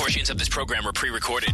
Portions 0.00 0.30
of 0.30 0.38
this 0.38 0.48
program 0.48 0.86
are 0.86 0.94
pre 0.94 1.10
recorded. 1.10 1.52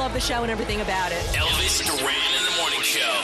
love 0.00 0.14
the 0.14 0.18
show 0.18 0.42
and 0.42 0.50
everything 0.50 0.80
about 0.80 1.12
it. 1.12 1.22
Elvis 1.34 1.84
Duran 1.84 2.14
in 2.38 2.44
the 2.46 2.56
morning 2.58 2.80
show. 2.80 3.22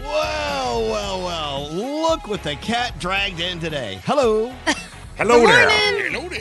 Well, 0.00 0.82
well, 0.90 1.24
well. 1.24 1.70
Look 1.70 2.26
what 2.26 2.42
the 2.42 2.56
cat 2.56 2.98
dragged 2.98 3.38
in 3.38 3.60
today. 3.60 4.00
Hello. 4.04 4.48
Hello 5.16 5.46
there. 5.46 5.70
Hello 6.10 6.28
there. 6.28 6.40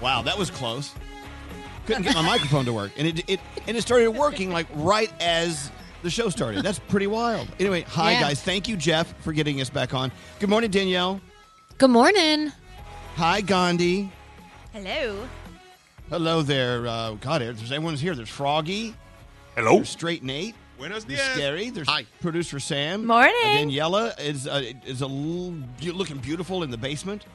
Wow, 0.00 0.22
that 0.22 0.38
was 0.38 0.50
close. 0.50 0.94
Couldn't 1.84 2.04
get 2.04 2.14
my 2.14 2.22
microphone 2.22 2.64
to 2.64 2.72
work, 2.72 2.92
and 2.96 3.06
it, 3.06 3.28
it 3.28 3.38
and 3.68 3.76
it 3.76 3.82
started 3.82 4.12
working 4.12 4.50
like 4.50 4.66
right 4.76 5.12
as 5.20 5.70
the 6.00 6.08
show 6.08 6.30
started. 6.30 6.64
That's 6.64 6.78
pretty 6.78 7.06
wild. 7.06 7.48
Anyway, 7.58 7.82
hi 7.82 8.12
yeah. 8.12 8.20
guys. 8.22 8.40
Thank 8.42 8.66
you, 8.66 8.78
Jeff, 8.78 9.12
for 9.22 9.34
getting 9.34 9.60
us 9.60 9.68
back 9.68 9.92
on. 9.92 10.10
Good 10.38 10.48
morning, 10.48 10.70
Danielle. 10.70 11.20
Good 11.76 11.90
morning. 11.90 12.50
Hi, 13.16 13.42
Gandhi. 13.42 14.10
Hello. 14.72 15.28
Hello 16.10 16.42
there. 16.42 16.86
Uh, 16.86 17.12
God, 17.20 17.40
there's 17.40 17.70
everyone's 17.72 18.00
here. 18.00 18.14
There's 18.14 18.28
Froggy. 18.28 18.94
Hello. 19.54 19.76
There's 19.76 19.88
Straight 19.88 20.22
Nate. 20.22 20.54
Buenos 20.76 21.04
dias. 21.04 21.20
Scary. 21.34 21.70
There's 21.70 21.88
Hi. 21.88 22.04
producer 22.20 22.58
Sam. 22.58 23.06
Morning. 23.06 23.32
Daniela 23.44 24.18
is 24.20 24.46
uh, 24.48 24.62
is 24.84 25.02
a 25.02 25.06
l- 25.06 25.54
looking 25.94 26.18
beautiful 26.18 26.62
in 26.62 26.70
the 26.70 26.78
basement. 26.78 27.26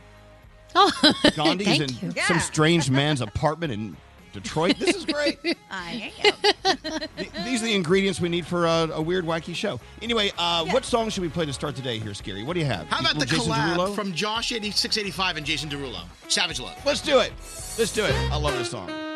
Oh, 0.75 0.91
Gandhi's 1.35 1.79
in 1.79 1.89
you. 1.89 1.95
some 2.23 2.35
Yeah. 2.35 2.39
strange 2.39 2.89
man's 2.91 3.21
apartment 3.21 3.71
in 3.71 3.95
Detroit. 4.35 4.77
This 4.77 4.95
is 4.95 5.05
great. 5.05 5.39
I 5.71 6.11
am. 6.23 7.45
These 7.45 7.61
are 7.61 7.65
the 7.65 7.75
ingredients 7.75 8.19
we 8.21 8.29
need 8.29 8.45
for 8.45 8.65
a, 8.65 8.89
a 8.93 9.01
weird, 9.01 9.25
wacky 9.25 9.55
show. 9.55 9.79
Anyway, 10.01 10.31
uh, 10.37 10.63
yeah. 10.65 10.73
what 10.73 10.85
song 10.85 11.09
should 11.09 11.23
we 11.23 11.29
play 11.29 11.45
to 11.45 11.53
start 11.53 11.75
today 11.75 11.97
here, 11.97 12.13
Scary? 12.13 12.43
What 12.43 12.53
do 12.53 12.59
you 12.59 12.65
have? 12.65 12.87
How 12.87 12.99
about 12.99 13.17
the 13.17 13.25
Jason 13.25 13.51
collab 13.51 13.75
Derulo? 13.75 13.95
from 13.95 14.13
Jawsh 14.13 14.49
685 14.49 15.37
and 15.37 15.45
Jason 15.45 15.69
Derulo? 15.69 16.03
Savage 16.27 16.59
Love. 16.59 16.77
Let's 16.85 17.01
do 17.01 17.19
it. 17.19 17.31
Let's 17.77 17.93
do 17.93 18.05
it. 18.05 18.13
I 18.31 18.37
love 18.37 18.53
this 18.53 18.69
song. 18.69 19.14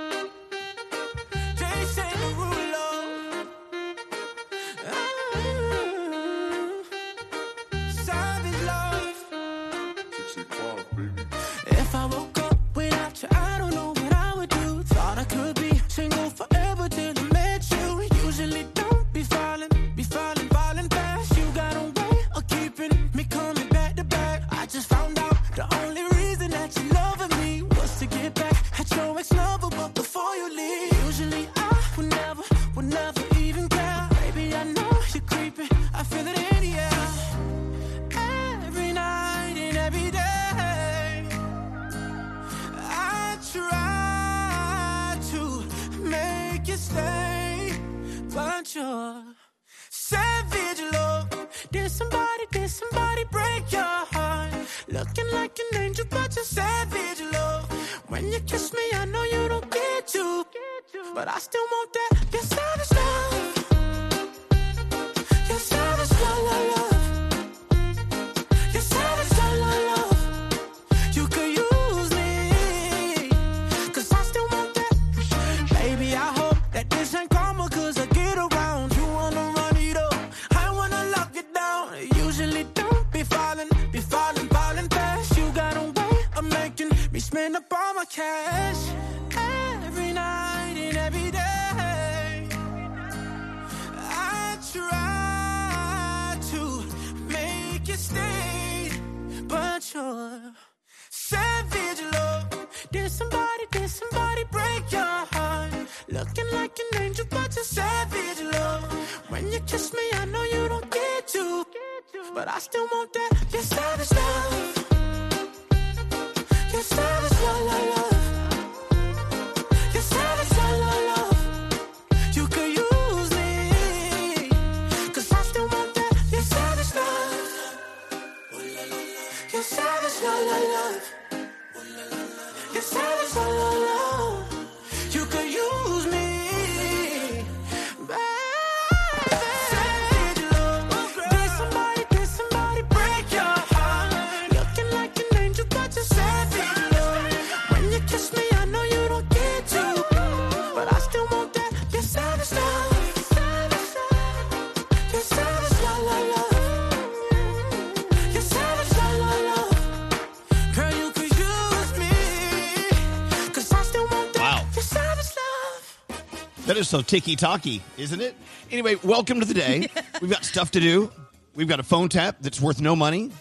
Is 166.80 166.88
so 166.88 167.02
ticky 167.02 167.36
talky, 167.36 167.82
isn't 167.98 168.22
it? 168.22 168.36
Anyway, 168.72 168.96
welcome 169.04 169.40
to 169.42 169.46
the 169.46 169.54
day. 169.54 169.90
We've 170.22 170.32
got 170.32 170.46
stuff 170.46 170.72
to 170.72 170.80
do. 170.80 171.12
We've 171.56 171.68
got 171.68 171.82
a 171.82 171.84
phone 171.84 172.08
tap 172.08 172.38
that's 172.40 172.62
worth 172.62 172.80
no 172.80 172.96
money, 172.96 173.32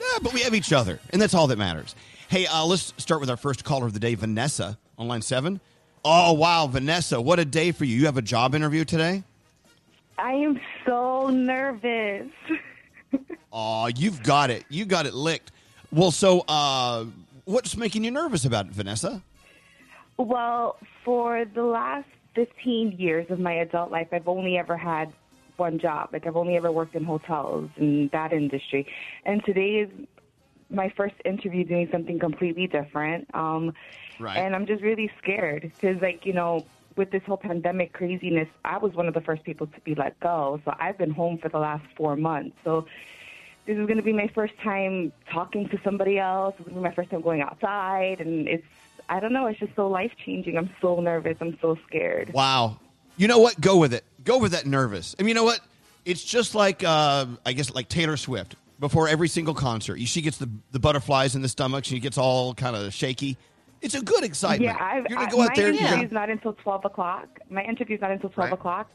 Yeah, 0.00 0.18
but 0.22 0.32
we 0.32 0.40
have 0.40 0.54
each 0.54 0.72
other, 0.72 0.98
and 1.10 1.22
that's 1.22 1.32
all 1.32 1.46
that 1.46 1.58
matters. 1.58 1.94
Hey, 2.28 2.46
uh, 2.46 2.64
let's 2.64 2.92
start 2.96 3.20
with 3.20 3.30
our 3.30 3.36
first 3.36 3.64
caller 3.64 3.86
of 3.86 3.92
the 3.92 4.00
day, 4.00 4.16
Vanessa, 4.16 4.76
on 4.98 5.06
line 5.06 5.22
seven. 5.22 5.60
Oh, 6.04 6.32
wow, 6.32 6.66
Vanessa, 6.66 7.20
what 7.20 7.38
a 7.38 7.44
day 7.44 7.70
for 7.70 7.84
you. 7.84 7.96
You 7.96 8.06
have 8.06 8.16
a 8.16 8.22
job 8.22 8.54
interview 8.56 8.84
today? 8.84 9.22
I 10.18 10.32
am 10.32 10.60
so 10.84 11.28
nervous. 11.28 12.28
Oh, 13.52 13.88
you've 13.88 14.22
got 14.22 14.50
it. 14.50 14.64
You 14.68 14.84
got 14.84 15.06
it 15.06 15.12
licked. 15.12 15.50
Well, 15.90 16.12
so 16.12 16.44
uh, 16.46 17.06
what's 17.46 17.76
making 17.76 18.04
you 18.04 18.12
nervous 18.12 18.44
about 18.44 18.66
it, 18.66 18.72
Vanessa? 18.72 19.20
Well, 20.16 20.76
for 21.04 21.44
the 21.44 21.64
last 21.64 22.06
15 22.34 22.92
years 22.92 23.26
of 23.30 23.38
my 23.38 23.54
adult 23.54 23.90
life, 23.90 24.08
I've 24.12 24.28
only 24.28 24.56
ever 24.56 24.76
had 24.76 25.12
one 25.56 25.78
job. 25.78 26.10
Like, 26.12 26.26
I've 26.26 26.36
only 26.36 26.56
ever 26.56 26.72
worked 26.72 26.94
in 26.94 27.04
hotels 27.04 27.70
in 27.76 28.08
that 28.12 28.32
industry. 28.32 28.86
And 29.24 29.44
today 29.44 29.80
is 29.80 29.90
my 30.70 30.92
first 30.96 31.16
interview 31.24 31.64
doing 31.64 31.88
something 31.90 32.18
completely 32.18 32.66
different. 32.66 33.28
Um, 33.34 33.74
Right. 34.20 34.36
And 34.36 34.54
I'm 34.54 34.66
just 34.66 34.82
really 34.82 35.10
scared 35.20 35.62
because, 35.62 36.00
like, 36.02 36.26
you 36.26 36.34
know, 36.34 36.66
with 36.96 37.10
this 37.10 37.22
whole 37.26 37.38
pandemic 37.38 37.94
craziness, 37.94 38.48
I 38.64 38.76
was 38.76 38.92
one 38.92 39.08
of 39.08 39.14
the 39.14 39.22
first 39.22 39.42
people 39.44 39.66
to 39.66 39.80
be 39.80 39.94
let 39.94 40.20
go. 40.20 40.60
So 40.64 40.74
I've 40.78 40.98
been 40.98 41.10
home 41.10 41.38
for 41.38 41.48
the 41.48 41.58
last 41.58 41.84
four 41.96 42.16
months. 42.16 42.56
So 42.62 42.86
this 43.64 43.78
is 43.78 43.86
going 43.86 43.96
to 43.96 44.02
be 44.02 44.12
my 44.12 44.28
first 44.34 44.52
time 44.62 45.10
talking 45.32 45.68
to 45.70 45.80
somebody 45.82 46.18
else. 46.18 46.54
It's 46.58 46.68
going 46.68 46.74
to 46.74 46.80
be 46.82 46.88
my 46.88 46.94
first 46.94 47.10
time 47.10 47.22
going 47.22 47.40
outside. 47.40 48.20
And 48.20 48.46
it's, 48.46 48.66
I 49.10 49.20
don't 49.20 49.32
know, 49.32 49.46
it's 49.46 49.58
just 49.58 49.74
so 49.76 49.88
life 49.88 50.12
changing. 50.24 50.56
I'm 50.56 50.70
so 50.80 51.00
nervous. 51.00 51.36
I'm 51.40 51.58
so 51.60 51.76
scared. 51.86 52.32
Wow. 52.32 52.78
You 53.16 53.28
know 53.28 53.38
what? 53.40 53.60
Go 53.60 53.76
with 53.76 53.92
it. 53.92 54.04
Go 54.24 54.38
with 54.38 54.52
that 54.52 54.64
nervous. 54.66 55.14
I 55.18 55.22
mean, 55.22 55.28
you 55.30 55.34
know 55.34 55.44
what? 55.44 55.60
It's 56.06 56.22
just 56.24 56.54
like, 56.54 56.82
uh, 56.84 57.26
I 57.44 57.52
guess, 57.52 57.70
like 57.74 57.88
Taylor 57.88 58.16
Swift. 58.16 58.54
Before 58.78 59.08
every 59.08 59.28
single 59.28 59.52
concert, 59.52 60.00
she 60.00 60.22
gets 60.22 60.38
the, 60.38 60.48
the 60.70 60.78
butterflies 60.80 61.34
in 61.36 61.42
the 61.42 61.48
stomach. 61.48 61.84
She 61.84 61.98
gets 62.00 62.16
all 62.16 62.54
kind 62.54 62.74
of 62.74 62.94
shaky. 62.94 63.36
It's 63.82 63.94
a 63.94 64.00
good 64.00 64.24
excitement. 64.24 64.62
Yeah, 64.78 64.82
I've, 64.82 65.04
you're 65.10 65.18
gonna 65.18 65.28
I, 65.28 65.30
go 65.30 65.40
out 65.42 65.48
my 65.48 65.54
there. 65.54 65.64
you're 65.72 65.82
interview's 65.82 66.08
gonna- 66.10 66.20
not 66.20 66.30
until 66.30 66.52
12 66.54 66.84
o'clock. 66.86 67.28
My 67.50 67.62
interview's 67.64 68.00
not 68.00 68.10
until 68.10 68.30
12 68.30 68.50
Right. 68.50 68.58
o'clock. 68.58 68.90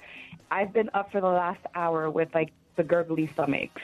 I've 0.49 0.73
been 0.73 0.89
up 0.95 1.11
for 1.11 1.21
the 1.21 1.27
last 1.27 1.59
hour 1.75 2.09
with, 2.09 2.29
like, 2.33 2.51
the 2.77 2.83
gurgly 2.83 3.27
stomachs. 3.33 3.81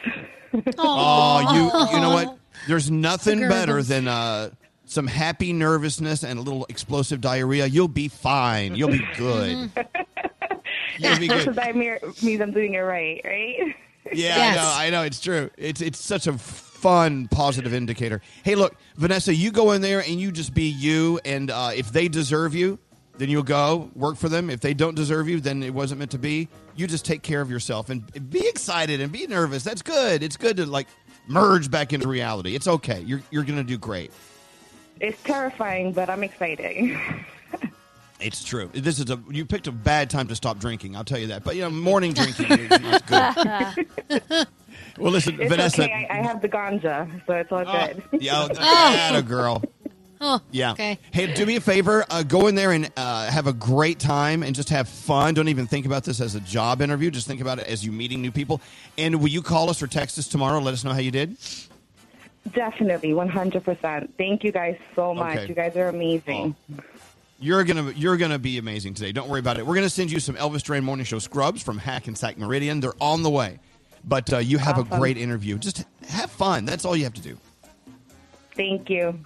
Oh, 0.77 1.39
you 1.53 1.95
you 1.95 2.01
know 2.01 2.09
what? 2.13 2.37
There's 2.67 2.89
nothing 2.91 3.41
The 3.41 3.47
better 3.47 3.81
than 3.83 4.07
uh, 4.07 4.49
some 4.91 5.07
happy 5.07 5.53
nervousness 5.53 6.21
and 6.21 6.37
a 6.37 6.41
little 6.41 6.65
explosive 6.67 7.21
diarrhea. 7.21 7.65
You'll 7.65 7.87
be 7.87 8.09
fine. 8.09 8.75
You'll 8.75 8.89
be 8.89 9.01
good. 9.17 9.71
You'll 10.99 11.17
be 11.17 11.29
good. 11.29 11.55
that 11.55 11.75
means 11.77 12.41
I'm 12.41 12.51
doing 12.51 12.73
it 12.73 12.79
right, 12.79 13.21
right? 13.23 13.73
Yeah, 14.11 14.35
I 14.37 14.55
know. 14.55 14.73
I 14.75 14.89
know. 14.89 15.03
It's 15.03 15.21
true. 15.21 15.49
It's 15.57 15.79
it's 15.79 15.97
such 15.97 16.27
a 16.27 16.37
fun, 16.37 17.29
positive 17.29 17.73
indicator. 17.73 18.21
Hey, 18.43 18.55
look, 18.55 18.75
Vanessa, 18.97 19.33
you 19.33 19.51
go 19.51 19.71
in 19.71 19.81
there 19.81 20.01
and 20.01 20.19
you 20.19 20.29
just 20.31 20.53
be 20.53 20.63
you. 20.67 21.21
And 21.23 21.49
uh, 21.49 21.71
if 21.73 21.93
they 21.93 22.09
deserve 22.09 22.53
you, 22.53 22.77
then 23.17 23.29
you'll 23.29 23.43
go 23.43 23.89
work 23.95 24.17
for 24.17 24.27
them. 24.27 24.49
If 24.49 24.59
they 24.59 24.73
don't 24.73 24.95
deserve 24.95 25.29
you, 25.29 25.39
then 25.39 25.63
it 25.63 25.73
wasn't 25.73 25.99
meant 25.99 26.11
to 26.11 26.19
be. 26.19 26.49
You 26.75 26.87
just 26.87 27.05
take 27.05 27.21
care 27.21 27.39
of 27.39 27.49
yourself 27.49 27.89
and 27.89 28.29
be 28.29 28.45
excited 28.45 28.99
and 28.99 29.09
be 29.11 29.25
nervous. 29.25 29.63
That's 29.63 29.81
good. 29.83 30.21
It's 30.21 30.35
good 30.35 30.57
to 30.57 30.65
like 30.65 30.87
merge 31.27 31.71
back 31.71 31.93
into 31.93 32.09
reality. 32.09 32.55
It's 32.55 32.67
okay. 32.67 32.99
You're 33.01 33.21
you're 33.31 33.43
gonna 33.43 33.63
do 33.63 33.77
great. 33.77 34.11
It's 35.01 35.21
terrifying, 35.23 35.91
but 35.93 36.09
I'm 36.09 36.23
excited. 36.23 36.97
It's 38.23 38.43
true. 38.43 38.69
This 38.71 38.99
is 38.99 39.09
a 39.09 39.19
you 39.31 39.47
picked 39.47 39.65
a 39.65 39.71
bad 39.71 40.11
time 40.11 40.27
to 40.27 40.35
stop 40.35 40.59
drinking. 40.59 40.95
I'll 40.95 41.03
tell 41.03 41.17
you 41.17 41.25
that. 41.27 41.43
But 41.43 41.55
you 41.55 41.63
know, 41.63 41.71
morning 41.71 42.13
drinking 42.13 42.51
is 42.51 42.69
not 42.79 43.07
good. 43.07 44.47
Well, 44.99 45.11
listen, 45.11 45.39
it's 45.41 45.49
Vanessa. 45.49 45.83
okay. 45.85 46.07
I, 46.07 46.19
I 46.19 46.21
have 46.21 46.39
the 46.41 46.47
ganja, 46.49 47.09
so 47.25 47.33
it's 47.33 47.51
all 47.51 47.63
good. 47.65 48.03
Yeah, 48.21 48.47
that 48.53 49.15
a 49.15 49.23
girl. 49.23 49.63
Oh, 50.19 50.39
Yeah. 50.51 50.73
okay. 50.73 50.99
Hey, 51.11 51.33
do 51.33 51.45
me 51.47 51.55
a 51.55 51.61
favor. 51.61 52.05
Uh, 52.11 52.21
go 52.21 52.45
in 52.45 52.53
there 52.53 52.71
and 52.73 52.91
uh, 52.95 53.25
have 53.31 53.47
a 53.47 53.53
great 53.53 53.97
time 53.97 54.43
and 54.43 54.53
just 54.53 54.69
have 54.69 54.87
fun. 54.87 55.33
Don't 55.33 55.47
even 55.47 55.65
think 55.65 55.87
about 55.87 56.03
this 56.03 56.21
as 56.21 56.35
a 56.35 56.41
job 56.41 56.81
interview. 56.81 57.09
Just 57.09 57.25
think 57.25 57.41
about 57.41 57.57
it 57.57 57.65
as 57.67 57.83
you 57.83 57.91
meeting 57.91 58.21
new 58.21 58.31
people. 58.31 58.61
And 58.99 59.19
will 59.19 59.29
you 59.29 59.41
call 59.41 59.69
us 59.71 59.81
or 59.81 59.87
text 59.87 60.19
us 60.19 60.27
tomorrow? 60.27 60.57
And 60.57 60.65
let 60.65 60.73
us 60.75 60.83
know 60.83 60.93
how 60.93 60.99
you 60.99 61.09
did. 61.11 61.37
Definitely, 62.53 63.11
100%. 63.11 64.09
Thank 64.17 64.43
you 64.43 64.51
guys 64.51 64.77
so 64.95 65.13
much. 65.13 65.37
Okay. 65.37 65.47
You 65.47 65.55
guys 65.55 65.75
are 65.75 65.87
amazing. 65.87 66.55
You're 67.39 67.63
gonna 67.63 67.91
you're 67.95 68.17
gonna 68.17 68.37
be 68.37 68.59
amazing 68.59 68.93
today. 68.93 69.11
Don't 69.11 69.27
worry 69.27 69.39
about 69.39 69.57
it. 69.57 69.65
We're 69.65 69.73
gonna 69.73 69.89
send 69.89 70.11
you 70.11 70.19
some 70.19 70.35
Elvis 70.35 70.61
Duran 70.61 70.83
Morning 70.83 71.05
Show 71.05 71.17
scrubs 71.17 71.63
from 71.63 71.79
Hackensack 71.79 72.37
Meridian. 72.37 72.79
They're 72.79 72.93
on 73.01 73.23
the 73.23 73.31
way. 73.31 73.59
But 74.03 74.31
uh, 74.33 74.37
you 74.37 74.57
have 74.57 74.77
a 74.77 74.83
great 74.83 75.17
interview. 75.17 75.57
Just 75.57 75.85
have 76.07 76.31
fun. 76.31 76.65
That's 76.65 76.85
all 76.85 76.95
you 76.95 77.03
have 77.03 77.13
to 77.15 77.21
do. 77.21 77.37
Thank 78.55 78.89
you. 78.89 79.19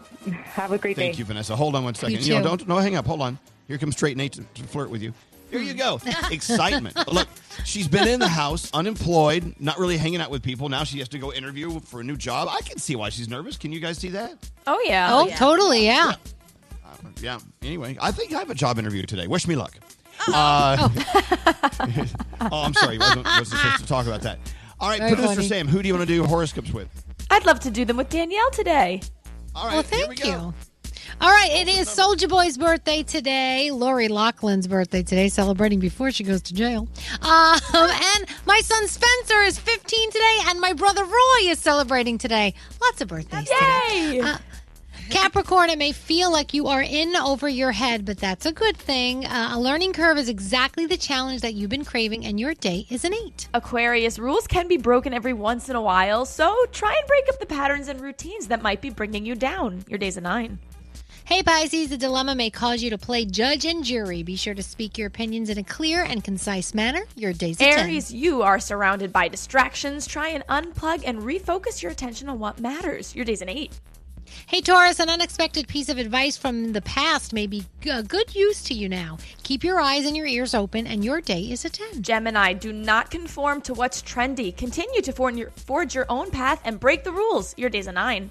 Have 0.44 0.72
a 0.72 0.78
great 0.78 0.96
Thank 0.96 0.98
day. 0.98 1.02
Thank 1.08 1.20
you, 1.20 1.26
Vanessa. 1.26 1.56
Hold 1.56 1.76
on 1.76 1.84
one 1.84 1.96
second. 1.96 2.26
You 2.26 2.36
know, 2.36 2.44
don't 2.44 2.68
no, 2.68 2.78
hang 2.78 2.96
up. 2.96 3.06
Hold 3.06 3.22
on. 3.22 3.40
Here 3.68 3.78
comes 3.78 3.96
Straight 3.96 4.16
Nate 4.16 4.34
to, 4.34 4.44
to 4.44 4.64
flirt 4.64 4.90
with 4.90 5.02
you. 5.02 5.14
Here 5.60 5.72
you 5.72 5.78
go. 5.78 6.00
Excitement. 6.32 6.96
Look, 7.12 7.28
she's 7.64 7.88
been 7.88 8.08
in 8.08 8.20
the 8.20 8.28
house, 8.28 8.70
unemployed, 8.74 9.56
not 9.60 9.80
really 9.80 9.98
hanging 9.98 10.22
out 10.22 10.32
with 10.32 10.44
people. 10.44 10.70
Now 10.70 10.84
she 10.84 11.00
has 11.00 11.10
to 11.10 11.20
go 11.20 11.34
interview 11.34 11.80
for 11.80 12.02
a 12.02 12.04
new 12.04 12.18
job. 12.18 12.48
I 12.50 12.62
can 12.62 12.78
see 12.78 12.96
why 12.96 13.10
she's 13.10 13.28
nervous. 13.28 13.58
Can 13.58 13.72
you 13.72 13.80
guys 13.80 13.98
see 13.98 14.10
that? 14.10 14.34
Oh 14.68 14.82
yeah. 14.86 15.10
Oh, 15.12 15.30
totally, 15.38 15.86
yeah. 15.86 16.14
Yeah. 17.22 17.40
Anyway, 17.62 17.98
I 18.02 18.12
think 18.12 18.34
I 18.34 18.40
have 18.40 18.50
a 18.50 18.56
job 18.56 18.80
interview 18.80 19.04
today. 19.04 19.28
Wish 19.28 19.48
me 19.48 19.56
luck. 19.56 19.74
Uh, 20.28 20.90
oh, 22.42 22.64
I'm 22.64 22.74
sorry. 22.74 22.98
Wasn't, 22.98 23.26
wasn't 23.26 23.48
supposed 23.48 23.80
to 23.80 23.88
talk 23.88 24.08
about 24.08 24.22
that. 24.22 24.40
All 24.80 24.90
right, 24.90 25.00
Very 25.00 25.16
producer 25.16 25.36
funny. 25.36 25.48
Sam, 25.48 25.68
who 25.68 25.82
do 25.82 25.88
you 25.88 25.94
want 25.94 26.08
to 26.08 26.14
do 26.14 26.24
horoscopes 26.26 26.72
with? 26.72 26.88
I'd 27.30 27.46
love 27.46 27.60
to 27.62 27.72
do 27.72 27.86
them 27.86 27.98
with 27.98 28.10
Danielle 28.10 28.52
today. 28.52 29.02
All 29.56 29.68
right, 29.68 29.74
well, 29.74 29.84
here 29.84 30.08
we 30.10 30.16
thank 30.16 30.24
go. 30.24 30.48
you. 30.48 30.54
All 31.22 31.30
right, 31.30 31.52
it 31.52 31.68
is 31.68 31.88
Soulja 31.88 32.28
Boy's 32.28 32.58
birthday 32.58 33.04
today. 33.04 33.72
Lori 33.72 34.08
Loughlin's 34.08 34.68
birthday 34.68 35.04
today, 35.04 35.30
celebrating 35.30 35.80
before 35.80 36.12
she 36.12 36.24
goes 36.24 36.42
to 36.44 36.54
jail. 36.54 36.88
Um, 37.22 37.60
and 37.74 38.26
my 38.46 38.60
son 38.62 38.88
Spencer 38.88 39.42
is 39.42 39.58
15 39.58 40.12
today, 40.12 40.38
and 40.48 40.60
my 40.60 40.74
brother 40.74 41.04
Roy 41.04 41.40
is 41.44 41.60
celebrating 41.60 42.18
today. 42.18 42.54
Lots 42.82 43.02
of 43.02 43.08
birthdays 43.08 43.50
today. 43.50 44.20
Uh, 44.22 44.38
Capricorn, 45.10 45.70
it 45.70 45.78
may 45.78 45.92
feel 45.92 46.32
like 46.32 46.54
you 46.54 46.68
are 46.68 46.82
in 46.82 47.16
over 47.16 47.48
your 47.48 47.72
head, 47.72 48.06
but 48.06 48.18
that's 48.18 48.46
a 48.48 48.52
good 48.52 48.76
thing. 48.76 49.26
Uh, 49.26 49.52
a 49.54 49.60
learning 49.60 49.94
curve 49.94 50.18
is 50.18 50.30
exactly 50.30 50.88
the 50.88 50.98
challenge 50.98 51.42
that 51.42 51.54
you've 51.54 51.70
been 51.70 51.86
craving, 51.86 52.26
and 52.26 52.40
your 52.40 52.56
day 52.56 52.88
is 52.90 53.06
an 53.06 53.14
eight. 53.14 53.48
Aquarius, 53.54 54.18
rules 54.18 54.48
can 54.48 54.68
be 54.68 54.78
broken 54.78 55.14
every 55.14 55.34
once 55.34 55.70
in 55.70 55.76
a 55.76 55.82
while, 55.82 56.26
so 56.26 56.56
try 56.72 56.96
and 56.98 57.08
break 57.08 57.30
up 57.30 57.40
the 57.40 57.46
patterns 57.46 57.88
and 57.88 58.02
routines 58.02 58.48
that 58.48 58.64
might 58.64 58.82
be 58.82 58.90
bringing 58.90 59.26
you 59.26 59.36
down. 59.36 59.86
Your 59.88 60.00
day's 60.00 60.18
a 60.18 60.22
nine. 60.22 60.58
Hey 61.26 61.42
Pisces, 61.42 61.90
the 61.90 61.98
dilemma 61.98 62.36
may 62.36 62.52
cause 62.52 62.84
you 62.84 62.92
to 62.92 63.00
play 63.00 63.26
judge 63.26 63.66
and 63.66 63.84
jury. 63.84 64.22
Be 64.22 64.36
sure 64.36 64.54
to 64.54 64.62
speak 64.62 64.96
your 64.96 65.08
opinions 65.08 65.50
in 65.50 65.58
a 65.58 65.64
clear 65.64 66.04
and 66.04 66.24
concise 66.24 66.76
manner. 66.76 67.02
Your 67.16 67.34
day's 67.34 67.60
a 67.60 67.64
10. 67.64 67.80
Aries, 67.80 68.14
you 68.14 68.44
are 68.44 68.60
surrounded 68.60 69.12
by 69.12 69.28
distractions. 69.28 70.06
Try 70.06 70.30
and 70.30 70.46
unplug 70.46 71.02
and 71.04 71.24
refocus 71.24 71.82
your 71.82 71.92
attention 71.92 72.30
on 72.30 72.38
what 72.38 72.60
matters. 72.60 73.16
Your 73.16 73.26
day's 73.26 73.42
an 73.42 73.50
eight. 73.50 73.72
Hey 74.46 74.62
Taurus, 74.62 75.00
an 75.00 75.10
unexpected 75.10 75.68
piece 75.68 75.90
of 75.90 75.98
advice 75.98 76.38
from 76.38 76.74
the 76.74 76.82
past 76.84 77.34
may 77.34 77.48
be 77.48 77.66
a 77.90 78.04
good 78.04 78.36
use 78.36 78.62
to 78.66 78.76
you 78.76 78.88
now. 78.88 79.18
Keep 79.42 79.64
your 79.64 79.80
eyes 79.80 80.06
and 80.06 80.16
your 80.16 80.28
ears 80.28 80.54
open, 80.54 80.86
and 80.86 81.04
your 81.04 81.22
day 81.22 81.42
is 81.42 81.66
a 81.66 81.72
10. 81.72 82.04
Gemini, 82.04 82.54
do 82.54 82.72
not 82.72 83.10
conform 83.10 83.62
to 83.62 83.74
what's 83.74 84.04
trendy. 84.04 84.56
Continue 84.56 85.02
to 85.02 85.12
forge 85.12 85.38
your, 85.38 85.50
forge 85.50 85.96
your 85.96 86.06
own 86.08 86.30
path 86.30 86.62
and 86.66 86.80
break 86.80 87.04
the 87.04 87.12
rules. 87.12 87.56
Your 87.58 87.72
day's 87.72 87.88
a 87.88 87.92
nine. 87.92 88.30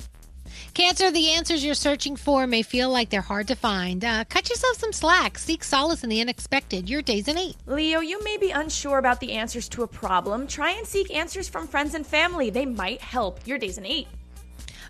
Cancer, 0.75 1.12
the 1.12 1.31
answers 1.31 1.64
you're 1.64 1.73
searching 1.73 2.16
for 2.16 2.49
may 2.49 2.62
feel 2.62 2.90
like 2.90 3.09
they're 3.09 3.21
hard 3.21 3.47
to 3.47 3.54
find. 3.54 4.04
Uh, 4.04 4.25
cut 4.25 4.50
yourself 4.50 4.76
some 4.76 4.93
slack. 4.93 5.38
Seek 5.38 5.62
solace 5.62 6.02
in 6.02 6.11
the 6.11 6.21
unexpected. 6.21 6.90
Your 6.90 7.00
day's 7.00 7.28
an 7.28 7.38
8. 7.38 7.54
Leo, 7.66 8.00
you 8.00 8.23
may 8.25 8.37
be 8.38 8.50
unsure 8.50 8.99
about 8.99 9.21
the 9.21 9.35
answers 9.35 9.69
to 9.69 9.85
a 9.85 9.87
problem. 9.87 10.49
Try 10.49 10.73
and 10.73 10.85
seek 10.85 11.14
answers 11.14 11.49
from 11.49 11.69
friends 11.69 11.95
and 11.95 12.04
family. 12.04 12.50
They 12.50 12.66
might 12.66 13.00
help. 13.00 13.47
Your 13.47 13.57
day's 13.57 13.78
an 13.78 13.87
eight. 13.87 14.09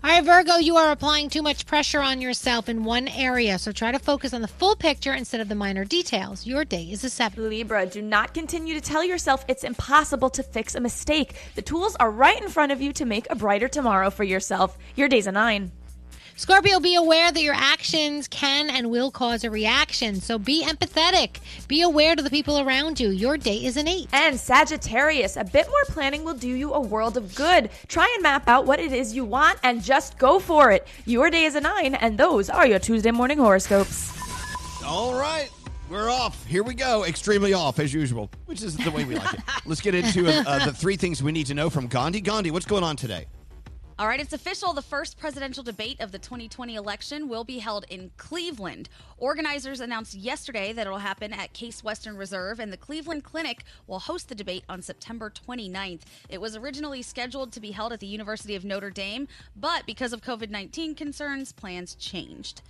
All 0.05 0.11
right, 0.11 0.23
Virgo, 0.23 0.57
you 0.57 0.77
are 0.77 0.91
applying 0.91 1.31
too 1.31 1.41
much 1.41 1.65
pressure 1.65 1.99
on 1.99 2.21
yourself 2.21 2.69
in 2.69 2.83
one 2.83 3.07
area, 3.07 3.57
so 3.57 3.71
try 3.71 3.91
to 3.91 3.97
focus 3.97 4.35
on 4.35 4.43
the 4.43 4.47
full 4.47 4.75
picture 4.75 5.15
instead 5.15 5.41
of 5.41 5.49
the 5.49 5.55
minor 5.55 5.83
details. 5.83 6.45
Your 6.45 6.63
day 6.63 6.83
is 6.83 7.03
a 7.03 7.09
7. 7.09 7.49
Libra, 7.49 7.87
do 7.87 8.03
not 8.03 8.31
continue 8.31 8.75
to 8.75 8.81
tell 8.81 9.03
yourself 9.03 9.43
it's 9.47 9.63
impossible 9.63 10.29
to 10.29 10.43
fix 10.43 10.75
a 10.75 10.79
mistake. 10.79 11.33
The 11.55 11.63
tools 11.63 11.95
are 11.95 12.11
right 12.11 12.39
in 12.39 12.49
front 12.49 12.71
of 12.71 12.83
you 12.83 12.93
to 12.93 13.03
make 13.03 13.25
a 13.31 13.35
brighter 13.35 13.67
tomorrow 13.67 14.11
for 14.11 14.23
yourself. 14.23 14.77
Your 14.95 15.07
day's 15.07 15.25
a 15.25 15.31
nine. 15.31 15.71
Scorpio, 16.37 16.81
be 16.81 16.95
aware 16.95 17.31
that 17.31 17.41
your 17.41 17.53
actions 17.53 18.27
can 18.27 18.69
and 18.69 18.91
will 18.91 19.09
cause 19.09 19.45
a 19.45 19.49
reaction. 19.49 20.15
So 20.15 20.37
be 20.37 20.65
empathetic. 20.65 21.37
Be 21.69 21.81
aware 21.81 22.13
to 22.13 22.21
the 22.21 22.29
people 22.29 22.59
around 22.59 22.99
you. 22.99 23.07
Your 23.07 23.37
day 23.37 23.63
is 23.63 23.77
an 23.77 23.87
eight. 23.87 24.09
And 24.11 24.37
Sagittarius, 24.37 25.37
a 25.37 25.45
bit 25.45 25.65
more 25.69 25.85
planning 25.85 26.25
will 26.25 26.33
do 26.33 26.49
you 26.49 26.73
a 26.73 26.81
world 26.81 27.15
of 27.15 27.33
good. 27.35 27.69
Try 27.87 28.11
and 28.15 28.21
map 28.21 28.49
out 28.49 28.65
what 28.65 28.81
it 28.81 28.91
is 28.91 29.15
you 29.15 29.23
want 29.23 29.59
and 29.63 29.81
just 29.81 30.17
go 30.17 30.39
for 30.39 30.71
it. 30.71 30.85
Your 31.05 31.29
day 31.29 31.45
is 31.45 31.55
a 31.55 31.61
nine, 31.61 31.95
and 31.95 32.17
those 32.17 32.49
are 32.49 32.67
your 32.67 32.79
Tuesday 32.79 33.11
morning 33.11 33.37
horoscopes. 33.37 34.11
All 34.85 35.13
right. 35.13 35.49
We're 35.89 36.09
off. 36.09 36.45
Here 36.47 36.63
we 36.63 36.73
go. 36.73 37.05
Extremely 37.05 37.53
off, 37.53 37.79
as 37.79 37.93
usual, 37.93 38.29
which 38.47 38.61
is 38.61 38.75
the 38.75 38.91
way 38.91 39.05
we 39.05 39.15
like 39.15 39.35
it. 39.35 39.39
Let's 39.65 39.79
get 39.79 39.95
into 39.95 40.27
uh, 40.27 40.65
the 40.65 40.73
three 40.73 40.97
things 40.97 41.23
we 41.23 41.31
need 41.31 41.45
to 41.45 41.53
know 41.53 41.69
from 41.69 41.87
Gandhi. 41.87 42.19
Gandhi, 42.19 42.51
what's 42.51 42.65
going 42.65 42.83
on 42.83 42.97
today? 42.97 43.25
All 43.97 44.07
right, 44.07 44.19
it's 44.19 44.33
official. 44.33 44.73
The 44.73 44.81
first 44.81 45.17
presidential 45.17 45.63
debate 45.63 46.01
of 46.01 46.11
the 46.11 46.19
2020 46.19 46.75
election 46.75 47.29
will 47.29 47.45
be 47.45 47.59
held 47.59 47.85
in 47.89 48.11
Cleveland. 48.17 48.89
Organizers 49.17 49.79
announced 49.79 50.13
yesterday 50.13 50.73
that 50.73 50.85
it'll 50.85 50.99
happen 50.99 51.31
at 51.31 51.53
Case 51.53 51.81
Western 51.81 52.17
Reserve, 52.17 52.59
and 52.59 52.73
the 52.73 52.77
Cleveland 52.77 53.23
Clinic 53.23 53.63
will 53.87 53.99
host 53.99 54.27
the 54.27 54.35
debate 54.35 54.65
on 54.67 54.81
September 54.81 55.29
29th. 55.29 56.01
It 56.27 56.41
was 56.41 56.57
originally 56.57 57.01
scheduled 57.03 57.53
to 57.53 57.61
be 57.61 57.71
held 57.71 57.93
at 57.93 58.01
the 58.01 58.05
University 58.05 58.53
of 58.53 58.65
Notre 58.65 58.89
Dame, 58.89 59.29
but 59.55 59.85
because 59.85 60.11
of 60.11 60.19
COVID 60.19 60.49
19 60.49 60.93
concerns, 60.93 61.53
plans 61.53 61.95
changed. 61.95 62.63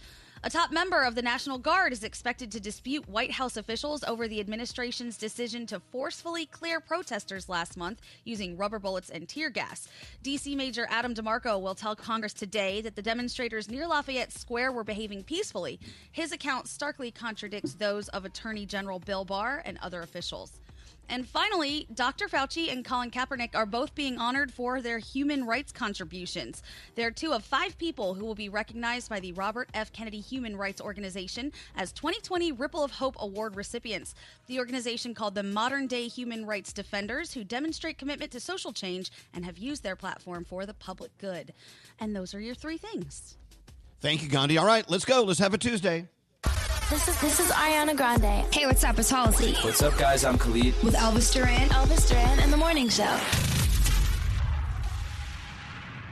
A 0.46 0.50
top 0.52 0.72
member 0.72 1.02
of 1.02 1.16
the 1.16 1.24
National 1.24 1.58
Guard 1.58 1.92
is 1.92 2.04
expected 2.04 2.52
to 2.52 2.60
dispute 2.60 3.10
White 3.10 3.32
House 3.32 3.58
officials 3.58 4.04
over 4.04 4.28
the 4.28 4.40
administration's 4.40 5.18
decision 5.18 5.66
to 5.66 5.80
forcefully 5.92 6.46
clear 6.46 6.80
protesters 6.80 7.50
last 7.50 7.78
month 7.78 8.00
using 8.26 8.56
rubber 8.56 8.78
bullets 8.78 9.10
and 9.10 9.28
tear 9.28 9.50
gas. 9.50 9.88
DC 10.24 10.56
Major 10.56 10.86
Adam 10.92 11.16
DeMarco 11.16 11.60
will 11.60 11.74
tell 11.74 11.96
Congress 11.96 12.32
today 12.32 12.80
that 12.82 12.96
the 12.96 13.02
demonstrators 13.02 13.72
near 13.72 13.88
Lafayette 13.88 14.32
Square 14.32 14.74
were 14.74 14.84
behaving 14.84 15.24
peacefully. 15.24 15.80
His 16.12 16.32
account 16.32 16.68
starkly 16.68 17.10
contradicts 17.10 17.74
those 17.74 18.08
of 18.10 18.24
Attorney 18.24 18.68
General 18.68 19.00
Bill 19.00 19.26
Barr 19.26 19.64
and 19.66 19.80
other 19.82 20.04
officials. 20.04 20.60
And 21.10 21.28
finally, 21.28 21.88
Dr. 21.94 22.28
Fauci 22.28 22.72
and 22.72 22.84
Colin 22.84 23.12
Kaepernick 23.12 23.56
are 23.56 23.66
both 23.66 23.94
being 23.96 24.18
honored 24.18 24.52
for 24.52 24.82
their 24.82 24.98
human 24.98 25.46
rights 25.46 25.72
contributions. 25.72 26.64
They're 26.96 27.12
two 27.12 27.34
of 27.34 27.44
five 27.44 27.78
people 27.78 28.14
who 28.14 28.26
will 28.26 28.36
be 28.36 28.50
recognized 28.50 29.10
by 29.10 29.20
the 29.20 29.34
Robert 29.34 29.70
F. 29.74 29.92
Kennedy 29.92 30.20
Human 30.20 30.58
Rights 30.58 30.82
Organization 30.82 31.52
as 31.76 31.92
2020 31.92 32.52
Ripple 32.54 32.84
of 32.84 32.92
Hope 32.92 33.16
Award 33.20 33.56
recipients. 33.56 34.16
The 34.48 34.60
organization 34.60 35.14
called 35.14 35.36
them 35.36 35.54
modern 35.54 35.88
day 35.88 36.08
human 36.08 36.46
rights 36.46 36.74
defenders 36.74 37.34
who 37.34 37.44
demonstrate 37.44 37.98
commitment 37.98 38.32
to 38.32 38.40
social 38.40 38.74
change 38.74 39.12
and 39.34 39.46
have 39.46 39.58
used 39.58 39.84
their 39.84 39.96
platform 39.96 40.44
for 40.44 40.66
the 40.66 40.74
public 40.74 41.16
good. 41.18 41.54
And 42.00 42.16
those 42.16 42.34
are 42.34 42.40
your 42.40 42.56
three 42.56 42.78
things. 42.78 43.38
Thank 44.02 44.24
you, 44.24 44.30
Gandhi. 44.30 44.58
All 44.58 44.66
right, 44.66 44.90
let's 44.90 45.06
go. 45.06 45.24
Let's 45.24 45.40
have 45.40 45.54
a 45.54 45.58
Tuesday. 45.58 46.08
This 46.88 47.08
is 47.08 47.20
this 47.20 47.40
is 47.40 47.48
Ariana 47.48 47.98
Grande. 47.98 48.46
Hey, 48.54 48.68
what's 48.68 48.84
up? 48.84 49.00
It's 49.00 49.10
Halsey. 49.10 49.54
What's 49.64 49.82
up, 49.82 49.98
guys? 49.98 50.24
I'm 50.24 50.38
Khalid. 50.38 50.76
With 50.84 50.94
Elvis 50.94 51.34
Duran. 51.34 51.70
Elvis 51.70 52.08
Duran 52.08 52.40
and 52.40 52.54
the 52.54 52.58
Morning 52.58 52.90
Show. 52.90 53.18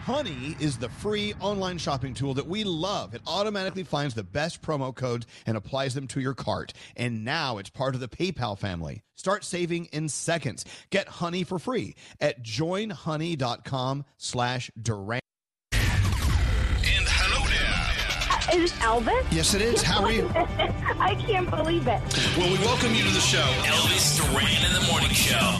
Honey 0.01 0.58
is 0.60 0.77
the 0.77 0.89
free 0.89 1.36
online 1.39 1.77
shopping 1.77 2.15
tool 2.15 2.34
that 2.34 2.48
we 2.48 2.63
love. 2.63 3.13
It 3.13 3.22
automatically 3.27 3.84
finds 3.84 4.15
the 4.15 4.24
best 4.24 4.63
promo 4.63 4.94
codes 4.96 5.27
and 5.46 5.56
applies 5.56 5.94
them 5.94 6.08
to 6.08 6.20
your 6.20 6.34
cart. 6.34 6.74
And 6.98 7.24
now 7.24 7.60
it's 7.60 7.70
part 7.70 7.94
of 7.94 8.01
the 8.01 8.08
PayPal 8.08 8.58
family. 8.58 9.03
Start 9.15 9.44
saving 9.44 9.86
in 9.94 10.10
seconds. 10.10 10.65
Get 10.89 11.08
Honey 11.08 11.44
for 11.44 11.60
free 11.60 11.96
at 12.20 12.44
joinhoney.com 12.44 14.06
slash 14.18 14.72
Duran. 14.82 15.20
Is 18.53 18.72
this 18.72 18.79
Elvis? 18.81 19.25
Yes, 19.31 19.53
it 19.55 19.62
is. 19.62 19.81
How 19.81 20.03
are 20.03 20.12
you? 20.12 20.29
I 20.36 21.15
can't 21.27 21.50
believe 21.50 21.88
it. 21.88 22.00
Well, 22.38 22.51
we 22.51 22.57
welcome 22.60 22.93
you 22.93 23.03
to 23.03 23.10
the 23.10 23.19
show, 23.19 23.41
Elvis 23.63 24.17
Duran 24.17 24.65
in 24.65 24.74
the 24.79 24.88
Morning 24.91 25.10
Show. 25.10 25.57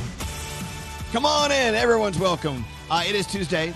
Come 1.12 1.25
on 1.25 1.51
in. 1.51 1.73
Everyone's 1.73 2.19
welcome. 2.19 2.63
Uh, 2.91 3.03
it 3.07 3.15
is 3.15 3.25
Tuesday. 3.25 3.73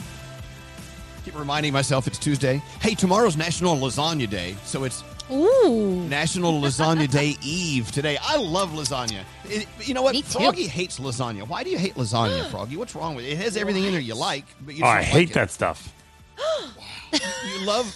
Keep 1.25 1.37
reminding 1.37 1.73
myself 1.73 2.05
it's 2.05 2.19
Tuesday. 2.19 2.61
Hey, 2.79 2.93
tomorrow's 2.93 3.35
National 3.37 3.75
Lasagna 3.75 4.29
Day, 4.29 4.55
so 4.63 4.83
it's 4.83 5.03
Ooh. 5.31 6.05
National 6.07 6.53
Lasagna 6.61 7.09
Day 7.09 7.35
Eve 7.41 7.91
today. 7.91 8.17
I 8.21 8.37
love 8.37 8.69
lasagna. 8.69 9.21
It- 9.45 9.67
you 9.81 9.93
know 9.95 10.03
what? 10.03 10.13
Me 10.13 10.21
too. 10.21 10.39
Froggy 10.39 10.67
hates 10.67 10.99
lasagna. 10.99 11.47
Why 11.47 11.63
do 11.63 11.71
you 11.71 11.77
hate 11.79 11.95
lasagna, 11.95 12.45
Froggy? 12.51 12.77
What's 12.77 12.95
wrong 12.95 13.15
with 13.15 13.25
it? 13.25 13.29
It 13.33 13.37
has 13.39 13.57
everything 13.57 13.83
in 13.83 13.91
there 13.93 13.99
you 14.01 14.13
like, 14.15 14.45
but 14.63 14.75
you 14.75 14.83
Oh, 14.85 14.87
I 14.87 15.01
hate 15.01 15.29
like 15.29 15.33
that 15.33 15.49
stuff. 15.51 15.91
It. 16.37 17.21
You 17.59 17.65
love 17.65 17.95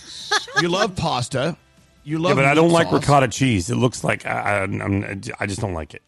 you 0.62 0.68
love 0.70 0.96
pasta. 0.96 1.58
You 2.04 2.18
love 2.18 2.32
yeah, 2.32 2.36
but 2.44 2.46
I 2.46 2.54
don't 2.54 2.68
meat 2.70 2.74
like 2.74 2.92
ricotta 2.92 3.28
cheese. 3.28 3.70
It 3.70 3.76
looks 3.76 4.04
like 4.04 4.26
I, 4.26 4.30
I, 4.32 4.64
I'm, 4.64 5.22
I 5.40 5.46
just 5.46 5.60
don't 5.60 5.74
like 5.74 5.94
it. 5.94 6.02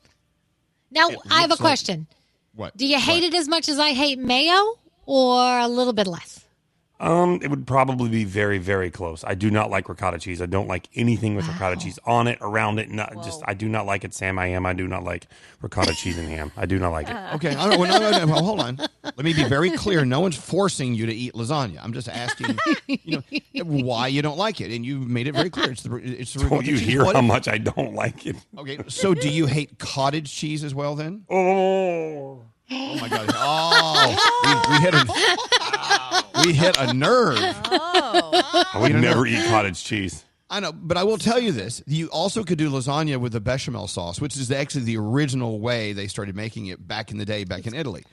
Now, 0.90 1.10
It 1.10 1.20
I 1.30 1.42
have 1.42 1.50
a 1.50 1.54
looks 1.54 1.62
like- 1.62 1.70
question. 1.70 2.08
What? 2.56 2.75
Do 2.78 2.88
you 2.88 3.00
hate 3.00 3.24
it 3.24 3.34
as 3.34 3.48
much 3.48 3.68
as 3.68 3.78
I 3.80 3.90
hate 3.94 4.18
mayo 4.20 4.75
or 5.06 5.60
a 5.60 5.68
little 5.68 5.94
bit 5.94 6.08
less? 6.08 6.33
Um, 7.03 7.39
it 7.41 7.50
would 7.50 7.67
probably 7.67 8.07
be 8.10 8.24
very, 8.24 8.60
very 8.60 8.89
close. 8.89 9.25
I 9.25 9.36
do 9.36 9.51
not 9.51 9.69
like 9.69 9.89
ricotta 9.89 10.19
cheese. 10.19 10.41
I 10.41 10.45
don't 10.45 10.69
like 10.69 10.88
anything 10.95 11.36
with 11.36 11.45
ricotta 11.48 11.75
cheese 11.75 12.00
on 12.05 12.27
it, 12.27 12.38
around 12.39 12.79
it. 12.79 12.89
Not 12.89 13.13
just. 13.25 13.41
I 13.45 13.53
do 13.53 13.67
not 13.67 13.86
like 13.86 14.05
it. 14.05 14.13
Sam, 14.13 14.39
I 14.39 14.48
am. 14.48 14.65
I 14.65 14.72
do 14.72 14.88
not 14.88 15.03
like 15.03 15.27
ricotta 15.62 15.93
cheese 15.95 16.17
and 16.17 16.29
ham. 16.29 16.53
I 16.55 16.65
do 16.65 16.79
not 16.79 16.91
like 16.93 17.10
it. 17.10 17.17
Okay, 17.36 17.55
I 17.55 17.69
don't, 17.69 17.79
well, 17.79 18.00
no, 18.00 18.12
no, 18.12 18.25
no, 18.25 18.31
well, 18.33 18.43
hold 18.43 18.60
on. 18.62 18.77
Let 19.03 19.17
me 19.19 19.33
be 19.33 19.43
very 19.43 19.72
clear. 19.72 20.05
No 20.05 20.19
one's 20.22 20.38
forcing 20.38 20.93
you 20.93 21.05
to 21.07 21.13
eat 21.13 21.33
lasagna. 21.33 21.79
I'm 21.83 21.91
just 21.93 22.07
asking, 22.07 22.57
you 22.88 23.17
know, 23.17 23.63
why 23.63 24.07
you 24.07 24.22
don't 24.22 24.38
like 24.38 24.62
it, 24.62 24.72
and 24.74 24.86
you 24.86 25.00
made 25.00 25.27
it 25.27 25.33
very 25.33 25.50
clear. 25.50 25.72
It's 25.72 25.83
the 25.83 25.95
it's 25.98 26.33
the 26.33 26.39
Don't 26.43 26.50
ricotta 26.51 26.67
you 26.72 26.77
cheese. 26.77 26.88
hear 26.88 27.03
What 27.05 27.15
how 27.15 27.22
if- 27.22 27.27
much 27.27 27.48
I 27.50 27.57
don't 27.57 27.93
like 27.95 28.25
it? 28.25 28.36
Okay, 28.57 28.77
so 28.88 29.13
do 29.13 29.27
you 29.29 29.45
hate 29.48 29.77
cottage 29.77 30.33
cheese 30.33 30.63
as 30.63 30.74
well? 30.74 30.95
Then? 30.95 31.25
Oh. 31.29 32.43
Oh 32.72 32.95
my 33.01 33.10
god! 33.10 33.29
Oh, 33.36 34.15
we, 34.69 34.74
we 34.77 34.81
hit 34.81 34.93
a 34.93 35.05
we 36.46 36.53
hit 36.53 36.77
a 36.77 36.93
nerve. 36.93 37.38
Oh. 37.39 38.65
I 38.74 38.79
would 38.79 38.96
never 38.96 39.25
eat 39.25 39.46
cottage 39.48 39.84
cheese. 39.84 40.24
I 40.50 40.60
know, 40.60 40.72
but 40.72 40.98
I 40.98 41.03
will 41.03 41.17
tell 41.17 41.39
you 41.39 41.51
this: 41.51 41.82
you 41.88 42.08
also 42.08 42.43
could 42.43 42.58
do 42.58 42.70
lasagna 42.70 43.17
with 43.20 43.32
the 43.34 43.39
bechamel 43.41 43.88
sauce, 43.88 44.22
which 44.22 44.38
is 44.38 44.51
actually 44.51 44.84
the 44.84 44.98
original 44.98 45.60
way 45.60 45.93
they 45.93 46.08
started 46.08 46.36
making 46.36 46.67
it 46.67 46.86
back 46.88 47.10
in 47.12 47.17
the 47.17 47.25
day, 47.25 47.43
back 47.43 47.65
in 47.65 47.74
Italy. 47.74 48.03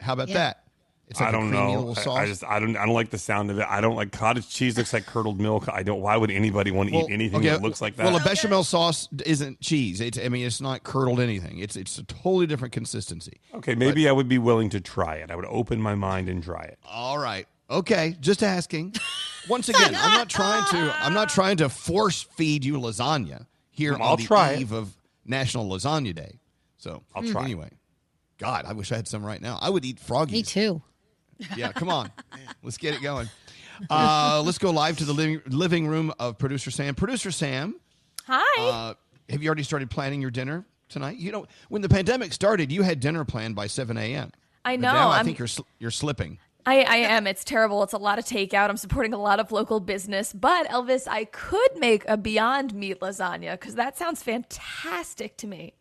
How 0.00 0.14
about 0.14 0.28
Yeah. 0.28 0.34
that? 0.34 0.64
It's 1.12 1.20
like 1.20 1.28
I 1.28 1.32
don't 1.32 1.48
a 1.48 1.50
creamy 1.50 1.64
know. 1.74 1.78
little 1.78 1.90
I- 1.98 2.02
sauce. 2.02 2.18
I, 2.18 2.26
just 2.26 2.44
I 2.44 2.58
don't 2.58 2.74
I 2.76 2.86
don't 2.86 2.94
like 2.94 3.10
the 3.10 3.18
sound 3.18 3.50
of 3.50 3.58
it. 3.58 3.66
I 3.68 3.80
don't 3.82 3.96
like 3.96 4.12
cottage 4.12 4.48
cheese. 4.48 4.78
Looks 4.78 4.92
like 4.94 5.04
curdled 5.04 5.40
milk. 5.40 5.68
I 5.68 5.82
don't. 5.82 6.00
Why 6.00 6.16
would 6.16 6.30
anybody 6.30 6.70
want 6.70 6.88
to 6.88 6.96
Well, 6.96 7.06
eat 7.08 7.12
anything 7.12 7.40
okay, 7.40 7.50
that 7.50 7.60
looks 7.60 7.82
like 7.82 7.96
that? 7.96 8.06
Well, 8.06 8.16
a 8.16 8.20
oh, 8.20 8.24
bechamel 8.24 8.64
sauce 8.64 9.08
isn't 9.26 9.60
cheese. 9.60 10.00
It's, 10.00 10.18
I 10.18 10.28
mean, 10.30 10.46
it's 10.46 10.60
not 10.60 10.84
curdled 10.84 11.20
anything. 11.20 11.58
It's 11.58 11.76
it's 11.76 11.98
a 11.98 12.04
totally 12.04 12.46
different 12.46 12.72
consistency. 12.72 13.40
okay, 13.54 13.74
maybe 13.74 14.08
I 14.08 14.12
would 14.12 14.28
be 14.28 14.38
willing 14.38 14.70
to 14.70 14.80
try 14.80 15.16
it. 15.16 15.30
I 15.30 15.36
would 15.36 15.44
open 15.46 15.80
my 15.80 15.94
mind 15.94 16.28
and 16.30 16.42
try 16.42 16.62
it. 16.62 16.78
All 16.90 17.18
right. 17.18 17.46
Okay. 17.70 18.16
Just 18.20 18.42
asking. 18.42 18.94
Once 19.48 19.68
again, 19.68 19.94
I'm 19.94 20.12
not 20.14 20.28
trying 20.30 20.64
to. 20.70 20.96
I'm 21.00 21.14
not 21.14 21.28
trying 21.28 21.58
to 21.58 21.68
force 21.68 22.22
feed 22.22 22.64
you 22.64 22.74
lasagna 22.74 23.46
here 23.70 23.94
I'll 23.94 24.12
on 24.12 24.16
the 24.18 24.24
try 24.24 24.52
it. 24.52 24.60
eve 24.60 24.72
of 24.72 24.94
National 25.26 25.68
Lasagna 25.68 26.14
Day. 26.14 26.38
So 26.76 27.02
I'll 27.14 27.22
try. 27.22 27.44
Anyway, 27.44 27.70
God, 28.38 28.64
I 28.66 28.72
wish 28.72 28.92
I 28.92 28.96
had 28.96 29.08
some 29.08 29.24
right 29.24 29.40
now. 29.40 29.58
I 29.60 29.70
would 29.70 29.84
eat 29.84 29.98
froggies. 29.98 30.32
Me 30.32 30.42
too. 30.42 30.82
Yeah, 31.56 31.72
come 31.72 31.88
on. 31.88 32.10
Let's 32.62 32.76
get 32.76 32.94
it 32.94 33.02
going. 33.02 33.28
Uh, 33.90 34.42
let's 34.44 34.58
go 34.58 34.70
live 34.70 34.98
to 34.98 35.04
the 35.04 35.12
living, 35.12 35.40
living 35.46 35.86
room 35.86 36.12
of 36.18 36.38
producer 36.38 36.70
Sam. 36.70 36.94
Producer 36.94 37.30
Sam, 37.30 37.74
Hi. 38.26 38.60
uh, 38.60 38.94
have 39.28 39.42
you 39.42 39.48
already 39.48 39.62
started 39.64 39.90
planning 39.90 40.20
your 40.20 40.30
dinner 40.30 40.64
tonight? 40.88 41.16
You 41.18 41.32
know, 41.32 41.46
when 41.68 41.82
the 41.82 41.88
pandemic 41.88 42.32
started, 42.32 42.70
you 42.70 42.82
had 42.82 43.00
dinner 43.00 43.24
planned 43.24 43.56
by 43.56 43.66
7 43.66 43.96
a.m. 43.96 44.30
I 44.64 44.76
know, 44.76 44.92
now 44.92 45.10
I 45.10 45.22
think 45.24 45.38
you're 45.38 45.48
sl- 45.48 45.62
you're 45.80 45.90
slipping. 45.90 46.38
I, 46.64 46.82
I 46.82 46.96
am. 46.98 47.26
It's 47.26 47.42
terrible. 47.42 47.82
It's 47.82 47.92
a 47.92 47.98
lot 47.98 48.20
of 48.20 48.24
takeout. 48.24 48.68
I'm 48.70 48.76
supporting 48.76 49.12
a 49.12 49.18
lot 49.20 49.40
of 49.40 49.50
local 49.50 49.80
business. 49.80 50.32
But 50.32 50.68
Elvis, 50.68 51.08
I 51.08 51.24
could 51.24 51.76
make 51.78 52.04
a 52.08 52.16
Beyond 52.16 52.72
Meat 52.72 53.00
lasagna 53.00 53.52
because 53.52 53.74
that 53.74 53.98
sounds 53.98 54.22
fantastic 54.22 55.36
to 55.38 55.48
me. 55.48 55.74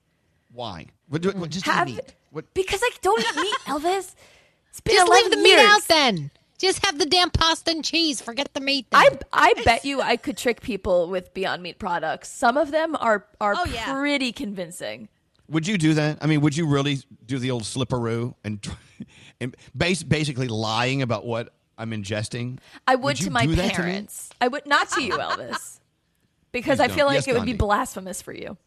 Why? 0.52 0.88
What, 1.08 1.24
what, 1.24 1.36
what- 1.36 1.50
just 1.52 1.68
Have- 1.68 1.88
meat. 1.88 2.16
What? 2.32 2.52
Because 2.56 2.80
I 2.82 2.90
don't 3.04 3.20
eat 3.22 3.36
meat, 3.36 3.56
Elvis. 3.66 4.16
It's 4.72 4.82
been 4.82 4.96
Just 4.96 5.12
leave 5.12 5.30
the 5.32 5.38
meat 5.38 5.60
out 5.60 5.84
then. 5.88 6.32
Just 6.58 6.86
have 6.86 6.98
the 6.98 7.06
damn 7.06 7.30
pasta 7.30 7.72
and 7.72 7.84
cheese. 7.84 8.22
Forget 8.22 8.54
the 8.54 8.60
meat. 8.62 8.86
Then. 8.92 9.02
I 9.02 9.20
I 9.34 9.54
bet 9.66 9.84
you 9.86 10.02
I 10.02 10.16
could 10.16 10.38
trick 10.38 10.62
people 10.62 11.10
with 11.10 11.34
Beyond 11.34 11.62
Meat 11.64 11.78
products. 11.80 12.30
Some 12.30 12.56
of 12.58 12.72
them 12.72 12.96
are 12.98 13.26
are 13.40 13.56
Oh, 13.58 13.66
yeah. 13.66 13.92
pretty 13.94 14.32
convincing. 14.32 15.10
Would 15.50 15.68
you 15.68 15.78
do 15.78 15.94
that? 15.96 16.20
I 16.22 16.28
mean, 16.28 16.40
would 16.42 16.56
you 16.56 16.66
really 16.68 17.00
do 17.26 17.38
the 17.40 17.52
old 17.52 17.64
slipperoo 17.64 18.36
and 18.44 18.66
and 19.42 19.56
base, 19.76 20.04
basically 20.04 20.48
lying 20.48 21.02
about 21.02 21.26
what 21.26 21.52
I'm 21.78 21.92
ingesting? 21.92 22.60
I 22.88 22.96
would, 22.96 23.20
you 23.20 23.26
to 23.26 23.32
my 23.32 23.46
do 23.46 23.56
that 23.56 23.70
to 23.74 23.82
parents. 23.82 24.30
I 24.40 24.48
would 24.48 24.66
not 24.66 24.90
to 24.92 25.04
you, 25.04 25.14
Elvis. 25.14 25.80
Because 26.54 26.80
Please 26.80 26.84
I 26.84 26.88
feel 26.90 26.98
don't. 26.98 27.08
like 27.08 27.16
Yes, 27.16 27.28
it 27.30 27.34
would 27.34 27.46
be 27.46 27.54
blasphemous 27.54 28.22
for 28.22 28.34
you. 28.34 28.58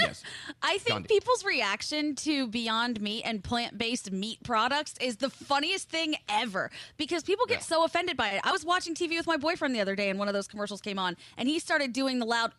Yes. 0.00 0.22
I 0.62 0.78
think 0.78 0.88
Gandhi. 0.88 1.08
people's 1.08 1.44
reaction 1.44 2.14
to 2.16 2.46
Beyond 2.48 3.00
Meat 3.00 3.22
and 3.24 3.42
plant 3.42 3.76
based 3.78 4.10
meat 4.12 4.42
products 4.42 4.94
is 5.00 5.16
the 5.16 5.30
funniest 5.30 5.88
thing 5.88 6.16
ever 6.28 6.70
because 6.96 7.22
people 7.22 7.46
get 7.46 7.62
so 7.62 7.84
offended 7.84 8.16
by 8.16 8.30
it. 8.30 8.40
I 8.44 8.52
was 8.52 8.64
watching 8.64 8.94
TV 8.94 9.16
with 9.16 9.26
my 9.26 9.36
boyfriend 9.36 9.74
the 9.74 9.80
other 9.80 9.96
day 9.96 10.10
and 10.10 10.18
one 10.18 10.28
of 10.28 10.34
those 10.34 10.48
commercials 10.48 10.80
came 10.80 10.98
on 10.98 11.16
and 11.36 11.48
he 11.48 11.58
started 11.58 11.92
doing 11.92 12.18
the 12.18 12.26
loud, 12.26 12.52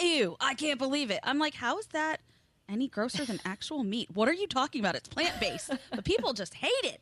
ew, 0.00 0.36
I 0.40 0.54
can't 0.54 0.78
believe 0.78 1.10
it. 1.10 1.20
I'm 1.22 1.38
like, 1.38 1.54
how 1.54 1.78
is 1.78 1.86
that 1.88 2.20
any 2.68 2.88
grosser 2.88 3.24
than 3.24 3.40
actual 3.44 3.84
meat? 3.84 4.08
What 4.12 4.28
are 4.28 4.34
you 4.34 4.46
talking 4.46 4.80
about? 4.80 4.94
It's 4.94 5.08
plant 5.08 5.38
based. 5.40 5.70
but 5.90 6.04
people 6.04 6.32
just 6.32 6.54
hate 6.54 6.70
it. 6.84 7.00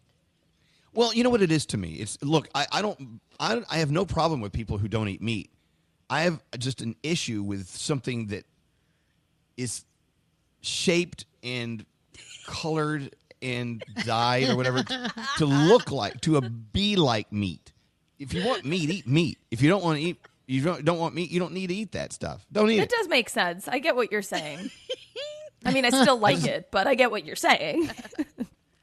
Well, 0.95 1.13
you 1.15 1.23
know 1.23 1.31
what 1.31 1.43
it 1.43 1.53
is 1.53 1.67
to 1.67 1.77
me. 1.77 1.95
It's 1.95 2.19
look, 2.23 2.49
I, 2.55 2.67
I 2.73 2.83
don't, 2.83 3.21
I, 3.39 3.63
I 3.71 3.79
have 3.79 3.91
no 3.91 4.05
problem 4.07 4.41
with 4.41 4.53
people 4.53 4.79
who 4.79 4.89
don't 4.89 5.09
eat 5.09 5.23
meat. 5.23 5.51
I 6.11 6.23
have 6.23 6.41
just 6.59 6.81
an 6.81 6.97
issue 7.03 7.43
with 7.43 7.69
something 7.69 8.29
that 8.29 8.47
is 9.59 9.85
shaped 10.63 11.27
and 11.43 11.85
colored 12.47 13.15
and 13.43 13.85
dyed 14.05 14.49
or 14.49 14.57
whatever 14.57 14.83
to 15.37 15.45
look 15.45 15.91
like 15.93 16.21
to 16.23 16.39
a 16.39 16.41
be 16.41 16.97
like 16.97 17.31
meat. 17.33 17.73
If 18.19 18.33
you 18.33 18.45
want 18.45 18.65
meat, 18.65 18.89
eat 18.91 19.07
meat. 19.07 19.39
If 19.51 19.61
you 19.63 19.69
don't 19.69 19.85
want 19.85 19.99
to 19.99 20.05
eat, 20.05 20.21
you 20.47 20.63
don't, 20.63 20.85
don't 20.85 20.99
want 20.99 21.15
meat, 21.15 21.31
you 21.31 21.39
don't 21.39 21.53
need 21.53 21.69
to 21.69 21.75
eat 21.75 21.93
that 21.93 22.13
stuff. 22.13 22.45
Don't 22.51 22.71
eat 22.71 22.79
It 22.79 22.85
it. 22.85 22.91
does 22.91 23.09
make 23.09 23.29
sense. 23.29 23.69
I 23.69 23.79
get 23.79 23.95
what 23.95 24.11
you're 24.11 24.23
saying. 24.23 24.71
I 25.65 25.73
mean, 25.73 25.85
I 25.85 25.91
still 25.91 26.19
like 26.19 26.45
it, 26.45 26.71
but 26.71 26.87
I 26.87 26.95
get 26.95 27.11
what 27.11 27.25
you're 27.25 27.37
saying. 27.37 27.91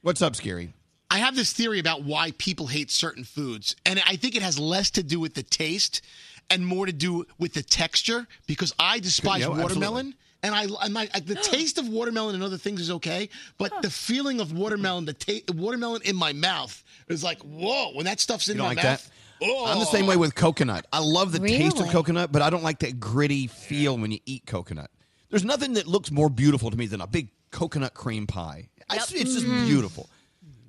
What's 0.01 0.21
up, 0.21 0.35
Scary? 0.35 0.73
I 1.09 1.17
have 1.19 1.35
this 1.35 1.51
theory 1.53 1.79
about 1.79 2.03
why 2.03 2.31
people 2.37 2.67
hate 2.67 2.91
certain 2.91 3.23
foods, 3.23 3.75
and 3.85 4.01
I 4.05 4.15
think 4.17 4.35
it 4.35 4.41
has 4.41 4.59
less 4.59 4.89
to 4.91 5.03
do 5.03 5.19
with 5.19 5.33
the 5.33 5.43
taste 5.43 6.01
and 6.49 6.65
more 6.65 6.85
to 6.85 6.93
do 6.93 7.25
with 7.39 7.53
the 7.53 7.63
texture. 7.63 8.27
Because 8.47 8.73
I 8.77 8.99
despise 8.99 9.41
Yeah, 9.41 9.51
absolutely. 9.51 10.13
Watermelon, 10.51 10.69
and 10.71 10.77
I, 10.77 10.85
and 10.85 10.93
my, 10.93 11.19
the 11.25 11.35
taste 11.43 11.77
of 11.77 11.87
watermelon 11.89 12.35
and 12.35 12.43
other 12.43 12.57
things 12.57 12.81
is 12.81 12.91
okay, 12.91 13.29
but 13.57 13.81
the 13.81 13.89
feeling 13.89 14.39
of 14.39 14.53
watermelon, 14.53 15.05
the 15.05 15.13
ta- 15.13 15.53
watermelon 15.53 16.01
in 16.03 16.15
my 16.15 16.33
mouth 16.33 16.83
is 17.07 17.23
like 17.23 17.39
whoa. 17.41 17.91
When 17.93 18.05
that 18.05 18.19
stuff's 18.19 18.47
in 18.49 18.55
You 18.55 18.59
don't 18.59 18.67
my 18.67 18.75
like 18.75 18.83
mouth, 18.83 19.11
that? 19.39 19.45
oh, 19.47 19.65
I'm 19.67 19.79
the 19.79 19.85
same 19.85 20.07
way 20.07 20.17
with 20.17 20.35
coconut. 20.35 20.85
I 20.93 20.99
love 20.99 21.31
the 21.31 21.39
taste 21.39 21.79
of 21.79 21.87
coconut, 21.89 22.31
but 22.31 22.41
I 22.41 22.49
don't 22.49 22.63
like 22.63 22.79
that 22.79 22.99
gritty 22.99 23.47
feel 23.47 23.97
when 23.97 24.11
you 24.11 24.19
eat 24.25 24.45
coconut. 24.45 24.89
There's 25.29 25.43
nothing 25.45 25.73
that 25.73 25.87
looks 25.87 26.11
more 26.11 26.29
beautiful 26.29 26.71
to 26.71 26.77
me 26.77 26.85
than 26.87 27.01
a 27.01 27.07
big 27.07 27.29
coconut 27.51 27.93
cream 27.93 28.27
pie. 28.27 28.69
I- 28.89 28.95
It's, 28.97 29.11
it's 29.13 29.33
just 29.33 29.45
Mm-hmm. 29.45 29.65
beautiful. 29.65 30.09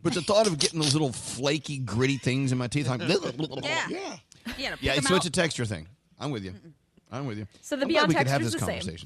But 0.02 0.14
the 0.14 0.22
thought 0.22 0.46
of 0.46 0.58
getting 0.58 0.78
those 0.80 0.92
little 0.94 1.12
flaky, 1.12 1.78
gritty 1.78 2.16
things 2.16 2.52
in 2.52 2.58
my 2.58 2.68
teeth, 2.68 2.88
I'm, 2.88 3.00
Yeah. 3.08 3.86
Yeah. 3.88 4.16
You 4.56 4.64
gotta 4.68 4.76
pick 4.76 5.02
so 5.02 5.14
out. 5.14 5.16
it's 5.18 5.26
a 5.26 5.30
texture 5.30 5.64
thing. 5.64 5.88
I'm 6.20 6.30
with 6.30 6.44
you. 6.44 6.54
I'm 7.10 7.26
with 7.26 7.38
you. 7.38 7.46
So 7.60 7.74
the 7.76 7.82
I'm 7.82 7.88
glad 7.88 7.92
Beyond 7.92 8.08
we 8.08 8.14
could 8.14 8.26
have 8.28 8.42
this 8.44 8.52
the 8.54 8.60
same. 8.60 8.98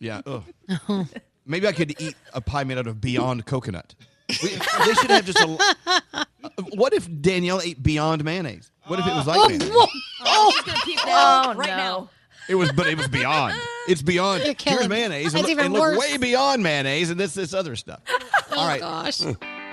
Conversation. 0.00 0.44
Yeah. 0.68 0.80
Ugh. 0.88 1.06
Maybe 1.46 1.66
I 1.66 1.72
could 1.72 1.98
eat 2.00 2.14
a 2.34 2.40
pie 2.42 2.64
made 2.64 2.76
out 2.78 2.86
of 2.86 3.00
Beyond 3.00 3.46
coconut. 3.46 3.94
We, 4.42 4.50
they 4.50 4.94
should 4.94 5.10
have 5.10 5.24
just 5.24 5.40
a. 5.40 5.76
Uh, 6.40 6.50
what 6.74 6.92
if 6.92 7.08
Danielle 7.20 7.60
ate 7.60 7.82
Beyond 7.82 8.22
mayonnaise? 8.22 8.70
What 8.86 9.00
if 9.00 9.06
it 9.06 9.12
was 9.12 9.26
like 9.26 9.36
Oh, 9.38 9.48
mayonnaise? 9.48 9.70
whoa. 9.72 9.86
Oh, 10.24 10.62
gonna 10.64 10.78
puke 10.84 11.00
now, 11.04 11.42
Oh, 11.50 11.54
right 11.54 11.68
no. 11.70 11.76
now. 11.76 12.10
It 12.48 12.54
was, 12.54 12.70
but 12.72 12.86
it 12.86 12.96
was 12.96 13.08
beyond. 13.08 13.56
It's 13.88 14.00
beyond. 14.02 14.44
You're 14.44 14.54
killing 14.54 14.78
Here's 14.78 14.88
me. 14.88 14.96
mayonnaise. 14.96 15.32
That's 15.32 15.34
and 15.34 15.42
look, 15.42 15.50
even 15.50 15.64
and 15.66 15.74
look 15.74 15.82
worse. 15.82 15.98
way 15.98 16.16
beyond 16.16 16.62
mayonnaise 16.62 17.10
and 17.10 17.18
this 17.18 17.34
this 17.34 17.52
other 17.54 17.74
stuff. 17.74 18.00
Oh, 18.08 18.56
All 18.56 18.68
right, 18.68 18.80
Gosh. 18.80 19.20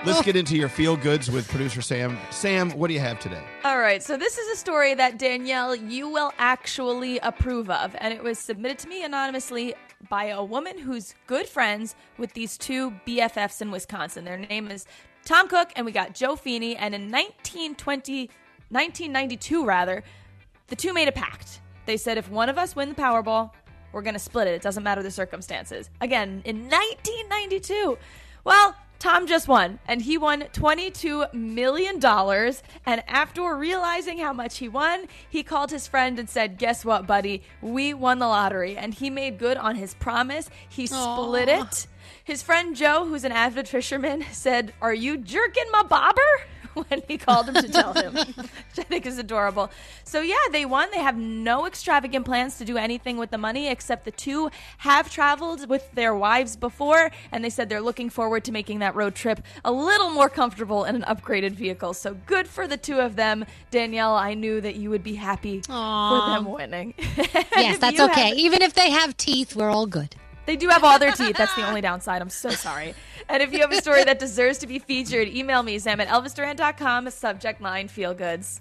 let's 0.04 0.22
get 0.22 0.34
oh. 0.34 0.40
into 0.40 0.56
your 0.56 0.68
feel 0.68 0.96
goods 0.96 1.30
with 1.30 1.48
producer 1.48 1.80
Sam. 1.80 2.18
Sam, 2.30 2.70
what 2.72 2.88
do 2.88 2.94
you 2.94 3.00
have 3.00 3.20
today? 3.20 3.42
All 3.64 3.78
right, 3.78 4.02
so 4.02 4.16
this 4.16 4.36
is 4.36 4.48
a 4.50 4.56
story 4.56 4.92
that 4.94 5.18
Danielle, 5.18 5.74
you 5.76 6.08
will 6.08 6.32
actually 6.38 7.18
approve 7.20 7.70
of, 7.70 7.94
and 7.98 8.12
it 8.12 8.22
was 8.24 8.38
submitted 8.40 8.78
to 8.80 8.88
me 8.88 9.04
anonymously 9.04 9.74
by 10.08 10.26
a 10.26 10.42
woman 10.42 10.78
who's 10.78 11.14
good 11.26 11.46
friends 11.46 11.94
with 12.18 12.32
these 12.34 12.58
two 12.58 12.92
BFFs 13.06 13.62
in 13.62 13.70
Wisconsin. 13.70 14.24
Their 14.24 14.38
name 14.38 14.70
is 14.70 14.86
Tom 15.24 15.48
Cook, 15.48 15.72
and 15.76 15.84
we 15.84 15.92
got 15.92 16.14
Joe 16.14 16.36
Feeney. 16.36 16.76
And 16.76 16.94
in 16.94 17.10
1920, 17.10 18.30
1992, 18.70 19.64
rather, 19.64 20.04
the 20.68 20.76
two 20.76 20.92
made 20.92 21.08
a 21.08 21.12
pact. 21.12 21.60
They 21.86 21.96
said 21.96 22.18
if 22.18 22.30
one 22.30 22.48
of 22.48 22.58
us 22.58 22.74
win 22.74 22.88
the 22.90 22.94
Powerball, 22.94 23.50
we're 23.92 24.02
going 24.02 24.14
to 24.14 24.20
split 24.20 24.48
it. 24.48 24.54
It 24.54 24.62
doesn't 24.62 24.82
matter 24.82 25.02
the 25.02 25.10
circumstances. 25.10 25.90
Again, 26.00 26.42
in 26.44 26.68
1992. 26.68 27.96
Well, 28.44 28.76
Tom 28.98 29.26
just 29.26 29.46
won, 29.46 29.78
and 29.86 30.02
he 30.02 30.16
won 30.16 30.42
$22 30.52 31.32
million. 31.34 31.96
And 32.86 33.02
after 33.06 33.54
realizing 33.54 34.18
how 34.18 34.32
much 34.32 34.58
he 34.58 34.68
won, 34.68 35.06
he 35.28 35.42
called 35.42 35.70
his 35.70 35.86
friend 35.86 36.18
and 36.18 36.28
said, 36.28 36.58
Guess 36.58 36.84
what, 36.84 37.06
buddy? 37.06 37.42
We 37.60 37.94
won 37.94 38.18
the 38.18 38.26
lottery. 38.26 38.76
And 38.76 38.94
he 38.94 39.10
made 39.10 39.38
good 39.38 39.56
on 39.56 39.76
his 39.76 39.94
promise. 39.94 40.48
He 40.68 40.86
split 40.86 41.48
Aw. 41.48 41.62
it. 41.62 41.86
His 42.24 42.42
friend 42.42 42.74
Joe, 42.74 43.04
who's 43.04 43.24
an 43.24 43.32
avid 43.32 43.68
fisherman, 43.68 44.24
said, 44.32 44.72
Are 44.80 44.94
you 44.94 45.18
jerking 45.18 45.66
my 45.72 45.82
bobber? 45.82 46.22
when 46.88 47.02
he 47.08 47.16
called 47.18 47.48
him 47.48 47.54
to 47.54 47.68
tell 47.68 47.94
him, 47.94 48.14
which 48.14 48.78
I 48.78 48.82
think 48.82 49.06
is 49.06 49.18
adorable. 49.18 49.70
So, 50.04 50.20
yeah, 50.20 50.34
they 50.52 50.64
won. 50.66 50.88
They 50.92 51.00
have 51.00 51.16
no 51.16 51.66
extravagant 51.66 52.24
plans 52.26 52.58
to 52.58 52.64
do 52.64 52.76
anything 52.76 53.16
with 53.16 53.30
the 53.30 53.38
money, 53.38 53.68
except 53.68 54.04
the 54.04 54.10
two 54.10 54.50
have 54.78 55.10
traveled 55.10 55.68
with 55.68 55.90
their 55.92 56.14
wives 56.14 56.56
before, 56.56 57.10
and 57.32 57.42
they 57.44 57.50
said 57.50 57.68
they're 57.68 57.80
looking 57.80 58.10
forward 58.10 58.44
to 58.44 58.52
making 58.52 58.80
that 58.80 58.94
road 58.94 59.14
trip 59.14 59.40
a 59.64 59.72
little 59.72 60.10
more 60.10 60.28
comfortable 60.28 60.84
in 60.84 60.96
an 60.96 61.02
upgraded 61.02 61.52
vehicle. 61.52 61.94
So, 61.94 62.14
good 62.26 62.46
for 62.46 62.66
the 62.68 62.76
two 62.76 62.98
of 63.00 63.16
them. 63.16 63.44
Danielle, 63.70 64.14
I 64.14 64.34
knew 64.34 64.60
that 64.60 64.76
you 64.76 64.90
would 64.90 65.02
be 65.02 65.14
happy 65.14 65.62
Aw. 65.68 66.10
for 66.10 66.34
them 66.44 66.52
winning. 66.52 66.94
Yes, 67.56 67.78
that's 67.78 67.98
okay. 67.98 68.28
have- 68.28 68.36
Even 68.38 68.60
if 68.62 68.74
they 68.74 68.90
have 68.90 69.16
teeth, 69.16 69.56
we're 69.56 69.70
all 69.70 69.86
good. 69.86 70.14
They 70.46 70.56
do 70.56 70.68
have 70.68 70.84
all 70.84 70.98
their 70.98 71.12
teeth. 71.12 71.36
That's 71.36 71.54
the 71.54 71.66
only 71.66 71.80
downside. 71.80 72.22
I'm 72.22 72.30
so 72.30 72.50
sorry. 72.50 72.94
And 73.28 73.42
if 73.42 73.52
you 73.52 73.60
have 73.60 73.72
a 73.72 73.76
story 73.76 74.04
that 74.04 74.18
deserves 74.18 74.58
to 74.58 74.66
be 74.66 74.78
featured, 74.78 75.28
email 75.28 75.62
me, 75.62 75.78
Sam 75.78 76.00
at 76.00 76.08
elvisduran.com, 76.08 77.10
subject 77.10 77.60
line 77.60 77.88
feel 77.88 78.14
goods. 78.14 78.60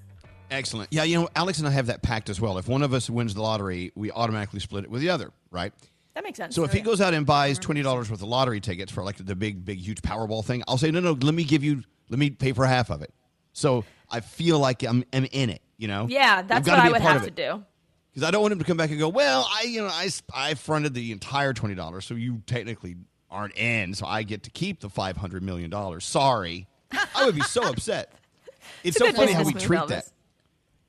Excellent. 0.52 0.92
Yeah, 0.92 1.04
you 1.04 1.20
know, 1.20 1.30
Alex 1.36 1.60
and 1.60 1.68
I 1.68 1.72
have 1.72 1.88
that 1.88 2.02
pact 2.02 2.30
as 2.30 2.40
well. 2.40 2.58
If 2.58 2.68
one 2.68 2.82
of 2.82 2.94
us 2.94 3.10
wins 3.10 3.34
the 3.34 3.42
lottery, 3.42 3.92
we 3.96 4.12
automatically 4.12 4.60
split 4.60 4.84
it 4.84 4.90
with 4.90 5.02
the 5.02 5.10
other, 5.10 5.32
right? 5.52 5.74
That 6.14 6.24
makes 6.24 6.38
sense. 6.38 6.56
So 6.56 6.64
if 6.64 6.72
he 6.72 6.82
oh, 6.82 6.84
goes 6.84 7.02
out 7.02 7.14
and 7.14 7.26
buys 7.26 7.60
twenty 7.60 7.82
dollars 7.82 8.10
worth 8.10 8.22
of 8.22 8.28
lottery 8.28 8.62
tickets 8.62 8.92
for 8.92 9.04
like 9.04 9.18
the 9.18 9.36
big, 9.36 9.66
big, 9.66 9.80
huge 9.80 10.02
Powerball 10.02 10.46
thing, 10.46 10.64
I'll 10.68 10.78
say, 10.78 10.92
no, 10.92 11.00
no, 11.00 11.12
let 11.12 11.34
me 11.34 11.44
give 11.44 11.64
you, 11.64 11.84
let 12.10 12.20
me 12.20 12.30
pay 12.30 12.54
for 12.54 12.66
half 12.66 12.90
of 12.90 13.02
it. 13.02 13.14
So 13.54 13.84
I 14.10 14.22
feel 14.22 14.60
like 14.60 14.84
I'm, 14.84 15.04
I'm 15.12 15.26
in 15.32 15.50
it. 15.50 15.62
You 15.78 15.90
know? 15.90 16.08
Yeah, 16.10 16.42
that's 16.42 16.68
what 16.68 16.80
I 16.80 16.90
would 16.90 17.02
have 17.02 17.26
to 17.26 17.32
do. 17.32 17.64
Because 18.16 18.26
I 18.26 18.32
don't 18.32 18.42
want 18.42 18.54
him 18.54 18.60
to 18.60 18.66
come 18.66 18.78
back 18.78 18.92
and 18.92 18.98
go, 18.98 19.10
well, 19.10 19.46
I, 19.52 19.64
you 19.64 19.82
know, 19.82 19.90
I, 19.90 20.10
I 20.34 20.54
fronted 20.54 20.94
the 20.94 21.12
entire 21.12 21.52
twenty 21.54 21.76
dollars, 21.76 22.06
so 22.06 22.16
you 22.16 22.42
technically 22.48 22.96
aren't 23.30 23.58
in, 23.58 23.94
so 23.94 24.06
I 24.06 24.24
get 24.24 24.44
to 24.44 24.50
keep 24.52 24.80
the 24.80 24.90
five 24.90 25.18
hundred 25.18 25.44
million 25.44 25.70
dollars. 25.70 26.06
Sorry. 26.06 26.66
I 27.14 27.26
would 27.26 27.36
be 27.36 27.42
so 27.42 27.62
upset. 27.70 28.14
It's 28.86 28.96
It's 28.96 29.06
so 29.06 29.12
funny 29.12 29.34
how 29.34 29.44
we 29.44 29.52
treat 29.54 29.82
Elvis. 29.82 29.88
that. 29.90 30.06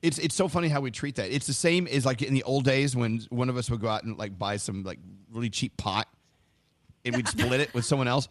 It's 0.01 0.19
it's 0.19 0.35
so 0.35 0.47
funny 0.47 0.69
how 0.69 0.79
we 0.79 0.89
treat 0.89 1.15
that. 1.15 1.29
It's 1.29 1.47
the 1.47 1.53
same 1.53 1.85
as 1.87 2.05
like 2.05 2.21
in 2.21 2.33
the 2.33 2.43
old 2.43 2.63
days 2.63 2.95
when 2.95 3.19
one 3.29 3.49
of 3.49 3.57
us 3.57 3.69
would 3.69 3.81
go 3.81 3.89
out 3.89 4.03
and 4.03 4.17
like 4.17 4.39
buy 4.39 4.55
some 4.55 4.83
like 4.83 4.99
really 5.29 5.49
cheap 5.49 5.75
pot, 5.75 6.07
and 7.03 7.13
we'd 7.13 7.27
split 7.27 7.59
it 7.59 7.73
with 7.73 7.83
someone 7.83 8.07
else, 8.07 8.29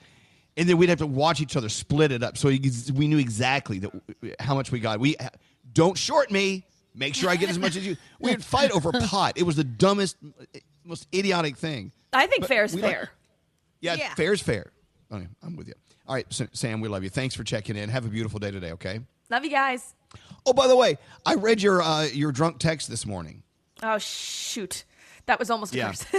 and 0.56 0.66
then 0.66 0.78
we'd 0.78 0.88
have 0.88 1.00
to 1.00 1.06
watch 1.06 1.42
each 1.42 1.54
other 1.54 1.68
split 1.68 2.12
it 2.12 2.22
up 2.22 2.38
so 2.38 2.48
we 2.48 3.09
knew 3.09 3.18
exactly 3.18 3.80
that 3.80 3.94
uh, 3.94 4.28
how 4.40 4.54
much 4.54 4.72
we 4.72 4.80
got. 4.80 5.00
We 5.00 5.16
uh, 5.18 5.28
don't 5.70 5.98
short 5.98 6.30
me. 6.30 6.64
Make 6.96 7.14
sure 7.14 7.28
I 7.30 7.37
get 7.37 7.50
as 7.50 7.59
much 7.59 7.76
as 7.76 7.87
you. 7.87 7.96
We 8.18 8.30
would 8.30 8.42
fight 8.44 8.70
over 8.70 8.90
pot. 9.06 9.35
It 9.37 9.42
was 9.42 9.56
the 9.56 9.64
dumbest, 9.64 10.16
most 10.85 11.06
idiotic 11.14 11.56
thing. 11.59 11.92
I 12.12 12.26
think 12.26 12.40
But 12.40 12.48
fair 12.48 12.64
is 12.64 12.74
we 12.74 12.80
like- 12.82 12.92
fair. 12.92 13.11
Yeah, 13.80 13.94
Yeah. 13.94 14.14
fair's 14.14 14.40
fair. 14.40 14.72
Okay, 15.12 15.26
I'm 15.42 15.54
with 15.56 15.68
you. 15.68 15.74
All 16.09 16.14
right, 16.14 16.26
Sam, 16.52 16.80
we 16.80 16.88
love 16.88 17.02
you. 17.04 17.11
Thanks 17.11 17.35
for 17.35 17.44
checking 17.44 17.76
in. 17.76 17.90
Have 17.90 18.06
a 18.06 18.09
beautiful 18.09 18.38
day 18.40 18.50
today. 18.50 18.72
Okay. 18.72 19.00
Love 19.28 19.44
you 19.44 19.50
guys. 19.50 19.94
Oh, 20.46 20.52
by 20.52 20.66
the 20.68 20.76
way, 20.76 20.98
I 21.26 21.35
read 21.35 21.61
your 21.61 21.82
uh, 21.82 22.04
your 22.04 22.32
drunk 22.32 22.59
text 22.59 22.88
this 22.88 23.04
morning. 23.04 23.42
Oh 23.82 23.98
shoot, 23.98 24.85
that 25.26 25.38
was 25.38 25.50
almost 25.50 25.74
Yeah. 25.74 25.88
worse. 25.88 26.04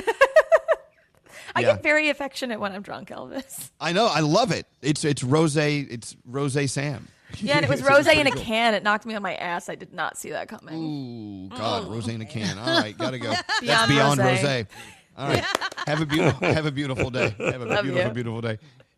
I 1.56 1.62
Yeah. 1.62 1.74
get 1.74 1.84
very 1.84 2.10
affectionate 2.10 2.60
when 2.60 2.74
I'm 2.74 2.82
drunk, 2.82 3.10
Elvis. 3.10 3.72
I 3.80 3.94
know. 3.94 4.06
I 4.08 4.20
love 4.20 4.52
it. 4.52 4.68
It's 4.82 5.04
it's 5.06 5.24
Rose. 5.24 5.56
It's 5.56 6.16
Rose 6.26 6.72
Sam. 6.72 7.08
Yeah, 7.40 7.56
and 7.58 7.66
it 7.66 7.70
was 7.70 7.82
rose 7.90 8.08
in 8.08 8.26
a 8.28 8.32
cool. 8.32 8.42
can. 8.42 8.74
It 8.74 8.84
knocked 8.84 9.06
me 9.06 9.16
on 9.16 9.22
my 9.22 9.36
ass. 9.36 9.70
I 9.70 9.76
did 9.76 9.94
not 9.94 10.18
see 10.18 10.32
that 10.32 10.48
coming. 10.48 10.76
Ooh, 10.76 11.50
God, 11.56 11.84
Oh. 11.86 11.92
Rose 11.92 12.08
in 12.08 12.22
a 12.22 12.26
can. 12.26 12.58
All 12.58 12.82
right, 12.82 12.98
gotta 12.98 13.20
go. 13.20 13.30
That's 13.48 13.60
Beyond 13.62 13.90
beyond 13.90 14.20
Rose. 14.20 14.40
rosé. 14.40 14.68
All 15.18 15.28
right, 15.30 15.44
have 15.88 16.02
a 16.02 16.06
beautiful 16.06 16.48
have 16.48 16.66
a 16.66 16.72
beautiful 16.72 17.10
day. 17.10 17.36
Have 17.40 17.62
a 17.62 17.66
Love 17.66 17.84
beautiful 17.84 18.08
you. 18.10 18.14
beautiful 18.14 18.42
day. 18.42 18.58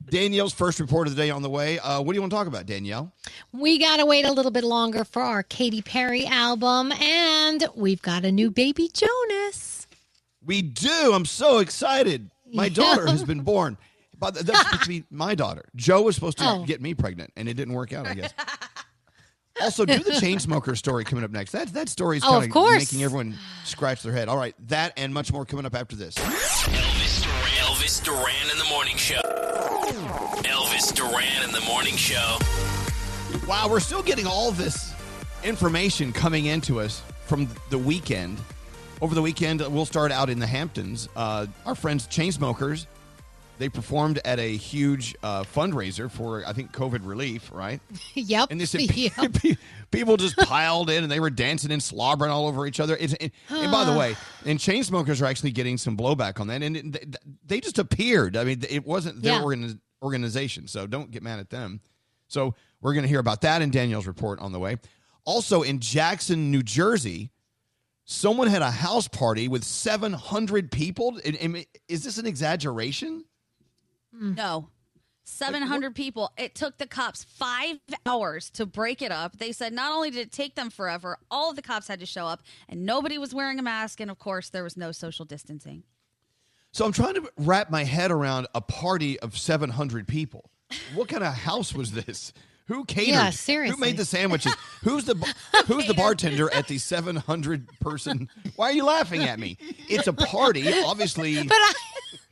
Danielle's 0.09 0.53
first 0.53 0.79
report 0.79 1.07
of 1.07 1.15
the 1.15 1.21
day 1.21 1.29
on 1.29 1.41
the 1.43 1.49
way. 1.49 1.77
Uh, 1.79 2.01
what 2.01 2.13
do 2.13 2.15
you 2.17 2.21
want 2.21 2.31
to 2.31 2.35
talk 2.35 2.47
about, 2.47 2.65
Danielle? 2.65 3.11
We 3.51 3.77
got 3.77 3.97
to 3.97 4.05
wait 4.05 4.25
a 4.25 4.31
little 4.31 4.49
bit 4.51 4.63
longer 4.63 5.03
for 5.03 5.21
our 5.21 5.43
Katy 5.43 5.81
Perry 5.83 6.25
album, 6.25 6.91
and 6.93 7.65
we've 7.75 8.01
got 8.01 8.25
a 8.25 8.31
new 8.31 8.49
baby 8.49 8.89
Jonas. 8.91 9.87
We 10.43 10.61
do. 10.61 11.11
I'm 11.13 11.25
so 11.25 11.59
excited. 11.59 12.31
My 12.51 12.65
Yeah. 12.65 12.69
daughter 12.73 13.07
has 13.07 13.23
been 13.23 13.41
born. 13.41 13.77
But 14.19 14.35
that's 14.35 14.59
supposed 14.59 14.83
to 14.83 14.89
be 14.89 15.03
my 15.09 15.33
daughter. 15.35 15.65
Joe 15.75 16.01
was 16.01 16.15
supposed 16.15 16.37
to 16.39 16.43
Oh. 16.45 16.63
get 16.65 16.81
me 16.81 16.93
pregnant, 16.93 17.31
and 17.37 17.47
it 17.47 17.53
didn't 17.55 17.73
work 17.73 17.93
out. 17.93 18.05
I 18.07 18.13
guess. 18.15 18.33
Also, 19.61 19.83
do 19.83 19.99
the 19.99 20.11
Chainsmoker 20.11 20.77
story 20.77 21.03
coming 21.03 21.25
up 21.25 21.31
next. 21.31 21.51
That 21.51 21.73
that 21.73 21.89
story 21.89 22.15
is 22.15 22.23
Oh, 22.23 22.39
kind 22.39 22.55
of 22.55 22.71
making 22.77 23.03
everyone 23.03 23.35
scratch 23.65 24.01
their 24.03 24.13
head. 24.13 24.29
All 24.29 24.37
right, 24.37 24.55
that 24.69 24.93
and 24.95 25.13
much 25.13 25.33
more 25.33 25.43
coming 25.43 25.65
up 25.65 25.75
after 25.75 25.97
this. 25.97 26.15
Elvis 26.15 27.23
Duran. 27.23 27.41
Elvis 27.57 28.01
Duran 28.01 28.51
in 28.53 28.57
the 28.57 28.63
morning 28.69 28.95
show. 28.95 29.19
Elvis 30.43 30.93
Duran 30.95 31.43
in 31.43 31.51
the 31.51 31.59
morning 31.67 31.97
show. 31.97 32.37
Wow, 33.47 33.67
we're 33.69 33.81
still 33.81 34.01
getting 34.03 34.25
all 34.25 34.51
this 34.51 34.93
information 35.43 36.13
coming 36.13 36.45
into 36.45 36.79
us 36.79 37.01
from 37.25 37.49
the 37.69 37.77
weekend. 37.77 38.39
Over 39.01 39.13
the 39.13 39.21
weekend, 39.21 39.59
we'll 39.59 39.85
start 39.85 40.13
out 40.13 40.29
in 40.29 40.39
the 40.39 40.47
Hamptons. 40.47 41.09
Uh, 41.17 41.47
our 41.65 41.75
friends 41.75 42.07
Chainsmokers, 42.07 42.85
they 43.59 43.69
performed 43.69 44.19
at 44.25 44.39
a 44.39 44.55
huge 44.57 45.15
uh, 45.21 45.43
fundraiser 45.43 46.09
for, 46.09 46.43
I 46.47 46.53
think, 46.53 46.71
COVID 46.71 47.05
relief, 47.05 47.51
right? 47.53 47.79
yep. 48.15 48.47
And 48.49 48.59
they 48.59 48.65
said 48.65 48.81
Yep. 48.95 49.35
people 49.91 50.17
just 50.17 50.37
piled 50.37 50.89
in 50.89 51.03
and 51.03 51.11
they 51.11 51.19
were 51.19 51.29
dancing 51.29 51.71
and 51.71 51.83
slobbering 51.83 52.31
all 52.31 52.47
over 52.47 52.65
each 52.65 52.79
other. 52.79 52.97
It's, 52.99 53.13
and, 53.15 53.31
and 53.49 53.71
by 53.71 53.85
the 53.85 53.97
way, 53.97 54.15
and 54.45 54.57
Chainsmokers 54.57 55.21
are 55.21 55.25
actually 55.25 55.51
getting 55.51 55.77
some 55.77 55.95
blowback 55.95 56.39
on 56.39 56.47
that. 56.47 56.63
And 56.63 56.75
it, 56.77 56.91
they, 56.93 57.17
they 57.45 57.59
just 57.59 57.77
appeared. 57.77 58.35
I 58.35 58.43
mean, 58.45 58.63
it 58.67 58.85
wasn't 58.87 59.21
their 59.21 59.33
Yeah. 59.33 59.41
organi- 59.41 59.79
organization, 60.01 60.67
so 60.67 60.87
don't 60.87 61.11
get 61.11 61.21
mad 61.21 61.39
at 61.39 61.49
them. 61.49 61.81
So 62.29 62.55
we're 62.81 62.93
going 62.93 63.03
to 63.03 63.09
hear 63.09 63.19
about 63.19 63.41
that 63.41 63.61
in 63.61 63.69
Danielle's 63.71 64.07
report 64.07 64.39
on 64.39 64.51
the 64.53 64.59
way. 64.59 64.77
Also, 65.25 65.61
in 65.63 65.79
Jackson, 65.79 66.49
New 66.49 66.63
Jersey, 66.63 67.31
someone 68.05 68.47
had 68.47 68.61
a 68.61 68.71
house 68.71 69.07
party 69.07 69.47
with 69.47 69.63
700 69.65 70.71
people. 70.71 71.19
Is 71.89 72.03
this 72.03 72.17
an 72.17 72.25
exaggeration? 72.25 73.25
Mm. 74.19 74.37
No. 74.37 74.69
700 75.23 75.93
people. 75.93 76.31
It 76.37 76.55
took 76.55 76.77
the 76.77 76.87
cops 76.87 77.23
five 77.23 77.77
hours 78.05 78.49
to 78.51 78.65
break 78.65 79.01
it 79.01 79.11
up. 79.11 79.37
They 79.37 79.51
said 79.51 79.73
not 79.73 79.91
only 79.91 80.09
did 80.09 80.21
it 80.21 80.31
take 80.31 80.55
them 80.55 80.69
forever, 80.71 81.19
all 81.29 81.51
of 81.51 81.55
the 81.55 81.61
cops 81.61 81.87
had 81.87 81.99
to 81.99 82.05
show 82.05 82.25
up, 82.25 82.41
and 82.67 82.85
nobody 82.85 83.17
was 83.17 83.33
wearing 83.33 83.59
a 83.59 83.61
mask, 83.61 83.99
and 83.99 84.09
of 84.09 84.17
course, 84.17 84.49
there 84.49 84.63
was 84.63 84.75
no 84.75 84.91
social 84.91 85.25
distancing. 85.25 85.83
So 86.71 86.85
I'm 86.85 86.91
trying 86.91 87.15
to 87.15 87.29
wrap 87.37 87.69
my 87.69 87.83
head 87.83 88.11
around 88.11 88.47
a 88.53 88.61
party 88.61 89.19
of 89.19 89.37
700 89.37 90.07
people. 90.07 90.49
What 90.93 91.09
kind 91.09 91.23
of 91.23 91.33
house 91.33 91.73
was 91.73 91.91
this? 91.91 92.33
Who 92.67 92.85
catered? 92.85 93.15
Yeah, 93.15 93.29
seriously. 93.31 93.75
Who 93.75 93.81
made 93.81 93.97
the 93.97 94.05
sandwiches? 94.05 94.55
Who's 94.83 95.05
the 95.05 95.15
Who's 95.65 95.87
the 95.87 95.95
bartender 95.95 96.53
at 96.53 96.67
the 96.67 96.77
700 96.77 97.67
person? 97.79 98.29
Why 98.55 98.67
are 98.69 98.73
you 98.73 98.85
laughing 98.85 99.23
at 99.23 99.39
me? 99.39 99.57
It's 99.89 100.05
a 100.05 100.13
party, 100.13 100.71
obviously. 100.83 101.35
But 101.47 101.57
I, 101.57 101.73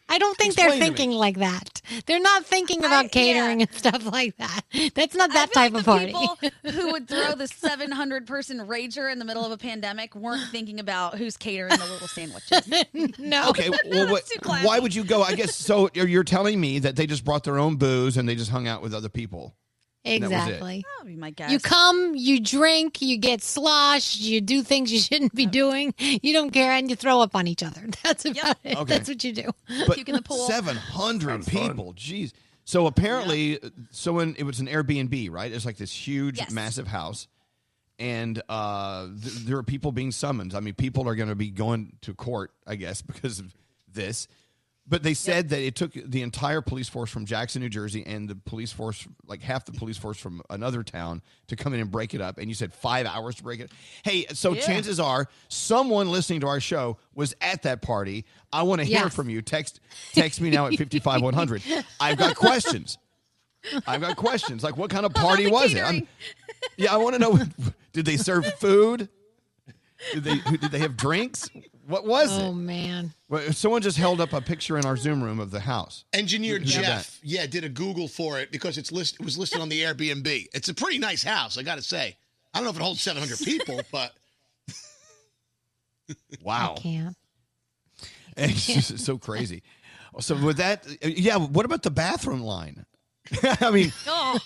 I 0.10 0.20
don't 0.20 0.38
think 0.38 0.56
they're 0.56 0.68
Explain 0.68 0.80
to 0.82 0.92
me. 0.92 0.98
thinking 0.98 1.18
like 1.18 1.38
that. 1.40 1.82
They're 2.06 2.20
not 2.20 2.46
thinking 2.46 2.80
about 2.80 3.12
catering 3.12 3.62
and 3.62 3.74
stuff 3.74 4.06
like 4.12 4.38
that. 4.38 4.62
That's 4.96 5.16
not 5.16 5.34
that 5.34 5.52
type 5.54 5.74
of 5.74 5.86
party. 5.86 6.08
People 6.14 6.38
who 6.72 6.92
would 6.94 7.08
throw 7.08 7.36
the 7.36 7.48
700 7.48 8.26
person 8.26 8.60
rager 8.60 9.12
in 9.12 9.20
the 9.20 9.26
middle 9.26 9.46
of 9.46 9.52
a 9.52 9.58
pandemic 9.58 10.16
weren't 10.16 10.50
thinking 10.52 10.80
about 10.80 11.18
who's 11.18 11.36
catering 11.38 11.78
the 11.78 11.86
little 11.86 12.08
sandwiches. 12.08 13.18
no. 13.20 13.50
Okay, 13.50 13.70
well, 13.90 14.10
what, 14.12 14.26
too 14.26 14.40
classy. 14.40 14.66
why 14.66 14.80
would 14.80 14.96
you 14.96 15.04
go? 15.04 15.24
I 15.24 15.36
guess 15.36 15.56
so. 15.56 15.90
You're 15.94 16.08
you're 16.08 16.24
telling 16.24 16.60
me 16.60 16.80
that 16.80 16.96
they 16.96 17.06
just 17.06 17.26
brought 17.26 17.44
their 17.44 17.60
own 17.60 17.76
booze 17.76 18.18
and 18.18 18.28
they 18.28 18.36
just 18.36 18.52
hung 18.52 18.68
out 18.68 18.82
with 18.82 18.94
other 18.94 19.10
people. 19.10 19.56
And 20.08 20.24
that 20.24 20.30
was 20.30 20.40
it. 20.40 20.44
Exactly. 20.50 20.86
That 20.98 21.04
would 21.06 21.10
be 21.10 21.16
my 21.18 21.30
guess. 21.32 21.52
You 21.52 21.60
come, 21.60 22.14
you 22.16 22.40
drink, 22.40 23.02
you 23.02 23.18
get 23.18 23.42
sloshed, 23.44 24.20
you 24.20 24.42
do 24.42 24.64
things 24.64 24.92
you 24.92 25.00
shouldn't 25.08 25.36
be 25.36 25.46
doing. 25.46 25.94
You 25.98 26.34
don't 26.34 26.52
care, 26.52 26.72
and 26.72 26.90
you 26.90 26.96
throw 26.96 27.22
up 27.22 27.36
on 27.36 27.48
each 27.48 27.64
other. 27.64 27.82
That's 28.04 28.26
about 28.26 28.58
it. 28.64 28.78
Okay. 28.78 28.84
That's 28.98 29.10
what 29.10 29.24
you 29.24 29.34
do. 29.34 29.50
But 29.88 29.96
Puke 29.96 30.10
in 30.10 30.16
the 30.16 30.22
pool. 30.22 30.48
700 30.48 31.46
people. 31.46 31.94
Jeez. 31.94 32.32
So 32.66 32.86
apparently, 32.88 33.60
someone 33.92 34.36
it 34.38 34.44
was 34.44 34.60
an 34.60 34.68
Airbnb, 34.68 35.32
right? 35.32 35.52
It's 35.52 35.66
like 35.66 35.78
this 35.78 35.92
huge, 35.92 36.38
Yes. 36.40 36.52
massive 36.52 36.88
house, 36.88 37.28
and 37.98 38.42
uh, 38.50 39.08
th- 39.08 39.36
there 39.46 39.58
are 39.58 39.64
people 39.64 39.92
being 39.94 40.12
summoned. 40.12 40.54
I 40.54 40.60
mean, 40.60 40.74
people 40.74 41.08
are 41.08 41.16
going 41.16 41.30
to 41.30 41.36
be 41.36 41.50
going 41.50 41.94
to 42.02 42.14
court, 42.14 42.52
I 42.68 42.76
guess, 42.76 43.02
because 43.14 43.40
of 43.40 43.54
this. 43.92 44.28
But 44.90 45.04
they 45.04 45.14
said 45.14 45.50
that 45.50 45.60
it 45.60 45.76
took 45.76 45.92
the 45.94 46.22
entire 46.22 46.62
police 46.62 46.88
force 46.88 47.10
from 47.12 47.26
Jackson, 47.26 47.62
New 47.62 47.68
Jersey, 47.68 48.04
and 48.06 48.30
the 48.30 48.36
police 48.36 48.72
force, 48.72 49.06
like 49.26 49.42
half 49.42 49.66
the 49.66 49.74
police 49.74 49.98
force 49.98 50.18
from 50.18 50.42
another 50.50 50.82
town, 50.82 51.22
to 51.48 51.58
come 51.58 51.74
in 51.74 51.82
and 51.82 51.92
break 51.92 52.14
it 52.14 52.22
up. 52.22 52.38
And 52.38 52.48
you 52.48 52.54
said 52.56 52.74
five 52.74 53.06
hours 53.06 53.36
to 53.36 53.44
break 53.44 53.60
it. 53.60 53.70
Hey, 54.04 54.26
so 54.32 54.54
Yeah. 54.54 54.62
chances 54.62 54.98
are 54.98 55.28
someone 55.50 56.10
listening 56.10 56.40
to 56.40 56.48
our 56.48 56.62
show 56.62 56.98
was 57.14 57.36
at 57.42 57.64
that 57.64 57.82
party. 57.82 58.24
I 58.54 58.64
want 58.64 58.80
to 58.80 58.86
hear 58.86 59.10
from 59.10 59.30
you. 59.30 59.42
Text 59.42 59.82
text 60.14 60.40
me 60.40 60.50
now 60.52 60.68
at 60.68 60.76
fifty 60.76 61.00
five 61.00 61.22
one 61.22 61.34
hundred. 61.34 61.64
I've 62.00 62.18
got 62.18 62.36
questions. 62.38 62.98
I've 63.86 64.00
got 64.00 64.16
questions. 64.16 64.64
Like, 64.64 64.78
what 64.78 64.90
kind 64.90 65.06
of 65.06 65.14
party 65.14 65.48
was 65.52 65.74
it? 65.74 65.84
I'm, 65.84 66.08
yeah, 66.78 66.94
I 66.94 66.98
want 66.98 67.16
to 67.16 67.20
know. 67.20 67.38
Did 67.92 68.06
they 68.06 68.16
serve 68.16 68.46
food? 68.54 69.10
Did 70.14 70.24
they 70.24 70.38
did 70.38 70.72
they 70.72 70.80
have 70.80 70.96
drinks? 70.96 71.50
What 71.88 72.06
was 72.06 72.30
Oh 72.32 72.40
it? 72.42 72.48
Oh 72.48 72.54
man. 72.54 73.14
Well, 73.30 73.54
someone 73.54 73.82
just 73.82 73.98
held 73.98 74.20
up 74.20 74.34
a 74.34 74.42
picture 74.42 74.78
in 74.78 74.86
our 74.86 74.98
Zoom 74.98 75.24
room 75.24 75.40
of 75.40 75.52
the 75.52 75.62
house. 75.62 76.04
Engineer 76.12 76.54
Who 76.60 76.66
did 76.66 76.68
Jeff, 76.68 77.20
yeah, 77.24 77.46
did 77.46 77.64
a 77.64 77.70
Google 77.70 78.10
for 78.10 78.40
it 78.40 78.52
because 78.52 78.78
it's 78.78 78.92
list, 78.92 79.16
it 79.16 79.24
was 79.24 79.38
listed 79.38 79.62
on 79.62 79.70
the 79.70 79.82
Airbnb. 79.82 80.48
It's 80.54 80.68
a 80.68 80.74
pretty 80.74 80.98
nice 81.00 81.24
house, 81.24 81.58
I 81.58 81.64
got 81.64 81.76
to 81.76 81.82
say. 81.82 82.18
I 82.54 82.58
don't 82.60 82.66
know 82.66 82.72
if 82.72 82.76
it 82.76 82.82
holds 82.82 83.02
700 83.02 83.40
people, 83.40 83.82
but 83.92 84.12
Wow, 86.42 86.76
Can't. 86.78 87.16
it's 88.38 88.66
just 88.66 89.00
so 89.00 89.18
crazy. 89.18 89.64
So 90.20 90.36
with 90.36 90.58
that, 90.58 90.86
yeah. 91.02 91.38
What 91.38 91.66
about 91.66 91.84
the 91.84 91.92
bathroom 91.92 92.42
line? 92.42 92.86
I 93.62 93.72
mean, 93.72 93.94
Oh, 94.08 94.36
it. 94.36 94.42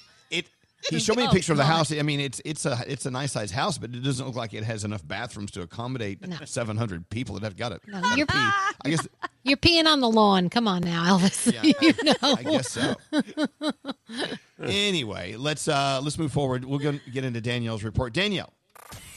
He 0.89 1.00
showed 1.02 1.17
me 1.17 1.26
a 1.26 1.28
Oh, 1.28 1.32
picture 1.32 1.52
of 1.54 1.58
the 1.58 1.63
house. 1.65 1.91
I 1.91 2.02
mean, 2.02 2.20
it's 2.20 2.41
it's 2.44 2.65
a 2.65 2.80
it's 2.88 3.06
a 3.06 3.12
nice 3.12 3.32
sized 3.34 3.54
house, 3.54 3.78
but 3.78 3.91
it 3.94 4.04
doesn't 4.04 4.26
look 4.26 4.36
like 4.36 4.54
it 4.54 4.63
has 4.63 4.84
enough 4.84 5.08
bathrooms 5.08 5.52
to 5.52 5.62
accommodate 5.62 6.26
No. 6.28 6.38
700 6.44 7.10
people 7.10 7.36
that 7.36 7.44
have 7.44 7.56
got 7.58 7.72
it. 7.72 7.82
No, 7.88 8.00
you're- 8.15 8.26
pee. 8.26 8.34
I 8.86 8.89
guess 8.89 9.08
You're 9.44 9.58
peeing 9.58 9.88
on 9.88 10.02
the 10.02 10.10
lawn. 10.10 10.50
Come 10.50 10.67
on 10.67 10.82
now, 10.84 11.17
Elvis. 11.17 11.52
Yeah, 11.52 11.63
you 11.82 11.94
know. 12.04 12.36
I 12.36 12.44
guess 12.44 12.70
so. 12.70 12.96
anyway, 14.62 15.36
let's 15.36 15.67
uh 15.67 16.00
let's 16.04 16.17
move 16.17 16.32
forward. 16.32 16.65
We'll 16.65 16.80
go 16.80 17.00
get 17.12 17.24
into 17.24 17.41
Danielle's 17.41 17.84
report. 17.84 18.13
Danielle, 18.13 18.54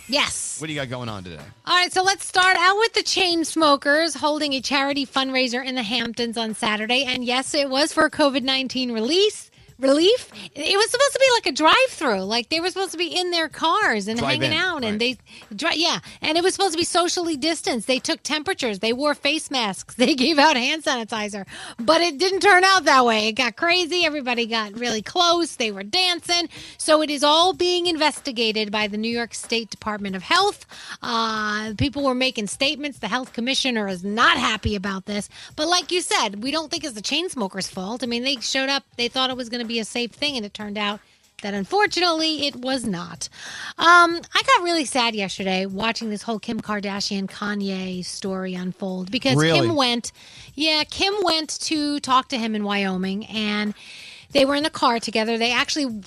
Yes. 0.09 0.61
what 0.61 0.67
do 0.69 0.73
you 0.73 0.81
got 0.81 0.89
going 0.91 1.09
on 1.09 1.25
today? 1.25 1.43
All 1.67 1.77
right, 1.77 1.93
so 1.93 2.03
let's 2.03 2.25
start 2.27 2.57
out 2.59 2.77
with 2.79 2.93
the 2.95 3.03
Chainsmokers 3.03 4.17
holding 4.17 4.53
a 4.55 4.61
charity 4.61 5.07
fundraiser 5.07 5.65
in 5.65 5.75
the 5.75 5.83
Hamptons 5.83 6.37
on 6.37 6.55
Saturday. 6.55 7.05
And 7.05 7.25
yes, 7.25 7.55
it 7.55 7.69
was 7.71 7.93
for 7.93 8.09
COVID 8.11 8.43
19 8.43 8.93
release 8.93 9.51
relief. 9.85 10.31
It 10.55 10.77
was 10.77 10.91
supposed 10.91 11.13
to 11.13 11.19
be 11.21 11.31
like 11.37 11.47
a 11.47 11.53
drive-through. 11.53 12.23
Like 12.23 12.49
they 12.49 12.61
were 12.61 12.69
supposed 12.69 12.93
to 12.93 12.99
be 12.99 13.09
in 13.15 13.31
their 13.31 13.49
cars 13.49 14.09
and 14.09 14.19
Drive 14.19 14.41
hanging 14.41 14.53
in, 14.53 14.59
out, 14.59 14.85
and 14.85 15.01
they, 15.01 15.19
dri- 15.55 15.77
yeah, 15.77 16.01
and 16.23 16.39
it 16.39 16.43
was 16.43 16.55
supposed 16.55 16.73
to 16.73 16.79
be 16.79 16.85
socially 16.85 17.37
distanced. 17.37 17.87
They 17.87 17.99
took 17.99 18.23
temperatures. 18.23 18.79
They 18.81 18.93
wore 18.93 19.15
face 19.15 19.51
masks. 19.51 19.95
They 20.05 20.15
gave 20.15 20.39
out 20.39 20.57
hand 20.57 20.85
sanitizer, 20.85 21.47
but 21.79 22.01
it 22.03 22.19
didn't 22.19 22.41
turn 22.41 22.63
out 22.63 22.85
that 22.85 23.05
way. 23.07 23.29
It 23.29 23.33
got 23.33 23.57
crazy. 23.57 24.05
Everybody 24.05 24.47
got 24.47 24.79
really 24.79 25.01
close. 25.03 25.57
They 25.57 25.73
were 25.73 25.83
dancing. 25.83 26.49
So 26.79 27.03
it 27.03 27.11
is 27.11 27.25
all 27.25 27.55
being 27.55 27.87
investigated 27.87 28.71
by 28.71 28.87
the 28.89 28.99
New 28.99 29.11
York 29.11 29.35
State 29.35 29.71
Department 29.71 30.15
of 30.15 30.23
Health. 30.23 30.67
Uh, 31.03 31.73
people 31.79 32.05
were 32.05 32.15
making 32.15 32.49
statements. 32.49 32.99
The 32.99 33.09
health 33.09 33.33
commissioner 33.33 33.89
is 33.89 34.05
not 34.05 34.37
happy 34.39 34.77
about 34.77 35.07
this. 35.07 35.29
But 35.57 35.69
like 35.69 35.91
you 35.91 36.01
said, 36.03 36.43
we 36.43 36.51
don't 36.51 36.71
think 36.71 36.85
it's 36.85 36.95
the 36.95 37.03
Chainsmokers' 37.03 37.71
fault. 37.71 38.03
I 38.03 38.07
mean, 38.07 38.23
they 38.25 38.37
showed 38.37 38.69
up. 38.69 38.85
They 38.97 39.09
thought 39.09 39.31
it 39.31 39.37
was 39.37 39.49
going 39.49 39.63
to 39.63 39.67
be 39.67 39.74
a 39.79 39.85
safe 39.85 40.13
thing, 40.13 40.37
and 40.37 40.45
it 40.45 40.55
turned 40.55 40.79
out 40.79 41.01
that 41.43 41.55
unfortunately 41.55 42.47
it 42.47 42.57
was 42.57 42.85
not. 42.85 43.29
Um, 43.77 44.21
I 44.35 44.43
got 44.47 44.65
really 44.65 44.85
sad 44.87 45.15
yesterday 45.15 45.67
watching 45.67 46.09
this 46.11 46.23
whole 46.23 46.39
Kim 46.39 46.61
Kardashian 46.61 47.29
Kanye 47.29 48.05
story 48.05 48.55
unfold 48.55 49.11
because 49.11 49.37
Really? 49.37 49.61
Kim 49.61 49.77
went, 49.77 50.13
yeah, 50.55 50.85
Kim 50.85 51.15
went 51.23 51.51
to 51.63 52.01
talk 52.01 52.29
to 52.29 52.39
him 52.39 52.55
in 52.55 52.65
Wyoming 52.65 53.27
and. 53.27 53.75
They 54.31 54.45
were 54.45 54.57
in 54.57 54.65
the 54.65 54.71
car 54.71 54.99
together. 54.99 55.39
They 55.39 55.53
actually 55.53 56.03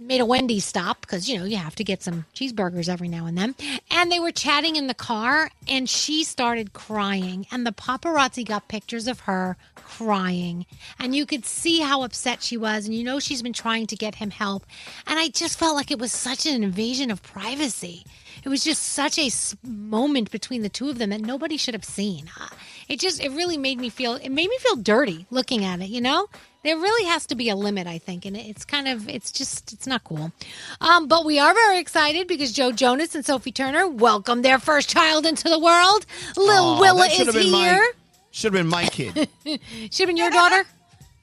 made 0.00 0.20
a 0.20 0.26
Wendy's 0.26 0.64
stop 0.64 1.02
because, 1.02 1.28
you 1.28 1.38
know, 1.38 1.44
you 1.44 1.56
have 1.56 1.76
to 1.76 1.84
get 1.84 2.02
some 2.02 2.24
cheeseburgers 2.34 2.88
every 2.88 3.06
now 3.06 3.26
and 3.26 3.38
then. 3.38 3.54
And 3.92 4.10
they 4.10 4.18
were 4.18 4.32
chatting 4.32 4.74
in 4.74 4.88
the 4.88 4.94
car, 4.94 5.52
and 5.68 5.88
she 5.88 6.24
started 6.24 6.72
crying. 6.72 7.46
And 7.52 7.64
the 7.64 7.70
paparazzi 7.70 8.44
got 8.44 8.66
pictures 8.66 9.06
of 9.06 9.20
her 9.20 9.56
crying. 9.96 10.66
And 10.98 11.14
you 11.14 11.26
could 11.26 11.44
see 11.44 11.80
how 11.80 12.02
upset 12.02 12.42
she 12.42 12.56
was. 12.56 12.86
And 12.86 12.94
you 12.94 13.04
know, 13.04 13.18
she's 13.20 13.42
been 13.42 13.52
trying 13.52 13.86
to 13.88 13.96
get 13.96 14.14
him 14.16 14.30
help. 14.30 14.64
And 15.06 15.18
I 15.18 15.28
just 15.28 15.58
felt 15.58 15.74
like 15.76 15.90
it 15.90 15.98
was 15.98 16.12
such 16.12 16.46
an 16.46 16.62
invasion 16.62 17.10
of 17.10 17.22
privacy. 17.22 18.04
It 18.44 18.48
was 18.48 18.64
just 18.64 18.82
such 18.82 19.18
a 19.18 19.28
moment 19.66 20.30
between 20.30 20.62
the 20.62 20.68
two 20.70 20.88
of 20.88 20.98
them 20.98 21.10
that 21.10 21.20
nobody 21.20 21.56
should 21.58 21.74
have 21.74 21.84
seen. 21.84 22.30
Uh, 22.40 22.48
It 22.88 22.98
just, 22.98 23.20
it 23.22 23.30
really 23.30 23.58
made 23.58 23.78
me 23.78 23.88
feel, 23.90 24.14
it 24.14 24.30
made 24.30 24.48
me 24.48 24.56
feel 24.60 24.76
dirty 24.76 25.26
looking 25.30 25.64
at 25.64 25.80
it, 25.80 25.90
you 25.90 26.00
know? 26.00 26.26
There 26.62 26.76
really 26.76 27.06
has 27.08 27.26
to 27.26 27.34
be 27.34 27.48
a 27.48 27.56
limit, 27.56 27.86
I 27.86 27.98
think, 27.98 28.26
and 28.26 28.36
it's 28.36 28.64
kind 28.64 28.88
of, 28.88 29.08
it's 29.08 29.30
just, 29.32 29.72
it's 29.72 29.86
not 29.86 30.04
cool. 30.04 30.32
Um, 30.80 31.06
but 31.06 31.24
we 31.24 31.38
are 31.38 31.54
very 31.54 31.78
excited 31.78 32.26
because 32.28 32.52
Joe 32.52 32.72
Jonas 32.72 33.14
and 33.14 33.24
Sophie 33.24 33.52
Turner 33.52 33.86
welcomed 33.88 34.44
their 34.44 34.58
first 34.58 34.88
child 34.90 35.24
into 35.26 35.48
the 35.48 35.58
world. 35.58 36.04
Lil 36.36 36.64
Aw, 36.64 36.80
Willa 36.80 37.06
is 37.06 37.32
been 37.34 37.50
my- 37.50 37.58
here. 37.58 37.86
Should 38.30 38.54
have 38.54 38.62
been 38.62 38.68
my 38.70 38.86
kid. 38.86 39.28
Should 39.44 39.60
have 39.98 40.06
been 40.08 40.16
your 40.16 40.30
daughter. 40.30 40.64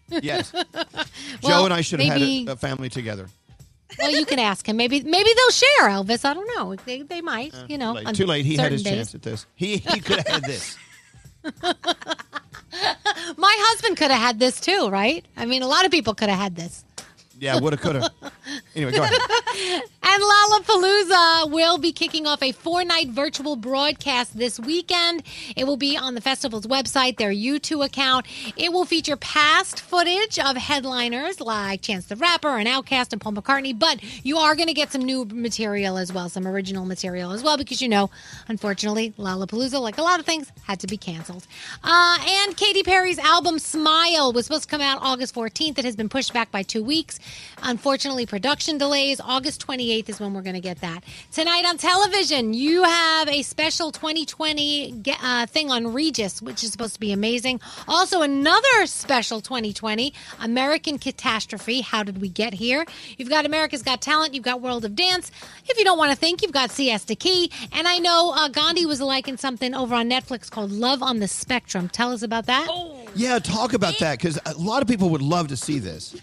Yes. 0.09 0.53
Well, 1.43 1.59
Joe 1.61 1.65
and 1.65 1.73
I 1.73 1.81
should 1.81 1.99
have 1.99 2.09
maybe- 2.17 2.39
had 2.39 2.49
a, 2.49 2.51
a 2.53 2.55
family 2.55 2.89
together. 2.89 3.27
Well, 3.99 4.11
you 4.11 4.25
can 4.25 4.39
ask 4.39 4.67
him. 4.67 4.75
Maybe, 4.77 5.01
maybe 5.01 5.29
they'll 5.35 5.51
share 5.51 5.89
Elvis. 5.89 6.25
I 6.25 6.33
don't 6.33 6.49
know. 6.55 6.75
They, 6.85 7.03
they 7.03 7.21
might. 7.21 7.53
Uh, 7.53 7.65
you 7.69 7.77
know, 7.77 7.93
Too 7.95 8.03
late. 8.05 8.15
Too 8.15 8.25
late. 8.25 8.45
He 8.45 8.57
had 8.57 8.71
his 8.71 8.83
certain 8.83 8.97
chance 8.97 9.15
at 9.15 9.21
this. 9.21 9.45
He 9.55 9.77
he 9.77 9.99
could 9.99 10.17
have 10.17 10.27
had 10.27 10.43
this. 10.43 10.77
My 13.37 13.55
husband 13.59 13.97
could 13.97 14.11
have 14.11 14.19
had 14.21 14.39
this 14.39 14.59
too, 14.59 14.89
right? 14.89 15.25
I 15.35 15.45
mean, 15.45 15.61
a 15.63 15.67
lot 15.67 15.85
of 15.85 15.91
people 15.91 16.13
could 16.15 16.29
have 16.29 16.39
had 16.39 16.55
this. 16.55 16.83
Yeah, 17.39 17.59
woulda, 17.59 17.77
coulda. 17.77 18.09
Anyway, 18.75 18.91
go 18.91 19.03
ahead. 19.03 19.81
And 20.03 20.23
Lollapalooza 20.23 21.51
will 21.51 21.77
be 21.77 21.91
kicking 21.91 22.25
off 22.25 22.41
a 22.41 22.51
four 22.51 22.85
night 22.85 23.09
virtual 23.09 23.55
broadcast 23.55 24.37
this 24.37 24.59
weekend. 24.59 25.23
It 25.55 25.65
will 25.65 25.77
be 25.77 25.97
on 25.97 26.15
the 26.15 26.21
festival's 26.21 26.65
website, 26.65 27.17
their 27.17 27.31
YouTube 27.31 27.83
account. 27.85 28.25
It 28.55 28.71
will 28.71 28.85
feature 28.85 29.17
past 29.17 29.81
footage 29.81 30.39
of 30.39 30.55
headliners 30.55 31.41
like 31.41 31.81
Chance 31.81 32.05
the 32.05 32.15
Rapper 32.15 32.57
and 32.57 32.67
Outkast 32.67 33.11
and 33.11 33.19
Paul 33.21 33.33
McCartney, 33.33 33.77
but 33.77 33.99
you 34.23 34.37
are 34.37 34.55
going 34.55 34.67
to 34.67 34.73
get 34.73 34.91
some 34.91 35.01
new 35.01 35.25
material 35.25 35.97
as 35.97 36.13
well, 36.13 36.29
some 36.29 36.47
original 36.47 36.85
material 36.85 37.31
as 37.31 37.43
well, 37.43 37.57
because 37.57 37.81
you 37.81 37.89
know, 37.89 38.09
unfortunately, 38.47 39.13
Lollapalooza, 39.19 39.79
like 39.81 39.97
a 39.97 40.03
lot 40.03 40.19
of 40.19 40.25
things, 40.25 40.51
had 40.63 40.79
to 40.79 40.87
be 40.87 40.97
canceled. 40.97 41.45
Uh, 41.83 42.17
and 42.25 42.55
Katy 42.55 42.83
Perry's 42.83 43.19
album 43.19 43.59
Smile 43.59 44.31
was 44.31 44.45
supposed 44.45 44.63
to 44.63 44.69
come 44.69 44.81
out 44.81 44.99
August 45.01 45.35
14th. 45.35 45.77
It 45.77 45.85
has 45.85 45.95
been 45.95 46.09
pushed 46.09 46.31
back 46.33 46.49
by 46.51 46.63
two 46.63 46.83
weeks. 46.83 47.19
Unfortunately, 47.63 48.25
production 48.25 48.77
delays. 48.77 49.19
August 49.19 49.65
28th 49.65 50.09
is 50.09 50.19
when 50.19 50.33
we're 50.33 50.41
going 50.41 50.55
to 50.55 50.61
get 50.61 50.81
that. 50.81 51.03
Tonight 51.31 51.65
on 51.65 51.77
television, 51.77 52.53
you 52.53 52.83
have 52.83 53.27
a 53.27 53.41
special 53.41 53.91
2020 53.91 55.03
uh, 55.21 55.45
thing 55.47 55.71
on 55.71 55.93
Regis, 55.93 56.41
which 56.41 56.63
is 56.63 56.71
supposed 56.71 56.93
to 56.93 56.99
be 56.99 57.11
amazing. 57.11 57.59
Also, 57.87 58.21
another 58.21 58.85
special 58.85 59.41
2020 59.41 60.13
American 60.41 60.97
Catastrophe. 60.99 61.81
How 61.81 62.03
did 62.03 62.21
we 62.21 62.29
get 62.29 62.53
here? 62.53 62.85
You've 63.17 63.29
got 63.29 63.45
America's 63.45 63.81
Got 63.81 64.01
Talent. 64.01 64.33
You've 64.33 64.43
got 64.43 64.61
World 64.61 64.85
of 64.85 64.95
Dance. 64.95 65.31
If 65.67 65.77
you 65.77 65.83
don't 65.83 65.97
want 65.97 66.11
to 66.11 66.17
think, 66.17 66.41
you've 66.41 66.51
got 66.51 66.71
Siesta 66.71 67.15
Key. 67.15 67.51
And 67.73 67.87
I 67.87 67.97
know 67.97 68.33
uh, 68.35 68.47
Gandhi 68.49 68.85
was 68.85 69.01
liking 69.01 69.37
something 69.37 69.73
over 69.73 69.95
on 69.95 70.09
Netflix 70.09 70.49
called 70.49 70.71
Love 70.71 71.01
on 71.01 71.19
the 71.19 71.27
Spectrum. 71.27 71.89
Tell 71.89 72.11
us 72.11 72.21
about 72.21 72.45
that. 72.45 72.67
Yeah, 73.15 73.39
talk 73.39 73.73
about 73.73 73.97
that 73.99 74.19
because 74.19 74.39
a 74.45 74.53
lot 74.53 74.81
of 74.81 74.87
people 74.87 75.09
would 75.09 75.21
love 75.21 75.47
to 75.47 75.57
see 75.57 75.79
this. 75.79 76.15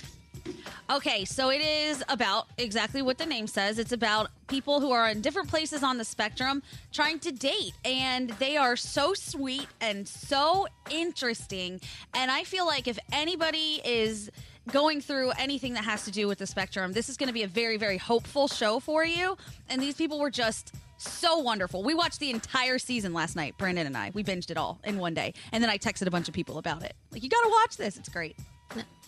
Okay, 0.90 1.24
so 1.24 1.50
it 1.50 1.62
is 1.62 2.04
about 2.10 2.46
exactly 2.58 3.00
what 3.00 3.16
the 3.16 3.24
name 3.24 3.46
says. 3.46 3.78
It's 3.78 3.92
about 3.92 4.28
people 4.48 4.80
who 4.80 4.90
are 4.90 5.08
in 5.08 5.22
different 5.22 5.48
places 5.48 5.82
on 5.82 5.96
the 5.96 6.04
spectrum 6.04 6.62
trying 6.92 7.18
to 7.20 7.32
date. 7.32 7.72
And 7.86 8.30
they 8.38 8.58
are 8.58 8.76
so 8.76 9.14
sweet 9.14 9.66
and 9.80 10.06
so 10.06 10.66
interesting. 10.90 11.80
And 12.12 12.30
I 12.30 12.44
feel 12.44 12.66
like 12.66 12.86
if 12.86 12.98
anybody 13.12 13.80
is 13.82 14.30
going 14.72 15.00
through 15.00 15.30
anything 15.38 15.72
that 15.74 15.84
has 15.84 16.04
to 16.04 16.10
do 16.10 16.28
with 16.28 16.38
the 16.38 16.46
spectrum, 16.46 16.92
this 16.92 17.08
is 17.08 17.16
going 17.16 17.28
to 17.28 17.34
be 17.34 17.44
a 17.44 17.48
very, 17.48 17.78
very 17.78 17.98
hopeful 17.98 18.46
show 18.46 18.78
for 18.78 19.04
you. 19.06 19.38
And 19.70 19.80
these 19.80 19.94
people 19.94 20.18
were 20.18 20.30
just 20.30 20.74
so 20.98 21.38
wonderful. 21.38 21.82
We 21.82 21.94
watched 21.94 22.20
the 22.20 22.30
entire 22.30 22.78
season 22.78 23.14
last 23.14 23.36
night, 23.36 23.56
Brandon 23.56 23.86
and 23.86 23.96
I. 23.96 24.10
We 24.12 24.22
binged 24.22 24.50
it 24.50 24.58
all 24.58 24.80
in 24.84 24.98
one 24.98 25.14
day. 25.14 25.32
And 25.50 25.62
then 25.62 25.70
I 25.70 25.78
texted 25.78 26.06
a 26.06 26.10
bunch 26.10 26.28
of 26.28 26.34
people 26.34 26.58
about 26.58 26.82
it. 26.82 26.92
Like, 27.10 27.22
you 27.22 27.30
got 27.30 27.42
to 27.42 27.48
watch 27.48 27.78
this. 27.78 27.96
It's 27.96 28.10
great. 28.10 28.36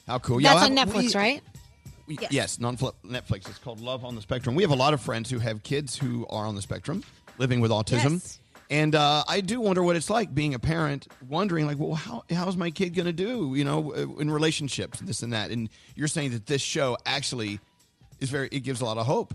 How 0.07 0.21
cool! 0.21 0.41
That's 0.41 0.63
I- 0.63 0.67
on 0.67 0.77
Netflix, 0.77 1.15
we- 1.15 1.21
right? 1.21 1.43
Yes. 2.09 2.31
yes, 2.31 2.61
non 2.61 2.77
Netflix. 2.77 3.49
It's 3.49 3.59
called 3.59 3.81
Love 3.81 4.05
on 4.05 4.15
the 4.15 4.23
Spectrum. 4.23 4.55
We 4.55 4.63
have 4.63 4.71
a 4.71 4.77
lot 4.77 4.95
of 4.95 5.01
friends 5.01 5.31
who 5.31 5.39
have 5.39 5.63
kids 5.63 5.97
who 5.97 6.27
are 6.31 6.47
on 6.47 6.55
the 6.55 6.63
spectrum, 6.63 7.03
living 7.39 7.61
with 7.61 7.71
autism. 7.71 8.15
Yes. 8.15 8.39
And 8.69 8.95
uh, 8.95 9.23
I 9.29 9.41
do 9.41 9.61
wonder 9.61 9.83
what 9.83 9.95
it's 9.95 10.11
like 10.11 10.35
being 10.35 10.55
a 10.55 10.59
parent, 10.59 11.07
wondering 11.29 11.67
like, 11.67 11.79
well, 11.79 11.95
how 11.95 12.25
how's 12.31 12.57
my 12.57 12.71
kid 12.71 12.95
going 12.95 13.07
to 13.07 13.13
do, 13.13 13.55
you 13.55 13.65
know, 13.65 13.93
uh, 13.95 14.21
in 14.21 14.31
relationships, 14.31 14.99
and 14.99 15.09
this 15.09 15.23
and 15.23 15.33
that. 15.33 15.51
And 15.51 15.69
you're 15.95 16.09
saying 16.09 16.33
that 16.33 16.47
this 16.47 16.63
show 16.63 16.97
actually 17.07 17.61
is 18.21 18.31
very, 18.31 18.49
it 18.51 18.61
gives 18.61 18.81
a 18.81 18.85
lot 18.85 18.99
of 18.99 19.07
hope 19.07 19.35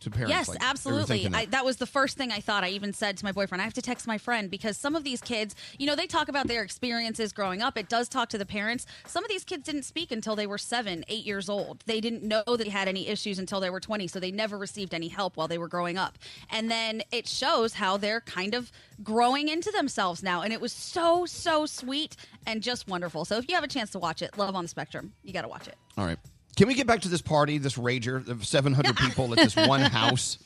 to 0.00 0.10
parents. 0.10 0.30
Yes, 0.30 0.48
like, 0.48 0.58
absolutely. 0.60 1.24
that. 1.28 1.34
I, 1.34 1.44
that 1.46 1.64
was 1.64 1.76
the 1.78 1.86
first 1.86 2.16
thing 2.16 2.30
I 2.30 2.40
thought. 2.40 2.64
I 2.64 2.68
even 2.68 2.92
said 2.92 3.16
to 3.18 3.24
my 3.24 3.32
boyfriend, 3.32 3.62
I 3.62 3.64
have 3.64 3.74
to 3.74 3.82
text 3.82 4.06
my 4.06 4.18
friend 4.18 4.50
because 4.50 4.76
some 4.76 4.94
of 4.94 5.04
these 5.04 5.20
kids, 5.20 5.54
you 5.78 5.86
know, 5.86 5.96
they 5.96 6.06
talk 6.06 6.28
about 6.28 6.46
their 6.46 6.62
experiences 6.62 7.32
growing 7.32 7.62
up. 7.62 7.78
It 7.78 7.88
does 7.88 8.08
talk 8.08 8.28
to 8.30 8.38
the 8.38 8.46
parents. 8.46 8.86
Some 9.06 9.24
of 9.24 9.30
these 9.30 9.44
kids 9.44 9.64
didn't 9.64 9.84
speak 9.84 10.12
until 10.12 10.36
they 10.36 10.46
were 10.46 10.58
seven, 10.58 11.04
eight 11.08 11.24
years 11.24 11.48
old. 11.48 11.82
They 11.86 12.00
didn't 12.00 12.22
know 12.22 12.42
that 12.46 12.58
they 12.58 12.68
had 12.68 12.88
any 12.88 13.08
issues 13.08 13.38
until 13.38 13.60
they 13.60 13.70
were 13.70 13.80
20, 13.80 14.06
so 14.08 14.20
they 14.20 14.30
never 14.30 14.58
received 14.58 14.94
any 14.94 15.08
help 15.08 15.36
while 15.36 15.48
they 15.48 15.58
were 15.58 15.68
growing 15.68 15.96
up. 15.96 16.18
And 16.50 16.70
then 16.70 17.02
it 17.10 17.26
shows 17.26 17.74
how 17.74 17.96
they're 17.96 18.20
kind 18.20 18.54
of 18.54 18.70
growing 19.02 19.48
into 19.48 19.70
themselves 19.70 20.22
now. 20.22 20.42
And 20.42 20.52
it 20.52 20.60
was 20.60 20.72
so, 20.72 21.26
so 21.26 21.66
sweet 21.66 22.16
and 22.46 22.62
just 22.62 22.88
wonderful. 22.88 23.24
So 23.24 23.38
if 23.38 23.48
you 23.48 23.54
have 23.54 23.64
a 23.64 23.68
chance 23.68 23.90
to 23.90 23.98
watch 23.98 24.22
it, 24.22 24.36
Love 24.36 24.54
on 24.54 24.64
the 24.64 24.68
Spectrum, 24.68 25.12
you 25.22 25.32
got 25.32 25.42
to 25.42 25.48
watch 25.48 25.68
it. 25.68 25.76
All 25.96 26.04
right. 26.04 26.18
Can 26.56 26.68
we 26.68 26.74
get 26.74 26.86
back 26.86 27.02
to 27.02 27.08
this 27.08 27.22
party, 27.22 27.58
this 27.58 27.76
rager 27.76 28.26
of 28.28 28.46
700 28.46 28.96
people 28.96 29.30
at 29.32 29.38
this 29.38 29.54
one 29.54 29.80
house? 29.92 30.38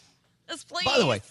Yes, 0.49 0.65
please. 0.65 0.85
By 0.85 0.99
the 0.99 1.07
way, 1.07 1.23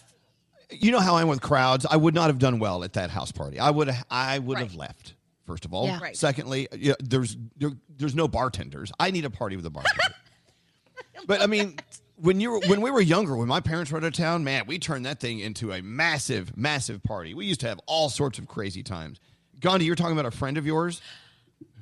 you 0.72 0.92
know 0.92 1.00
how 1.02 1.16
I 1.16 1.22
am 1.22 1.28
with 1.28 1.42
crowds. 1.42 1.86
I 1.90 1.98
would 1.98 2.14
not 2.16 2.28
have 2.28 2.40
done 2.40 2.60
well 2.60 2.84
at 2.84 2.94
that 2.94 3.10
house 3.10 3.32
party. 3.32 3.60
I 3.60 3.70
would 3.72 3.92
I 4.10 4.40
would 4.40 4.58
have 4.60 4.76
left. 4.76 5.14
First 5.46 5.66
of 5.66 5.74
all, 5.74 5.88
Yeah. 5.88 6.00
Right. 6.00 6.16
secondly, 6.16 6.68
yeah, 6.78 6.94
there's 7.00 7.36
there, 7.58 7.72
there's 7.98 8.16
no 8.16 8.28
bartenders. 8.28 8.92
I 9.00 9.12
need 9.12 9.26
a 9.26 9.30
party 9.30 9.56
with 9.58 9.66
a 9.66 9.70
bartender. 9.70 10.16
but 11.28 11.42
I 11.42 11.48
mean, 11.48 11.76
when 12.16 12.40
you 12.40 12.52
were, 12.52 12.60
when 12.68 12.82
we 12.82 12.92
were 12.92 13.02
younger, 13.02 13.36
when 13.36 13.48
my 13.48 13.60
parents 13.60 13.92
were 13.92 13.98
out 13.98 14.04
of 14.06 14.14
town, 14.14 14.44
man, 14.44 14.64
we 14.68 14.78
turned 14.80 15.06
that 15.06 15.20
thing 15.20 15.40
into 15.40 15.74
a 15.74 15.82
massive, 15.82 16.56
massive 16.56 17.02
party. 17.04 17.34
We 17.34 17.46
used 17.48 17.62
to 17.62 17.68
have 17.68 17.80
all 17.88 18.10
sorts 18.10 18.38
of 18.40 18.48
crazy 18.48 18.84
times. 18.84 19.20
Gandhi, 19.60 19.86
you're 19.86 19.96
talking 19.96 20.14
about 20.18 20.26
a 20.32 20.38
friend 20.38 20.58
of 20.58 20.66
yours 20.66 21.02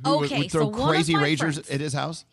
who 0.04 0.18
would- 0.18 0.26
Okay, 0.32 0.40
would 0.40 0.52
throw 0.52 0.72
so 0.72 0.88
crazy 0.88 1.14
ragers 1.14 1.38
friends- 1.56 1.70
at 1.70 1.80
his 1.82 1.94
house. 1.94 2.26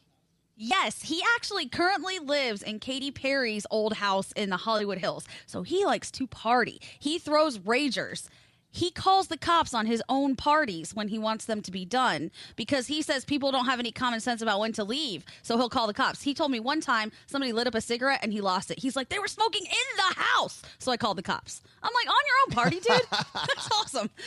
Yes, 0.57 1.03
he 1.03 1.21
actually 1.35 1.69
currently 1.69 2.19
lives 2.21 2.63
in 2.63 2.79
Katy 2.79 3.11
Perry's 3.11 3.67
old 3.71 3.95
house 3.95 4.31
in 4.33 4.51
the 4.51 4.57
Hollywood 4.57 4.99
Hills. 4.99 5.27
So 5.47 5.63
he 5.63 5.85
likes 5.85 6.11
to 6.13 6.27
party. 6.27 6.81
He 6.99 7.19
throws 7.19 7.59
ragers. 7.59 8.29
He 8.71 8.91
calls 8.91 9.29
the 9.29 9.37
cops 9.37 9.73
on 9.73 9.87
his 9.87 10.03
own 10.09 10.35
parties 10.35 10.95
when 10.95 11.07
he 11.07 11.17
wants 11.17 11.45
them 11.45 11.63
to 11.63 11.71
be 11.71 11.85
done 11.85 12.33
because 12.57 12.89
he 12.89 13.03
says 13.03 13.25
people 13.25 13.53
don't 13.53 13.67
have 13.67 13.79
any 13.79 13.93
common 13.93 14.19
sense 14.19 14.43
about 14.43 14.59
when 14.59 14.73
to 14.73 14.83
leave. 14.83 15.25
So 15.43 15.57
he'll 15.57 15.69
call 15.69 15.87
the 15.87 15.95
cops. 15.95 16.23
He 16.23 16.35
told 16.35 16.51
me 16.51 16.59
one 16.59 16.81
time 16.81 17.13
somebody 17.27 17.53
lit 17.53 17.69
up 17.69 17.77
a 17.77 17.81
cigarette 17.81 18.19
and 18.23 18.33
he 18.33 18.41
lost 18.41 18.73
it. 18.73 18.81
He's 18.81 18.97
like, 18.97 19.11
they 19.11 19.21
were 19.21 19.29
smoking 19.29 19.63
in 19.65 19.97
the 19.97 20.21
house. 20.21 20.61
So 20.81 20.91
I 20.91 20.97
called 20.97 21.19
the 21.19 21.23
cops. 21.23 21.63
I'm 21.85 21.93
like, 21.95 22.09
on 22.09 22.23
your 22.27 22.37
own 22.47 22.51
party, 22.51 22.81
dude? 22.81 23.01
That's 23.35 23.69
awesome. 23.73 24.11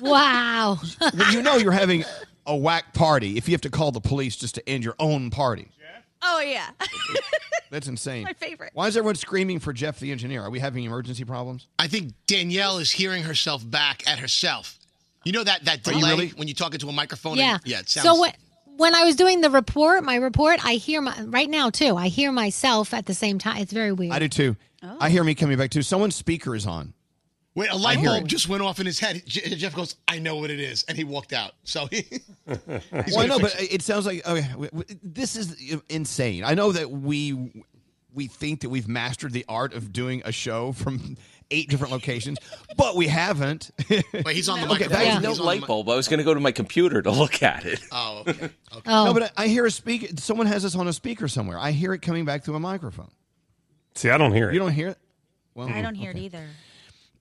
Wow. 0.00 0.78
well, 1.00 1.32
you 1.32 1.42
know 1.42 1.56
you're 1.56 1.72
having 1.72 2.04
a 2.48 2.56
whack 2.56 2.94
party 2.94 3.36
if 3.36 3.48
you 3.48 3.52
have 3.52 3.60
to 3.60 3.70
call 3.70 3.92
the 3.92 4.00
police 4.00 4.36
just 4.36 4.56
to 4.56 4.68
end 4.68 4.82
your 4.82 4.96
own 4.98 5.30
party. 5.30 5.70
Oh 6.20 6.40
yeah, 6.40 6.70
That's 7.70 7.86
insane. 7.86 8.24
My 8.24 8.32
favorite. 8.32 8.70
Why 8.74 8.88
is 8.88 8.96
everyone 8.96 9.14
screaming 9.14 9.60
for 9.60 9.72
Jeff 9.72 10.00
the 10.00 10.10
engineer? 10.10 10.42
Are 10.42 10.50
we 10.50 10.58
having 10.58 10.84
emergency 10.84 11.24
problems? 11.24 11.68
I 11.78 11.86
think 11.86 12.12
Danielle 12.26 12.78
is 12.78 12.90
hearing 12.90 13.22
herself 13.22 13.68
back 13.68 14.02
at 14.08 14.18
herself. 14.18 14.78
You 15.24 15.32
know 15.32 15.44
that 15.44 15.64
that 15.66 15.86
Are 15.86 15.92
you 15.92 16.00
delay 16.00 16.10
really? 16.10 16.28
when 16.30 16.48
you 16.48 16.54
talk 16.54 16.72
into 16.74 16.88
a 16.88 16.92
microphone. 16.92 17.36
Yeah. 17.36 17.54
And, 17.54 17.62
yeah. 17.66 17.80
It 17.80 17.88
sounds. 17.88 18.04
So 18.04 18.20
when 18.20 18.32
when 18.78 18.94
I 18.94 19.04
was 19.04 19.16
doing 19.16 19.40
the 19.40 19.50
report, 19.50 20.02
my 20.04 20.16
report, 20.16 20.64
I 20.64 20.74
hear 20.74 21.00
my 21.00 21.14
right 21.22 21.48
now 21.48 21.70
too. 21.70 21.96
I 21.96 22.08
hear 22.08 22.32
myself 22.32 22.94
at 22.94 23.06
the 23.06 23.14
same 23.14 23.38
time. 23.38 23.58
It's 23.58 23.72
very 23.72 23.92
weird. 23.92 24.12
I 24.12 24.18
do 24.18 24.28
too. 24.28 24.56
I 24.82 25.06
oh. 25.06 25.08
hear 25.08 25.24
me 25.24 25.34
coming 25.34 25.58
back 25.58 25.70
too. 25.70 25.82
Someone's 25.82 26.14
speaker 26.14 26.54
is 26.54 26.66
on. 26.66 26.94
Wait, 27.58 27.68
a 27.70 27.72
I 27.72 27.76
light 27.76 28.04
bulb 28.04 28.28
just 28.28 28.48
went 28.48 28.62
off 28.62 28.78
in 28.78 28.86
his 28.86 28.98
head. 29.00 29.22
Je- 29.26 29.56
Jeff 29.56 29.74
goes, 29.74 29.96
"I 30.06 30.18
know 30.18 30.36
what 30.36 30.50
it 30.50 30.60
is," 30.60 30.84
and 30.88 30.96
he 30.96 31.02
walked 31.04 31.32
out. 31.32 31.52
So 31.64 31.86
he. 31.90 32.04
Well, 32.46 33.18
I 33.18 33.26
know, 33.26 33.38
but 33.38 33.54
it 33.60 33.82
sounds 33.82 34.06
like 34.06 34.26
okay. 34.26 34.48
w- 34.52 34.70
w- 34.70 34.98
This 35.02 35.36
is 35.36 35.80
insane. 35.88 36.44
I 36.44 36.54
know 36.54 36.72
that 36.72 36.90
we 36.90 37.64
we 38.14 38.26
think 38.28 38.60
that 38.60 38.68
we've 38.70 38.88
mastered 38.88 39.32
the 39.32 39.44
art 39.48 39.74
of 39.74 39.92
doing 39.92 40.22
a 40.24 40.32
show 40.32 40.72
from 40.72 41.16
eight 41.50 41.68
different 41.68 41.92
locations, 41.92 42.38
but 42.76 42.94
we 42.96 43.08
haven't. 43.08 43.70
Wait, 43.90 44.04
he's 44.36 44.48
on 44.48 44.60
the 44.60 44.66
okay, 44.66 44.84
microphone. 44.84 44.92
back 44.92 45.06
Yeah. 45.06 45.14
to 45.16 45.20
No 45.20 45.28
He's 45.30 45.40
on 45.40 45.46
light 45.46 45.60
the 45.60 45.66
bulb. 45.66 45.88
I 45.88 45.96
was 45.96 46.06
going 46.08 46.18
to 46.18 46.24
go 46.24 46.34
to 46.34 46.40
my 46.40 46.52
computer 46.52 47.02
to 47.02 47.10
look 47.10 47.42
at 47.42 47.66
it. 47.66 47.80
Oh, 47.92 48.22
okay. 48.26 48.50
No, 48.86 49.08
oh. 49.08 49.14
but 49.14 49.32
I 49.36 49.48
hear 49.48 49.66
a 49.66 49.70
speaker. 49.70 50.06
Someone 50.16 50.46
has 50.46 50.64
us 50.64 50.76
on 50.76 50.86
a 50.88 50.92
speaker 50.92 51.26
somewhere. 51.26 51.58
I 51.58 51.72
hear 51.72 51.92
it 51.92 52.02
coming 52.02 52.24
back 52.24 52.44
through 52.44 52.54
a 52.54 52.60
microphone. 52.60 53.10
See, 53.94 54.10
I 54.10 54.16
don't 54.16 54.32
hear 54.32 54.50
it. 54.50 54.52
You 54.54 54.60
don't 54.60 54.72
hear 54.72 54.88
it? 54.88 54.98
Well, 55.54 55.68
I 55.68 55.82
don't 55.82 55.96
hear 55.96 56.10
okay. 56.10 56.20
it 56.20 56.22
either. 56.24 56.46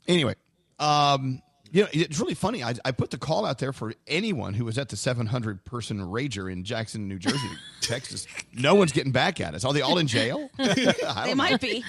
Anyway, 0.08 0.36
um, 0.80 1.42
you 1.72 1.84
know, 1.84 1.90
it's 1.92 2.20
really 2.20 2.34
funny. 2.34 2.64
I, 2.64 2.76
I 2.86 2.92
put 2.92 3.12
the 3.12 3.18
call 3.18 3.46
out 3.46 3.60
there 3.60 3.74
for 3.74 3.94
anyone 4.08 4.54
who 4.54 4.66
was 4.66 4.78
at 4.78 4.90
the 4.90 4.98
700 4.98 5.66
person 5.66 6.00
rager 6.00 6.52
in 6.52 6.64
Jackson, 6.64 7.08
New 7.08 7.20
Jersey, 7.20 7.50
Texas. 7.82 8.26
No 8.54 8.76
one's 8.76 8.92
getting 8.92 9.12
back 9.12 9.42
at 9.42 9.54
us. 9.54 9.66
Are 9.66 9.74
they 9.74 9.82
all 9.82 9.98
in 9.98 10.08
jail? 10.08 10.50
I 10.60 10.74
They 10.74 10.86
don't 10.86 11.38
might 11.38 11.62
be. 11.62 11.84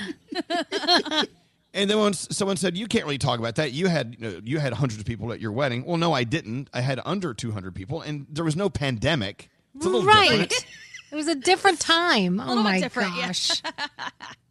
And 1.74 1.88
then 1.88 1.98
once 1.98 2.26
someone 2.30 2.56
said, 2.56 2.76
"You 2.76 2.86
can't 2.86 3.04
really 3.04 3.18
talk 3.18 3.38
about 3.38 3.56
that. 3.56 3.72
You 3.72 3.88
had 3.88 4.16
you, 4.18 4.26
know, 4.26 4.40
you 4.42 4.58
had 4.58 4.72
hundreds 4.72 5.00
of 5.00 5.06
people 5.06 5.32
at 5.32 5.40
your 5.40 5.52
wedding." 5.52 5.84
Well, 5.84 5.98
no, 5.98 6.12
I 6.12 6.24
didn't. 6.24 6.70
I 6.72 6.80
had 6.80 6.98
under 7.04 7.34
200 7.34 7.74
people, 7.74 8.00
and 8.00 8.26
there 8.30 8.44
was 8.44 8.56
no 8.56 8.70
pandemic. 8.70 9.50
It's 9.76 9.84
a 9.84 9.88
little 9.88 10.06
right. 10.06 10.48
different. 10.48 10.66
It 11.12 11.14
was 11.14 11.28
a 11.28 11.34
different 11.34 11.78
time. 11.78 12.40
Oh 12.40 12.62
my 12.62 12.80
different, 12.80 13.16
yeah. 13.16 13.26
gosh. 13.28 13.62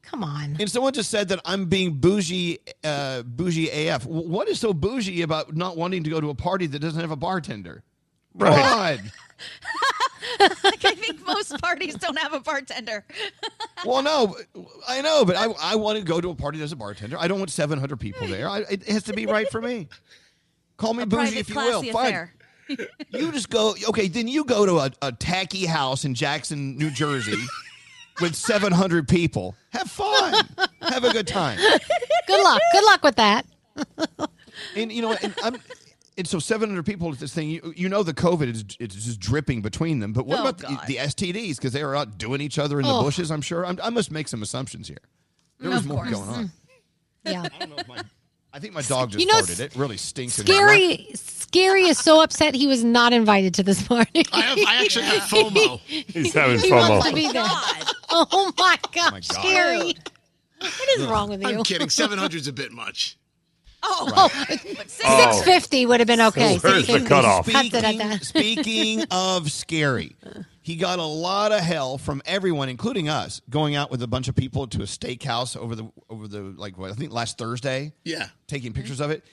Come 0.07 0.23
on. 0.23 0.55
And 0.57 0.71
someone 0.71 0.93
just 0.93 1.11
said 1.11 1.27
that 1.29 1.41
I'm 1.43 1.65
being 1.65 1.93
bougie, 1.95 2.59
uh, 2.83 3.23
bougie 3.23 3.69
AF. 3.89 4.05
What 4.05 4.47
is 4.47 4.57
so 4.57 4.73
bougie 4.73 5.21
about 5.21 5.53
not 5.55 5.75
wanting 5.75 6.03
to 6.05 6.09
go 6.09 6.21
to 6.21 6.29
a 6.29 6.35
party 6.35 6.65
that 6.67 6.79
doesn't 6.79 7.01
have 7.01 7.11
a 7.11 7.17
bartender? 7.17 7.83
Right. 8.33 8.55
God. 8.55 9.11
like, 10.63 10.85
I 10.85 10.95
think 10.95 11.25
most 11.25 11.61
parties 11.61 11.95
don't 11.95 12.17
have 12.19 12.33
a 12.33 12.39
bartender. 12.39 13.05
Well, 13.85 14.01
no, 14.01 14.35
I 14.87 15.01
know, 15.03 15.23
but 15.23 15.35
I, 15.35 15.45
I 15.61 15.75
want 15.75 15.99
to 15.99 16.03
go 16.03 16.19
to 16.19 16.31
a 16.31 16.35
party 16.35 16.57
that's 16.57 16.71
a 16.71 16.75
bartender. 16.75 17.15
I 17.19 17.27
don't 17.27 17.37
want 17.37 17.51
700 17.51 17.99
people 17.99 18.27
there. 18.27 18.49
I, 18.49 18.61
it 18.61 18.87
has 18.87 19.03
to 19.03 19.13
be 19.13 19.27
right 19.27 19.47
for 19.51 19.61
me. 19.61 19.87
Call 20.77 20.95
me 20.95 21.03
A 21.03 21.05
bougie 21.05 21.33
private, 21.33 21.37
if 21.37 21.49
you 21.49 21.55
will. 21.55 21.83
classy 21.83 21.91
Fine. 21.91 22.87
You 23.11 23.31
just 23.31 23.51
go. 23.51 23.75
Okay, 23.89 24.07
then 24.07 24.27
you 24.27 24.43
go 24.45 24.65
to 24.65 24.79
a, 24.79 24.91
a 25.03 25.11
tacky 25.11 25.67
house 25.67 26.05
in 26.05 26.15
Jackson, 26.15 26.75
New 26.75 26.89
Jersey, 26.89 27.37
with 28.21 28.35
700 28.35 29.07
people. 29.07 29.55
Have 29.71 29.89
fun. 29.89 30.33
Have 30.81 31.03
a 31.03 31.11
good 31.11 31.27
time. 31.27 31.57
Good 31.57 32.43
luck. 32.43 32.61
Good 32.73 32.83
luck 32.85 33.03
with 33.03 33.15
that. 33.15 33.45
And 34.75 34.91
you 34.91 35.03
know, 35.03 35.15
and 35.21 35.35
I'm. 35.43 35.55
And 36.17 36.27
so 36.27 36.39
700 36.39 36.83
people 36.83 37.11
at 37.13 37.19
this 37.19 37.31
thing, 37.31 37.47
you, 37.47 37.73
you 37.75 37.87
know 37.89 38.01
the 38.01 38.13
COVID 38.13 38.51
is 38.51 38.65
it's 38.79 38.95
just 38.95 39.19
dripping 39.19 39.61
between 39.61 39.99
them. 39.99 40.13
But 40.13 40.25
what 40.25 40.39
Oh, 40.39 40.41
about 40.41 40.57
the, 40.57 40.79
the 40.87 40.95
STDs? 40.95 41.57
Because 41.57 41.73
they 41.73 41.83
are 41.83 41.95
out 41.95 42.17
doing 42.17 42.41
each 42.41 42.57
other 42.57 42.79
in 42.79 42.87
the 42.87 42.91
Oh. 42.91 43.03
bushes, 43.03 43.29
I'm 43.29 43.43
sure. 43.43 43.63
I'm, 43.67 43.79
I 43.83 43.91
must 43.91 44.09
make 44.09 44.27
some 44.27 44.41
assumptions 44.41 44.87
here. 44.87 44.97
There 45.59 45.69
was 45.69 45.81
Of 45.81 45.85
more 45.87 46.05
course. 46.05 46.15
going 46.15 46.29
on. 46.29 46.45
Mm. 46.45 46.51
Yeah. 47.23 47.41
I 47.43 47.59
don't 47.59 47.69
know 47.69 47.75
if 47.77 47.87
my. 47.87 48.01
I 48.57 48.59
think 48.59 48.73
my 48.73 48.81
dog 48.81 49.11
just 49.11 49.23
You 49.23 49.31
know, 49.31 49.39
farted. 49.41 49.59
It 49.59 49.75
really 49.75 49.97
stinks. 49.97 50.33
Scary 50.33 51.11
Scary 51.13 51.83
is 51.83 51.99
so 51.99 52.23
upset 52.23 52.55
he 52.55 52.65
was 52.65 52.83
not 52.83 53.13
invited 53.13 53.53
to 53.53 53.61
this 53.63 53.87
party. 53.87 54.25
I, 54.33 54.41
have, 54.41 54.57
I 54.57 54.83
actually 54.83 55.05
have 55.05 55.21
FOMO. 55.29 55.79
He's 55.79 56.33
having 56.33 56.57
he 56.59 56.71
wants 56.71 57.07
to 57.07 57.13
be 57.13 57.31
there. 57.31 57.43
Oh 57.45 58.51
my 58.57 58.77
oh 58.83 58.89
gosh, 58.91 59.05
oh 59.07 59.11
my 59.11 59.19
God. 59.19 59.23
Scary. 59.23 59.93
What 60.59 60.89
is 60.97 61.05
wrong 61.05 61.29
with 61.29 61.43
you? 61.43 61.49
I'm 61.49 61.63
kidding. 61.63 61.87
700's 61.87 62.47
a 62.47 62.53
bit 62.53 62.71
much. 62.71 63.15
Oh, 63.83 64.11
Oh. 64.15 64.27
650 64.87 65.85
would 65.85 65.99
have 65.99 66.07
been 66.07 66.21
okay. 66.21 66.57
So 66.57 66.67
where's 66.67 66.87
the 66.87 67.01
cutoff? 67.01 67.47
Cuts 67.47 67.75
it 67.75 67.83
at 67.83 68.23
Speaking, 68.23 68.63
speaking 68.63 69.03
of 69.11 69.51
scary, 69.51 70.15
uh. 70.25 70.41
He 70.67 70.75
got 70.75 70.99
a 70.99 71.05
lot 71.05 71.53
of 71.53 71.61
hell 71.61 71.97
from 71.97 72.21
everyone, 72.25 72.67
including 72.67 73.07
us, 73.07 73.41
going 73.49 73.73
out 73.75 73.89
with 73.89 74.03
a 74.03 74.07
bunch 74.07 74.27
of 74.27 74.35
people 74.35 74.67
to 74.67 74.79
a 74.79 74.85
steakhouse 74.85 75.55
over 75.55 75.75
the 75.75 75.89
over 76.09 76.27
the 76.27 76.41
like 76.41 76.77
what 76.77 76.91
I 76.91 76.93
think 76.93 77.13
last 77.13 77.37
Thursday. 77.37 77.93
Yeah. 78.03 78.27
taking 78.47 78.73
pictures 78.73 78.99
of 78.99 79.09
it. 79.09 79.23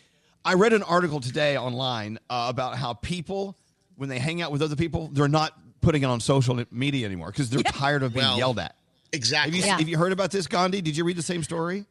I 0.44 0.54
read 0.54 0.72
an 0.72 0.84
article 0.84 1.18
today 1.18 1.56
online 1.58 2.20
uh, 2.30 2.46
about 2.48 2.76
how 2.76 2.92
people, 2.92 3.58
when 3.96 4.08
they 4.08 4.20
hang 4.20 4.42
out 4.42 4.52
with 4.52 4.62
other 4.62 4.76
people, 4.76 5.08
they're 5.12 5.26
not 5.26 5.58
putting 5.80 6.02
it 6.04 6.06
on 6.06 6.20
social 6.20 6.62
media 6.70 7.04
anymore 7.04 7.32
because 7.32 7.50
they're 7.50 7.62
tired 7.64 8.04
of 8.04 8.12
being 8.14 8.24
Well, 8.26 8.38
yelled 8.38 8.58
at. 8.60 8.66
Have 8.66 8.74
Exactly. 9.12 9.58
you, 9.58 9.64
Yeah. 9.64 9.76
have 9.78 9.88
you 9.88 9.98
heard 9.98 10.12
about 10.12 10.30
this, 10.30 10.46
Gandhi? 10.46 10.82
Did 10.82 10.96
you 10.96 11.02
read 11.04 11.16
the 11.16 11.22
same 11.22 11.42
story? 11.42 11.84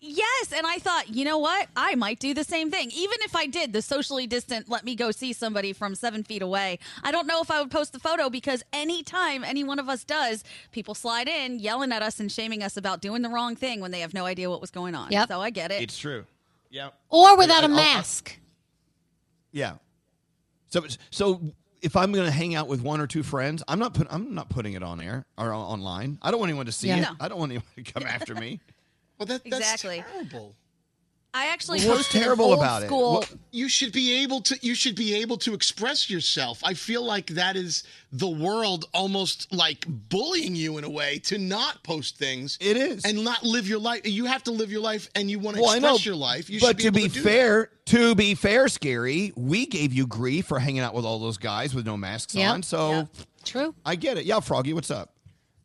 Yes, 0.00 0.52
and 0.54 0.64
I 0.64 0.76
thought, 0.78 1.08
you 1.08 1.24
know 1.24 1.38
what? 1.38 1.66
I 1.74 1.96
might 1.96 2.20
do 2.20 2.32
the 2.32 2.44
same 2.44 2.70
thing. 2.70 2.90
Even 2.94 3.18
if 3.22 3.34
I 3.34 3.46
did 3.46 3.72
the 3.72 3.82
socially 3.82 4.28
distant, 4.28 4.68
let 4.68 4.84
me 4.84 4.94
go 4.94 5.10
see 5.10 5.32
somebody 5.32 5.72
from 5.72 5.96
seven 5.96 6.22
feet 6.22 6.40
away. 6.40 6.78
I 7.02 7.10
don't 7.10 7.26
know 7.26 7.40
if 7.42 7.50
I 7.50 7.60
would 7.60 7.70
post 7.72 7.92
the 7.92 7.98
photo 7.98 8.30
because 8.30 8.62
anytime 8.72 9.42
any 9.42 9.64
one 9.64 9.80
of 9.80 9.88
us 9.88 10.04
does, 10.04 10.44
people 10.70 10.94
slide 10.94 11.26
in 11.26 11.58
yelling 11.58 11.90
at 11.90 12.00
us 12.02 12.20
and 12.20 12.30
shaming 12.30 12.62
us 12.62 12.76
about 12.76 13.00
doing 13.00 13.22
the 13.22 13.28
wrong 13.28 13.56
thing 13.56 13.80
when 13.80 13.90
they 13.90 13.98
have 14.00 14.14
no 14.14 14.24
idea 14.24 14.48
what 14.48 14.60
was 14.60 14.70
going 14.70 14.94
on. 14.94 15.10
Yep. 15.10 15.28
So 15.30 15.40
I 15.40 15.50
get 15.50 15.72
it. 15.72 15.82
It's 15.82 15.98
true. 15.98 16.24
Yeah. 16.70 16.90
Or 17.08 17.36
without 17.36 17.64
a 17.64 17.66
I- 17.66 17.70
I'll- 17.70 17.74
mask. 17.74 18.38
Yeah. 19.50 19.74
So 20.70 20.84
so 21.10 21.40
if 21.82 21.96
I'm 21.96 22.12
going 22.12 22.26
to 22.26 22.30
hang 22.32 22.54
out 22.54 22.68
with 22.68 22.82
one 22.82 23.00
or 23.00 23.06
two 23.08 23.22
friends, 23.24 23.64
I'm 23.66 23.78
not 23.80 23.94
put, 23.94 24.06
I'm 24.10 24.32
not 24.34 24.48
putting 24.48 24.74
it 24.74 24.82
on 24.84 25.00
air 25.00 25.26
or 25.36 25.52
online. 25.52 26.18
I 26.22 26.30
don't 26.30 26.38
want 26.38 26.50
anyone 26.50 26.66
to 26.66 26.72
see 26.72 26.86
Yeah. 26.88 26.98
it. 26.98 27.00
No. 27.00 27.08
I 27.18 27.26
don't 27.28 27.38
want 27.38 27.50
anyone 27.50 27.66
to 27.76 27.82
come 27.92 28.04
after 28.04 28.36
me. 28.36 28.60
Well, 29.18 29.26
that, 29.26 29.42
that's 29.44 29.58
Exactly. 29.72 30.04
terrible. 30.12 30.54
I 31.34 31.48
actually 31.48 31.80
What's 31.80 31.98
posted 31.98 32.16
an 32.16 32.22
terrible 32.22 32.46
old 32.46 32.58
about 32.58 32.82
it? 32.82 32.86
school. 32.86 33.14
What- 33.16 33.30
You 33.52 33.68
should 33.68 33.92
be 33.92 34.22
able 34.22 34.40
to. 34.42 34.58
You 34.62 34.74
should 34.74 34.94
be 34.96 35.14
able 35.16 35.36
to 35.38 35.52
express 35.52 36.08
yourself. 36.08 36.60
I 36.64 36.72
feel 36.72 37.02
like 37.04 37.26
that 37.34 37.54
is 37.54 37.84
the 38.12 38.28
world 38.28 38.86
almost 38.94 39.52
like 39.52 39.84
bullying 39.88 40.56
you 40.56 40.78
in 40.78 40.84
a 40.84 40.90
way 40.90 41.18
to 41.24 41.36
not 41.36 41.82
post 41.82 42.16
things. 42.16 42.56
It 42.62 42.78
is. 42.78 43.04
and 43.04 43.24
not 43.24 43.42
live 43.44 43.68
your 43.68 43.78
life. 43.78 44.06
You 44.06 44.24
have 44.24 44.42
to 44.44 44.52
live 44.52 44.72
your 44.72 44.80
life, 44.80 45.10
and 45.14 45.30
you 45.30 45.38
want 45.38 45.56
to 45.56 45.62
Well, 45.62 45.70
I 45.70 45.78
know, 45.78 45.90
express 45.90 46.06
your 46.06 46.16
life. 46.16 46.48
You 46.48 46.60
but 46.60 46.68
should 46.68 46.76
be 46.78 46.82
to 46.84 46.92
be 46.92 47.08
to 47.08 47.14
do 47.14 47.22
fair, 47.22 47.70
to 47.86 48.14
be 48.14 48.34
fair, 48.34 48.68
scary, 48.68 49.32
we 49.36 49.66
gave 49.66 49.92
you 49.92 50.06
grief 50.06 50.46
for 50.46 50.58
hanging 50.58 50.80
out 50.80 50.94
with 50.94 51.04
all 51.04 51.18
those 51.18 51.36
guys 51.38 51.74
with 51.74 51.84
no 51.84 51.96
masks 51.98 52.34
Yep. 52.34 52.50
on. 52.50 52.62
So 52.62 53.06
True. 53.44 53.74
I 53.84 53.96
get 53.96 54.16
it. 54.16 54.24
Yeah, 54.24 54.40
Froggy, 54.40 54.72
what's 54.72 54.90
up? 54.90 55.12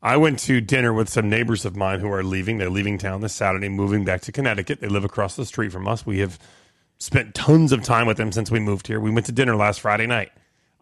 I 0.03 0.17
went 0.17 0.39
to 0.39 0.59
dinner 0.59 0.91
with 0.91 1.07
some 1.07 1.29
neighbors 1.29 1.63
of 1.63 1.77
mine 1.77 2.01
who 2.01 2.11
are 2.11 2.25
leaving. 2.25 2.57
They're 2.57 2.69
leaving 2.69 2.97
town 2.97 3.21
this 3.21 3.33
Saturday, 3.33 3.69
moving 3.69 4.03
back 4.03 4.19
to 4.23 4.33
Connecticut. 4.33 4.81
They 4.81 4.89
live 4.89 5.05
across 5.05 5.37
the 5.37 5.45
street 5.45 5.71
from 5.71 5.87
us. 5.87 6.05
We 6.05 6.19
have 6.19 6.37
spent 6.97 7.33
tons 7.33 7.71
of 7.71 7.83
time 7.83 8.05
with 8.05 8.17
them 8.17 8.33
since 8.33 8.51
we 8.51 8.59
moved 8.59 8.87
here. 8.87 8.99
We 8.99 9.11
went 9.11 9.27
to 9.27 9.31
dinner 9.31 9.55
last 9.55 9.79
Friday 9.79 10.05
night. 10.05 10.33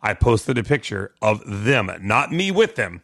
I 0.02 0.16
posted 0.16 0.58
a 0.58 0.64
picture 0.64 1.14
of 1.22 1.44
them, 1.46 1.92
not 2.02 2.32
me 2.32 2.50
with 2.50 2.74
them, 2.74 3.04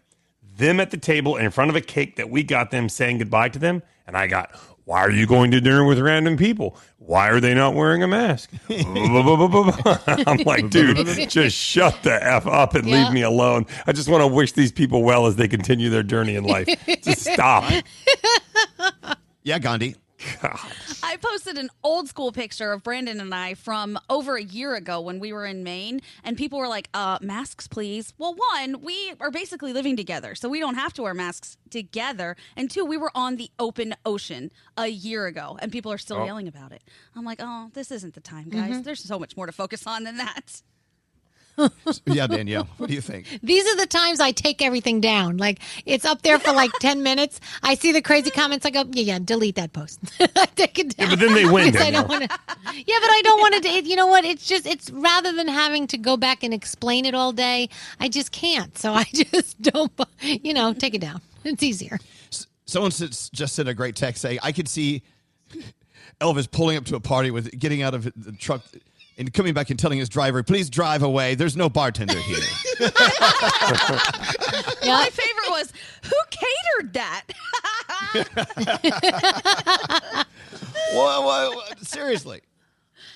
them 0.58 0.80
at 0.80 0.90
the 0.90 0.98
table 0.98 1.38
in 1.38 1.52
front 1.52 1.70
of 1.70 1.76
a 1.76 1.82
cake 1.82 2.16
that 2.16 2.32
we 2.32 2.42
got 2.42 2.72
them 2.72 2.90
saying 2.90 3.20
goodbye 3.20 3.50
to 3.50 3.60
them. 3.60 3.84
And 4.08 4.18
I 4.18 4.26
got, 4.26 4.50
why 4.88 5.02
are 5.02 5.12
you 5.12 5.28
going 5.28 5.52
to 5.52 5.60
dinner 5.60 5.84
with 5.84 6.00
random 6.00 6.38
people? 6.38 6.78
Why 6.98 7.28
are 7.30 7.42
they 7.42 7.54
not 7.54 7.74
wearing 7.74 8.04
a 8.04 8.08
mask? 8.08 8.50
I'm 8.70 10.38
like, 10.46 10.70
dude, 10.70 11.30
just 11.30 11.58
shut 11.58 12.04
the 12.04 12.18
F 12.22 12.48
up 12.48 12.74
and 12.74 12.88
Yeah. 12.88 13.04
leave 13.04 13.14
me 13.14 13.22
alone. 13.22 13.66
I 13.86 13.92
just 13.92 14.08
want 14.08 14.22
to 14.22 14.28
wish 14.28 14.54
these 14.54 14.72
people 14.72 15.04
well 15.04 15.28
as 15.28 15.36
they 15.36 15.50
continue 15.50 15.90
their 15.90 16.04
journey 16.04 16.36
in 16.38 16.46
life. 16.46 16.70
Just 17.04 17.26
stop. 17.26 17.70
Yeah, 19.44 19.60
Gandhi. 19.60 19.96
I 21.04 21.18
posted 21.22 21.58
an 21.58 21.70
old 21.84 22.08
school 22.08 22.32
picture 22.32 22.72
of 22.72 22.84
Brandon 22.84 23.20
and 23.20 23.34
I 23.34 23.54
from 23.54 24.00
over 24.10 24.36
a 24.36 24.44
year 24.44 24.76
ago 24.76 25.00
when 25.02 25.20
we 25.20 25.32
were 25.34 25.46
in 25.46 25.64
Maine, 25.64 26.02
and 26.24 26.38
people 26.38 26.60
were 26.60 26.68
like, 26.68 26.90
uh, 26.94 27.18
masks, 27.22 27.68
please. 27.68 28.14
Well, 28.18 28.36
one, 28.54 28.82
we 28.82 29.14
are 29.20 29.32
basically 29.32 29.74
living 29.74 29.96
together, 29.96 30.36
so 30.36 30.50
we 30.50 30.60
don't 30.60 30.76
have 30.76 30.94
to 30.94 31.04
wear 31.04 31.14
masks 31.14 31.58
together. 31.70 32.36
And 32.56 32.70
two, 32.70 32.86
we 32.86 32.98
were 32.98 33.12
on 33.16 33.36
the 33.38 33.50
open 33.60 33.96
ocean 34.06 34.52
a 34.78 34.88
year 34.88 35.26
ago, 35.28 35.58
and 35.62 35.72
people 35.72 35.92
are 35.92 35.98
still 35.98 36.18
Oh. 36.18 36.26
yelling 36.26 36.48
about 36.48 36.72
it. 36.72 36.84
I'm 37.16 37.26
like, 37.26 37.40
oh, 37.42 37.70
this 37.74 37.92
isn't 37.92 38.14
the 38.16 38.22
time, 38.22 38.50
guys. 38.50 38.82
There's 38.82 39.04
so 39.04 39.20
much 39.20 39.38
more 39.38 39.46
to 39.46 39.52
focus 39.52 39.86
on 39.86 40.04
than 40.04 40.18
that. 40.18 40.62
Yeah, 42.06 42.28
Danielle, 42.28 42.68
what 42.78 42.88
do 42.90 42.94
you 42.96 43.02
think? 43.02 43.40
These 43.44 43.66
are 43.68 43.76
the 43.78 43.86
times 43.88 44.20
I 44.20 44.32
take 44.32 44.62
everything 44.62 45.02
down. 45.02 45.38
Like 45.38 45.60
it's 45.86 46.06
up 46.06 46.22
there 46.22 46.40
for 46.40 46.52
like 46.54 46.72
10 46.80 47.04
minutes. 47.04 47.40
I 47.64 47.76
see 47.76 47.92
the 47.92 48.02
crazy 48.02 48.30
comments. 48.30 48.66
I 48.66 48.70
go, 48.70 48.84
yeah, 48.92 49.14
yeah, 49.14 49.20
delete 49.20 49.56
that 49.56 49.74
post. 49.74 50.00
I 50.20 50.46
take 50.56 50.80
it 50.80 50.96
down. 50.96 51.10
Yeah, 51.10 51.16
but 51.16 51.20
then 51.20 51.34
they 51.34 51.46
win, 51.46 51.72
Because 51.72 51.88
I 51.88 51.92
don't 51.92 52.08
want 52.08 52.30
to. 52.30 52.40
Yeah, 52.86 52.98
but 53.02 53.10
I 53.10 53.22
don't 53.24 53.40
want 53.40 53.64
to. 53.64 53.70
It, 53.70 53.86
you 53.86 53.96
know 53.96 54.08
what? 54.08 54.24
It's 54.24 54.46
just, 54.46 54.66
it's 54.68 54.92
rather 54.92 55.32
than 55.34 55.48
having 55.48 55.88
to 55.88 55.98
go 55.98 56.16
back 56.16 56.44
and 56.44 56.54
explain 56.54 57.06
it 57.06 57.16
all 57.16 57.32
day, 57.32 57.70
I 58.00 58.08
just 58.10 58.32
can't. 58.32 58.78
So 58.78 58.94
I 58.94 59.04
just 59.14 59.60
don't, 59.62 59.92
you 60.22 60.54
know, 60.54 60.74
take 60.74 60.94
it 60.94 61.02
down. 61.02 61.22
It's 61.44 61.64
easier. 61.64 61.98
Someone 62.66 62.92
s- 62.92 63.30
just 63.34 63.56
sent 63.56 63.68
a 63.68 63.74
great 63.74 63.96
text 63.96 64.22
saying, 64.22 64.40
I 64.44 64.52
could 64.52 64.68
see 64.68 65.02
Elvis 66.22 66.50
pulling 66.50 66.78
up 66.78 66.86
to 66.86 66.96
a 66.96 67.00
party 67.00 67.32
with 67.32 67.52
getting 67.58 67.82
out 67.82 67.94
of 67.94 68.04
the 68.16 68.32
truck 68.34 68.62
and 69.18 69.34
coming 69.34 69.54
back 69.54 69.70
and 69.70 69.80
telling 69.80 70.00
his 70.00 70.10
driver, 70.10 70.44
please 70.44 70.70
drive 70.70 71.02
away. 71.02 71.36
There's 71.36 71.58
no 71.58 71.70
bartender 71.70 72.20
here. 72.20 72.38
My 74.86 75.10
favorite 75.12 75.50
was 75.50 75.74
who 76.04 76.16
catered 76.30 76.94
that? 76.94 77.24
Whoa, 80.92 81.22
whoa, 81.22 81.52
whoa, 81.52 81.62
seriously. 81.82 82.42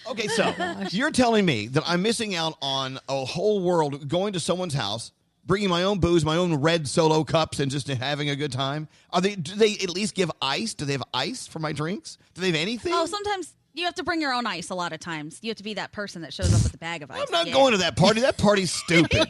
Okay, 0.09 0.27
so 0.27 0.53
oh 0.57 0.87
you're 0.89 1.11
telling 1.11 1.45
me 1.45 1.67
that 1.67 1.83
I'm 1.85 2.01
missing 2.01 2.35
out 2.35 2.57
on 2.61 2.97
a 3.07 3.23
whole 3.23 3.61
world 3.61 4.07
going 4.09 4.33
to 4.33 4.39
someone's 4.39 4.73
house, 4.73 5.11
bringing 5.45 5.69
my 5.69 5.83
own 5.83 5.99
booze, 5.99 6.25
my 6.25 6.37
own 6.37 6.55
red 6.55 6.87
solo 6.87 7.23
cups, 7.23 7.59
and 7.59 7.71
just 7.71 7.87
having 7.87 8.29
a 8.29 8.35
good 8.35 8.51
time? 8.51 8.87
Are 9.11 9.21
they? 9.21 9.35
Do 9.35 9.55
they 9.55 9.73
at 9.73 9.91
least 9.91 10.15
give 10.15 10.31
ice? 10.41 10.73
Do 10.73 10.85
they 10.85 10.93
have 10.93 11.03
ice 11.13 11.45
for 11.45 11.59
my 11.59 11.71
drinks? 11.71 12.17
Do 12.33 12.41
they 12.41 12.47
have 12.47 12.55
anything? 12.55 12.93
Oh, 12.93 13.05
sometimes 13.05 13.53
you 13.73 13.85
have 13.85 13.95
to 13.95 14.03
bring 14.03 14.21
your 14.21 14.33
own 14.33 14.45
ice. 14.47 14.69
A 14.69 14.75
lot 14.75 14.93
of 14.93 14.99
times, 14.99 15.39
you 15.41 15.49
have 15.49 15.57
to 15.57 15.63
be 15.63 15.73
that 15.75 15.91
person 15.91 16.21
that 16.23 16.33
shows 16.33 16.53
up 16.53 16.63
with 16.63 16.73
a 16.73 16.77
bag 16.77 17.03
of 17.03 17.11
ice. 17.11 17.25
I'm 17.27 17.31
not 17.47 17.53
going 17.53 17.71
to 17.73 17.77
that 17.79 17.95
party. 17.97 18.21
That 18.21 18.37
party's 18.37 18.71
stupid. 18.85 19.27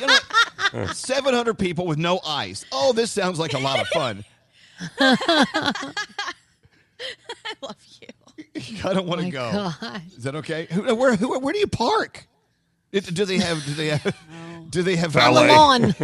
You 0.00 0.06
know 0.06 0.18
700 0.92 1.58
people 1.58 1.86
with 1.86 1.98
no 1.98 2.20
ice. 2.26 2.64
Oh, 2.72 2.92
this 2.92 3.10
sounds 3.10 3.38
like 3.38 3.52
a 3.54 3.58
lot 3.58 3.80
of 3.80 3.88
fun. 3.88 4.24
I 5.00 5.92
love 7.62 7.76
you. 8.00 8.08
I 8.84 8.92
don't 8.94 9.06
want 9.06 9.20
to 9.20 9.26
My 9.26 9.30
go. 9.30 9.72
God. 9.80 10.02
Is 10.16 10.24
that 10.24 10.34
okay? 10.36 10.66
Who, 10.70 10.94
where, 10.94 11.16
who, 11.16 11.38
where 11.38 11.52
do 11.52 11.58
you 11.58 11.66
park? 11.66 12.26
It- 12.92 13.12
do 13.14 13.24
they 13.24 13.38
have? 13.38 13.64
Do 13.64 13.72
they 13.74 13.88
have? 13.88 14.16
Oh. 14.32 14.66
Do 14.70 14.82
they 14.82 14.96
have 14.96 15.16
On 15.16 15.34
the 15.34 15.40
valet? 15.40 15.48
lawn. 15.48 15.94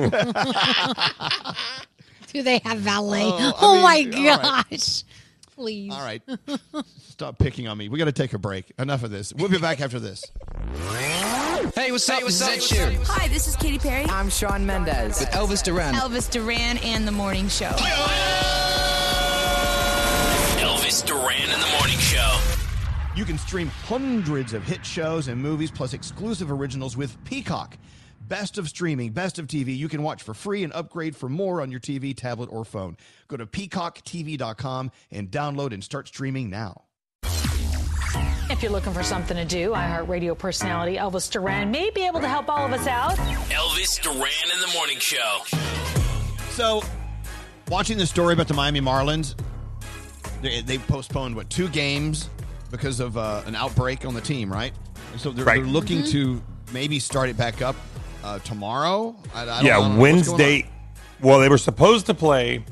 Do 2.33 2.43
they 2.43 2.59
have 2.65 2.79
valet? 2.79 3.23
Oh, 3.25 3.53
Oh, 3.61 3.79
I 3.79 3.83
my 3.83 4.03
gosh! 4.05 4.45
all 4.45 4.65
right. 4.71 5.05
Gosh. 5.57 5.65
Please. 5.65 5.93
All 5.93 6.01
right. 6.03 6.23
Stop 7.09 7.39
picking 7.39 7.69
on 7.69 7.79
me. 7.79 7.89
We 7.89 7.99
got 7.99 8.07
to 8.07 8.13
take 8.13 8.33
a 8.33 8.39
break. 8.39 8.73
Enough 8.79 9.05
of 9.05 9.11
this. 9.11 9.33
We'll 9.35 9.49
be 9.49 9.59
back 9.59 9.81
after 9.81 9.99
this. 10.01 10.23
Hey, 11.75 11.91
what's 11.93 12.09
up? 12.09 12.23
This 12.23 12.41
is 12.41 12.43
Ed 12.43 12.59
Sheeran. 12.59 13.05
Hi, 13.07 13.29
this 13.29 13.49
is 13.49 13.57
Katy 13.57 13.79
Perry. 13.79 14.05
I'm 14.07 14.29
Shawn 14.29 14.67
Mendes. 14.67 15.21
With 15.21 15.31
Elvis 15.31 15.63
Duran. 15.63 15.95
Elvis 15.95 16.31
Duran 16.31 16.79
and 16.79 17.07
the 17.07 17.13
Morning 17.13 17.49
Show. 17.49 17.71
Elvis 20.59 21.05
Duran 21.05 21.43
in 21.43 21.61
the 21.61 21.77
morning 21.79 21.99
show. 21.99 22.39
You 23.17 23.25
can 23.25 23.39
stream 23.39 23.69
hundreds 23.69 24.53
of 24.53 24.65
hit 24.65 24.85
shows 24.85 25.29
and 25.29 25.41
movies 25.41 25.71
plus 25.71 25.95
exclusive 25.95 26.51
originals 26.51 26.97
with 26.97 27.23
Peacock. 27.25 27.77
Best 28.27 28.57
of 28.57 28.68
streaming, 28.70 29.12
best 29.12 29.39
of 29.39 29.47
TV. 29.47 29.77
You 29.77 29.89
can 29.89 30.03
watch 30.03 30.22
for 30.22 30.33
free 30.33 30.64
and 30.64 30.72
upgrade 30.72 31.14
for 31.14 31.29
more 31.29 31.61
on 31.61 31.70
your 31.70 31.81
TV, 31.81 32.16
tablet, 32.16 32.49
or 32.51 32.64
phone. 32.64 32.97
Go 33.29 33.37
to 33.37 33.45
peacocktv.com 33.47 34.91
and 35.11 35.31
download 35.31 35.72
and 35.75 35.85
start 35.85 36.09
streaming 36.09 36.49
now. 36.49 36.85
If 38.51 38.62
you're 38.62 38.72
looking 38.72 38.93
for 38.95 39.03
something 39.03 39.37
to 39.37 39.45
do, 39.45 39.70
iHeartRadio 39.72 40.39
personality 40.39 40.97
Elvis 40.97 41.31
Duran 41.31 41.70
may 41.70 41.91
be 41.91 42.07
able 42.07 42.20
to 42.20 42.29
help 42.29 42.49
all 42.49 42.64
of 42.64 42.72
us 42.72 42.87
out. 42.87 43.12
Elvis 43.51 44.01
Duran 44.01 44.20
in 44.55 44.61
the 44.61 44.72
morning 44.75 44.99
show. 44.99 45.41
So, 46.51 46.83
watching 47.68 47.99
the 47.99 48.07
story 48.07 48.33
about 48.33 48.49
the 48.49 48.55
Miami 48.55 48.81
Marlins, 48.81 49.35
they, 50.41 50.62
they 50.62 50.79
postponed 50.79 51.37
what 51.37 51.51
two 51.51 51.68
games 51.68 52.31
because 52.70 53.01
of 53.01 53.18
uh, 53.18 53.43
an 53.47 53.55
outbreak 53.55 54.07
on 54.07 54.14
the 54.14 54.20
team, 54.20 54.51
right? 54.53 54.72
And 55.12 55.20
so 55.20 55.31
they're, 55.31 55.45
Right. 55.45 55.57
they're 55.62 55.66
looking 55.70 56.03
Mhm. 56.03 56.11
to 56.12 56.43
maybe 56.72 56.99
start 56.99 57.29
it 57.29 57.37
back 57.37 57.61
up 57.62 57.77
uh, 58.25 58.39
tomorrow. 58.41 59.14
I, 59.35 59.43
I 59.43 59.61
yeah, 59.61 59.77
I 59.77 59.81
don't 59.81 59.95
know 59.97 60.01
Wednesday. 60.01 60.68
Well, 61.20 61.39
they 61.39 61.49
were 61.49 61.59
supposed 61.59 62.07
to 62.07 62.14
play 62.14 62.64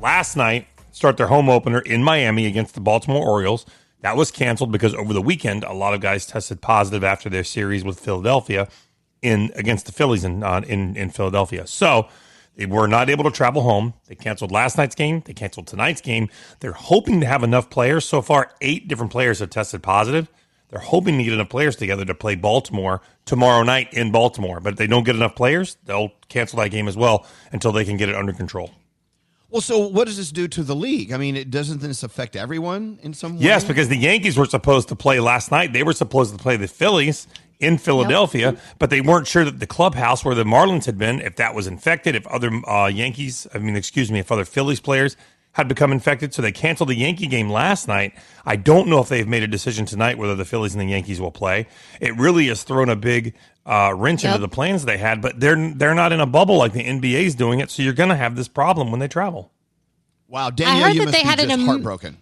last 0.00 0.36
night, 0.36 0.66
start 0.92 1.16
their 1.16 1.28
home 1.28 1.48
opener 1.48 1.78
in 1.80 2.02
Miami 2.02 2.46
against 2.46 2.74
the 2.74 2.80
Baltimore 2.80 3.26
Orioles. 3.26 3.64
That 4.00 4.16
was 4.16 4.30
canceled 4.30 4.70
because 4.72 4.94
over 4.94 5.12
the 5.12 5.22
weekend, 5.22 5.64
a 5.64 5.72
lot 5.72 5.94
of 5.94 6.00
guys 6.00 6.26
tested 6.26 6.60
positive 6.60 7.02
after 7.02 7.28
their 7.30 7.44
series 7.44 7.84
with 7.84 7.98
Philadelphia 7.98 8.68
in 9.22 9.50
against 9.54 9.86
the 9.86 9.92
Phillies 9.92 10.24
in 10.24 10.42
uh, 10.42 10.60
in, 10.66 10.96
in 10.96 11.10
Philadelphia. 11.10 11.66
So 11.66 12.08
they 12.56 12.66
were 12.66 12.86
not 12.86 13.08
able 13.08 13.24
to 13.24 13.30
travel 13.30 13.62
home. 13.62 13.94
They 14.06 14.14
canceled 14.14 14.50
last 14.50 14.76
night's 14.76 14.94
game. 14.94 15.22
They 15.24 15.34
canceled 15.34 15.66
tonight's 15.66 16.00
game. 16.00 16.28
They're 16.60 16.72
hoping 16.72 17.20
to 17.20 17.26
have 17.26 17.42
enough 17.42 17.70
players. 17.70 18.04
So 18.04 18.22
far, 18.22 18.52
eight 18.60 18.88
different 18.88 19.12
players 19.12 19.38
have 19.38 19.50
tested 19.50 19.82
positive. 19.82 20.28
They're 20.68 20.80
hoping 20.80 21.18
to 21.18 21.24
get 21.24 21.32
enough 21.32 21.48
players 21.48 21.76
together 21.76 22.04
to 22.04 22.14
play 22.14 22.34
Baltimore 22.34 23.00
tomorrow 23.24 23.62
night 23.62 23.92
in 23.92 24.10
Baltimore. 24.10 24.60
But 24.60 24.74
if 24.74 24.78
they 24.78 24.86
don't 24.86 25.04
get 25.04 25.14
enough 25.14 25.36
players, 25.36 25.76
they'll 25.84 26.12
cancel 26.28 26.58
that 26.58 26.70
game 26.70 26.88
as 26.88 26.96
well 26.96 27.26
until 27.52 27.72
they 27.72 27.84
can 27.84 27.96
get 27.96 28.08
it 28.08 28.14
under 28.16 28.32
control. 28.32 28.70
Well, 29.48 29.60
so 29.60 29.86
what 29.86 30.06
does 30.06 30.16
this 30.16 30.32
do 30.32 30.48
to 30.48 30.64
the 30.64 30.74
league? 30.74 31.12
I 31.12 31.18
mean, 31.18 31.36
it 31.36 31.50
doesn't 31.50 31.80
this 31.80 32.02
affect 32.02 32.34
everyone 32.34 32.98
in 33.02 33.14
some 33.14 33.36
way? 33.36 33.44
Yes, 33.44 33.64
because 33.64 33.88
the 33.88 33.96
Yankees 33.96 34.36
were 34.36 34.44
supposed 34.44 34.88
to 34.88 34.96
play 34.96 35.20
last 35.20 35.52
night. 35.52 35.72
They 35.72 35.84
were 35.84 35.92
supposed 35.92 36.32
to 36.32 36.38
play 36.38 36.56
the 36.56 36.66
Phillies 36.66 37.28
in 37.60 37.78
Philadelphia, 37.78 38.56
but 38.78 38.90
they 38.90 39.00
weren't 39.00 39.26
sure 39.26 39.44
that 39.44 39.60
the 39.60 39.66
clubhouse 39.66 40.24
where 40.24 40.34
the 40.34 40.44
Marlins 40.44 40.84
had 40.84 40.98
been, 40.98 41.20
if 41.20 41.36
that 41.36 41.54
was 41.54 41.66
infected, 41.66 42.14
if 42.14 42.26
other 42.26 42.50
uh, 42.68 42.88
Yankees, 42.88 43.46
I 43.54 43.58
mean, 43.58 43.76
excuse 43.76 44.10
me, 44.10 44.18
if 44.18 44.30
other 44.30 44.44
Phillies 44.44 44.80
players 44.80 45.16
had 45.56 45.68
become 45.68 45.90
infected. 45.90 46.34
So 46.34 46.42
they 46.42 46.52
canceled 46.52 46.90
the 46.90 46.94
Yankee 46.94 47.26
game 47.26 47.48
last 47.48 47.88
night. 47.88 48.12
I 48.44 48.56
don't 48.56 48.88
know 48.88 49.00
if 49.00 49.08
they've 49.08 49.26
made 49.26 49.42
a 49.42 49.46
decision 49.46 49.86
tonight 49.86 50.18
whether 50.18 50.34
the 50.34 50.44
Phillies 50.44 50.74
and 50.74 50.82
the 50.82 50.86
Yankees 50.92 51.18
will 51.18 51.30
play. 51.30 51.66
It 51.98 52.14
really 52.18 52.48
has 52.48 52.62
thrown 52.62 52.90
a 52.90 52.94
big 52.96 53.34
uh, 53.64 53.94
wrench 53.96 54.22
Yep. 54.22 54.34
into 54.34 54.42
the 54.46 54.50
plans 54.54 54.84
they 54.84 54.98
had, 54.98 55.22
but 55.22 55.40
they're 55.40 55.72
they're 55.74 55.94
not 55.94 56.12
in 56.12 56.20
a 56.20 56.26
bubble 56.26 56.58
like 56.58 56.74
the 56.74 56.84
NBA's 56.84 57.34
doing 57.34 57.60
it. 57.60 57.70
So 57.70 57.82
you're 57.82 57.94
going 57.94 58.10
to 58.10 58.16
have 58.16 58.36
this 58.36 58.48
problem 58.48 58.90
when 58.90 59.00
they 59.00 59.08
travel. 59.08 59.50
Wow, 60.28 60.50
Danielle, 60.50 60.88
heard 60.88 60.94
you 60.94 61.00
that 61.00 61.04
must 61.06 61.16
they 61.16 61.22
be 61.22 61.28
had 61.28 61.40
an 61.40 61.48
just 61.48 61.60
im- 61.60 61.66
heartbroken. 61.66 62.18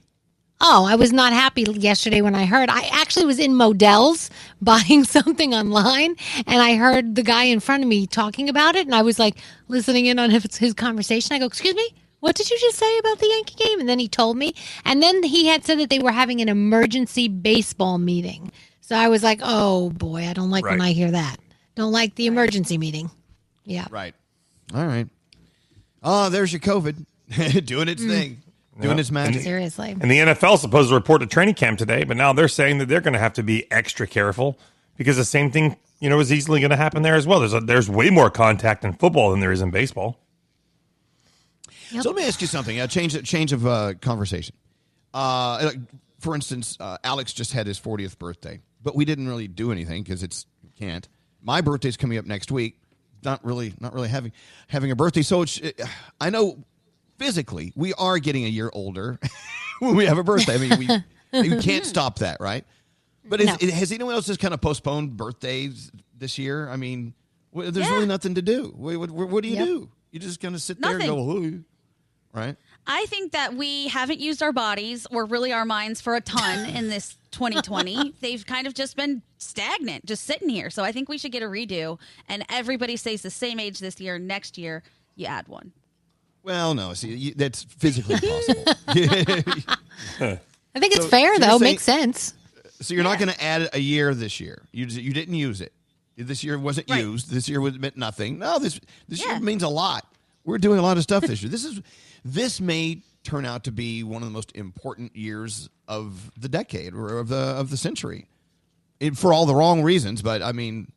Oh, 0.60 0.86
I 0.88 0.94
was 0.94 1.12
not 1.12 1.32
happy 1.32 1.62
yesterday 1.62 2.20
when 2.20 2.36
I 2.36 2.44
heard. 2.44 2.68
I 2.70 2.82
actually 2.92 3.26
was 3.26 3.40
in 3.40 3.56
Modell's 3.56 4.30
buying 4.62 5.02
something 5.02 5.52
online, 5.54 6.14
and 6.46 6.62
I 6.62 6.76
heard 6.76 7.16
the 7.16 7.24
guy 7.24 7.44
in 7.44 7.58
front 7.58 7.82
of 7.82 7.88
me 7.88 8.06
talking 8.06 8.48
about 8.48 8.76
it, 8.76 8.86
and 8.86 8.94
I 8.94 9.02
was 9.02 9.18
like 9.18 9.38
listening 9.66 10.06
in 10.06 10.20
on 10.20 10.30
his, 10.30 10.56
his 10.56 10.72
conversation. 10.72 11.34
I 11.34 11.40
go, 11.40 11.46
"Excuse 11.46 11.74
me, 11.74 11.92
what 12.24 12.34
did 12.36 12.50
you 12.50 12.58
just 12.58 12.78
say 12.78 12.98
about 12.98 13.18
the 13.18 13.28
Yankee 13.28 13.62
game?" 13.62 13.80
And 13.80 13.88
then 13.88 13.98
he 13.98 14.08
told 14.08 14.36
me, 14.36 14.54
and 14.84 15.02
then 15.02 15.22
he 15.22 15.46
had 15.46 15.64
said 15.64 15.78
that 15.78 15.90
they 15.90 15.98
were 15.98 16.12
having 16.12 16.40
an 16.40 16.48
emergency 16.48 17.28
baseball 17.28 17.98
meeting. 17.98 18.50
So 18.80 18.96
I 18.96 19.08
was 19.08 19.22
like, 19.22 19.40
"Oh 19.42 19.90
boy, 19.90 20.26
I 20.28 20.32
don't 20.32 20.50
like 20.50 20.64
when 20.64 20.80
I 20.80 20.92
hear 20.92 21.10
that. 21.10 21.36
Don't 21.74 21.92
like 21.92 22.14
the 22.14 22.26
emergency 22.26 22.78
meeting." 22.78 23.10
Yeah. 23.64 23.86
Right. 23.90 24.14
All 24.74 24.86
right. 24.86 25.06
Oh, 26.02 26.28
there's 26.30 26.52
your 26.52 26.60
COVID 26.60 27.04
doing 27.66 27.88
its 27.88 28.02
Mm. 28.02 28.08
thing, 28.08 28.42
doing 28.80 28.96
Yeah. 28.96 29.00
its 29.00 29.10
magic. 29.10 29.42
Seriously. 29.42 29.96
And 30.00 30.10
the 30.10 30.18
NFL 30.18 30.54
is 30.54 30.60
supposed 30.60 30.88
to 30.90 30.94
report 30.94 31.20
to 31.22 31.26
training 31.26 31.54
camp 31.54 31.78
today, 31.78 32.04
but 32.04 32.16
now 32.16 32.32
they're 32.32 32.48
saying 32.48 32.78
that 32.78 32.88
they're 32.88 33.00
going 33.00 33.14
to 33.14 33.18
have 33.18 33.32
to 33.34 33.42
be 33.42 33.70
extra 33.72 34.06
careful 34.06 34.58
because 34.98 35.16
the 35.16 35.24
same 35.24 35.50
thing, 35.50 35.76
you 36.00 36.10
know, 36.10 36.20
is 36.20 36.32
easily 36.32 36.60
going 36.60 36.70
to 36.70 36.76
happen 36.76 37.02
there 37.02 37.14
as 37.16 37.26
well. 37.26 37.40
There's 37.40 37.54
a, 37.54 37.60
there's 37.60 37.88
way 37.88 38.10
more 38.10 38.30
contact 38.30 38.84
in 38.84 38.92
football 38.92 39.30
than 39.30 39.40
there 39.40 39.52
is 39.52 39.62
in 39.62 39.70
baseball. 39.70 40.18
So 41.90 42.10
let 42.10 42.16
me 42.16 42.26
ask 42.26 42.40
you 42.40 42.46
something. 42.46 42.80
A 42.80 42.88
change, 42.88 43.20
change 43.28 43.52
of 43.52 43.66
uh, 43.66 43.94
conversation. 44.00 44.54
Uh, 45.12 45.70
for 46.20 46.34
instance, 46.34 46.76
uh, 46.80 46.98
Alex 47.04 47.32
just 47.32 47.52
had 47.52 47.66
his 47.66 47.78
40th 47.78 48.18
birthday, 48.18 48.60
but 48.82 48.94
we 48.96 49.04
didn't 49.04 49.28
really 49.28 49.48
do 49.48 49.70
anything 49.72 50.02
because 50.02 50.22
it's 50.22 50.46
can't. 50.78 51.08
My 51.42 51.60
birthday's 51.60 51.96
coming 51.96 52.18
up 52.18 52.24
next 52.24 52.50
week. 52.50 52.80
Not 53.22 53.44
really, 53.44 53.72
not 53.80 53.94
really 53.94 54.08
having 54.08 54.32
having 54.68 54.90
a 54.90 54.96
birthday. 54.96 55.22
So 55.22 55.42
it's, 55.42 55.58
it, 55.58 55.80
I 56.20 56.30
know 56.30 56.64
physically 57.18 57.72
we 57.76 57.94
are 57.94 58.18
getting 58.18 58.44
a 58.44 58.48
year 58.48 58.70
older 58.72 59.18
when 59.78 59.94
we 59.96 60.06
have 60.06 60.18
a 60.18 60.24
birthday. 60.24 60.54
I 60.54 60.58
mean, 60.58 60.78
we 61.32 61.40
you 61.48 61.58
can't 61.60 61.86
stop 61.86 62.18
that, 62.18 62.38
right? 62.40 62.64
But 63.24 63.40
is, 63.40 63.46
No. 63.46 63.70
has 63.70 63.92
anyone 63.92 64.14
else 64.14 64.26
just 64.26 64.40
kind 64.40 64.52
of 64.52 64.60
postponed 64.60 65.16
birthdays 65.16 65.90
this 66.16 66.38
year? 66.38 66.68
I 66.68 66.76
mean, 66.76 67.14
there's 67.54 67.76
Yeah. 67.76 67.90
really 67.94 68.06
nothing 68.06 68.34
to 68.34 68.42
do. 68.42 68.74
What, 68.76 68.96
what, 69.10 69.28
what 69.30 69.42
do 69.42 69.48
you 69.48 69.56
Yep. 69.56 69.66
do? 69.66 69.90
You 70.12 70.20
just 70.20 70.40
kind 70.40 70.54
of 70.54 70.60
sit 70.62 70.80
there 70.80 70.96
and 70.98 71.04
go, 71.06 71.30
"Ooh," 71.30 71.64
right? 72.34 72.56
I 72.86 73.06
think 73.06 73.32
that 73.32 73.54
we 73.54 73.88
haven't 73.88 74.20
used 74.20 74.42
our 74.42 74.52
bodies 74.52 75.06
or 75.10 75.24
really 75.24 75.52
our 75.52 75.64
minds 75.64 76.00
for 76.02 76.14
a 76.16 76.20
ton 76.20 76.68
in 76.76 76.88
this 76.90 77.16
2020. 77.30 78.14
They've 78.20 78.44
kind 78.44 78.66
of 78.66 78.74
just 78.74 78.96
been 78.96 79.22
stagnant, 79.38 80.04
just 80.04 80.24
sitting 80.24 80.48
here. 80.50 80.68
So 80.70 80.82
I 80.84 80.92
think 80.92 81.08
we 81.08 81.16
should 81.16 81.32
get 81.32 81.42
a 81.42 81.46
redo 81.46 81.98
and 82.28 82.44
everybody 82.50 82.96
stays 82.96 83.22
the 83.22 83.30
same 83.30 83.58
age 83.58 83.78
this 83.78 83.98
year. 84.00 84.18
Next 84.18 84.58
year, 84.58 84.82
you 85.16 85.26
add 85.26 85.48
one. 85.48 85.72
Well, 86.42 86.74
no, 86.74 86.92
see, 86.92 87.14
you, 87.14 87.34
that's 87.34 87.62
physically 87.62 88.16
impossible. 88.16 88.64
I 90.20 90.78
think 90.78 90.94
it's 90.94 91.04
So- 91.04 91.08
fair 91.08 91.34
so 91.36 91.40
though. 91.40 91.48
saying- 91.58 91.60
Makes 91.62 91.82
sense. 91.84 92.34
so 92.80 92.92
you're 92.94 93.04
not 93.04 93.18
going 93.18 93.30
to 93.30 93.42
add 93.42 93.70
a 93.72 93.78
year 93.78 94.14
this 94.14 94.40
year. 94.40 94.62
You 94.72 94.84
you 94.86 95.12
didn't 95.14 95.34
use 95.36 95.60
it. 95.62 95.72
This 96.16 96.44
year 96.44 96.58
wasn't 96.58 96.88
used. 96.90 97.30
This 97.30 97.48
year 97.48 97.60
was 97.60 97.78
meant 97.78 97.96
nothing. 97.96 98.38
No, 98.38 98.58
this 98.58 98.78
this 99.08 99.24
year 99.24 99.40
means 99.40 99.62
a 99.62 99.68
lot. 99.68 100.06
We're 100.44 100.58
doing 100.58 100.78
a 100.78 100.82
lot 100.82 100.96
of 100.98 101.02
stuff 101.02 101.24
this 101.24 101.42
year. 101.42 101.50
This 101.50 101.64
is 101.64 101.80
this 102.24 102.60
may 102.60 103.02
turn 103.22 103.44
out 103.44 103.64
to 103.64 103.72
be 103.72 104.02
one 104.02 104.22
of 104.22 104.28
the 104.28 104.32
most 104.32 104.52
important 104.54 105.16
years 105.16 105.68
of 105.88 106.30
the 106.38 106.48
decade 106.48 106.94
or 106.94 107.18
of 107.18 107.28
the 107.28 107.36
of 107.36 107.70
the 107.70 107.76
century, 107.76 108.26
it, 109.00 109.16
for 109.16 109.32
all 109.32 109.46
the 109.46 109.54
wrong 109.54 109.82
reasons. 109.82 110.22
But 110.22 110.42
I 110.42 110.52
mean, 110.52 110.90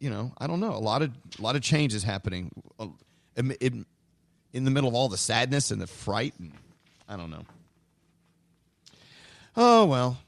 you 0.00 0.10
know, 0.10 0.32
I 0.38 0.46
don't 0.46 0.60
know. 0.60 0.72
A 0.72 0.78
lot 0.78 1.02
of 1.02 1.10
a 1.38 1.42
lot 1.42 1.56
of 1.56 1.62
change 1.62 1.94
is 1.94 2.02
happening. 2.02 2.50
Uh, 2.78 2.88
It, 3.36 3.56
it 3.60 3.72
in 4.52 4.64
the 4.64 4.70
middle 4.70 4.88
of 4.88 4.94
all 4.94 5.08
the 5.08 5.18
sadness 5.18 5.70
and 5.70 5.80
the 5.80 5.86
fright. 5.86 6.34
And 6.38 6.52
I 7.08 7.16
don't 7.16 7.30
know. 7.30 7.44
Oh 9.56 9.86
well, 9.86 10.18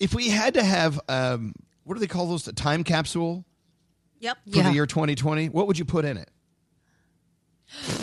if 0.00 0.14
we 0.14 0.28
had 0.28 0.54
to 0.54 0.62
have, 0.64 1.00
um, 1.08 1.54
what 1.84 1.94
do 1.94 2.00
they 2.00 2.06
call 2.06 2.26
those? 2.28 2.46
A 2.48 2.52
time 2.52 2.84
capsule 2.84 3.44
Yep. 4.20 4.38
for 4.50 4.62
the 4.62 4.72
year 4.72 4.86
2020. 4.86 5.48
What 5.50 5.66
would 5.68 5.78
you 5.78 5.84
put 5.84 6.04
in 6.04 6.16
it? 6.16 6.28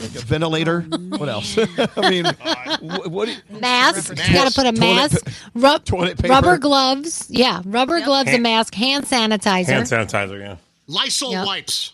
Like 0.02 0.16
a 0.16 0.20
ventilator. 0.26 0.82
what 0.82 1.28
else? 1.30 1.58
I 1.98 2.10
mean, 2.10 2.26
wh- 2.26 3.10
what? 3.12 3.26
do 3.26 3.32
you- 3.32 3.38
Mask. 3.60 4.10
You 4.28 4.34
got 4.34 4.48
to 4.48 4.54
put 4.54 4.66
a 4.68 4.72
Toilet 4.72 5.12
mask. 5.12 5.26
pa- 5.26 5.32
Rub- 5.56 5.86
toilet 5.86 6.18
paper. 6.18 6.34
Rubber 6.34 6.58
gloves. 6.58 7.26
Yeah, 7.30 7.62
rubber 7.66 8.00
gloves, 8.02 8.28
a 8.28 8.32
Hand- 8.32 8.44
mask, 8.44 8.74
hand 8.76 9.06
sanitizer. 9.06 9.66
Hand 9.68 9.86
sanitizer, 9.86 10.40
yeah. 10.40 10.58
Lysol 10.88 11.32
Yep. 11.32 11.46
wipes. 11.48 11.94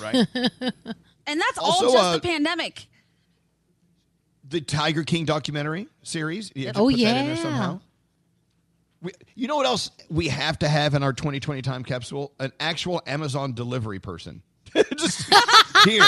Right. 0.00 0.26
And 1.30 1.38
that's 1.38 1.58
Also, 1.58 1.86
all 1.88 1.92
just 1.92 2.04
uh, 2.04 2.12
the 2.14 2.20
pandemic. 2.20 2.86
the 4.48 4.62
Tiger 4.62 5.04
King 5.04 5.26
documentary 5.26 5.86
series. 6.02 6.50
You 6.54 6.66
have 6.68 6.76
to 6.76 6.80
Oh, 6.80 6.88
put 6.88 6.96
that 7.00 7.16
in 7.18 7.26
there 7.26 7.36
yeah. 7.36 7.42
somehow. 7.42 7.80
We, 9.02 9.12
you 9.34 9.46
know 9.46 9.56
what 9.56 9.66
else 9.66 9.90
we 10.08 10.28
have 10.28 10.58
to 10.60 10.68
have 10.68 10.94
in 10.94 11.02
our 11.02 11.12
2020 11.12 11.60
time 11.60 11.84
capsule? 11.84 12.32
An 12.40 12.50
actual 12.60 13.02
Amazon 13.06 13.52
delivery 13.52 13.98
person. 13.98 14.40
Just 14.96 15.30
here. 15.84 16.02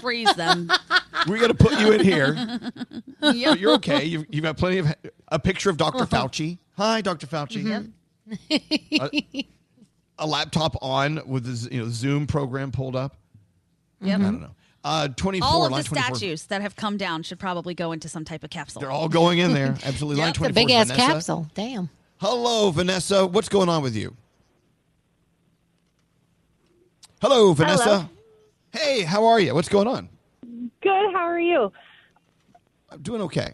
Freeze 0.00 0.32
them. 0.34 0.70
We're 1.26 1.38
going 1.38 1.50
to 1.50 1.54
put 1.56 1.78
you 1.80 1.92
in 1.92 2.00
here. 2.04 2.36
Yep. 3.20 3.50
But 3.50 3.58
you're 3.60 3.74
okay. 3.74 4.04
You've, 4.04 4.26
you've 4.30 4.44
got 4.44 4.56
plenty 4.56 4.78
of 4.78 4.94
a 5.26 5.38
picture 5.40 5.70
of 5.70 5.76
Dr. 5.76 6.04
Fauci. 6.06 6.58
Hi, 6.76 7.00
Dr. 7.00 7.26
Fauci. 7.26 7.90
a, 8.92 9.46
a 10.20 10.26
laptop 10.26 10.76
on 10.80 11.20
with 11.26 11.44
the 11.44 11.74
you 11.74 11.82
know 11.82 11.88
Zoom 11.90 12.28
program 12.28 12.70
pulled 12.70 12.94
up. 12.94 13.16
Yep. 14.00 14.20
I 14.20 14.22
don't 14.22 14.40
know. 14.40 14.50
Uh, 14.84 15.08
24 15.08 15.48
All 15.48 15.66
of 15.66 15.72
line 15.72 15.82
the 15.82 15.88
24. 15.88 16.14
statues 16.16 16.46
that 16.46 16.62
have 16.62 16.76
come 16.76 16.96
down 16.96 17.24
should 17.24 17.40
probably 17.40 17.74
go 17.74 17.90
into 17.90 18.08
some 18.08 18.24
type 18.24 18.44
of 18.44 18.50
capsule. 18.50 18.80
They're 18.80 18.90
all 18.92 19.08
going 19.08 19.38
in 19.40 19.52
there. 19.52 19.76
Absolutely. 19.84 20.20
Line 20.22 20.28
Yep. 20.28 20.36
24. 20.36 20.50
a 20.50 20.52
big 20.66 20.70
ass 20.74 20.86
Vanessa. 20.86 21.06
capsule. 21.12 21.50
Damn. 21.54 21.90
Hello, 22.20 22.70
Vanessa. 22.70 23.26
What's 23.26 23.48
going 23.48 23.68
on 23.68 23.82
with 23.82 23.96
you? 23.96 24.16
Hello, 27.20 27.52
Vanessa. 27.52 28.08
Hello. 28.72 28.84
Hey, 28.84 29.02
how 29.02 29.24
are 29.26 29.40
you? 29.40 29.54
What's 29.54 29.68
going 29.68 29.86
on? 29.88 30.08
Good. 30.82 31.12
How 31.14 31.26
are 31.26 31.40
you? 31.40 31.72
I'm 32.90 33.02
doing 33.02 33.22
okay. 33.22 33.52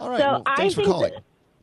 All 0.00 0.10
right. 0.10 0.20
So 0.20 0.26
well, 0.26 0.42
I 0.46 0.56
thanks 0.56 0.74
for 0.74 0.82
think 0.82 0.92
calling. 0.92 1.12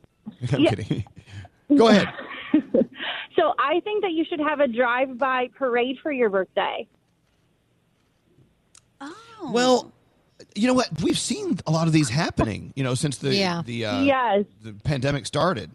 I'm 0.54 0.60
Yeah. 0.62 0.70
kidding. 0.72 1.06
Go 1.76 1.88
ahead. 1.88 2.10
So 3.36 3.52
I 3.58 3.80
think 3.80 4.04
that 4.04 4.12
you 4.12 4.24
should 4.30 4.40
have 4.40 4.60
a 4.60 4.68
drive-by 4.68 5.50
parade 5.58 5.98
for 6.04 6.12
your 6.12 6.30
birthday. 6.30 6.88
Oh. 9.02 9.50
Well, 9.52 9.92
you 10.54 10.68
know 10.68 10.76
what? 10.76 11.02
We've 11.02 11.18
seen 11.18 11.58
a 11.66 11.72
lot 11.72 11.88
of 11.88 11.94
these 11.94 12.10
happening. 12.10 12.74
You 12.76 12.84
know, 12.84 12.94
since 12.94 13.18
the 13.18 13.34
Yeah. 13.36 13.64
the 13.66 13.86
uh, 13.88 14.02
Yes. 14.04 14.46
the 14.62 14.74
pandemic 14.74 15.26
started. 15.26 15.72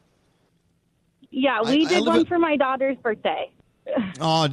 Yeah, 1.30 1.62
we 1.62 1.84
I 1.84 1.88
did 1.88 1.99
live 2.03 2.07
one 2.07 2.20
at- 2.20 2.28
for 2.28 2.38
my 2.38 2.57
daughter's 2.57 2.96
birthday. 2.99 3.51
Oh, 4.20 4.49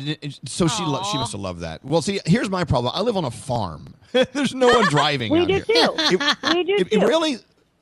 so 0.46 0.68
she 0.68 0.84
lo- 0.84 1.04
she 1.12 1.18
must 1.18 1.32
have 1.34 1.42
loved 1.42 1.62
that. 1.62 1.84
Well, 1.84 2.02
see, 2.02 2.20
here's 2.26 2.50
my 2.50 2.64
problem. 2.64 2.94
I 2.96 3.02
live 3.02 3.18
on 3.18 3.26
a 3.26 3.32
farm. 3.32 3.94
There's 4.12 4.54
no 4.56 4.68
one 4.68 4.86
driving. 4.86 5.32
We 5.32 5.40
out 5.42 5.48
do 5.48 5.54
here. 5.54 5.64
too. 5.64 5.74
It- 5.98 6.38
we 6.54 6.64
do 6.64 6.76
it- 6.76 6.92
too. 6.92 7.00
it 7.02 7.06
really? 7.06 7.38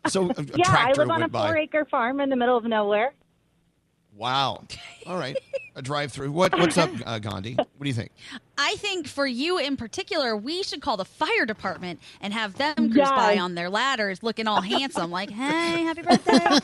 So 0.08 0.24
a, 0.30 0.30
a 0.30 0.43
yeah, 0.56 0.64
I 0.68 0.91
live 0.97 1.10
on 1.10 1.18
a 1.18 1.20
went 1.22 1.32
by. 1.32 1.47
four-acre 1.47 1.86
farm 1.86 2.20
in 2.20 2.30
the 2.30 2.36
middle 2.36 2.58
of 2.58 2.64
nowhere. 2.66 3.14
Wow. 4.16 4.64
All 5.08 5.18
right. 5.18 5.36
A 5.76 5.82
drive 5.82 6.12
through. 6.12 6.32
What 6.32 6.58
what's 6.60 6.78
up, 6.78 6.91
uh, 7.04 7.18
Gandhi? 7.18 7.56
What 7.56 7.68
do 7.82 7.88
you 7.88 7.93
think? 7.95 8.12
I 8.60 8.76
think 8.76 9.08
for 9.08 9.26
you 9.26 9.58
in 9.58 9.76
particular, 9.76 10.38
we 10.38 10.62
should 10.62 10.82
call 10.82 10.97
the 10.97 11.06
fire 11.06 11.47
department 11.47 11.99
and 12.22 12.32
have 12.32 12.54
them 12.56 12.76
cruise 12.91 13.10
by 13.10 13.39
on 13.39 13.56
their 13.56 13.72
ladders 13.72 14.22
looking 14.22 14.47
all 14.47 14.62
handsome, 14.62 15.10
like, 15.10 15.32
hey, 15.32 15.84
happy 15.84 16.04
birthday. 16.04 16.60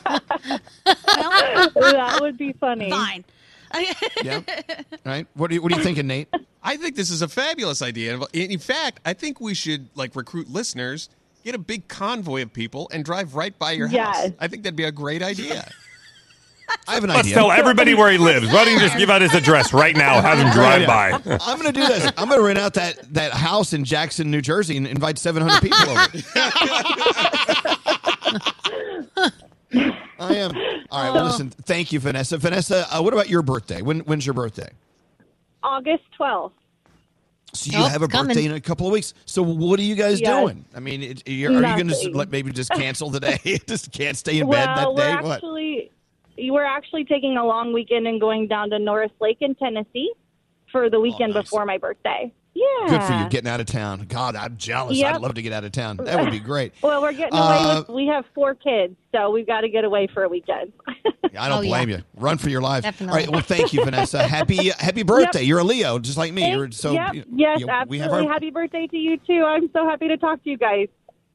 that 0.84 2.18
would 2.20 2.38
be 2.38 2.52
funny. 2.52 2.88
Fine. 2.90 3.24
Yeah. 4.22 4.40
Right. 5.04 5.26
What 5.34 5.50
are 5.50 5.54
you 5.54 5.62
What 5.62 5.72
are 5.72 5.76
you 5.76 5.82
thinking, 5.82 6.06
Nate? 6.06 6.28
I 6.62 6.76
think 6.76 6.96
this 6.96 7.10
is 7.10 7.22
a 7.22 7.28
fabulous 7.28 7.80
idea. 7.82 8.18
In 8.32 8.50
in 8.50 8.58
fact, 8.58 9.00
I 9.04 9.12
think 9.14 9.40
we 9.40 9.54
should 9.54 9.88
like 9.94 10.14
recruit 10.16 10.48
listeners, 10.50 11.08
get 11.44 11.54
a 11.54 11.58
big 11.58 11.88
convoy 11.88 12.42
of 12.42 12.52
people, 12.52 12.90
and 12.92 13.04
drive 13.04 13.34
right 13.34 13.56
by 13.58 13.72
your 13.72 13.88
house. 13.88 14.30
I 14.38 14.48
think 14.48 14.64
that'd 14.64 14.76
be 14.76 14.84
a 14.84 14.92
great 14.92 15.22
idea. 15.22 15.68
I 16.86 16.94
have 16.94 17.02
an 17.02 17.10
Let's 17.10 17.20
idea. 17.22 17.34
tell 17.34 17.50
everybody 17.50 17.94
where 17.94 18.12
he 18.12 18.18
lives. 18.18 18.46
Why 18.52 18.64
don't 18.64 18.74
you 18.74 18.78
just 18.80 18.96
give 18.96 19.10
out 19.10 19.22
his 19.22 19.34
address 19.34 19.72
right 19.72 19.96
now? 19.96 20.20
Have 20.20 20.38
him 20.38 20.50
drive 20.52 20.86
by. 20.86 21.10
I'm 21.40 21.58
going 21.58 21.72
to 21.72 21.80
do 21.80 21.84
this. 21.84 22.12
I'm 22.16 22.28
going 22.28 22.38
to 22.38 22.44
rent 22.46 22.60
out 22.60 22.74
that, 22.74 23.12
that 23.14 23.32
house 23.32 23.72
in 23.72 23.84
Jackson, 23.84 24.30
New 24.30 24.40
Jersey, 24.40 24.76
and 24.76 24.86
invite 24.86 25.18
700 25.18 25.60
people 25.60 25.90
over. 25.90 26.06
I 30.20 30.34
am. 30.36 30.52
All 30.90 31.02
right. 31.02 31.12
Well, 31.12 31.24
listen. 31.30 31.50
Thank 31.50 31.92
you, 31.92 32.00
Vanessa. 32.00 32.36
Vanessa, 32.38 32.86
uh, 32.94 33.02
what 33.02 33.12
about 33.12 33.28
your 33.28 33.42
birthday? 33.42 33.82
When 33.82 34.00
When's 34.00 34.26
your 34.26 34.34
birthday? 34.34 34.70
August 35.62 36.04
12th. 36.18 36.52
So 37.52 37.72
you 37.76 37.84
Oh, 37.84 37.88
have 37.88 38.02
a 38.02 38.08
coming. 38.08 38.28
birthday 38.28 38.44
in 38.46 38.52
a 38.52 38.60
couple 38.60 38.86
of 38.86 38.92
weeks. 38.92 39.12
So 39.26 39.42
what 39.42 39.80
are 39.80 39.82
you 39.82 39.96
guys 39.96 40.20
Yes. 40.20 40.30
doing? 40.40 40.64
I 40.74 40.78
mean, 40.80 41.02
it, 41.02 41.28
you're, 41.28 41.50
are 41.50 41.54
you 41.56 41.60
going 41.62 41.88
to 41.88 41.94
Nothing. 41.94 42.14
like 42.14 42.30
maybe 42.30 42.52
just 42.52 42.70
cancel 42.70 43.10
the 43.10 43.18
day? 43.20 43.38
just 43.66 43.90
can't 43.90 44.16
stay 44.16 44.38
in 44.38 44.48
bed 44.48 44.68
well, 44.76 44.94
that 44.94 45.02
day? 45.02 45.14
we're 45.16 45.22
What? 45.22 45.32
actually 45.36 45.90
we're 46.38 46.64
actually 46.64 47.04
taking 47.04 47.36
a 47.36 47.44
long 47.44 47.72
weekend 47.72 48.06
and 48.06 48.20
going 48.20 48.46
down 48.46 48.70
to 48.70 48.78
Norris 48.78 49.10
Lake 49.20 49.38
in 49.40 49.54
Tennessee 49.56 50.12
for 50.70 50.88
the 50.88 50.98
weekend 51.00 51.34
before 51.34 51.66
my 51.66 51.76
birthday. 51.76 52.32
Yeah. 52.54 52.88
Good 52.88 53.02
for 53.04 53.12
you 53.14 53.28
getting 53.28 53.48
out 53.48 53.60
of 53.60 53.66
town. 53.66 54.04
God, 54.08 54.34
I'm 54.36 54.56
jealous. 54.56 54.96
Yep. 54.98 55.14
I'd 55.14 55.20
love 55.20 55.34
to 55.34 55.42
get 55.42 55.52
out 55.52 55.64
of 55.64 55.72
town. 55.72 55.98
That 55.98 56.20
would 56.20 56.30
be 56.32 56.40
great. 56.40 56.72
Well, 56.82 57.00
we're 57.00 57.12
getting 57.12 57.32
away 57.38 57.56
Uh, 57.56 57.78
with. 57.80 57.88
We 57.90 58.06
have 58.08 58.24
four 58.34 58.54
kids, 58.54 58.96
so 59.12 59.30
we've 59.30 59.46
got 59.46 59.60
to 59.62 59.68
get 59.68 59.84
away 59.84 60.08
for 60.12 60.24
a 60.24 60.28
weekend. 60.28 60.72
I 61.38 61.48
don't 61.48 61.58
Oh, 61.58 61.60
yeah. 61.60 61.68
blame 61.68 61.88
you. 61.90 62.02
Run 62.16 62.38
for 62.38 62.48
your 62.48 62.60
life. 62.60 62.82
Definitely. 62.82 63.12
All 63.12 63.16
right. 63.26 63.30
Well, 63.32 63.40
thank 63.42 63.72
you, 63.72 63.84
Vanessa. 63.84 64.22
Happy 64.26 64.70
Happy 64.78 65.04
birthday. 65.04 65.40
Yep. 65.40 65.46
You're 65.48 65.58
a 65.60 65.64
Leo, 65.64 65.98
just 66.00 66.18
like 66.18 66.32
me. 66.32 66.50
You're 66.50 66.70
so 66.72 66.92
yep. 66.92 67.14
you- 67.14 67.24
yes, 67.34 67.60
you- 67.60 67.68
absolutely. 67.68 67.98
We 67.98 67.98
have 68.02 68.12
our, 68.12 68.22
Happy 68.32 68.50
birthday 68.50 68.86
to 68.88 68.96
you 68.96 69.16
too. 69.18 69.44
I'm 69.46 69.70
so 69.72 69.88
happy 69.88 70.08
to 70.08 70.16
talk 70.16 70.42
to 70.42 70.50
you 70.50 70.58
guys. 70.58 70.88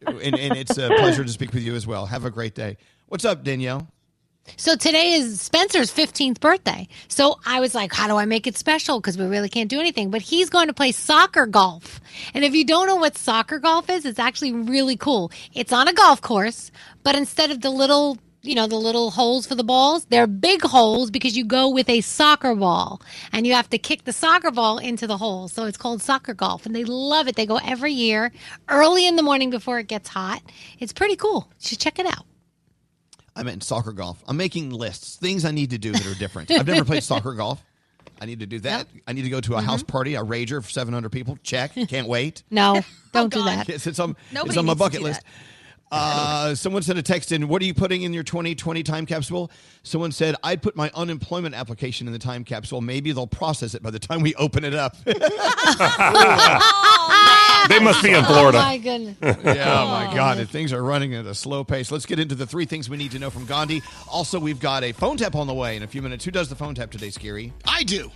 and, 0.06 0.38
and 0.38 0.58
it's 0.58 0.78
a 0.78 0.90
pleasure 0.90 1.24
to 1.24 1.32
speak 1.32 1.54
with 1.54 1.64
you 1.64 1.76
as 1.76 1.88
well. 1.88 2.06
Have 2.06 2.26
a 2.26 2.30
great 2.30 2.54
day. 2.56 2.78
What's 3.08 3.24
up, 3.26 3.44
Danielle? 3.44 3.88
So 4.58 4.76
today 4.76 5.12
is 5.12 5.42
Spencer's 5.42 5.92
15th 5.94 6.40
birthday. 6.40 6.88
So 7.08 7.40
I 7.46 7.60
was 7.60 7.76
like, 7.76 7.94
how 7.94 8.08
do 8.08 8.16
I 8.16 8.26
make 8.26 8.48
it 8.48 8.58
special? 8.58 9.00
Because 9.00 9.18
we 9.18 9.26
really 9.26 9.50
can't 9.50 9.70
do 9.70 9.80
anything. 9.80 10.12
But 10.12 10.22
he's 10.22 10.50
going 10.50 10.68
to 10.68 10.74
play 10.74 10.92
soccer 10.92 11.46
golf. 11.46 12.00
And 12.34 12.44
if 12.44 12.56
you 12.56 12.66
don't 12.66 12.88
know 12.88 12.96
what 12.96 13.18
soccer 13.18 13.60
golf 13.60 13.90
is, 13.90 14.06
it's 14.06 14.18
actually 14.18 14.54
really 14.54 14.96
cool. 14.96 15.32
It's 15.54 15.74
on 15.74 15.88
a 15.88 15.94
golf 15.94 16.22
course, 16.22 16.72
but 17.04 17.16
instead 17.16 17.52
of 17.52 17.62
the 17.62 17.70
little, 17.70 18.18
you 18.44 18.56
know, 18.56 18.66
the 18.66 18.78
little 18.78 19.12
holes 19.12 19.46
for 19.46 19.56
the 19.56 19.64
balls, 19.64 20.06
they're 20.06 20.26
big 20.26 20.62
holes 20.62 21.12
because 21.12 21.36
you 21.36 21.44
go 21.44 21.70
with 21.70 21.90
a 21.90 22.02
soccer 22.02 22.56
ball 22.56 23.02
and 23.34 23.46
you 23.46 23.54
have 23.54 23.70
to 23.72 23.78
kick 23.78 24.06
the 24.06 24.14
soccer 24.14 24.52
ball 24.52 24.78
into 24.78 25.06
the 25.06 25.18
hole. 25.18 25.48
So 25.50 25.66
it's 25.66 25.78
called 25.78 26.02
soccer 26.02 26.34
golf. 26.34 26.66
And 26.66 26.76
they 26.76 26.86
love 26.86 27.28
it. 27.28 27.36
They 27.36 27.46
go 27.46 27.58
every 27.58 27.94
year 27.94 28.32
early 28.70 29.06
in 29.06 29.16
the 29.16 29.24
morning 29.24 29.50
before 29.50 29.80
it 29.80 29.88
gets 29.88 30.08
hot. 30.08 30.42
It's 30.80 30.94
pretty 30.94 31.18
cool. 31.18 31.50
You 31.60 31.68
should 31.68 31.80
check 31.80 32.00
it 32.00 32.06
out. 32.06 32.26
I 33.36 33.44
meant 33.44 33.64
soccer 33.64 33.92
golf. 33.92 34.24
I'm 34.28 34.38
making 34.38 34.70
lists, 34.70 35.18
things 35.18 35.46
I 35.46 35.52
need 35.52 35.72
to 35.72 35.78
do 35.78 35.92
that 35.92 36.06
are 36.06 36.16
different. 36.16 36.52
I've 36.52 36.68
never 36.68 36.86
played 36.86 37.04
soccer 37.04 37.34
golf. 37.36 37.64
I 38.22 38.26
need 38.26 38.40
to 38.40 38.46
do 38.46 38.60
that. 38.60 38.88
I 39.06 39.14
need 39.14 39.24
to 39.24 39.30
go 39.30 39.42
to 39.42 39.56
a 39.56 39.62
house 39.62 39.82
mm-hmm. 39.82 39.92
party, 39.92 40.16
a 40.16 40.24
rager 40.24 40.64
for 40.64 40.70
700 40.70 41.12
people. 41.12 41.38
Check. 41.44 41.74
Can't 41.90 42.08
wait. 42.08 42.44
No, 42.50 42.82
don't 43.12 43.26
oh, 43.26 43.40
do 43.40 43.44
that. 43.44 43.68
Yes, 43.68 43.88
it's 43.88 44.00
on, 44.00 44.16
Nobody 44.32 44.52
it's 44.52 44.58
on 44.58 44.66
my 44.66 44.74
bucket 44.74 45.00
do 45.00 45.06
list. 45.06 45.22
Uh, 45.92 46.56
someone 46.56 46.82
sent 46.82 47.00
a 47.00 47.04
text 47.04 47.32
in. 47.32 47.48
What 47.48 47.62
are 47.62 47.66
you 47.66 47.74
putting 47.74 48.02
in 48.02 48.12
your 48.14 48.24
2020 48.24 48.84
time 48.84 49.06
capsule? 49.06 49.52
Someone 49.84 50.12
said, 50.12 50.36
I'd 50.44 50.62
put 50.62 50.76
my 50.76 50.92
unemployment 50.94 51.56
application 51.56 52.08
in 52.08 52.14
the 52.14 52.20
time 52.20 52.44
capsule. 52.44 52.82
Maybe 52.82 53.12
they'll 53.12 53.28
process 53.28 53.76
it 53.76 53.84
by 53.84 53.92
the 53.92 54.00
time 54.00 54.22
we 54.22 54.36
open 54.36 54.64
it 54.66 54.74
up. 54.74 54.98
They 57.68 57.80
must 57.80 58.04
be 58.04 58.12
in 58.14 58.24
Florida. 58.26 58.60
Oh, 58.60 58.62
my 58.62 58.78
goodness. 58.78 59.18
yeah, 59.22 59.82
oh 59.82 59.88
my 59.88 60.14
God. 60.16 60.48
Things 60.50 60.72
are 60.72 60.84
running 60.84 61.16
at 61.16 61.26
a 61.26 61.34
slow 61.34 61.64
pace. 61.64 61.92
Let's 61.92 62.06
get 62.06 62.20
into 62.20 62.36
the 62.36 62.46
three 62.46 62.66
things 62.66 62.90
we 62.90 62.98
need 62.98 63.12
to 63.12 63.20
know 63.20 63.30
from 63.30 63.46
Gandhi. 63.46 63.82
Also, 64.08 64.40
we've 64.40 64.60
got 64.60 64.84
a 64.84 64.92
phone 64.92 65.18
tap 65.18 65.36
on 65.36 65.48
the 65.48 65.54
way 65.54 65.76
in 65.76 65.84
a 65.84 65.88
few 65.88 66.02
minutes. 66.02 66.26
Who 66.26 66.32
does 66.32 66.50
the 66.50 66.56
phone 66.56 66.76
tap 66.76 66.92
today, 66.92 67.10
Scary? 67.10 67.54
I 67.68 67.84
do. 67.84 68.12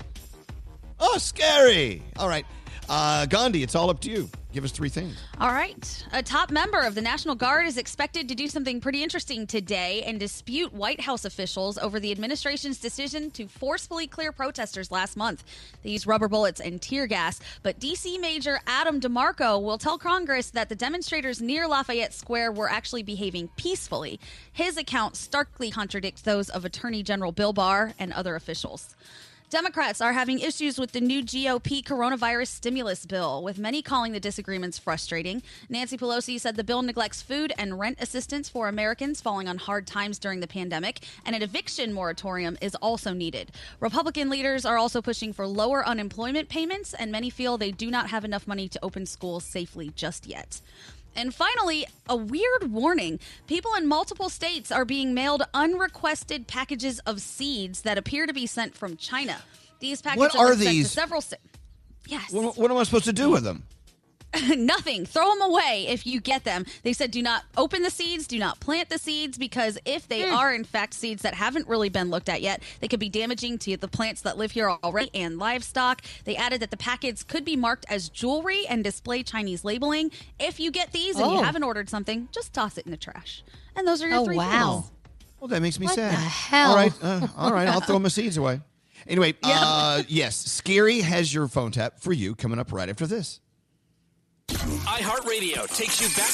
Oh, 0.99 1.17
Scary. 1.17 2.03
All 2.17 2.27
right. 2.27 2.45
Uh, 2.87 3.25
Gandhi, 3.25 3.63
it's 3.63 3.75
all 3.75 3.89
up 3.89 3.99
to 4.01 4.09
you. 4.09 4.29
Give 4.51 4.63
us 4.63 4.71
three 4.71 4.89
things. 4.89 5.15
All 5.39 5.51
right. 5.51 6.05
A 6.11 6.23
top 6.23 6.49
member 6.49 6.79
of 6.79 6.95
the 6.95 7.01
National 7.01 7.35
Guard 7.35 7.67
is 7.67 7.77
expected 7.77 8.27
to 8.29 8.33
do 8.33 8.47
something 8.47 8.81
pretty 8.81 9.03
interesting 9.03 9.45
today 9.45 10.01
and 10.07 10.19
dispute 10.19 10.73
White 10.73 10.99
House 10.99 11.23
officials 11.23 11.77
over 11.77 11.99
the 11.99 12.11
administration's 12.11 12.79
decision 12.79 13.29
to 13.31 13.47
forcefully 13.47 14.07
clear 14.07 14.31
protesters 14.31 14.89
last 14.89 15.15
month. 15.15 15.43
They 15.83 15.91
used 15.91 16.07
rubber 16.07 16.27
bullets 16.27 16.61
and 16.61 16.81
tear 16.81 17.05
gas. 17.05 17.39
But 17.61 17.79
D.C. 17.79 18.17
Major 18.17 18.59
Adam 18.65 18.99
DeMarco 18.99 19.61
will 19.61 19.77
tell 19.77 19.99
Congress 19.99 20.49
that 20.51 20.67
the 20.67 20.75
demonstrators 20.75 21.43
near 21.43 21.67
Lafayette 21.67 22.15
Square 22.15 22.53
were 22.53 22.71
actually 22.71 23.03
behaving 23.03 23.49
peacefully. 23.55 24.19
His 24.51 24.77
account 24.77 25.15
starkly 25.15 25.69
contradicts 25.69 26.23
those 26.23 26.49
of 26.49 26.65
Attorney 26.65 27.03
General 27.03 27.31
Bill 27.31 27.53
Barr 27.53 27.93
and 27.99 28.11
other 28.13 28.35
officials. 28.35 28.95
Democrats 29.49 29.99
are 29.99 30.13
having 30.13 30.37
issues 30.37 30.77
with 30.77 30.91
the 30.91 31.01
new 31.01 31.23
GOP 31.23 31.83
coronavirus 31.83 32.49
stimulus 32.49 33.03
bill, 33.03 33.41
with 33.41 33.57
many 33.57 33.81
calling 33.81 34.11
the 34.11 34.19
disagreements 34.19 34.77
frustrating. 34.77 35.41
Nancy 35.69 35.97
Pelosi 35.97 36.39
said 36.39 36.55
the 36.55 36.63
bill 36.63 36.83
neglects 36.83 37.23
food 37.23 37.51
and 37.57 37.79
rent 37.79 37.97
assistance 37.99 38.47
for 38.47 38.67
Americans 38.67 39.21
falling 39.21 39.47
on 39.47 39.57
hard 39.57 39.87
times 39.87 40.19
during 40.19 40.39
the 40.39 40.45
pandemic, 40.45 40.99
and 41.25 41.35
an 41.35 41.41
eviction 41.41 41.91
moratorium 41.91 42.59
is 42.61 42.75
also 42.75 43.11
needed. 43.11 43.51
Republican 43.79 44.29
leaders 44.29 44.65
are 44.65 44.77
also 44.77 45.01
pushing 45.01 45.33
for 45.33 45.47
lower 45.47 45.83
unemployment 45.83 46.47
payments, 46.47 46.93
and 46.93 47.11
many 47.11 47.31
feel 47.31 47.57
they 47.57 47.71
do 47.71 47.89
not 47.89 48.11
have 48.11 48.23
enough 48.23 48.47
money 48.47 48.69
to 48.69 48.79
open 48.85 49.07
schools 49.07 49.43
safely 49.43 49.91
just 49.95 50.27
yet. 50.27 50.61
And 51.19 51.35
finally, 51.35 51.85
a 52.07 52.15
weird 52.15 52.71
warning. 52.71 53.19
People 53.45 53.73
in 53.75 53.87
multiple 53.87 54.29
states 54.29 54.71
are 54.71 54.85
being 54.85 55.13
mailed 55.13 55.43
unrequested 55.53 56.47
packages 56.47 56.99
of 56.99 57.19
seeds 57.19 57.81
that 57.81 57.97
appear 57.97 58.25
to 58.25 58.33
be 58.33 58.45
sent 58.45 58.73
from 58.73 58.95
China. 58.95 59.35
These 59.81 60.01
packages 60.01 60.33
What 60.33 60.35
are 60.37 60.51
to 60.51 60.55
these? 60.55 60.89
several 60.89 61.19
states. 61.19 61.43
Yes. 62.07 62.31
What, 62.31 62.57
what 62.57 62.71
am 62.71 62.77
I 62.77 62.83
supposed 62.83 63.03
to 63.03 63.13
do 63.13 63.29
with 63.29 63.43
them? 63.43 63.63
Nothing. 64.55 65.05
Throw 65.05 65.27
them 65.31 65.41
away 65.41 65.85
if 65.89 66.05
you 66.05 66.21
get 66.21 66.43
them. 66.43 66.65
They 66.83 66.93
said 66.93 67.09
do 67.11 67.21
not 67.21 67.45
open 67.57 67.81
the 67.81 67.89
seeds, 67.89 68.27
do 68.27 68.37
not 68.37 68.59
plant 68.59 68.89
the 68.89 68.99
seeds 68.99 69.37
because 69.37 69.77
if 69.85 70.07
they 70.07 70.23
are 70.29 70.53
in 70.53 70.63
fact 70.63 70.93
seeds 70.93 71.23
that 71.23 71.33
haven't 71.33 71.67
really 71.67 71.89
been 71.89 72.09
looked 72.11 72.29
at 72.29 72.41
yet, 72.41 72.61
they 72.79 72.87
could 72.87 72.99
be 72.99 73.09
damaging 73.09 73.57
to 73.59 73.75
the 73.77 73.87
plants 73.87 74.21
that 74.21 74.37
live 74.37 74.51
here 74.51 74.69
already 74.69 75.09
and 75.15 75.39
livestock. 75.39 76.01
They 76.25 76.35
added 76.35 76.61
that 76.61 76.69
the 76.71 76.77
packets 76.77 77.23
could 77.23 77.43
be 77.43 77.55
marked 77.55 77.85
as 77.89 78.07
jewelry 78.09 78.67
and 78.67 78.83
display 78.83 79.23
Chinese 79.23 79.63
labeling. 79.65 80.11
If 80.39 80.59
you 80.59 80.69
get 80.71 80.91
these 80.91 81.15
and 81.15 81.25
Oh. 81.25 81.37
you 81.37 81.43
haven't 81.43 81.63
ordered 81.63 81.89
something, 81.89 82.29
just 82.31 82.53
toss 82.53 82.77
it 82.77 82.85
in 82.85 82.91
the 82.91 82.97
trash. 82.97 83.43
And 83.75 83.87
those 83.87 84.03
are 84.03 84.07
your 84.07 84.19
Oh, 84.19 84.25
three 84.25 84.37
wow. 84.37 84.81
things. 84.81 84.91
Well, 85.39 85.47
that 85.47 85.61
makes 85.61 85.79
me 85.79 85.85
What 85.87 85.95
sad. 85.95 86.11
the 86.13 86.17
hell? 86.17 86.69
All 86.71 86.75
right, 86.75 86.93
uh, 87.01 87.27
all 87.37 87.51
right. 87.53 87.67
I'll 87.67 87.81
throw 87.81 87.97
my 87.97 88.09
seeds 88.09 88.37
away. 88.37 88.61
Anyway, 89.07 89.33
uh, 89.43 90.03
yes, 90.07 90.35
Scary 90.35 90.99
has 91.01 91.33
your 91.33 91.47
phone 91.47 91.71
tap 91.71 91.99
for 91.99 92.13
you 92.13 92.35
coming 92.35 92.59
up 92.59 92.71
right 92.71 92.89
after 92.89 93.07
this. 93.07 93.39
iHeartRadio 94.49 95.67
takes 95.75 96.01
you 96.01 96.07
back. 96.15 96.31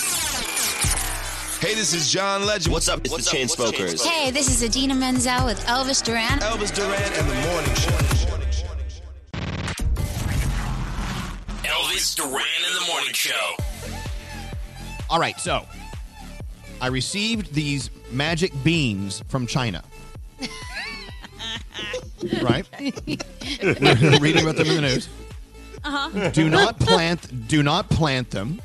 Hey, 1.59 1.73
this 1.73 1.93
is 1.93 2.11
John 2.11 2.45
Legend. 2.45 2.71
What's 2.73 2.87
up? 2.87 3.01
It's 3.03 3.13
the 3.13 3.37
Chainsmokers. 3.37 4.05
Hey, 4.05 4.31
this 4.31 4.49
is 4.49 4.63
Idina 4.63 4.93
Menzel 4.95 5.45
with 5.45 5.59
Elvis 5.65 6.03
Duran. 6.03 6.39
Elvis 6.39 6.73
Duran 6.73 6.91
and 6.93 7.29
the 7.29 7.35
Morning 7.49 7.73
Show. 7.75 7.91
Elvis 11.63 12.15
Duran 12.15 12.45
in 12.67 12.73
the 12.73 12.85
morning 12.87 13.13
show. 13.13 13.55
All 15.09 15.19
right, 15.19 15.39
so 15.39 15.65
I 16.81 16.87
received 16.87 17.53
these 17.53 17.89
magic 18.11 18.51
beans 18.63 19.23
from 19.27 19.47
China. 19.47 19.83
right? 22.41 22.65
We're 22.79 24.19
Reading 24.19 24.43
about 24.43 24.55
them 24.57 24.67
in 24.67 24.75
the 24.75 24.81
news. 24.81 25.09
Uh-huh. 25.85 26.29
Do 26.31 26.49
not 26.49 26.79
plant. 26.79 27.47
Do 27.47 27.61
not 27.63 27.89
plant 27.89 28.31
them. 28.31 28.61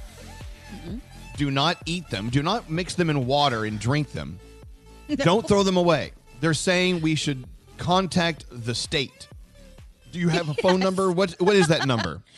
Do 1.37 1.51
not 1.51 1.79
eat 1.87 2.09
them. 2.11 2.29
Do 2.29 2.43
not 2.43 2.69
mix 2.69 2.95
them 2.95 3.09
in 3.09 3.27
water 3.27 3.65
and 3.65 3.79
drink 3.79 4.13
them. 4.13 4.39
Don't 5.17 5.47
throw 5.47 5.63
them 5.63 5.77
away. 5.77 6.13
They're 6.41 6.53
saying 6.55 7.01
we 7.01 7.15
should 7.15 7.45
contact 7.79 8.45
the 8.51 8.75
state. 8.75 9.29
Do 10.13 10.19
you 10.19 10.29
have 10.29 10.49
a 10.49 10.55
phone 10.55 10.81
number? 10.81 11.11
What 11.11 11.33
What 11.41 11.57
is 11.57 11.69
that 11.69 11.87
number? 11.87 12.23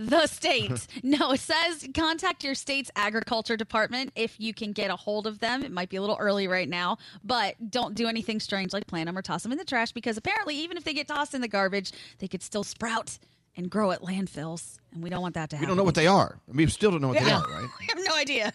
The 0.00 0.28
state. 0.28 0.86
no, 1.02 1.32
it 1.32 1.40
says 1.40 1.88
contact 1.92 2.44
your 2.44 2.54
state's 2.54 2.88
agriculture 2.94 3.56
department 3.56 4.12
if 4.14 4.38
you 4.38 4.54
can 4.54 4.70
get 4.70 4.92
a 4.92 4.96
hold 4.96 5.26
of 5.26 5.40
them. 5.40 5.64
It 5.64 5.72
might 5.72 5.88
be 5.88 5.96
a 5.96 6.00
little 6.00 6.16
early 6.20 6.46
right 6.46 6.68
now, 6.68 6.98
but 7.24 7.56
don't 7.68 7.96
do 7.96 8.06
anything 8.06 8.38
strange 8.38 8.72
like 8.72 8.86
plant 8.86 9.06
them 9.06 9.18
or 9.18 9.22
toss 9.22 9.42
them 9.42 9.50
in 9.50 9.58
the 9.58 9.64
trash 9.64 9.90
because 9.90 10.16
apparently, 10.16 10.54
even 10.54 10.76
if 10.76 10.84
they 10.84 10.94
get 10.94 11.08
tossed 11.08 11.34
in 11.34 11.40
the 11.40 11.48
garbage, 11.48 11.90
they 12.20 12.28
could 12.28 12.44
still 12.44 12.62
sprout 12.62 13.18
and 13.58 13.68
grow 13.68 13.90
at 13.90 14.00
landfills. 14.00 14.78
And 14.92 15.02
we 15.02 15.10
don't 15.10 15.20
want 15.20 15.34
that 15.34 15.50
to 15.50 15.56
happen. 15.56 15.66
We 15.66 15.70
don't 15.70 15.76
know 15.76 15.84
what 15.84 15.94
they 15.96 16.06
are. 16.06 16.38
We 16.46 16.66
still 16.68 16.90
don't 16.92 17.02
know 17.02 17.08
what 17.08 17.18
they 17.18 17.26
Yeah. 17.26 17.40
are, 17.40 17.46
right? 17.50 17.68
I 17.80 17.84
have 17.94 18.04
no 18.06 18.14
idea. 18.16 18.52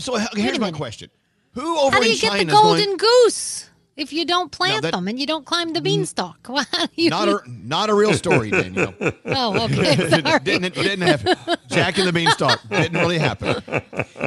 So 0.00 0.16
uh, 0.16 0.26
here's 0.34 0.58
my 0.58 0.72
question: 0.72 1.10
Who 1.52 1.78
over 1.78 1.96
in 1.98 2.02
China. 2.02 2.02
How 2.02 2.02
do 2.02 2.06
in 2.06 2.10
you 2.12 2.18
get 2.18 2.30
China 2.30 2.44
the 2.44 2.52
is 2.52 2.60
going? 2.60 2.76
golden 2.78 2.96
goose 2.96 3.70
if 3.94 4.12
you 4.12 4.24
don't 4.24 4.50
plant 4.50 4.82
that- 4.82 4.92
them 4.94 5.06
and 5.06 5.20
you 5.20 5.26
don't 5.26 5.44
climb 5.44 5.74
the 5.74 5.80
beanstalk? 5.82 6.42
Do 6.48 6.88
you 6.96 7.10
Not 7.10 7.28
a 7.28 7.40
not 7.46 7.90
a 7.90 7.94
real 7.94 8.14
story, 8.14 8.50
Danielle. 8.58 8.94
Oh, 9.26 9.64
okay. 9.66 9.96
Sorry. 10.08 10.38
didn't 10.40 10.74
didn't 10.74 11.02
happen. 11.02 11.36
Jack 11.68 11.98
and 11.98 12.08
the 12.08 12.12
Beanstalk 12.12 12.60
didn't 12.70 12.98
really 12.98 13.18
happen. 13.18 13.62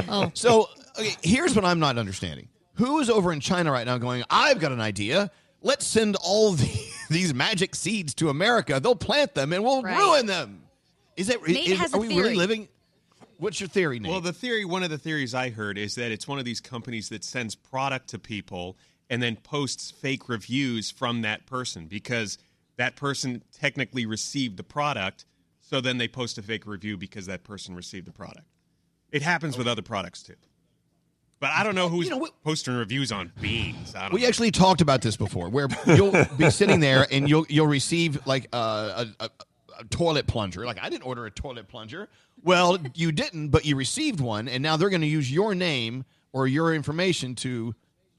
Oh. 0.07 0.31
So 0.35 0.69
okay, 0.99 1.15
here's 1.23 1.55
what 1.55 1.65
I'm 1.65 1.79
not 1.79 1.97
understanding: 1.97 2.47
Who 2.75 2.99
is 2.99 3.09
over 3.09 3.33
in 3.33 3.39
China 3.39 3.71
right 3.71 3.85
now 3.87 3.97
going? 3.97 4.23
I've 4.29 4.59
got 4.59 4.71
an 4.71 4.81
idea. 4.81 5.31
Let's 5.65 5.87
send 5.87 6.15
all 6.23 6.51
the, 6.51 6.69
these 7.09 7.33
magic 7.33 7.73
seeds 7.73 8.13
to 8.15 8.29
America. 8.29 8.79
They'll 8.79 8.95
plant 8.95 9.33
them 9.33 9.51
and 9.51 9.63
we'll 9.63 9.81
Right. 9.81 9.97
ruin 9.97 10.27
them. 10.27 10.61
Is 11.17 11.25
that 11.27 11.41
Nate 11.45 11.67
is- 11.69 11.79
has 11.79 11.93
are 11.93 11.97
a 11.97 11.99
we 11.99 12.09
really 12.09 12.35
living? 12.35 12.67
What's 13.37 13.59
your 13.59 13.67
theory, 13.67 13.99
Nate? 13.99 14.11
Well, 14.11 14.21
the 14.21 14.31
theory, 14.31 14.63
one 14.63 14.83
of 14.83 14.91
the 14.91 14.97
theories 14.99 15.33
I 15.33 15.49
heard 15.49 15.77
is 15.79 15.95
that 15.95 16.11
it's 16.11 16.27
one 16.27 16.37
of 16.37 16.45
these 16.45 16.61
companies 16.61 17.09
that 17.09 17.23
sends 17.23 17.55
product 17.55 18.09
to 18.09 18.19
people 18.19 18.77
and 19.09 19.23
then 19.23 19.37
posts 19.37 19.89
fake 19.89 20.29
reviews 20.29 20.91
from 20.91 21.21
that 21.23 21.47
person 21.47 21.87
because 21.87 22.37
that 22.77 22.95
person 22.95 23.41
technically 23.51 24.05
received 24.05 24.57
the 24.57 24.63
product. 24.63 25.25
So 25.61 25.81
then 25.81 25.97
they 25.97 26.07
post 26.07 26.37
a 26.37 26.43
fake 26.43 26.67
review 26.67 26.95
because 26.95 27.25
that 27.25 27.43
person 27.43 27.75
received 27.75 28.05
the 28.05 28.11
product. 28.13 28.45
It 29.11 29.23
happens 29.23 29.57
with 29.57 29.67
other 29.67 29.81
products 29.81 30.21
too. 30.21 30.35
But 31.39 31.51
I 31.51 31.63
don't 31.63 31.75
know 31.75 31.89
who's 31.89 32.09
posting 32.43 32.75
reviews 32.75 33.11
on 33.11 33.31
beans. 33.41 33.93
I 33.93 34.03
don't 34.03 34.13
We 34.13 34.21
know. 34.21 34.27
actually 34.27 34.51
talked 34.51 34.81
about 34.81 35.01
this 35.01 35.17
before, 35.17 35.49
where 35.49 35.67
you'll 35.85 36.13
be 36.37 36.49
sitting 36.49 36.79
there 36.79 37.05
and 37.11 37.29
you'll 37.29 37.45
you'll 37.49 37.67
receive 37.67 38.25
like 38.25 38.47
a, 38.53 38.57
a, 38.57 39.07
a, 39.19 39.29
a 39.79 39.83
toilet 39.89 40.27
plunger. 40.27 40.65
Like 40.65 40.79
I 40.81 40.89
didn't 40.89 41.03
order 41.03 41.25
a 41.25 41.31
toilet 41.31 41.67
plunger. 41.67 42.07
Well, 42.43 42.77
you 42.93 43.11
didn't, 43.11 43.49
but 43.49 43.65
you 43.65 43.75
received 43.75 44.19
one, 44.21 44.47
and 44.47 44.63
now 44.63 44.77
they're 44.77 44.89
going 44.89 45.01
to 45.01 45.07
use 45.07 45.31
your 45.31 45.53
name 45.55 46.05
or 46.31 46.47
your 46.47 46.73
information 46.73 47.35
to 47.35 47.75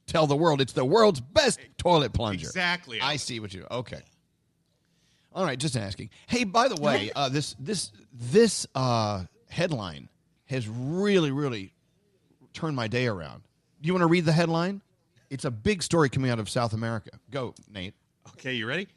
tell 0.06 0.26
the 0.26 0.36
world 0.36 0.60
it's 0.60 0.72
the 0.72 0.84
world's 0.84 1.20
best 1.20 1.58
toilet 1.78 2.12
plunger. 2.12 2.46
Exactly. 2.46 3.00
I 3.00 3.16
see 3.16 3.40
what 3.40 3.52
you. 3.54 3.66
Okay. 3.70 4.02
All 5.34 5.44
right, 5.44 5.58
just 5.58 5.76
asking. 5.76 6.10
Hey, 6.26 6.44
by 6.44 6.68
the 6.68 6.76
way, 6.76 7.10
uh, 7.16 7.28
this 7.28 7.56
this 7.58 7.92
this 8.12 8.66
uh, 8.74 9.24
headline 9.48 10.08
has 10.46 10.68
really 10.68 11.30
really 11.30 11.72
turned 12.56 12.74
my 12.74 12.88
day 12.88 13.06
around. 13.06 13.42
Do 13.80 13.86
you 13.86 13.92
want 13.92 14.02
to 14.02 14.06
read 14.08 14.24
the 14.24 14.32
headline? 14.32 14.80
It's 15.28 15.44
a 15.44 15.50
big 15.50 15.82
story 15.82 16.08
coming 16.08 16.30
out 16.30 16.38
of 16.38 16.48
South 16.48 16.72
America. 16.72 17.10
Go, 17.30 17.54
Nate. 17.70 17.94
Okay, 18.30 18.54
you 18.54 18.66
ready? 18.66 18.88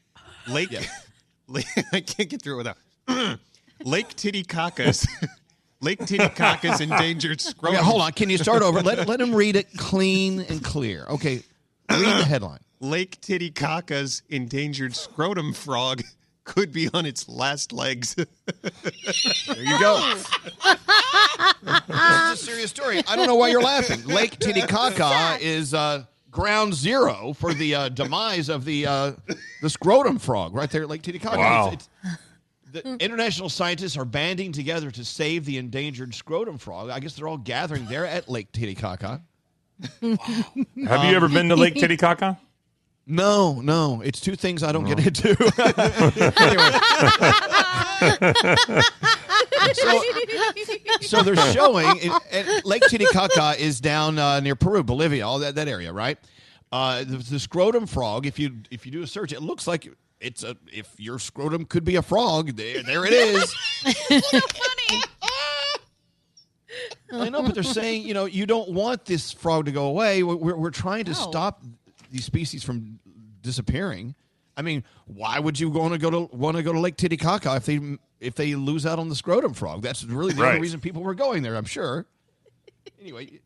Lake. 0.47 0.71
Lake 1.47 1.67
I 1.93 1.99
can't 1.99 2.29
get 2.29 2.41
through 2.41 2.55
it 2.61 2.63
without. 3.07 3.39
Lake 3.83 4.15
Titicaca's. 4.15 5.05
Lake 5.81 5.99
Titicaca's 5.99 6.81
endangered 6.81 7.41
scrotum. 7.41 7.77
Okay, 7.77 7.85
hold 7.85 8.01
on. 8.01 8.11
Can 8.11 8.29
you 8.29 8.37
start 8.37 8.61
over? 8.61 8.81
Let, 8.81 9.07
let 9.07 9.21
him 9.21 9.33
read 9.33 9.55
it 9.55 9.67
clean 9.77 10.41
and 10.41 10.63
clear. 10.63 11.05
Okay, 11.09 11.41
read 11.89 12.17
the 12.19 12.25
headline. 12.25 12.59
Lake 12.81 13.19
Titicaca's 13.21 14.21
endangered 14.29 14.95
scrotum 14.95 15.53
frog 15.53 16.01
could 16.49 16.71
be 16.71 16.89
on 16.93 17.05
its 17.05 17.29
last 17.29 17.71
legs. 17.71 18.15
there 18.15 18.25
you 19.57 19.79
go. 19.79 20.15
this 21.87 21.87
is 21.87 22.31
a 22.33 22.35
serious 22.37 22.69
story. 22.71 23.01
I 23.07 23.15
don't 23.15 23.27
know 23.27 23.35
why 23.35 23.49
you're 23.49 23.61
laughing. 23.61 24.03
Lake 24.05 24.39
Titicaca 24.39 25.37
is 25.39 25.73
uh, 25.73 26.05
ground 26.31 26.73
zero 26.73 27.33
for 27.33 27.53
the 27.53 27.75
uh, 27.75 27.89
demise 27.89 28.49
of 28.49 28.65
the 28.65 28.87
uh, 28.87 29.11
the 29.61 29.69
scrotum 29.69 30.17
frog 30.17 30.55
right 30.55 30.69
there 30.69 30.83
at 30.83 30.89
Lake 30.89 31.01
Titicaca. 31.03 31.37
Wow. 31.37 31.67
It's- 31.73 31.89
it's- 32.03 32.17
the 32.71 32.97
international 32.97 33.49
scientists 33.49 33.97
are 33.97 34.05
banding 34.05 34.51
together 34.51 34.91
to 34.91 35.03
save 35.03 35.43
the 35.45 35.57
endangered 35.57 36.13
scrotum 36.13 36.59
frog. 36.59 36.91
I 36.91 36.99
guess 36.99 37.15
they're 37.15 37.27
all 37.27 37.39
gathering 37.39 37.87
there 37.87 38.05
at 38.05 38.29
Lake 38.29 38.51
Titicaca. 38.51 39.23
Wow. 40.03 40.17
Have 40.85 41.03
you 41.09 41.15
ever 41.15 41.27
been 41.29 41.49
to 41.49 41.55
Lake 41.55 41.73
Titicaca? 41.73 42.37
No, 43.11 43.59
no. 43.59 44.01
It's 44.01 44.21
two 44.21 44.35
things 44.35 44.61
I 44.61 44.71
don't 44.71 44.85
get 44.85 44.99
into. 44.99 45.35
so, 49.73 50.01
so 51.01 51.23
they're 51.23 51.35
showing 51.53 51.87
and- 52.01 52.13
and 52.31 52.65
Lake 52.65 52.83
Titicaca 52.87 53.55
is 53.59 53.81
down 53.81 54.19
uh, 54.19 54.39
near 54.39 54.55
Peru, 54.55 54.83
Bolivia, 54.83 55.25
all 55.25 55.39
that, 55.39 55.55
that 55.55 55.67
area, 55.67 55.91
right? 55.91 56.19
Uh, 56.71 56.99
the, 57.03 57.17
the 57.17 57.39
scrotum 57.39 57.87
frog. 57.87 58.27
If 58.27 58.37
you 58.37 58.57
if 58.69 58.85
you 58.85 58.91
do 58.91 59.01
a 59.01 59.07
search, 59.07 59.33
it 59.33 59.41
looks 59.41 59.65
like 59.65 59.91
it's 60.19 60.43
a. 60.43 60.55
If 60.71 60.93
your 60.99 61.17
scrotum 61.17 61.65
could 61.65 61.83
be 61.83 61.95
a 61.95 62.03
frog, 62.03 62.55
there 62.55 62.83
there 62.83 63.05
it 63.07 63.13
is. 63.13 63.55
I 67.11 67.29
know, 67.29 67.41
but 67.41 67.55
they're 67.55 67.63
saying 67.63 68.03
you 68.03 68.13
know 68.13 68.25
you 68.25 68.45
don't 68.45 68.69
want 68.69 69.05
this 69.05 69.31
frog 69.31 69.65
to 69.65 69.71
go 69.71 69.87
away. 69.87 70.21
We're, 70.21 70.35
we're, 70.35 70.55
we're 70.55 70.69
trying 70.69 71.05
to 71.05 71.15
stop 71.15 71.63
these 72.11 72.25
species 72.25 72.63
from 72.63 72.99
disappearing. 73.41 74.15
I 74.57 74.61
mean, 74.61 74.83
why 75.05 75.39
would 75.39 75.59
you 75.59 75.69
want 75.69 75.93
to 75.93 75.99
go 75.99 76.09
to 76.09 76.35
want 76.35 76.57
to 76.57 76.63
go 76.63 76.73
to 76.73 76.79
Lake 76.79 76.97
Titicaca 76.97 77.55
if 77.55 77.65
they 77.65 77.79
if 78.19 78.35
they 78.35 78.55
lose 78.55 78.85
out 78.85 78.99
on 78.99 79.07
the 79.09 79.15
scrotum 79.15 79.53
frog? 79.53 79.81
That's 79.81 80.03
really 80.03 80.33
the 80.33 80.41
Right. 80.41 80.49
only 80.49 80.61
reason 80.61 80.79
people 80.81 81.01
were 81.03 81.15
going 81.15 81.43
there. 81.43 81.55
I'm 81.55 81.65
sure. 81.65 82.05
Anyway, 82.99 83.39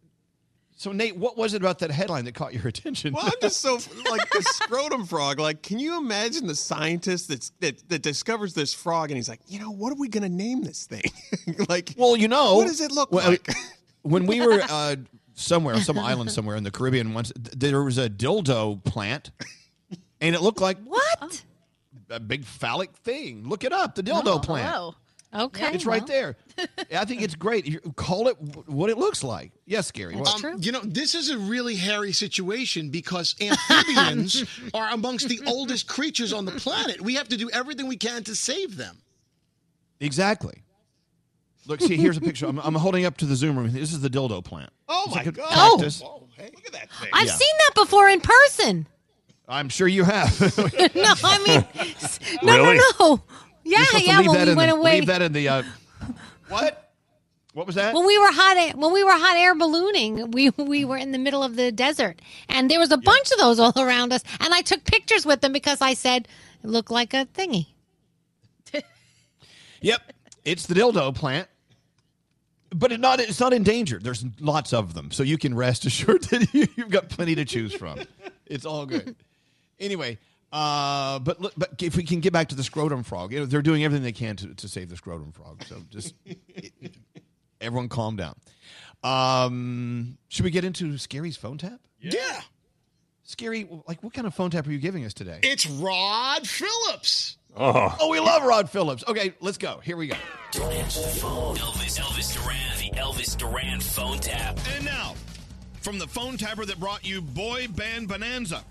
So 0.76 0.92
Nate, 0.92 1.16
what 1.16 1.38
was 1.38 1.54
it 1.54 1.62
about 1.62 1.80
that 1.80 1.92
headline 1.92 2.26
that 2.26 2.34
caught 2.34 2.54
your 2.54 2.68
attention? 2.74 3.14
Well, 3.14 3.26
I'm 3.26 3.32
just 3.42 3.60
so 3.62 3.76
like 4.10 4.28
the 4.32 4.42
scrotum 4.42 5.06
frog. 5.06 5.40
Like, 5.40 5.62
can 5.62 5.78
you 5.78 5.98
imagine 6.00 6.48
the 6.48 6.56
scientist 6.56 7.28
that's, 7.30 7.52
that 7.60 7.88
that 7.90 8.02
discovers 8.02 8.54
this 8.56 8.74
frog 8.74 9.12
and 9.12 9.18
he's 9.18 9.30
like, 9.30 9.42
you 9.48 9.60
know, 9.60 9.70
what 9.72 9.92
are 9.92 9.98
we 9.98 10.08
going 10.08 10.24
to 10.24 10.30
name 10.30 10.64
this 10.64 10.86
thing? 10.88 11.04
like, 11.70 11.94
well, 11.98 12.18
you 12.18 12.28
know, 12.28 12.56
what 12.56 12.68
does 12.68 12.82
it 12.82 12.92
look 12.92 13.12
well, 13.12 13.30
like? 13.30 13.48
when 14.02 14.26
we 14.26 14.42
were 14.42 14.62
uh, 14.70 14.96
somewhere, 15.36 15.78
some 15.80 15.98
island 16.12 16.32
somewhere 16.32 16.56
in 16.56 16.64
the 16.64 16.72
Caribbean, 16.72 17.14
once 17.14 17.32
th- 17.34 17.56
there 17.56 17.84
was 17.84 17.98
a 17.98 18.10
dildo 18.10 18.84
plant, 18.84 19.32
and 20.22 20.36
it 20.36 20.42
looked 20.42 20.62
like 20.62 20.78
what? 20.84 21.44
A 22.10 22.20
big 22.20 22.46
phallic 22.46 22.92
thing. 22.98 23.48
Look 23.48 23.64
it 23.64 23.72
up, 23.74 23.96
the 23.96 24.04
dildo 24.04 24.24
Oh, 24.36 24.40
plant. 24.40 24.70
hello. 24.70 24.96
Okay. 25.36 25.72
It's 25.74 25.88
right 25.88 26.06
there. 26.06 26.36
I 26.96 27.06
think 27.06 27.24
it's 27.24 27.34
great. 27.34 27.66
You 27.66 27.80
call 27.96 28.28
it 28.28 28.38
w- 28.46 28.64
what 28.68 28.92
it 28.92 29.00
looks 29.00 29.24
like. 29.24 29.52
Yes, 29.66 29.90
Gary. 29.90 30.16
What? 30.16 30.46
Um, 30.46 30.58
you 30.60 30.72
know, 30.72 30.82
this 30.84 31.16
is 31.16 31.32
a 31.32 31.40
really 31.40 31.74
hairy 31.76 32.12
situation 32.12 32.90
because 32.92 33.36
amphibians 33.42 34.46
are 34.76 34.90
amongst 34.92 35.30
the 35.30 35.42
oldest 35.48 35.88
creatures 35.88 36.34
on 36.34 36.46
the 36.46 36.52
planet. 36.52 37.02
We 37.02 37.16
have 37.16 37.30
to 37.30 37.38
do 37.38 37.50
everything 37.50 37.88
we 37.88 37.98
can 37.98 38.24
to 38.26 38.36
save 38.36 38.78
them. 38.78 38.98
Exactly. 40.00 40.63
Look, 41.66 41.80
see, 41.82 41.96
here's 41.98 42.18
a 42.18 42.22
picture. 42.22 42.46
I'm, 42.46 42.60
I'm 42.60 42.76
holding 42.76 43.06
up 43.06 43.18
to 43.18 43.26
the 43.26 43.36
Zoom 43.36 43.58
room. 43.58 43.72
This 43.72 43.94
is 43.94 44.02
the 44.02 44.10
dildo 44.10 44.44
plant. 44.44 44.70
Oh 44.90 45.04
It's 45.08 45.16
my 45.16 45.22
like 45.22 45.28
a 45.28 45.32
God. 45.32 45.50
cactus. 45.50 46.02
Whoa, 46.02 46.28
hey, 46.36 46.50
look 46.54 46.66
at 46.66 46.74
that 46.74 46.90
thing. 46.92 47.10
I've 47.14 47.28
Yeah. 47.28 47.34
seen 47.34 47.56
that 47.60 47.72
before 47.76 48.10
in 48.10 48.22
person. 48.22 48.88
I'm 49.48 49.70
sure 49.70 49.88
you 49.88 50.04
have. 50.04 50.40
no, 50.96 51.14
I 51.24 51.44
mean, 51.46 51.66
s- 52.02 52.20
no, 52.44 52.56
Really? 52.64 52.78
no, 52.78 52.84
no. 53.00 53.24
Yeah, 53.66 53.78
You're 53.78 53.86
supposed 53.86 54.04
to 54.06 54.10
yeah. 54.12 54.18
leave 54.20 54.28
When 54.28 54.38
that 54.38 54.46
we 54.46 54.52
in 54.52 54.58
went 54.58 54.72
the, 54.72 54.76
away, 54.78 54.96
Leave 54.96 55.06
that 55.08 55.22
in 55.22 55.34
the. 55.34 55.48
Uh, 55.50 55.64
what? 56.50 56.80
What 57.54 57.68
was 57.68 57.76
that? 57.76 57.94
when 57.94 58.06
we 58.08 58.18
were 58.18 58.32
hot, 58.32 58.58
air, 58.58 58.74
when 58.76 58.92
we 58.92 59.04
were 59.04 59.12
hot 59.12 59.38
air 59.38 59.54
ballooning, 59.56 60.32
we 60.32 60.50
we 60.58 60.84
were 60.86 60.98
in 60.98 61.12
the 61.12 61.20
middle 61.20 61.44
of 61.44 61.56
the 61.56 61.72
desert, 61.72 62.20
and 62.50 62.70
there 62.70 62.80
was 62.80 62.92
a 62.92 62.98
bunch 62.98 63.32
of 63.32 63.38
those 63.38 63.60
all 63.60 63.74
around 63.78 64.12
us, 64.12 64.24
and 64.40 64.54
I 64.54 64.62
took 64.62 64.84
pictures 64.86 65.24
with 65.26 65.42
them 65.42 65.54
because 65.54 65.80
I 65.80 65.94
said 65.94 66.28
it 66.64 66.68
looked 66.68 66.90
like 66.92 67.14
a 67.14 67.26
thingy. 67.28 67.68
Yep, 69.82 70.14
it's 70.46 70.66
the 70.66 70.74
dildo 70.74 71.14
plant. 71.14 71.48
But 72.76 72.92
it 72.92 73.00
not 73.00 73.20
it's 73.20 73.40
not 73.40 73.54
endangered. 73.54 74.04
There's 74.04 74.26
lots 74.40 74.74
of 74.74 74.94
them, 74.94 75.12
so 75.12 75.24
you 75.24 75.38
can 75.38 75.54
rest 75.54 75.86
assured 75.86 76.24
that 76.26 76.54
you, 76.54 76.68
you've 76.76 76.90
got 76.90 77.10
plenty 77.10 77.36
to 77.36 77.46
choose 77.46 77.74
from. 77.74 78.00
It's 78.46 78.66
all 78.66 78.86
good. 78.86 79.16
Anyway, 79.80 80.18
uh, 80.52 81.20
but 81.20 81.42
look, 81.42 81.54
but 81.58 81.82
if 81.82 81.96
we 81.96 82.04
can 82.04 82.20
get 82.20 82.32
back 82.32 82.50
to 82.50 82.56
the 82.56 82.64
scrotum 82.64 83.04
frog, 83.04 83.34
you 83.34 83.40
know, 83.40 83.46
they're 83.46 83.62
doing 83.62 83.84
everything 83.84 84.04
they 84.04 84.12
can 84.12 84.36
to, 84.36 84.54
to 84.54 84.68
save 84.68 84.90
the 84.90 84.96
scrotum 84.96 85.32
frog. 85.32 85.64
So 85.66 85.78
just 85.90 86.14
everyone, 87.62 87.90
calm 87.90 88.16
down. 88.16 88.36
Um, 89.04 90.18
should 90.30 90.46
we 90.46 90.52
get 90.52 90.64
into 90.64 90.98
Scary's 90.98 91.38
phone 91.38 91.58
tap? 91.58 91.80
Yeah. 92.00 92.42
Scary, 93.24 93.68
like 93.88 94.04
what 94.04 94.14
kind 94.14 94.28
of 94.28 94.36
phone 94.36 94.52
tap 94.52 94.68
are 94.68 94.72
you 94.72 94.78
giving 94.78 95.06
us 95.06 95.14
today? 95.14 95.40
It's 95.44 95.66
Rod 95.66 96.48
Phillips. 96.48 97.38
Oh. 97.56 97.96
Oh, 98.00 98.10
we 98.10 98.20
love 98.20 98.44
Rod 98.44 98.70
Phillips. 98.70 99.04
Okay, 99.08 99.34
let's 99.40 99.58
go. 99.58 99.80
Here 99.84 99.96
we 99.96 100.08
go. 100.08 100.16
Don't 100.52 100.72
answer 100.74 101.02
the 101.02 101.08
phone. 101.08 101.56
Elvis, 101.58 102.00
Elvis 102.00 102.34
Duran, 102.34 102.80
the 102.80 103.00
Elvis 103.00 103.38
Duran 103.38 103.80
phone 103.80 104.18
tap. 104.20 104.58
And 104.76 104.86
now, 104.86 105.14
from 105.82 106.00
the 106.00 106.08
phone 106.08 106.38
tapper 106.38 106.66
that 106.66 106.80
brought 106.80 107.06
you 107.06 107.22
Boy 107.22 107.68
Band 107.68 108.08
Bonanza, 108.08 108.64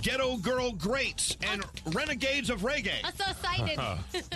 Ghetto 0.00 0.38
Girl 0.38 0.72
Greats, 0.72 1.36
and 1.42 1.62
Renegades 1.94 2.48
of 2.48 2.62
Reggae. 2.62 2.92
I'm 3.04 3.14
so 3.14 3.30
excited. 3.30 3.78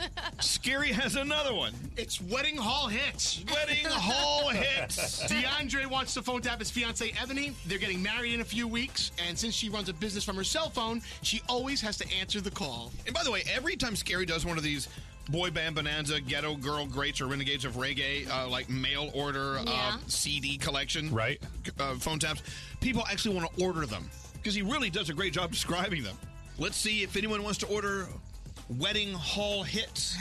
Scary 0.41 0.93
has 0.93 1.17
another 1.17 1.55
one. 1.55 1.73
It's 1.97 2.21
Wedding 2.21 2.57
Hall 2.57 2.87
Hits. 2.87 3.45
Wedding 3.53 3.85
Hall 3.87 4.51
Hits. 4.51 5.25
DeAndre 5.25 5.87
wants 5.87 6.13
to 6.15 6.23
phone 6.23 6.43
tap 6.43 6.59
his 6.59 6.71
fiancee 6.71 7.15
Ebony. 7.21 7.55
They're 7.67 7.79
getting 7.79 8.03
married 8.03 8.35
in 8.35 8.41
a 8.41 8.45
few 8.45 8.69
weeks, 8.69 9.11
and 9.27 9.39
since 9.39 9.55
she 9.55 9.71
runs 9.71 9.89
a 9.89 9.95
business 9.95 10.23
from 10.23 10.37
her 10.37 10.45
cell 10.45 10.69
phone, 10.69 11.01
she 11.23 11.41
always 11.49 11.81
has 11.81 11.97
to 11.99 12.13
answer 12.13 12.41
the 12.41 12.51
call. 12.51 12.93
And 13.07 13.15
by 13.15 13.25
the 13.25 13.31
way, 13.31 13.43
every 13.51 13.77
time 13.77 13.97
Scary 13.97 14.27
does 14.27 14.45
one 14.45 14.59
of 14.59 14.63
these 14.63 14.89
Boy 15.31 15.51
Band 15.51 15.75
Bonanza, 15.75 16.21
Ghetto 16.21 16.57
Girl 16.57 16.87
Greats, 16.87 17.23
or 17.23 17.27
Renegades 17.27 17.65
of 17.65 17.75
Reggae, 17.75 18.29
uh, 18.31 18.49
like 18.49 18.69
mail 18.69 19.11
order 19.15 19.61
uh, 19.67 19.97
CD 20.07 20.59
collection, 20.59 21.13
right? 21.13 21.41
Uh, 21.79 21.95
phone 21.95 22.19
taps, 22.19 22.43
people 22.81 23.05
actually 23.11 23.35
want 23.35 23.55
to 23.55 23.65
order 23.65 23.87
them 23.87 24.09
because 24.41 24.55
he 24.55 24.63
really 24.63 24.91
does 24.91 25.11
a 25.11 25.15
great 25.15 25.33
job 25.33 25.51
describing 25.51 26.03
them. 26.03 26.17
Let's 26.59 26.77
see 26.77 27.03
if 27.03 27.17
anyone 27.17 27.43
wants 27.43 27.59
to 27.59 27.67
order 27.67 28.07
Wedding 28.79 29.13
Hall 29.13 29.63
Hits. 29.63 30.17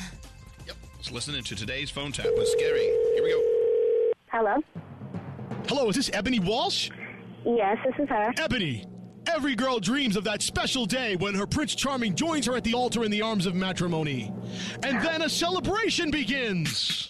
Yep. 0.66 0.76
Let's 0.96 1.12
listen 1.12 1.36
into 1.36 1.56
today's 1.56 1.90
phone 1.90 2.12
tap 2.12 2.28
with 2.38 2.48
Scary. 2.48 2.86
Here 3.16 3.24
we 3.24 3.32
go. 3.32 4.14
Hello. 4.32 4.58
Hello, 5.68 5.90
is 5.90 5.96
this 5.96 6.10
Ebony 6.14 6.40
Walsh? 6.40 6.90
Yes, 7.46 7.78
this 7.86 7.96
is 8.04 8.10
her. 8.10 8.34
Ebony, 8.38 8.86
every 9.28 9.56
girl 9.56 9.80
dreams 9.80 10.16
of 10.16 10.24
that 10.26 10.42
special 10.42 10.86
day 10.86 11.16
when 11.16 11.34
her 11.34 11.48
Prince 11.48 11.76
Charming 11.76 12.16
joins 12.16 12.46
her 12.46 12.56
at 12.56 12.64
the 12.64 12.74
altar 12.74 13.04
in 13.04 13.12
the 13.12 13.22
arms 13.22 13.46
of 13.46 13.56
matrimony. 13.56 14.32
And 14.84 15.02
then 15.02 15.24
a 15.24 15.30
celebration 15.30 16.12
begins. 16.12 17.10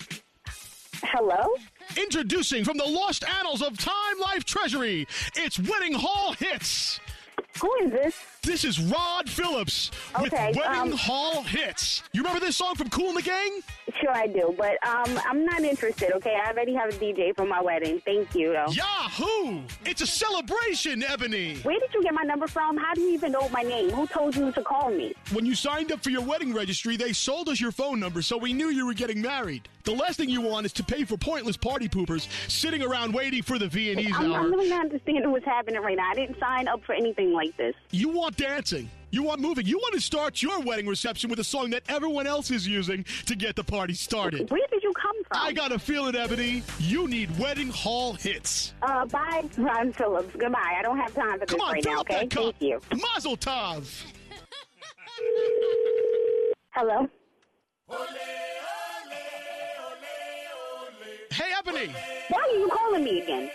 Hello? 1.03 1.53
Introducing 1.95 2.63
from 2.63 2.77
the 2.77 2.85
lost 2.85 3.23
annals 3.39 3.61
of 3.61 3.77
Time 3.77 4.19
Life 4.19 4.43
Treasury, 4.43 5.07
it's 5.35 5.57
Wedding 5.59 5.93
Hall 5.93 6.33
Hits. 6.33 6.99
Who 7.61 7.73
is 7.81 7.91
this? 7.91 8.15
This 8.43 8.63
is 8.63 8.79
Rod 8.79 9.27
Phillips 9.27 9.89
with 10.21 10.31
Okay, 10.31 10.53
Wedding 10.55 10.79
um, 10.79 10.91
Hall 10.91 11.41
Hits. 11.41 12.03
You 12.13 12.21
remember 12.21 12.39
this 12.39 12.55
song 12.55 12.75
from 12.75 12.89
Kool 12.89 13.09
and 13.09 13.17
the 13.17 13.21
Gang? 13.23 13.61
Sure, 13.99 14.11
I 14.11 14.27
do, 14.27 14.53
but 14.57 14.77
um, 14.87 15.19
I'm 15.25 15.43
not 15.43 15.61
interested. 15.61 16.11
Okay, 16.15 16.35
I 16.35 16.51
already 16.51 16.75
have 16.75 16.89
a 16.89 16.97
DJ 16.97 17.35
for 17.35 17.45
my 17.45 17.61
wedding. 17.61 17.99
Thank 18.05 18.35
you, 18.35 18.53
though. 18.53 18.71
Yahoo! 18.71 19.61
It's 19.85 20.01
a 20.01 20.07
celebration, 20.07 21.03
Ebony. 21.03 21.57
Where 21.63 21.79
did 21.79 21.91
you 21.93 22.03
get 22.03 22.13
my 22.13 22.23
number 22.23 22.47
from? 22.47 22.77
How 22.77 22.93
do 22.93 23.01
you 23.01 23.13
even 23.13 23.31
know 23.31 23.49
my 23.49 23.63
name? 23.63 23.89
Who 23.89 24.05
told 24.05 24.35
you 24.35 24.51
to 24.51 24.61
call 24.61 24.91
me? 24.91 25.13
When 25.33 25.45
you 25.45 25.55
signed 25.55 25.91
up 25.91 26.03
for 26.03 26.11
your 26.11 26.21
wedding 26.23 26.53
registry, 26.53 26.95
they 26.95 27.11
sold 27.11 27.49
us 27.49 27.59
your 27.59 27.71
phone 27.71 27.99
number, 27.99 28.21
so 28.21 28.37
we 28.37 28.53
knew 28.53 28.69
you 28.69 28.85
were 28.85 28.93
getting 28.93 29.19
married. 29.21 29.67
The 29.87 29.93
last 29.93 30.17
thing 30.17 30.27
you 30.27 30.41
want 30.41 30.65
is 30.65 30.73
to 30.73 30.83
pay 30.83 31.05
for 31.05 31.15
pointless 31.15 31.55
party 31.55 31.87
poopers 31.87 32.27
sitting 32.51 32.83
around 32.83 33.13
waiting 33.13 33.41
for 33.41 33.57
the 33.57 33.69
V 33.69 33.93
and 33.93 34.01
E's 34.01 34.13
I'm, 34.17 34.33
hour. 34.33 34.39
I'm 34.39 34.51
really 34.51 34.69
not 34.69 34.81
understanding 34.81 35.31
what's 35.31 35.45
happening 35.45 35.81
right 35.81 35.95
now. 35.95 36.09
I 36.11 36.13
didn't 36.13 36.37
sign 36.41 36.67
up 36.67 36.83
for 36.83 36.91
anything 36.91 37.31
like 37.31 37.55
this. 37.55 37.73
You 37.91 38.09
want 38.09 38.35
dancing. 38.35 38.89
You 39.11 39.23
want 39.23 39.39
moving. 39.39 39.65
You 39.65 39.77
want 39.77 39.93
to 39.93 40.01
start 40.01 40.41
your 40.41 40.59
wedding 40.59 40.87
reception 40.87 41.29
with 41.29 41.39
a 41.39 41.43
song 41.45 41.69
that 41.69 41.83
everyone 41.87 42.27
else 42.27 42.51
is 42.51 42.67
using 42.67 43.05
to 43.27 43.35
get 43.37 43.55
the 43.55 43.63
party 43.63 43.93
started. 43.93 44.51
Where 44.51 44.67
did 44.69 44.83
you 44.83 44.91
come 44.91 45.23
from? 45.23 45.39
I 45.41 45.53
got 45.53 45.71
a 45.71 45.79
feeling, 45.79 46.17
Ebony. 46.17 46.63
You 46.79 47.07
need 47.07 47.39
wedding 47.39 47.69
hall 47.69 48.11
hits. 48.11 48.73
Uh, 48.81 49.05
bye, 49.05 49.45
Ron 49.57 49.93
Phillips. 49.93 50.35
Goodbye. 50.35 50.75
I 50.77 50.81
don't 50.81 50.97
have 50.97 51.15
time 51.15 51.39
for 51.39 51.45
this 51.45 51.55
Come 51.55 51.61
on, 51.61 51.71
right 51.75 51.85
now, 51.85 52.01
okay? 52.01 52.13
that 52.19 52.29
cup. 52.29 52.55
Thank 52.59 52.61
you. 52.61 52.81
Mazel 52.91 53.37
tov. 53.37 54.03
Hello? 56.71 57.09
Hey, 61.31 61.51
Ebony. 61.57 61.93
Why 62.29 62.41
are 62.41 62.59
you 62.59 62.69
calling 62.69 63.03
me 63.03 63.21
again? 63.21 63.49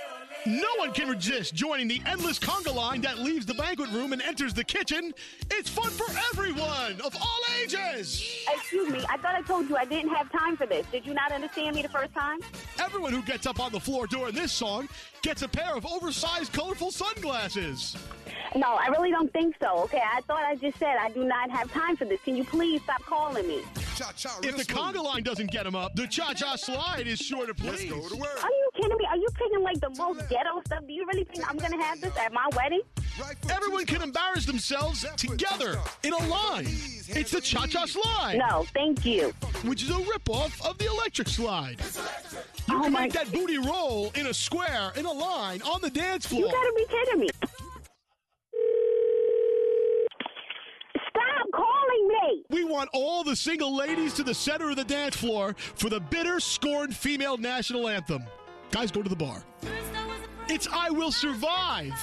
No 0.45 0.69
one 0.79 0.93
can 0.93 1.09
resist 1.09 1.55
joining 1.55 1.87
the 1.87 2.03
endless 2.05 2.39
conga 2.39 2.75
line 2.75 3.01
that 3.03 3.21
leaves 3.21 3.47
the 3.47 3.55
banquet 3.55 3.91
room 3.91 4.13
and 4.13 4.21
enters 4.23 4.53
the 4.53 4.65
kitchen. 4.65 5.15
It's 5.51 5.71
fun 5.71 5.91
for 5.91 6.07
everyone 6.33 7.01
of 7.05 7.15
all 7.15 7.41
ages. 7.63 8.45
Excuse 8.53 8.91
me. 8.91 9.05
I 9.09 9.19
thought 9.19 9.37
I 9.37 9.43
told 9.43 9.69
you 9.69 9.77
I 9.77 9.85
didn't 9.85 10.11
have 10.11 10.33
time 10.33 10.57
for 10.57 10.67
this. 10.67 10.85
Did 10.91 11.07
you 11.07 11.15
not 11.15 11.31
understand 11.31 11.77
me 11.77 11.83
the 11.83 11.89
first 11.89 12.13
time? 12.13 12.41
Everyone 12.81 13.13
who 13.13 13.23
gets 13.23 13.47
up 13.47 13.61
on 13.61 13.71
the 13.71 13.79
floor 13.79 14.09
during 14.09 14.35
this 14.35 14.51
song 14.51 14.89
gets 15.23 15.43
a 15.43 15.49
pair 15.49 15.77
of 15.77 15.87
oversized, 15.87 16.53
colorful 16.53 16.91
sunglasses. 16.91 17.97
No, 18.57 18.75
I 18.75 18.89
really 18.89 19.11
don't 19.11 19.33
think 19.33 19.55
so. 19.63 19.79
Okay, 19.85 20.03
I 20.05 20.21
thought 20.23 20.45
I 20.45 20.57
just 20.57 20.79
said 20.79 20.97
I 20.99 21.11
do 21.11 21.25
not 21.25 21.51
have 21.51 21.73
time 21.73 21.97
for 21.97 22.05
this. 22.05 22.21
Can 22.23 22.37
you 22.37 22.45
please 22.45 22.83
stop 22.83 23.03
calling 23.03 23.47
me? 23.47 23.63
Cha-cha, 23.97 24.41
if 24.43 24.57
the 24.57 24.65
conga 24.65 25.03
line 25.03 25.23
doesn't 25.23 25.51
get 25.51 25.65
him 25.67 25.75
up, 25.75 25.95
the 25.95 26.07
cha-cha 26.07 26.57
slide 26.57 27.07
is 27.07 27.19
sure 27.19 27.47
to 27.47 27.55
please. 27.55 27.91
Let's 27.91 28.03
go 28.03 28.09
to 28.09 28.17
work. 28.17 28.45
Are 28.45 28.51
you 28.51 28.71
kidding 28.75 28.97
me? 28.99 29.07
Are 29.09 29.17
you 29.17 29.29
picking 29.35 29.63
like 29.63 29.81
the 29.81 29.91
most 29.91 30.29
ghetto 30.33 30.63
stuff? 30.67 30.87
Do 30.87 30.93
you 30.93 31.07
really 31.07 31.25
think 31.25 31.49
I'm 31.49 31.57
gonna 31.59 31.83
have 31.83 32.01
this 32.01 32.17
at 32.17 32.33
my 32.33 32.49
wedding? 32.57 32.81
Everyone 33.51 33.85
can 33.85 34.03
embarrass 34.03 34.47
themselves 34.47 35.05
together 35.17 35.79
in 36.03 36.13
a 36.13 36.27
line. 36.27 36.67
It's 36.67 37.31
the 37.31 37.41
cha-cha 37.41 37.85
slide. 37.87 38.39
No, 38.39 38.65
thank 38.73 39.05
you. 39.05 39.35
Which 39.65 39.83
is 39.83 39.91
a 39.91 39.95
ripoff 39.95 40.65
of 40.67 40.79
the 40.79 40.87
electric 40.87 41.29
slide. 41.29 41.77
You 42.69 42.79
oh 42.79 42.83
can 42.85 42.93
make 42.93 43.13
that 43.13 43.31
booty 43.31 43.59
roll 43.59 44.11
in 44.15 44.27
a 44.27 44.35
square, 44.35 44.93
in 44.97 45.05
a 45.05 45.13
line, 45.13 45.61
on 45.63 45.81
the 45.83 45.91
dance 45.91 46.27
floor. 46.27 46.41
You 46.41 46.51
gotta 46.51 46.73
be 46.77 46.87
kidding 46.87 47.21
me. 47.21 47.29
Stop 51.11 51.47
calling 51.55 52.09
me. 52.09 52.45
We 52.49 52.65
want 52.65 52.89
all 52.95 53.25
the 53.25 53.37
single 53.37 53.77
ladies 53.77 54.15
to 54.15 54.23
the 54.23 54.35
center 54.35 54.71
of 54.71 54.77
the 54.77 54.85
dance 54.85 55.17
floor 55.17 55.55
for 55.75 55.91
the 55.91 56.01
bitter, 56.01 56.41
scorned 56.41 56.97
female 56.97 57.37
national 57.37 57.89
anthem. 57.89 58.25
Guys, 58.71 58.91
go 58.91 59.03
to 59.03 59.09
the 59.09 59.17
bar. 59.17 59.45
It's 60.53 60.69
I 60.71 60.91
Will 60.91 61.11
Survive. 61.11 61.95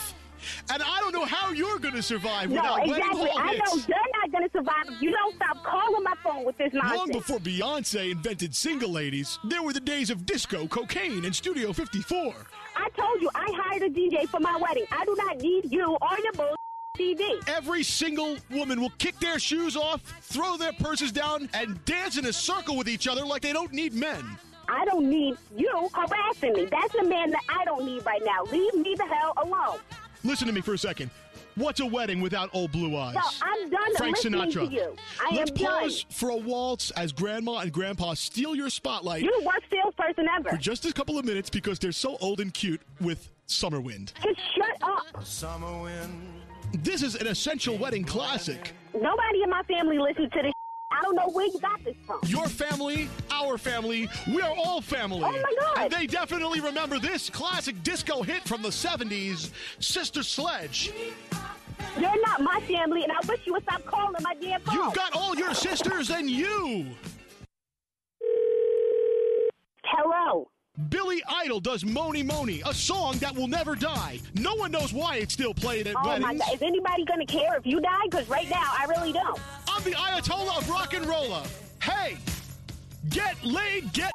And 0.74 0.82
I 0.82 1.00
don't 1.02 1.14
know 1.14 1.26
how 1.26 1.52
you're 1.52 1.78
going 1.78 1.94
to 1.94 2.02
survive 2.02 2.50
No, 2.50 2.56
without 2.56 2.80
wedding 2.80 2.96
exactly. 2.96 3.30
hall 3.30 3.40
I 3.40 3.52
know 3.54 3.76
hits. 3.76 3.88
you're 3.88 3.98
not 4.22 4.32
gonna 4.32 4.50
survive 4.52 5.02
you 5.02 5.12
don't 5.12 5.36
stop 5.36 5.64
calling 5.64 6.04
my 6.04 6.16
phone 6.24 6.46
with 6.46 6.58
this 6.58 6.74
nonsense. 6.74 6.98
Long 6.98 7.12
before 7.12 7.38
Beyonce 7.38 8.12
invented 8.12 8.56
single 8.56 8.90
ladies, 8.90 9.38
there 9.44 9.62
were 9.62 9.74
the 9.74 9.80
days 9.80 10.10
of 10.10 10.26
disco, 10.26 10.66
cocaine, 10.66 11.26
and 11.26 11.36
Studio 11.36 11.72
54. 11.74 12.34
I 12.76 12.90
told 12.98 13.22
you 13.22 13.30
I 13.36 13.52
hired 13.54 13.84
a 13.84 13.90
DJ 13.90 14.28
for 14.28 14.40
my 14.40 14.58
wedding. 14.58 14.86
I 14.92 15.06
do 15.06 15.14
not 15.16 15.38
need 15.38 15.72
you 15.72 15.96
or 16.02 16.18
your 16.24 16.34
bull 16.34 16.56
CD. 16.98 17.40
Every 17.48 17.84
single 17.84 18.38
woman 18.50 18.82
will 18.82 18.94
kick 18.98 19.20
their 19.20 19.38
shoes 19.38 19.78
off, 19.78 20.02
throw 20.22 20.58
their 20.58 20.74
purses 20.74 21.12
down, 21.12 21.50
and 21.54 21.84
dance 21.86 22.18
in 22.18 22.26
a 22.26 22.34
circle 22.34 22.76
with 22.78 22.90
each 22.90 23.08
other 23.08 23.24
like 23.26 23.44
they 23.44 23.54
don't 23.54 23.74
need 23.74 23.94
men. 23.94 24.26
I 24.70 24.86
don't 24.86 25.10
need 25.10 25.36
you 25.58 25.90
harassing 25.94 26.54
me. 26.54 26.66
That's 26.66 26.94
a 26.96 27.04
man 27.04 27.32
that 27.32 27.42
I 27.50 27.66
don't 27.66 27.86
need 27.86 28.06
right 28.06 28.22
now. 28.24 28.44
Leave 28.52 28.74
me 28.76 28.96
the 28.96 29.06
hell 29.06 29.34
alone. 29.38 29.80
Listen 30.24 30.48
to 30.48 30.54
me 30.54 30.62
for 30.62 30.74
a 30.74 30.78
second. 30.78 31.10
What's 31.56 31.80
a 31.80 31.86
wedding 31.86 32.22
without 32.22 32.50
old 32.54 32.72
blue 32.72 32.96
eyes? 32.96 33.16
No, 33.16 33.22
I'm 33.42 33.70
done 33.70 33.96
Frank 33.98 34.16
listening 34.18 34.40
Sinatra. 34.40 34.70
to 34.70 34.74
you. 34.74 34.96
I 35.20 35.36
Let's 35.36 35.52
am 35.52 35.58
pause 35.58 36.04
done. 36.04 36.12
for 36.12 36.30
a 36.30 36.38
waltz 36.38 36.92
as 36.92 37.12
Grandma 37.12 37.60
and 37.60 37.72
Grandpa 37.74 38.14
steal 38.14 38.56
your 38.56 38.70
spotlight 38.70 39.24
You're 39.24 39.34
the 39.42 39.46
worst 39.46 39.66
salesperson 39.70 40.28
ever. 40.38 40.50
for 40.52 40.58
just 40.58 40.86
a 40.86 40.94
couple 40.94 41.18
of 41.18 41.26
minutes 41.26 41.50
because 41.50 41.78
they're 41.80 41.92
so 41.92 42.18
old 42.22 42.40
and 42.40 42.54
cute 42.54 42.82
with 43.02 43.30
Summer 43.48 43.82
Wind. 43.82 44.14
Just 44.24 44.40
shut 44.56 44.78
up. 44.84 45.26
Summer 45.26 45.82
Wind. 45.82 46.34
This 46.84 47.02
is 47.02 47.16
an 47.16 47.28
essential 47.28 47.78
wedding 47.78 48.04
classic. 48.06 48.74
Nobody 48.94 49.42
in 49.44 49.50
my 49.50 49.64
family 49.64 49.98
listens 49.98 50.32
to 50.34 50.42
this. 50.44 50.54
I 51.00 51.02
don't 51.04 51.16
know 51.16 51.30
where 51.30 51.46
you 51.46 51.60
got 51.60 51.82
this 51.86 51.96
from. 52.06 52.20
Your 52.26 52.48
family, 52.48 53.08
our 53.32 53.58
family, 53.58 54.10
we 54.28 54.42
are 54.42 54.54
all 54.54 54.82
family. 54.82 55.22
Oh, 55.24 55.32
my 55.32 55.56
God. 55.60 55.78
And 55.78 55.94
they 55.94 56.08
definitely 56.08 56.60
remember 56.60 57.00
this 57.00 57.30
classic 57.30 57.82
disco 57.84 58.22
hit 58.22 58.44
from 58.44 58.62
the 58.62 58.70
70s, 58.70 59.52
Sister 59.80 60.24
Sledge. 60.24 60.92
You're 61.98 62.22
not 62.22 62.42
my 62.42 62.60
family, 62.68 63.04
and 63.04 63.12
I 63.14 63.20
wish 63.28 63.40
you 63.46 63.54
would 63.54 63.64
stop 63.64 63.86
calling 63.86 64.22
my 64.22 64.36
damn 64.42 64.60
phone. 64.62 64.76
You've 64.76 64.94
got 64.94 65.16
all 65.16 65.36
your 65.36 65.54
sisters 65.54 66.10
and 66.10 66.30
you. 66.30 66.88
Hello. 69.86 70.50
Billy 70.88 71.22
Idol 71.28 71.60
does 71.60 71.84
Mony 71.84 72.24
Mony, 72.24 72.62
a 72.66 72.74
song 72.74 73.18
that 73.18 73.36
will 73.36 73.48
never 73.50 73.76
die. 73.76 74.20
No 74.36 74.56
one 74.56 74.72
knows 74.72 74.94
why 74.94 75.18
it's 75.18 75.34
still 75.34 75.54
played 75.54 75.88
at 75.88 75.96
Oh 75.98 76.08
weddings. 76.08 76.26
my 76.26 76.36
God! 76.36 76.54
Is 76.54 76.62
anybody 76.62 77.04
gonna 77.04 77.26
care 77.26 77.58
if 77.58 77.66
you 77.66 77.82
die? 77.82 78.06
Because 78.06 78.30
right 78.30 78.50
now, 78.50 78.64
I 78.78 78.86
really 78.86 79.12
don't. 79.12 79.40
I'm 79.68 79.84
the 79.84 79.92
Ayatollah 79.92 80.58
of 80.58 80.70
rock 80.70 80.94
and 80.94 81.06
roller. 81.06 81.44
Hey, 81.82 82.18
get 83.10 83.44
laid, 83.44 83.92
get. 83.92 84.14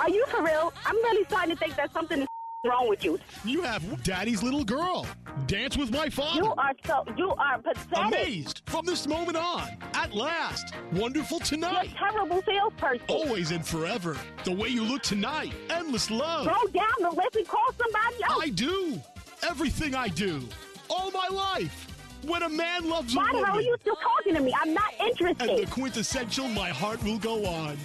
Are 0.00 0.10
you 0.10 0.26
for 0.26 0.42
real? 0.42 0.72
I'm 0.84 0.96
really 0.96 1.24
starting 1.24 1.50
to 1.52 1.56
think 1.56 1.76
that 1.76 1.92
something 1.94 2.20
is 2.20 2.28
wrong 2.64 2.88
with 2.88 3.04
you. 3.04 3.18
You 3.44 3.62
have 3.62 4.02
daddy's 4.02 4.42
little 4.42 4.64
girl. 4.64 5.06
Dance 5.46 5.76
with 5.76 5.90
my 5.90 6.08
father. 6.08 6.42
You 6.42 6.54
are 6.54 6.72
so. 6.86 7.04
You 7.16 7.30
are 7.32 7.58
pathetic. 7.58 7.98
Amazed 7.98 8.62
from 8.66 8.86
this 8.86 9.06
moment 9.06 9.36
on. 9.36 9.68
At 9.94 10.14
last. 10.14 10.74
Wonderful 10.92 11.40
tonight. 11.40 11.90
You're 11.90 12.08
a 12.08 12.10
terrible 12.10 12.42
salesperson. 12.46 13.06
Always 13.08 13.50
and 13.50 13.66
forever. 13.66 14.16
The 14.44 14.52
way 14.52 14.68
you 14.68 14.84
look 14.84 15.02
tonight. 15.02 15.52
Endless 15.70 16.10
love. 16.10 16.46
Go 16.46 16.70
down 16.72 16.92
the 17.00 17.10
list 17.10 17.36
and 17.36 17.46
call 17.46 17.66
somebody 17.76 18.24
else. 18.24 18.42
I 18.42 18.48
do. 18.50 19.00
Everything 19.48 19.94
I 19.94 20.08
do. 20.08 20.42
All 20.88 21.10
my 21.10 21.28
life. 21.30 21.88
When 22.22 22.42
a 22.42 22.48
man 22.48 22.88
loves 22.88 23.14
Why 23.14 23.28
a 23.28 23.32
woman. 23.34 23.44
hell 23.44 23.58
are 23.58 23.62
you 23.62 23.76
still 23.82 23.96
talking 23.96 24.34
to 24.34 24.40
me? 24.40 24.54
I'm 24.62 24.72
not 24.72 24.94
interested. 24.98 25.48
And 25.48 25.58
the 25.58 25.70
quintessential 25.70 26.48
My 26.48 26.70
Heart 26.70 27.02
Will 27.04 27.18
Go 27.18 27.44
On. 27.44 27.76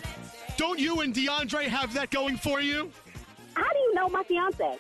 Don't 0.56 0.80
you 0.80 1.02
and 1.02 1.14
DeAndre 1.14 1.64
have 1.64 1.94
that 1.94 2.10
going 2.10 2.38
for 2.38 2.62
you? 2.62 2.92
How 3.60 3.74
do 3.74 3.80
you 3.80 3.94
know 3.94 4.08
my 4.08 4.24
fiance? 4.24 4.80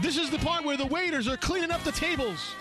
This 0.00 0.18
is 0.18 0.30
the 0.30 0.38
part 0.38 0.64
where 0.64 0.76
the 0.76 0.86
waiters 0.86 1.28
are 1.28 1.36
cleaning 1.36 1.70
up 1.70 1.82
the 1.82 1.92
tables. 1.92 2.54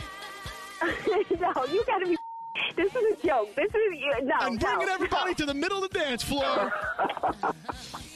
no, 0.81 1.65
you 1.71 1.83
gotta 1.85 2.05
be. 2.07 2.17
This 2.75 2.93
is 2.95 3.17
a 3.17 3.27
joke. 3.27 3.53
This 3.55 3.69
is 3.69 3.73
no. 4.23 4.35
and 4.41 4.59
bringing 4.59 4.87
no, 4.87 4.93
everybody 4.93 5.33
to 5.35 5.45
the 5.45 5.53
middle 5.53 5.83
of 5.83 5.91
the 5.91 5.99
dance 5.99 6.23
floor. 6.23 6.43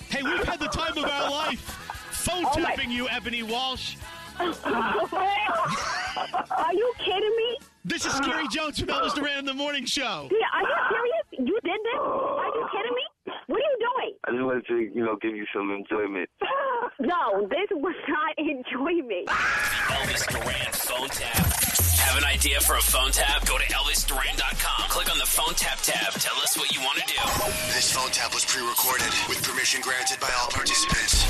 hey, 0.09 0.21
we've 0.23 0.43
had 0.43 0.59
the 0.59 0.67
time 0.67 0.97
of 0.97 1.05
our 1.05 1.29
life. 1.31 1.59
Phone 2.11 2.45
Oh 2.45 2.59
my- 2.59 2.65
tapping 2.65 2.91
you, 2.91 3.07
Ebony 3.09 3.43
Walsh. 3.43 3.95
Are 4.39 4.45
you 6.73 6.93
kidding 6.99 7.35
me? 7.37 7.57
This 7.85 8.05
is 8.05 8.13
Scary 8.13 8.47
Jones 8.49 8.79
from 8.79 8.89
Elvis 8.89 9.13
Duran 9.13 9.39
in 9.39 9.45
the 9.45 9.53
Morning 9.53 9.85
Show. 9.85 10.29
Yeah, 10.31 10.37
are 10.53 10.61
you 10.61 10.75
serious? 10.89 11.25
You 11.49 11.59
did 11.63 11.79
this? 11.83 11.99
Are 11.99 12.47
you 12.47 12.67
kidding 12.71 12.93
me? 12.93 13.03
What 13.47 13.57
are 13.57 13.59
you 13.59 13.77
doing? 13.79 13.84
I 14.27 14.31
just 14.31 14.43
wanted 14.43 14.65
to, 14.67 14.77
you 14.93 15.05
know, 15.05 15.15
give 15.21 15.35
you 15.35 15.45
some 15.53 15.71
enjoyment. 15.71 16.29
No, 16.97 17.45
this 17.49 17.67
was 17.71 17.95
not 18.07 18.33
enjoyment. 18.37 19.27
The 19.27 19.33
Elvis 19.91 20.23
Duran 20.31 20.71
phone 20.71 21.09
tap. 21.09 21.45
Have 22.07 22.17
an 22.17 22.23
idea 22.23 22.61
for 22.61 22.77
a 22.77 22.81
phone 22.81 23.11
tap? 23.11 23.45
Go 23.45 23.57
to 23.57 23.65
ElvisDuran.com. 23.65 24.89
Click 24.89 25.11
on 25.11 25.17
the 25.17 25.25
phone 25.25 25.53
tap 25.55 25.79
tab. 25.81 26.13
Tell 26.13 26.37
us 26.37 26.55
what 26.57 26.71
you 26.73 26.79
want 26.81 26.97
to 26.99 27.05
do. 27.05 27.19
This 27.73 27.91
phone 27.91 28.11
tap 28.11 28.33
was 28.33 28.45
pre-recorded 28.45 29.11
with 29.27 29.43
permission 29.43 29.81
granted 29.81 30.21
by 30.21 30.31
all 30.39 30.47
participants. 30.47 31.25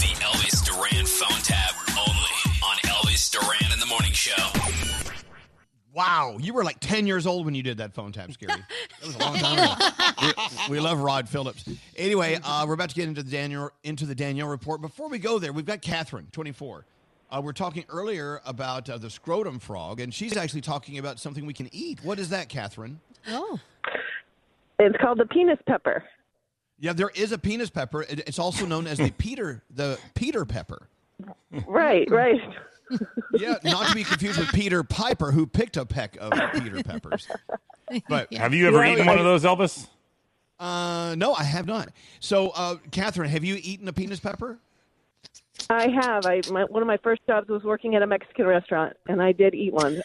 The 0.00 0.14
Elvis 0.24 0.64
Duran 0.64 1.04
phone 1.04 1.42
tap 1.42 1.74
only 1.98 2.36
on 2.64 2.76
Elvis 2.88 3.30
Duran 3.30 3.72
in 3.72 3.80
the 3.80 3.86
Morning 3.86 4.12
Show. 4.12 5.01
Wow, 5.94 6.38
you 6.40 6.54
were 6.54 6.64
like 6.64 6.78
10 6.80 7.06
years 7.06 7.26
old 7.26 7.44
when 7.44 7.54
you 7.54 7.62
did 7.62 7.76
that 7.78 7.92
phone 7.92 8.12
tap, 8.12 8.32
Scary. 8.32 8.52
That 9.00 9.06
was 9.06 9.14
a 9.14 9.18
long 9.18 9.34
time 9.36 9.58
ago. 9.58 10.32
we, 10.68 10.76
we 10.76 10.80
love 10.80 10.98
Rod 11.00 11.28
Phillips. 11.28 11.64
Anyway, 11.96 12.38
uh, 12.42 12.64
we're 12.66 12.74
about 12.74 12.88
to 12.90 12.94
get 12.94 13.08
into 13.08 13.22
the 13.22 13.30
Daniel 13.30 13.70
into 13.84 14.06
the 14.06 14.14
Danielle 14.14 14.48
report. 14.48 14.80
Before 14.80 15.08
we 15.08 15.18
go 15.18 15.38
there, 15.38 15.52
we've 15.52 15.66
got 15.66 15.82
Catherine, 15.82 16.28
24. 16.32 16.86
Uh, 17.30 17.40
we're 17.42 17.52
talking 17.52 17.84
earlier 17.88 18.40
about 18.46 18.88
uh, 18.88 18.96
the 18.98 19.10
scrotum 19.10 19.58
frog, 19.58 20.00
and 20.00 20.12
she's 20.14 20.36
actually 20.36 20.60
talking 20.62 20.98
about 20.98 21.18
something 21.18 21.44
we 21.46 21.54
can 21.54 21.68
eat. 21.72 21.98
What 22.02 22.18
is 22.18 22.28
that, 22.30 22.48
Catherine? 22.48 23.00
Oh. 23.28 23.58
It's 24.78 24.96
called 25.00 25.18
the 25.18 25.26
penis 25.26 25.58
pepper. 25.66 26.02
Yeah, 26.78 26.92
there 26.94 27.10
is 27.14 27.32
a 27.32 27.38
penis 27.38 27.70
pepper. 27.70 28.02
It- 28.02 28.20
It's 28.26 28.38
also 28.38 28.64
known 28.66 28.86
as 28.86 28.98
the 28.98 29.10
Peter 29.18 29.62
the 29.70 29.98
Peter 30.14 30.44
pepper. 30.44 30.88
Right, 31.66 32.10
right. 32.10 32.40
Yeah, 33.34 33.56
not 33.64 33.88
to 33.88 33.94
be 33.94 34.04
confused 34.04 34.38
with 34.38 34.52
Peter 34.52 34.82
Piper, 34.82 35.32
who 35.32 35.46
picked 35.46 35.76
a 35.76 35.86
peck 35.86 36.16
of 36.20 36.32
Peter 36.52 36.82
peppers. 36.82 37.26
But 38.08 38.32
Have 38.34 38.54
you 38.54 38.68
ever 38.68 38.84
eaten 38.84 39.06
one 39.06 39.18
of 39.18 39.24
those, 39.24 39.44
Elvis? 39.44 39.88
Uh, 40.58 41.14
no, 41.16 41.34
I 41.34 41.42
have 41.42 41.66
not. 41.66 41.88
So, 42.20 42.50
uh, 42.50 42.76
Catherine, 42.90 43.30
have 43.30 43.42
you 43.42 43.58
eaten 43.60 43.88
a 43.88 43.92
penis 43.92 44.20
pepper? 44.20 44.58
I 45.68 45.88
have. 45.88 46.24
I 46.24 46.40
my, 46.50 46.64
one 46.64 46.82
of 46.82 46.86
my 46.86 46.98
first 46.98 47.22
jobs 47.26 47.48
was 47.48 47.64
working 47.64 47.94
at 47.96 48.02
a 48.02 48.06
Mexican 48.06 48.46
restaurant, 48.46 48.96
and 49.08 49.20
I 49.20 49.32
did 49.32 49.54
eat 49.54 49.72
one. 49.72 50.00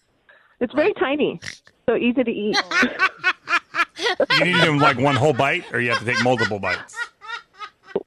it's 0.60 0.72
very 0.74 0.94
tiny, 0.94 1.40
so 1.86 1.96
easy 1.96 2.24
to 2.24 2.30
eat. 2.30 2.56
You 4.38 4.44
need 4.44 4.56
them 4.56 4.78
like 4.78 4.98
one 4.98 5.14
whole 5.14 5.34
bite, 5.34 5.64
or 5.72 5.80
you 5.80 5.90
have 5.90 5.98
to 5.98 6.06
take 6.06 6.22
multiple 6.24 6.58
bites. 6.58 6.96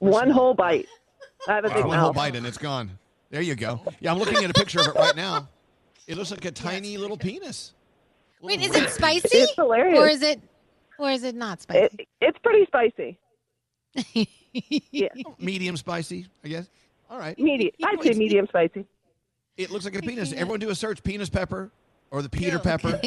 one 0.00 0.28
whole 0.28 0.52
bite. 0.52 0.88
I 1.46 1.54
have 1.54 1.64
a 1.64 1.70
big 1.70 1.84
One 1.84 1.98
whole 1.98 2.12
bite 2.12 2.34
and 2.34 2.46
it's 2.46 2.58
gone. 2.58 2.98
There 3.34 3.42
you 3.42 3.56
go. 3.56 3.80
Yeah, 3.98 4.12
I'm 4.12 4.18
looking 4.20 4.44
at 4.44 4.50
a 4.50 4.52
picture 4.52 4.78
of 4.78 4.86
it 4.86 4.94
right 4.94 5.16
now. 5.16 5.48
It 6.06 6.16
looks 6.16 6.30
like 6.30 6.44
a 6.44 6.52
tiny 6.52 6.96
little 6.96 7.16
penis. 7.16 7.72
Wait, 8.40 8.60
is 8.60 8.72
it 8.76 8.88
spicy? 8.90 9.38
It's 9.38 9.56
hilarious. 9.56 9.98
Or 9.98 10.06
is 10.06 10.22
it 10.22 10.40
or 11.00 11.10
is 11.10 11.24
it 11.24 11.34
not 11.34 11.60
spicy? 11.60 11.96
It, 11.98 12.08
it's 12.20 12.38
pretty 12.44 12.64
spicy. 12.66 13.18
yeah, 14.92 15.08
Medium 15.40 15.76
spicy, 15.76 16.28
I 16.44 16.48
guess. 16.48 16.68
All 17.10 17.18
right. 17.18 17.36
medium. 17.36 17.72
I'd 17.82 18.00
say 18.04 18.12
medium 18.12 18.46
spicy. 18.46 18.86
It 19.56 19.72
looks 19.72 19.84
like 19.84 19.96
a 19.96 20.00
penis. 20.00 20.32
Everyone 20.32 20.60
do 20.60 20.70
a 20.70 20.74
search: 20.76 21.02
penis 21.02 21.28
pepper 21.28 21.72
or 22.12 22.22
the 22.22 22.28
Peter 22.28 22.60
pepper. 22.60 23.00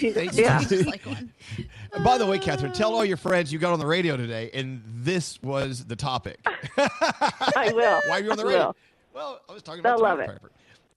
Yeah. 0.00 0.58
By 2.02 2.16
the 2.16 2.26
way, 2.26 2.38
Catherine, 2.38 2.72
tell 2.72 2.94
all 2.94 3.04
your 3.04 3.18
friends 3.18 3.52
you 3.52 3.58
got 3.58 3.74
on 3.74 3.78
the 3.78 3.86
radio 3.86 4.16
today, 4.16 4.50
and 4.54 4.82
this 4.86 5.38
was 5.42 5.84
the 5.84 5.96
topic. 5.96 6.40
I 6.78 7.70
will. 7.74 8.00
Why 8.08 8.20
are 8.20 8.20
you 8.20 8.30
on 8.30 8.38
the 8.38 8.44
I 8.44 8.46
radio? 8.46 8.74
Well, 9.14 9.40
I 9.48 9.52
was 9.52 9.62
talking 9.62 9.80
about 9.80 9.96
They'll 9.96 10.04
love 10.04 10.20
it. 10.20 10.26
pepper. 10.26 10.50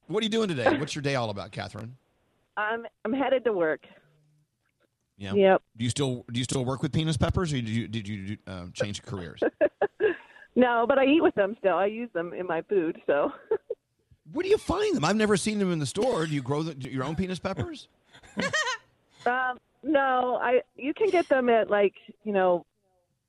What 0.07 0.21
are 0.21 0.23
you 0.23 0.29
doing 0.29 0.47
today? 0.47 0.77
What's 0.77 0.95
your 0.95 1.01
day 1.01 1.15
all 1.15 1.29
about, 1.29 1.51
Catherine? 1.51 1.95
I'm 2.55 2.85
I'm 3.05 3.13
headed 3.13 3.43
to 3.45 3.53
work. 3.53 3.81
Yeah. 5.17 5.33
Yep. 5.33 5.61
Do 5.77 5.83
you 5.83 5.89
still 5.89 6.25
do 6.31 6.39
you 6.39 6.43
still 6.43 6.65
work 6.65 6.81
with 6.81 6.91
penis 6.91 7.17
peppers, 7.17 7.53
or 7.53 7.57
did 7.57 7.69
you 7.69 7.87
did 7.87 8.07
you 8.07 8.37
um, 8.47 8.71
change 8.73 9.01
careers? 9.03 9.41
No, 10.57 10.85
but 10.87 10.97
I 10.97 11.05
eat 11.05 11.21
with 11.21 11.35
them 11.35 11.55
still. 11.59 11.75
I 11.75 11.85
use 11.85 12.09
them 12.13 12.33
in 12.33 12.47
my 12.47 12.63
food. 12.63 12.99
So 13.05 13.31
Where 14.33 14.41
do 14.41 14.49
you 14.49 14.57
find 14.57 14.95
them? 14.95 15.05
I've 15.05 15.15
never 15.15 15.37
seen 15.37 15.59
them 15.59 15.71
in 15.71 15.77
the 15.77 15.85
store. 15.85 16.25
Do 16.25 16.33
you 16.33 16.41
grow 16.41 16.63
the, 16.63 16.89
your 16.89 17.03
own 17.03 17.15
penis 17.15 17.37
peppers? 17.37 17.87
um, 19.27 19.59
no, 19.83 20.39
I 20.41 20.61
you 20.75 20.95
can 20.95 21.11
get 21.11 21.29
them 21.29 21.47
at 21.47 21.69
like 21.69 21.93
you 22.23 22.33
know 22.33 22.65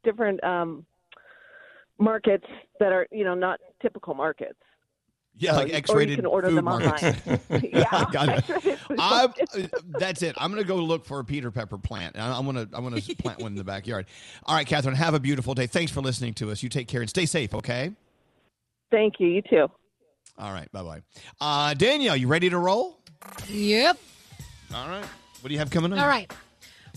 different 0.05 0.43
um, 0.43 0.87
markets 1.99 2.47
that 2.81 2.93
are 2.93 3.07
you 3.13 3.25
know 3.25 3.35
not 3.35 3.61
typical 3.83 4.15
markets. 4.15 4.59
Yeah, 5.39 5.53
So 5.53 5.57
like 5.59 5.67
you- 5.69 5.73
or 5.73 5.75
you 5.75 5.79
X-rated 5.79 6.17
can 6.17 6.27
order 6.27 6.49
food 6.49 6.57
them 6.59 6.65
markets. 6.65 7.03
online. 7.03 7.41
Yeah, 7.73 8.05
Got 8.13 8.29
it. 8.51 8.79
I'm, 8.99 9.31
uh, 9.31 9.67
that's 9.99 10.23
it. 10.23 10.35
I'm 10.39 10.51
going 10.51 10.63
to 10.63 10.67
go 10.69 10.77
look 10.77 11.05
for 11.07 11.21
a 11.21 11.25
Peter 11.25 11.51
Pepper 11.51 11.79
plant. 11.79 12.17
and 12.17 12.25
I'm 12.25 12.45
going 12.45 12.57
to 12.67 12.77
I'm 12.77 12.89
going 12.89 13.01
to 13.01 13.15
plant 13.17 13.41
one 13.41 13.53
in 13.53 13.59
the 13.59 13.65
backyard. 13.65 14.07
All 14.45 14.55
right, 14.57 14.67
Catherine. 14.67 14.95
Have 14.97 15.15
a 15.15 15.21
beautiful 15.21 15.55
day. 15.55 15.67
Thanks 15.67 15.93
for 15.93 16.01
listening 16.01 16.35
to 16.35 16.51
us. 16.51 16.63
You 16.63 16.69
take 16.69 16.89
care 16.89 17.01
and 17.01 17.09
stay 17.11 17.27
safe. 17.27 17.55
Okay. 17.55 17.93
Thank 18.91 19.15
you. 19.21 19.29
You 19.29 19.43
too. 19.43 19.69
All 20.39 20.53
right. 20.53 20.71
Bye 20.73 20.83
bye. 20.83 21.03
Uh, 21.41 21.75
Danielle, 21.75 22.17
you 22.17 22.27
ready 22.29 22.49
to 22.51 22.59
roll? 22.59 22.99
Yep. 23.49 23.99
All 24.75 24.89
right. 24.89 25.05
What 25.41 25.49
do 25.49 25.53
you 25.53 25.59
have 25.59 25.71
coming 25.71 25.93
up? 25.93 25.99
All 26.01 26.07
right. 26.09 26.33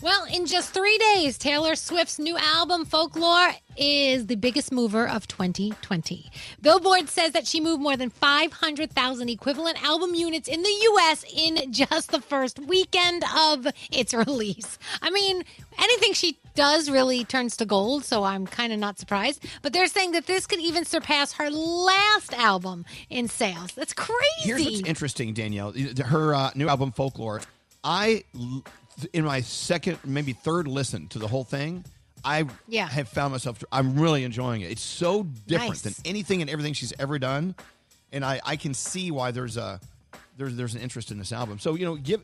Well, 0.02 0.24
in 0.24 0.46
just 0.46 0.74
three 0.74 0.98
days, 0.98 1.38
Taylor 1.38 1.76
Swift's 1.76 2.18
new 2.18 2.36
album, 2.36 2.84
Folklore, 2.84 3.52
is 3.76 4.26
the 4.26 4.34
biggest 4.34 4.72
mover 4.72 5.08
of 5.08 5.28
2020. 5.28 6.28
Billboard 6.60 7.08
says 7.08 7.30
that 7.32 7.46
she 7.46 7.60
moved 7.60 7.80
more 7.80 7.96
than 7.96 8.10
500,000 8.10 9.28
equivalent 9.28 9.80
album 9.84 10.16
units 10.16 10.48
in 10.48 10.60
the 10.60 10.68
U.S. 10.68 11.24
in 11.32 11.72
just 11.72 12.10
the 12.10 12.20
first 12.20 12.58
weekend 12.58 13.22
of 13.36 13.68
its 13.92 14.12
release. 14.26 14.76
I 15.02 15.10
mean, 15.10 15.44
anything 15.78 16.14
she 16.14 16.36
does 16.56 16.90
really 16.90 17.24
turns 17.24 17.56
to 17.58 17.64
gold, 17.64 18.04
so 18.04 18.24
I'm 18.24 18.44
kind 18.44 18.72
of 18.72 18.80
not 18.80 18.98
surprised. 18.98 19.44
But 19.62 19.72
they're 19.72 19.86
saying 19.86 20.10
that 20.12 20.26
this 20.26 20.48
could 20.48 20.60
even 20.60 20.84
surpass 20.84 21.34
her 21.34 21.48
last 21.48 22.34
album 22.34 22.86
in 23.08 23.28
sales. 23.28 23.70
That's 23.74 23.92
crazy. 23.92 24.18
Here's 24.38 24.64
what's 24.64 24.80
interesting, 24.80 25.32
Danielle. 25.32 25.72
Her 26.04 26.34
uh, 26.34 26.50
new 26.56 26.68
album, 26.68 26.90
Folklore. 26.90 27.40
I, 27.84 28.24
in 29.12 29.24
my 29.24 29.40
second, 29.40 29.98
maybe 30.04 30.32
third 30.32 30.66
listen 30.68 31.08
to 31.08 31.18
the 31.18 31.28
whole 31.28 31.44
thing, 31.44 31.84
I 32.24 32.44
Yeah. 32.68 32.88
have 32.88 33.08
found 33.08 33.32
myself. 33.32 33.62
I'm 33.72 33.98
really 33.98 34.22
enjoying 34.24 34.60
it. 34.60 34.70
It's 34.70 34.82
so 34.82 35.24
different 35.46 35.70
Nice. 35.72 35.80
than 35.82 35.94
anything 36.04 36.40
and 36.40 36.48
everything 36.50 36.72
she's 36.72 36.92
ever 36.98 37.18
done, 37.18 37.54
and 38.12 38.24
I, 38.24 38.40
I 38.44 38.56
can 38.56 38.74
see 38.74 39.10
why 39.10 39.30
there's 39.32 39.56
a 39.56 39.80
there's 40.38 40.54
there's 40.56 40.74
an 40.74 40.80
interest 40.80 41.10
in 41.10 41.18
this 41.18 41.32
album. 41.32 41.58
So 41.58 41.74
you 41.74 41.84
know, 41.84 41.96
give 41.96 42.22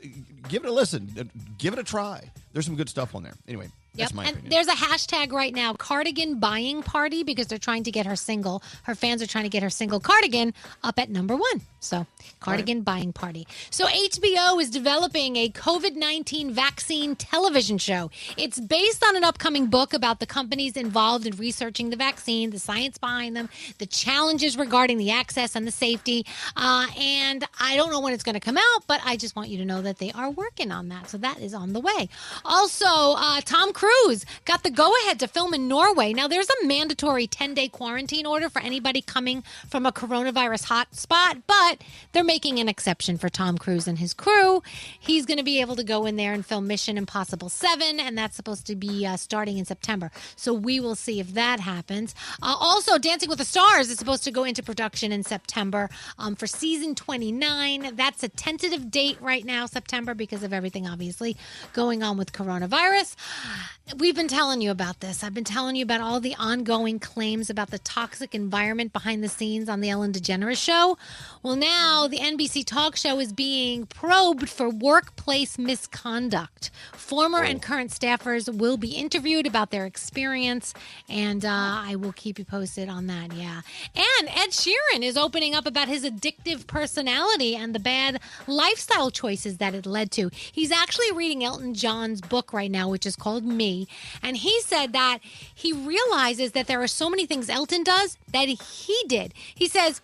give 0.48 0.64
it 0.64 0.68
a 0.68 0.72
listen, 0.72 1.12
Uh, 1.18 1.24
give 1.58 1.72
it 1.72 1.78
a 1.78 1.84
try. 1.84 2.30
There's 2.52 2.64
some 2.64 2.76
good 2.76 2.88
stuff 2.88 3.14
on 3.14 3.22
there. 3.22 3.34
Anyway, 3.46 3.68
Yep. 3.98 4.10
and 4.10 4.20
opinion. 4.20 4.50
there's 4.50 4.68
a 4.68 4.72
hashtag 4.72 5.32
right 5.32 5.54
now, 5.54 5.74
cardigan 5.74 6.38
buying 6.38 6.82
party, 6.82 7.22
because 7.22 7.46
they're 7.46 7.58
trying 7.58 7.82
to 7.84 7.90
get 7.90 8.06
her 8.06 8.16
single. 8.16 8.62
Her 8.84 8.94
fans 8.94 9.22
are 9.22 9.26
trying 9.26 9.44
to 9.44 9.50
get 9.50 9.62
her 9.62 9.70
single 9.70 10.00
cardigan 10.00 10.54
up 10.82 10.98
at 10.98 11.10
number 11.10 11.34
one. 11.34 11.62
So, 11.80 12.06
cardigan 12.40 12.82
buying 12.82 13.12
party. 13.12 13.46
So, 13.70 13.86
HBO 13.86 14.60
is 14.60 14.70
developing 14.70 15.36
a 15.36 15.48
COVID 15.48 15.94
19 15.94 16.52
vaccine 16.52 17.14
television 17.14 17.78
show. 17.78 18.10
It's 18.36 18.58
based 18.58 19.04
on 19.04 19.16
an 19.16 19.22
upcoming 19.24 19.66
book 19.66 19.94
about 19.94 20.18
the 20.18 20.26
companies 20.26 20.76
involved 20.76 21.26
in 21.26 21.36
researching 21.36 21.90
the 21.90 21.96
vaccine, 21.96 22.50
the 22.50 22.58
science 22.58 22.98
behind 22.98 23.36
them, 23.36 23.48
the 23.78 23.86
challenges 23.86 24.56
regarding 24.56 24.98
the 24.98 25.12
access 25.12 25.54
and 25.54 25.66
the 25.66 25.72
safety. 25.72 26.26
Uh, 26.56 26.86
and 26.98 27.44
I 27.60 27.76
don't 27.76 27.90
know 27.90 28.00
when 28.00 28.12
it's 28.12 28.24
going 28.24 28.34
to 28.34 28.40
come 28.40 28.58
out, 28.58 28.86
but 28.88 29.00
I 29.04 29.16
just 29.16 29.36
want 29.36 29.48
you 29.48 29.58
to 29.58 29.64
know 29.64 29.82
that 29.82 29.98
they 29.98 30.10
are 30.12 30.30
working 30.30 30.72
on 30.72 30.88
that. 30.88 31.08
So, 31.10 31.18
that 31.18 31.38
is 31.38 31.54
on 31.54 31.72
the 31.72 31.80
way. 31.80 32.08
Also, 32.44 32.86
uh, 32.86 33.40
Tom 33.42 33.72
Cruise 33.72 33.87
got 34.44 34.62
the 34.62 34.70
go 34.70 34.92
ahead 35.04 35.20
to 35.20 35.28
film 35.28 35.54
in 35.54 35.68
Norway. 35.68 36.12
Now, 36.12 36.28
there's 36.28 36.48
a 36.48 36.66
mandatory 36.66 37.26
10 37.26 37.54
day 37.54 37.68
quarantine 37.68 38.26
order 38.26 38.48
for 38.48 38.60
anybody 38.60 39.00
coming 39.00 39.42
from 39.68 39.86
a 39.86 39.92
coronavirus 39.92 40.66
hotspot, 40.66 41.42
but 41.46 41.82
they're 42.12 42.24
making 42.24 42.58
an 42.58 42.68
exception 42.68 43.18
for 43.18 43.28
Tom 43.28 43.58
Cruise 43.58 43.86
and 43.86 43.98
his 43.98 44.14
crew. 44.14 44.62
He's 44.98 45.26
going 45.26 45.38
to 45.38 45.44
be 45.44 45.60
able 45.60 45.76
to 45.76 45.84
go 45.84 46.06
in 46.06 46.16
there 46.16 46.32
and 46.32 46.44
film 46.44 46.66
Mission 46.66 46.96
Impossible 46.98 47.48
7, 47.48 48.00
and 48.00 48.16
that's 48.16 48.36
supposed 48.36 48.66
to 48.66 48.76
be 48.76 49.06
uh, 49.06 49.16
starting 49.16 49.58
in 49.58 49.64
September. 49.64 50.10
So, 50.36 50.52
we 50.54 50.80
will 50.80 50.94
see 50.94 51.20
if 51.20 51.34
that 51.34 51.60
happens. 51.60 52.14
Uh, 52.42 52.54
also, 52.58 52.98
Dancing 52.98 53.28
with 53.28 53.38
the 53.38 53.44
Stars 53.44 53.90
is 53.90 53.98
supposed 53.98 54.24
to 54.24 54.30
go 54.30 54.44
into 54.44 54.62
production 54.62 55.12
in 55.12 55.22
September 55.22 55.90
um, 56.18 56.36
for 56.36 56.46
season 56.46 56.94
29. 56.94 57.94
That's 57.94 58.22
a 58.22 58.28
tentative 58.28 58.90
date 58.90 59.18
right 59.20 59.44
now, 59.44 59.66
September, 59.66 60.14
because 60.14 60.42
of 60.42 60.52
everything 60.52 60.86
obviously 60.86 61.36
going 61.72 62.02
on 62.02 62.16
with 62.16 62.32
coronavirus. 62.32 63.16
We've 63.96 64.14
been 64.14 64.28
telling 64.28 64.60
you 64.60 64.70
about 64.70 65.00
this. 65.00 65.24
I've 65.24 65.32
been 65.32 65.44
telling 65.44 65.74
you 65.74 65.82
about 65.82 66.02
all 66.02 66.20
the 66.20 66.34
ongoing 66.34 66.98
claims 66.98 67.48
about 67.48 67.70
the 67.70 67.78
toxic 67.78 68.34
environment 68.34 68.92
behind 68.92 69.24
the 69.24 69.30
scenes 69.30 69.66
on 69.66 69.80
the 69.80 69.88
Ellen 69.88 70.12
DeGeneres 70.12 70.62
show. 70.62 70.98
Well, 71.42 71.56
now 71.56 72.06
the 72.06 72.18
NBC 72.18 72.66
talk 72.66 72.96
show 72.96 73.18
is 73.18 73.32
being 73.32 73.86
probed 73.86 74.50
for 74.50 74.68
workplace 74.68 75.56
misconduct. 75.56 76.70
Former 76.92 77.42
and 77.42 77.62
current 77.62 77.90
staffers 77.90 78.54
will 78.54 78.76
be 78.76 78.90
interviewed 78.90 79.46
about 79.46 79.70
their 79.70 79.86
experience, 79.86 80.74
and 81.08 81.42
uh, 81.46 81.48
I 81.50 81.96
will 81.96 82.12
keep 82.12 82.38
you 82.38 82.44
posted 82.44 82.90
on 82.90 83.06
that. 83.06 83.32
Yeah. 83.32 83.62
And 83.96 84.28
Ed 84.28 84.50
Sheeran 84.50 85.02
is 85.02 85.16
opening 85.16 85.54
up 85.54 85.66
about 85.66 85.88
his 85.88 86.04
addictive 86.04 86.66
personality 86.66 87.56
and 87.56 87.74
the 87.74 87.80
bad 87.80 88.20
lifestyle 88.46 89.10
choices 89.10 89.56
that 89.56 89.74
it 89.74 89.86
led 89.86 90.10
to. 90.12 90.30
He's 90.52 90.70
actually 90.70 91.10
reading 91.12 91.42
Elton 91.42 91.72
John's 91.72 92.20
book 92.20 92.52
right 92.52 92.70
now, 92.70 92.90
which 92.90 93.06
is 93.06 93.16
called 93.16 93.44
Me. 93.58 93.86
And 94.22 94.38
he 94.38 94.60
said 94.62 94.94
that 94.94 95.18
he 95.54 95.74
realizes 95.74 96.52
that 96.52 96.66
there 96.66 96.82
are 96.82 96.88
so 96.88 97.10
many 97.10 97.26
things 97.26 97.50
Elton 97.50 97.84
does 97.84 98.16
that 98.32 98.48
he 98.48 99.04
did. 99.06 99.34
He 99.54 99.68
says, 99.68 100.00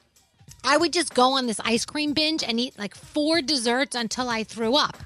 I 0.62 0.76
would 0.76 0.92
just 0.92 1.14
go 1.14 1.32
on 1.32 1.46
this 1.46 1.60
ice 1.64 1.84
cream 1.84 2.12
binge 2.12 2.42
and 2.42 2.60
eat 2.60 2.78
like 2.78 2.94
four 2.94 3.40
desserts 3.40 3.94
until 3.96 4.28
I 4.28 4.44
threw 4.44 4.76
up. 4.76 4.98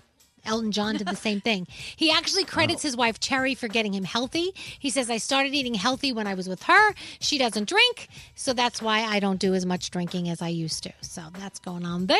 Elton 0.48 0.72
John 0.72 0.96
did 0.96 1.06
the 1.06 1.14
same 1.14 1.40
thing. 1.40 1.66
He 1.94 2.10
actually 2.10 2.44
credits 2.44 2.82
his 2.82 2.96
wife 2.96 3.20
Cherry 3.20 3.54
for 3.54 3.68
getting 3.68 3.92
him 3.92 4.04
healthy. 4.04 4.52
He 4.78 4.90
says, 4.90 5.10
I 5.10 5.18
started 5.18 5.54
eating 5.54 5.74
healthy 5.74 6.12
when 6.12 6.26
I 6.26 6.34
was 6.34 6.48
with 6.48 6.64
her. 6.64 6.94
She 7.20 7.38
doesn't 7.38 7.68
drink, 7.68 8.08
so 8.34 8.52
that's 8.52 8.80
why 8.80 9.02
I 9.02 9.20
don't 9.20 9.38
do 9.38 9.54
as 9.54 9.66
much 9.66 9.90
drinking 9.90 10.28
as 10.28 10.40
I 10.40 10.48
used 10.48 10.82
to. 10.84 10.92
So 11.02 11.22
that's 11.34 11.58
going 11.58 11.84
on 11.84 12.06
there. 12.06 12.18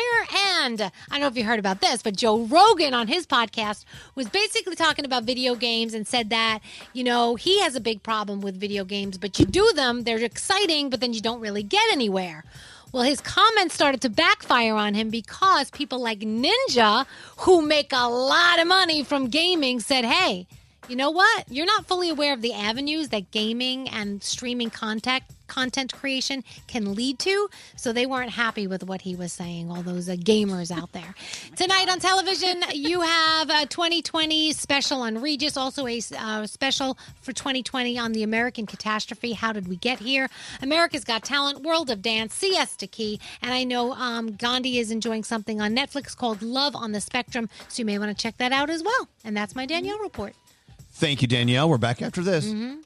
And 0.55 0.81
I 0.81 0.89
don't 1.11 1.21
know 1.21 1.27
if 1.27 1.37
you 1.37 1.43
heard 1.43 1.59
about 1.59 1.81
this, 1.81 2.01
but 2.01 2.15
Joe 2.15 2.39
Rogan 2.45 2.93
on 2.93 3.07
his 3.07 3.25
podcast 3.25 3.83
was 4.15 4.29
basically 4.29 4.75
talking 4.75 5.05
about 5.05 5.23
video 5.23 5.55
games 5.55 5.93
and 5.93 6.07
said 6.07 6.29
that, 6.29 6.59
you 6.93 7.03
know, 7.03 7.35
he 7.35 7.59
has 7.61 7.75
a 7.75 7.81
big 7.81 8.03
problem 8.03 8.41
with 8.41 8.55
video 8.59 8.85
games, 8.85 9.17
but 9.17 9.39
you 9.39 9.45
do 9.45 9.71
them, 9.73 10.03
they're 10.03 10.23
exciting, 10.23 10.89
but 10.89 10.99
then 10.99 11.13
you 11.13 11.21
don't 11.21 11.41
really 11.41 11.63
get 11.63 11.91
anywhere. 11.91 12.43
Well, 12.91 13.03
his 13.03 13.21
comments 13.21 13.75
started 13.75 14.01
to 14.01 14.09
backfire 14.09 14.73
on 14.73 14.95
him 14.95 15.11
because 15.11 15.69
people 15.69 16.01
like 16.01 16.21
Ninja, 16.21 17.05
who 17.37 17.61
make 17.61 17.93
a 17.93 18.09
lot 18.09 18.59
of 18.59 18.67
money 18.67 19.03
from 19.03 19.27
gaming, 19.27 19.79
said, 19.79 20.05
hey, 20.05 20.47
you 20.89 20.95
know 20.95 21.11
what? 21.11 21.45
You're 21.49 21.65
not 21.65 21.85
fully 21.85 22.09
aware 22.09 22.33
of 22.33 22.41
the 22.41 22.53
avenues 22.53 23.09
that 23.09 23.31
gaming 23.31 23.87
and 23.89 24.23
streaming 24.23 24.69
content 24.69 25.23
content 25.49 25.91
creation 25.91 26.43
can 26.67 26.93
lead 26.95 27.19
to. 27.19 27.49
So 27.75 27.91
they 27.91 28.05
weren't 28.05 28.29
happy 28.29 28.67
with 28.67 28.83
what 28.83 29.01
he 29.01 29.15
was 29.15 29.33
saying, 29.33 29.69
all 29.69 29.81
those 29.81 30.07
uh, 30.07 30.13
gamers 30.13 30.71
out 30.71 30.93
there. 30.93 31.15
Tonight 31.55 31.89
on 31.89 31.99
television, 31.99 32.63
you 32.73 33.01
have 33.01 33.49
a 33.49 33.65
2020 33.65 34.53
special 34.53 35.01
on 35.01 35.19
Regis, 35.19 35.57
also 35.57 35.87
a 35.87 35.99
uh, 36.17 36.45
special 36.45 36.97
for 37.21 37.33
2020 37.33 37.97
on 37.97 38.13
the 38.13 38.23
American 38.23 38.65
catastrophe. 38.65 39.33
How 39.33 39.51
did 39.51 39.67
we 39.67 39.75
get 39.75 39.99
here? 39.99 40.29
America's 40.61 41.03
Got 41.03 41.23
Talent, 41.23 41.63
World 41.63 41.89
of 41.89 42.01
Dance, 42.01 42.35
Siesta 42.35 42.87
Key, 42.87 43.19
and 43.41 43.51
I 43.51 43.63
know 43.63 43.93
um, 43.93 44.33
Gandhi 44.33 44.77
is 44.77 44.91
enjoying 44.91 45.23
something 45.23 45.59
on 45.59 45.75
Netflix 45.75 46.15
called 46.15 46.41
Love 46.41 46.75
on 46.75 46.91
the 46.91 47.01
Spectrum, 47.01 47.49
so 47.67 47.81
you 47.81 47.85
may 47.85 47.97
want 47.97 48.15
to 48.15 48.21
check 48.21 48.37
that 48.37 48.51
out 48.51 48.69
as 48.69 48.83
well. 48.83 49.07
And 49.23 49.35
that's 49.35 49.55
my 49.55 49.65
Danielle 49.65 49.99
report. 49.99 50.35
Thank 50.91 51.21
you, 51.21 51.27
Danielle. 51.27 51.69
We're 51.69 51.77
back 51.77 52.01
after 52.01 52.21
this. 52.21 52.45
mhm 52.47 52.79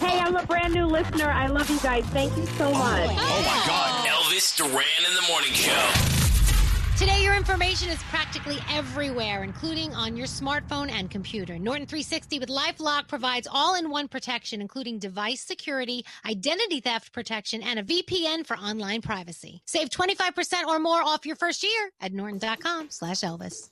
Hey, 0.00 0.18
I'm 0.18 0.36
a 0.36 0.44
brand 0.46 0.74
new 0.74 0.86
listener. 0.86 1.30
I 1.30 1.46
love 1.46 1.68
you 1.70 1.78
guys. 1.80 2.04
Thank 2.06 2.36
you 2.36 2.46
so 2.46 2.72
much. 2.72 3.10
Oh 3.10 3.42
my 3.46 3.64
God. 3.66 4.06
Elvis 4.08 4.56
Duran 4.56 4.82
in 5.08 5.14
the 5.14 5.22
morning 5.28 5.52
show. 5.52 5.90
Today, 6.98 7.22
your 7.22 7.34
information 7.34 7.88
is 7.88 8.00
practically 8.04 8.58
everywhere, 8.70 9.42
including 9.42 9.92
on 9.94 10.16
your 10.16 10.26
smartphone 10.26 10.90
and 10.90 11.10
computer. 11.10 11.58
Norton 11.58 11.86
360 11.86 12.38
with 12.38 12.48
LifeLock 12.48 13.08
provides 13.08 13.48
all-in-one 13.50 14.06
protection, 14.08 14.60
including 14.60 14.98
device 15.00 15.40
security, 15.40 16.04
identity 16.24 16.80
theft 16.80 17.12
protection, 17.12 17.60
and 17.62 17.78
a 17.80 17.82
VPN 17.82 18.46
for 18.46 18.56
online 18.56 19.02
privacy. 19.02 19.62
Save 19.66 19.88
25% 19.90 20.64
or 20.66 20.78
more 20.78 21.02
off 21.02 21.26
your 21.26 21.34
first 21.36 21.62
year 21.64 21.90
at 22.00 22.12
norton.com 22.12 22.90
slash 22.90 23.20
Elvis. 23.20 23.70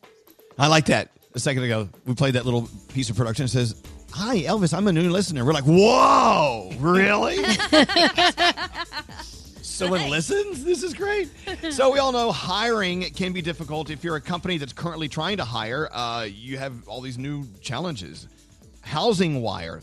I 0.58 0.66
like 0.66 0.86
that. 0.86 1.10
A 1.34 1.38
second 1.38 1.62
ago, 1.62 1.88
we 2.06 2.14
played 2.14 2.34
that 2.34 2.44
little 2.44 2.68
piece 2.92 3.08
of 3.08 3.16
production. 3.16 3.44
It 3.44 3.48
says, 3.48 3.80
"Hi, 4.12 4.38
Elvis. 4.40 4.74
I'm 4.76 4.88
a 4.88 4.92
new 4.92 5.10
listener." 5.10 5.44
We're 5.44 5.52
like, 5.52 5.64
"Whoa, 5.64 6.72
really?" 6.78 7.36
Someone 9.62 10.10
listens. 10.10 10.64
This 10.64 10.82
is 10.82 10.92
great. 10.92 11.30
So 11.70 11.90
we 11.90 12.00
all 12.00 12.12
know 12.12 12.32
hiring 12.32 13.02
can 13.14 13.32
be 13.32 13.40
difficult. 13.40 13.88
If 13.90 14.04
you're 14.04 14.16
a 14.16 14.20
company 14.20 14.58
that's 14.58 14.72
currently 14.72 15.08
trying 15.08 15.38
to 15.38 15.44
hire, 15.44 15.88
uh, 15.92 16.26
you 16.28 16.58
have 16.58 16.86
all 16.86 17.00
these 17.00 17.16
new 17.16 17.46
challenges. 17.62 18.26
Housing 18.82 19.40
Wire, 19.40 19.80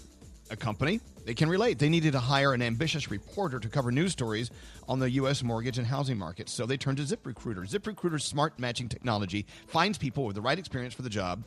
a 0.51 0.55
company, 0.55 0.99
they 1.25 1.33
can 1.33 1.49
relate. 1.49 1.79
They 1.79 1.89
needed 1.89 2.11
to 2.11 2.19
hire 2.19 2.53
an 2.53 2.61
ambitious 2.61 3.09
reporter 3.09 3.59
to 3.59 3.69
cover 3.69 3.91
news 3.91 4.11
stories 4.11 4.51
on 4.87 4.99
the 4.99 5.09
U.S. 5.11 5.43
mortgage 5.43 5.77
and 5.77 5.87
housing 5.87 6.17
markets. 6.17 6.51
So 6.51 6.65
they 6.65 6.77
turned 6.77 6.97
to 6.97 7.03
ZipRecruiter. 7.03 7.69
ZipRecruiter's 7.69 8.23
smart 8.23 8.57
matching 8.59 8.89
technology 8.89 9.45
finds 9.67 9.97
people 9.97 10.25
with 10.25 10.35
the 10.35 10.41
right 10.41 10.57
experience 10.57 10.93
for 10.93 11.01
the 11.01 11.09
job. 11.09 11.43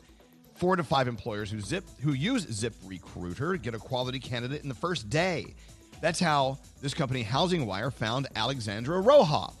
Four 0.55 0.75
to 0.75 0.83
five 0.83 1.07
employers 1.07 1.49
who 1.49 1.59
zip 1.59 1.83
who 2.01 2.13
use 2.13 2.45
ZipRecruiter 2.45 3.61
get 3.61 3.73
a 3.73 3.79
quality 3.79 4.19
candidate 4.19 4.61
in 4.61 4.69
the 4.69 4.75
first 4.75 5.09
day. 5.09 5.55
That's 6.01 6.19
how 6.19 6.57
this 6.81 6.93
company, 6.93 7.23
Housing 7.23 7.65
Wire, 7.65 7.91
found 7.91 8.27
Alexandra 8.35 9.01
Rohoff. 9.01 9.53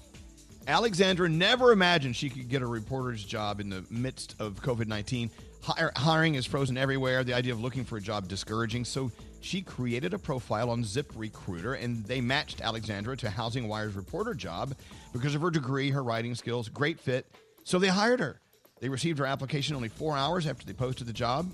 Alexandra 0.67 1.27
never 1.27 1.71
imagined 1.71 2.15
she 2.15 2.29
could 2.29 2.49
get 2.49 2.61
a 2.61 2.67
reporter's 2.67 3.23
job 3.23 3.59
in 3.59 3.69
the 3.69 3.83
midst 3.89 4.35
of 4.39 4.61
COVID 4.61 4.87
19. 4.87 5.29
Hiring 5.63 6.35
is 6.35 6.45
frozen 6.45 6.77
everywhere. 6.77 7.23
The 7.23 7.33
idea 7.33 7.53
of 7.53 7.61
looking 7.61 7.83
for 7.83 7.97
a 7.97 8.01
job 8.01 8.27
discouraging. 8.27 8.85
So 8.85 9.11
she 9.41 9.61
created 9.61 10.13
a 10.13 10.19
profile 10.19 10.69
on 10.69 10.83
ZipRecruiter, 10.83 11.81
and 11.83 12.05
they 12.05 12.21
matched 12.21 12.61
Alexandra 12.61 13.17
to 13.17 13.29
Housing 13.29 13.67
Wire's 13.67 13.95
reporter 13.95 14.33
job 14.33 14.75
because 15.13 15.35
of 15.35 15.41
her 15.41 15.49
degree, 15.49 15.89
her 15.89 16.03
writing 16.03 16.35
skills, 16.35 16.69
great 16.69 16.99
fit. 16.99 17.25
So 17.63 17.79
they 17.79 17.87
hired 17.87 18.19
her. 18.19 18.39
They 18.79 18.89
received 18.89 19.19
her 19.19 19.25
application 19.25 19.75
only 19.75 19.89
four 19.89 20.15
hours 20.15 20.47
after 20.47 20.65
they 20.65 20.73
posted 20.73 21.07
the 21.07 21.13
job, 21.13 21.51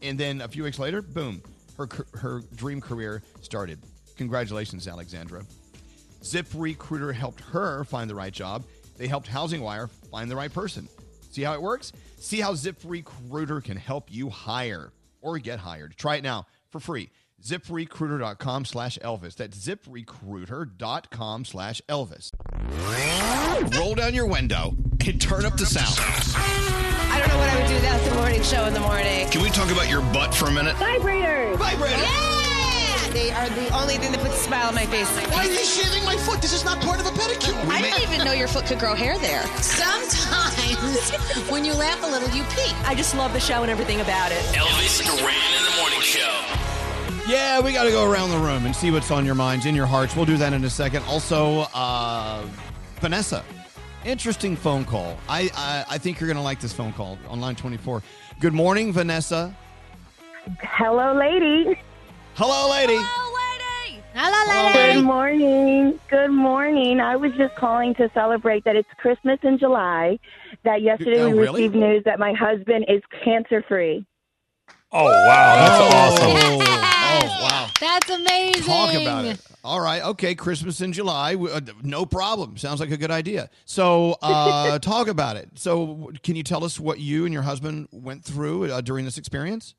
and 0.00 0.18
then 0.18 0.40
a 0.40 0.48
few 0.48 0.64
weeks 0.64 0.78
later, 0.78 1.02
boom, 1.02 1.42
her 1.76 1.88
her 2.14 2.42
dream 2.54 2.80
career 2.80 3.22
started. 3.40 3.78
Congratulations, 4.16 4.86
Alexandra. 4.86 5.42
ZipRecruiter 6.22 7.12
helped 7.12 7.40
her 7.40 7.84
find 7.84 8.08
the 8.08 8.14
right 8.14 8.32
job. 8.32 8.64
They 8.96 9.08
helped 9.08 9.28
HousingWire 9.28 9.90
find 10.10 10.30
the 10.30 10.36
right 10.36 10.52
person. 10.52 10.88
See 11.30 11.42
how 11.42 11.54
it 11.54 11.62
works? 11.62 11.92
See 12.18 12.40
how 12.40 12.52
ZipRecruiter 12.52 13.64
can 13.64 13.76
help 13.76 14.12
you 14.12 14.30
hire 14.30 14.92
or 15.22 15.38
get 15.38 15.58
hired. 15.58 15.96
Try 15.96 16.16
it 16.16 16.22
now 16.22 16.46
for 16.70 16.78
free. 16.80 17.10
ZipRecruiter.com 17.42 18.64
slash 18.64 18.98
Elvis. 19.02 19.34
That's 19.34 19.58
ZipRecruiter.com 19.58 21.44
slash 21.44 21.82
Elvis. 21.88 22.30
Roll 23.78 23.94
down 23.94 24.14
your 24.14 24.26
window 24.26 24.74
and 25.06 25.20
turn 25.20 25.44
up 25.44 25.56
the 25.56 25.66
sound. 25.66 25.94
I 25.98 27.18
don't 27.18 27.28
know 27.28 27.38
what 27.38 27.50
I 27.50 27.58
would 27.58 27.68
do 27.68 27.74
without 27.74 28.00
the 28.08 28.14
morning 28.14 28.42
show 28.42 28.64
in 28.66 28.74
the 28.74 28.80
morning. 28.80 29.28
Can 29.30 29.42
we 29.42 29.50
talk 29.50 29.70
about 29.70 29.90
your 29.90 30.00
butt 30.12 30.34
for 30.34 30.46
a 30.46 30.52
minute? 30.52 30.76
Vibrators. 30.76 31.56
Vibrators. 31.56 32.00
Yeah! 32.00 33.10
They 33.12 33.30
are 33.30 33.48
the 33.50 33.68
only 33.76 33.98
thing 33.98 34.12
that 34.12 34.20
puts 34.22 34.40
a 34.40 34.44
smile 34.44 34.68
on 34.68 34.74
my 34.74 34.86
face. 34.86 35.06
Why 35.28 35.46
are 35.46 35.50
you 35.52 35.58
shaving 35.58 36.02
my 36.06 36.16
foot? 36.16 36.40
This 36.40 36.54
is 36.54 36.64
not 36.64 36.80
part 36.80 36.98
of 36.98 37.06
a 37.06 37.10
pedicure. 37.10 37.54
I 37.68 37.82
didn't 37.82 38.02
even 38.10 38.24
know 38.24 38.32
your 38.32 38.48
foot 38.48 38.64
could 38.64 38.78
grow 38.78 38.94
hair 38.94 39.18
there. 39.18 39.44
Sometimes 39.60 41.10
when 41.50 41.64
you 41.64 41.74
laugh 41.74 42.02
a 42.02 42.06
little, 42.06 42.30
you 42.30 42.42
peek. 42.44 42.72
I 42.88 42.94
just 42.94 43.14
love 43.14 43.34
the 43.34 43.40
show 43.40 43.60
and 43.62 43.70
everything 43.70 44.00
about 44.00 44.32
it. 44.32 44.40
Elvis 44.54 45.04
Duran 45.04 45.52
in 45.58 45.64
the 45.64 45.76
morning 45.78 46.00
show. 46.00 46.71
Yeah, 47.26 47.60
we 47.60 47.72
got 47.72 47.84
to 47.84 47.90
go 47.90 48.10
around 48.10 48.30
the 48.30 48.38
room 48.38 48.66
and 48.66 48.74
see 48.74 48.90
what's 48.90 49.10
on 49.10 49.24
your 49.24 49.34
minds, 49.36 49.64
in 49.64 49.74
your 49.76 49.86
hearts. 49.86 50.16
We'll 50.16 50.26
do 50.26 50.36
that 50.38 50.52
in 50.52 50.64
a 50.64 50.70
second. 50.70 51.04
Also, 51.04 51.66
uh, 51.72 52.44
Vanessa, 53.00 53.44
interesting 54.04 54.56
phone 54.56 54.84
call. 54.84 55.16
I 55.28 55.48
I, 55.54 55.84
I 55.94 55.98
think 55.98 56.18
you're 56.20 56.26
going 56.26 56.36
to 56.36 56.42
like 56.42 56.60
this 56.60 56.72
phone 56.72 56.92
call 56.92 57.18
on 57.28 57.40
line 57.40 57.54
24. 57.54 58.02
Good 58.40 58.52
morning, 58.52 58.92
Vanessa. 58.92 59.54
Hello, 60.62 61.14
lady. 61.16 61.78
Hello, 62.34 62.68
lady. 62.70 62.96
Hello, 62.96 63.28
lady. 63.38 64.02
Hello, 64.14 64.66
lady. 64.74 64.92
Good 64.98 65.04
morning. 65.04 66.00
Good 66.10 66.30
morning. 66.32 66.98
I 67.00 67.14
was 67.14 67.32
just 67.34 67.54
calling 67.54 67.94
to 67.94 68.10
celebrate 68.14 68.64
that 68.64 68.74
it's 68.74 68.88
Christmas 68.98 69.38
in 69.44 69.58
July. 69.58 70.18
That 70.64 70.82
yesterday 70.82 71.20
Oh, 71.22 71.30
we 71.30 71.38
really? 71.38 71.62
received 71.62 71.76
news 71.76 72.02
that 72.04 72.18
my 72.18 72.32
husband 72.32 72.86
is 72.88 73.00
cancer 73.24 73.62
free. 73.68 74.04
Oh 74.94 75.04
wow, 75.04 75.54
that's 75.56 76.20
awesome. 76.20 77.01
Oh, 77.12 77.42
wow. 77.42 77.70
That's 77.80 78.10
amazing. 78.10 78.62
Talk 78.64 78.94
about 78.94 79.24
it. 79.24 79.40
All 79.64 79.80
right. 79.80 80.02
Okay. 80.02 80.34
Christmas 80.34 80.80
in 80.80 80.92
July. 80.92 81.34
uh, 81.34 81.60
No 81.82 82.04
problem. 82.06 82.56
Sounds 82.56 82.80
like 82.80 82.90
a 82.90 82.96
good 82.96 83.10
idea. 83.10 83.50
So, 83.64 84.16
uh, 84.22 84.78
talk 84.80 85.08
about 85.08 85.36
it. 85.36 85.50
So, 85.54 86.10
can 86.22 86.36
you 86.36 86.42
tell 86.42 86.64
us 86.64 86.80
what 86.80 86.98
you 86.98 87.24
and 87.24 87.32
your 87.32 87.42
husband 87.42 87.88
went 87.92 88.24
through 88.24 88.70
uh, 88.72 88.80
during 88.80 89.04
this 89.04 89.18
experience? 89.18 89.74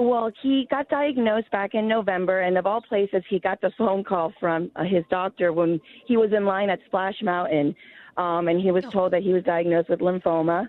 Well, 0.00 0.30
he 0.42 0.66
got 0.70 0.88
diagnosed 0.88 1.50
back 1.50 1.74
in 1.74 1.88
November, 1.88 2.40
and 2.42 2.56
of 2.56 2.66
all 2.66 2.80
places, 2.80 3.22
he 3.28 3.40
got 3.40 3.60
the 3.60 3.72
phone 3.76 4.04
call 4.04 4.32
from 4.38 4.70
uh, 4.76 4.84
his 4.84 5.02
doctor 5.10 5.52
when 5.52 5.80
he 6.06 6.16
was 6.16 6.32
in 6.32 6.44
line 6.44 6.70
at 6.70 6.78
Splash 6.86 7.16
Mountain, 7.20 7.74
um, 8.16 8.46
and 8.46 8.60
he 8.60 8.70
was 8.70 8.84
told 8.92 9.12
that 9.12 9.22
he 9.22 9.32
was 9.32 9.42
diagnosed 9.42 9.88
with 9.88 9.98
lymphoma. 9.98 10.68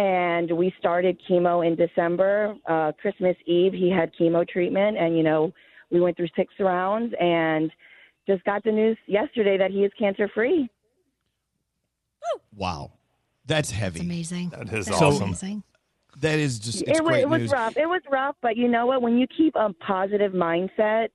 And 0.00 0.50
we 0.56 0.72
started 0.78 1.20
chemo 1.28 1.66
in 1.66 1.76
December. 1.76 2.54
Uh, 2.66 2.90
Christmas 3.02 3.36
Eve, 3.44 3.74
he 3.74 3.90
had 3.90 4.10
chemo 4.18 4.48
treatment, 4.48 4.96
and 4.96 5.14
you 5.14 5.22
know, 5.22 5.52
we 5.90 6.00
went 6.00 6.16
through 6.16 6.28
six 6.34 6.54
rounds, 6.58 7.12
and 7.20 7.70
just 8.26 8.42
got 8.44 8.64
the 8.64 8.72
news 8.72 8.96
yesterday 9.06 9.58
that 9.58 9.70
he 9.70 9.84
is 9.84 9.92
cancer 9.98 10.30
free. 10.34 10.70
Wow. 12.56 12.92
That's 13.44 13.70
heavy. 13.70 14.00
amazing. 14.00 14.48
That 14.50 14.72
is 14.72 14.86
That's 14.86 15.02
awesome. 15.02 15.24
amazing. 15.24 15.64
That 16.18 16.38
is 16.38 16.58
just 16.58 16.80
it's 16.80 16.98
it, 16.98 17.04
wa- 17.04 17.10
great 17.10 17.22
it 17.22 17.28
was 17.28 17.40
news. 17.42 17.52
rough. 17.52 17.76
It 17.76 17.86
was 17.86 18.00
rough, 18.10 18.36
but 18.40 18.56
you 18.56 18.68
know 18.68 18.86
what? 18.86 19.02
When 19.02 19.18
you 19.18 19.26
keep 19.36 19.54
a 19.54 19.70
positive 19.86 20.32
mindset, 20.32 21.08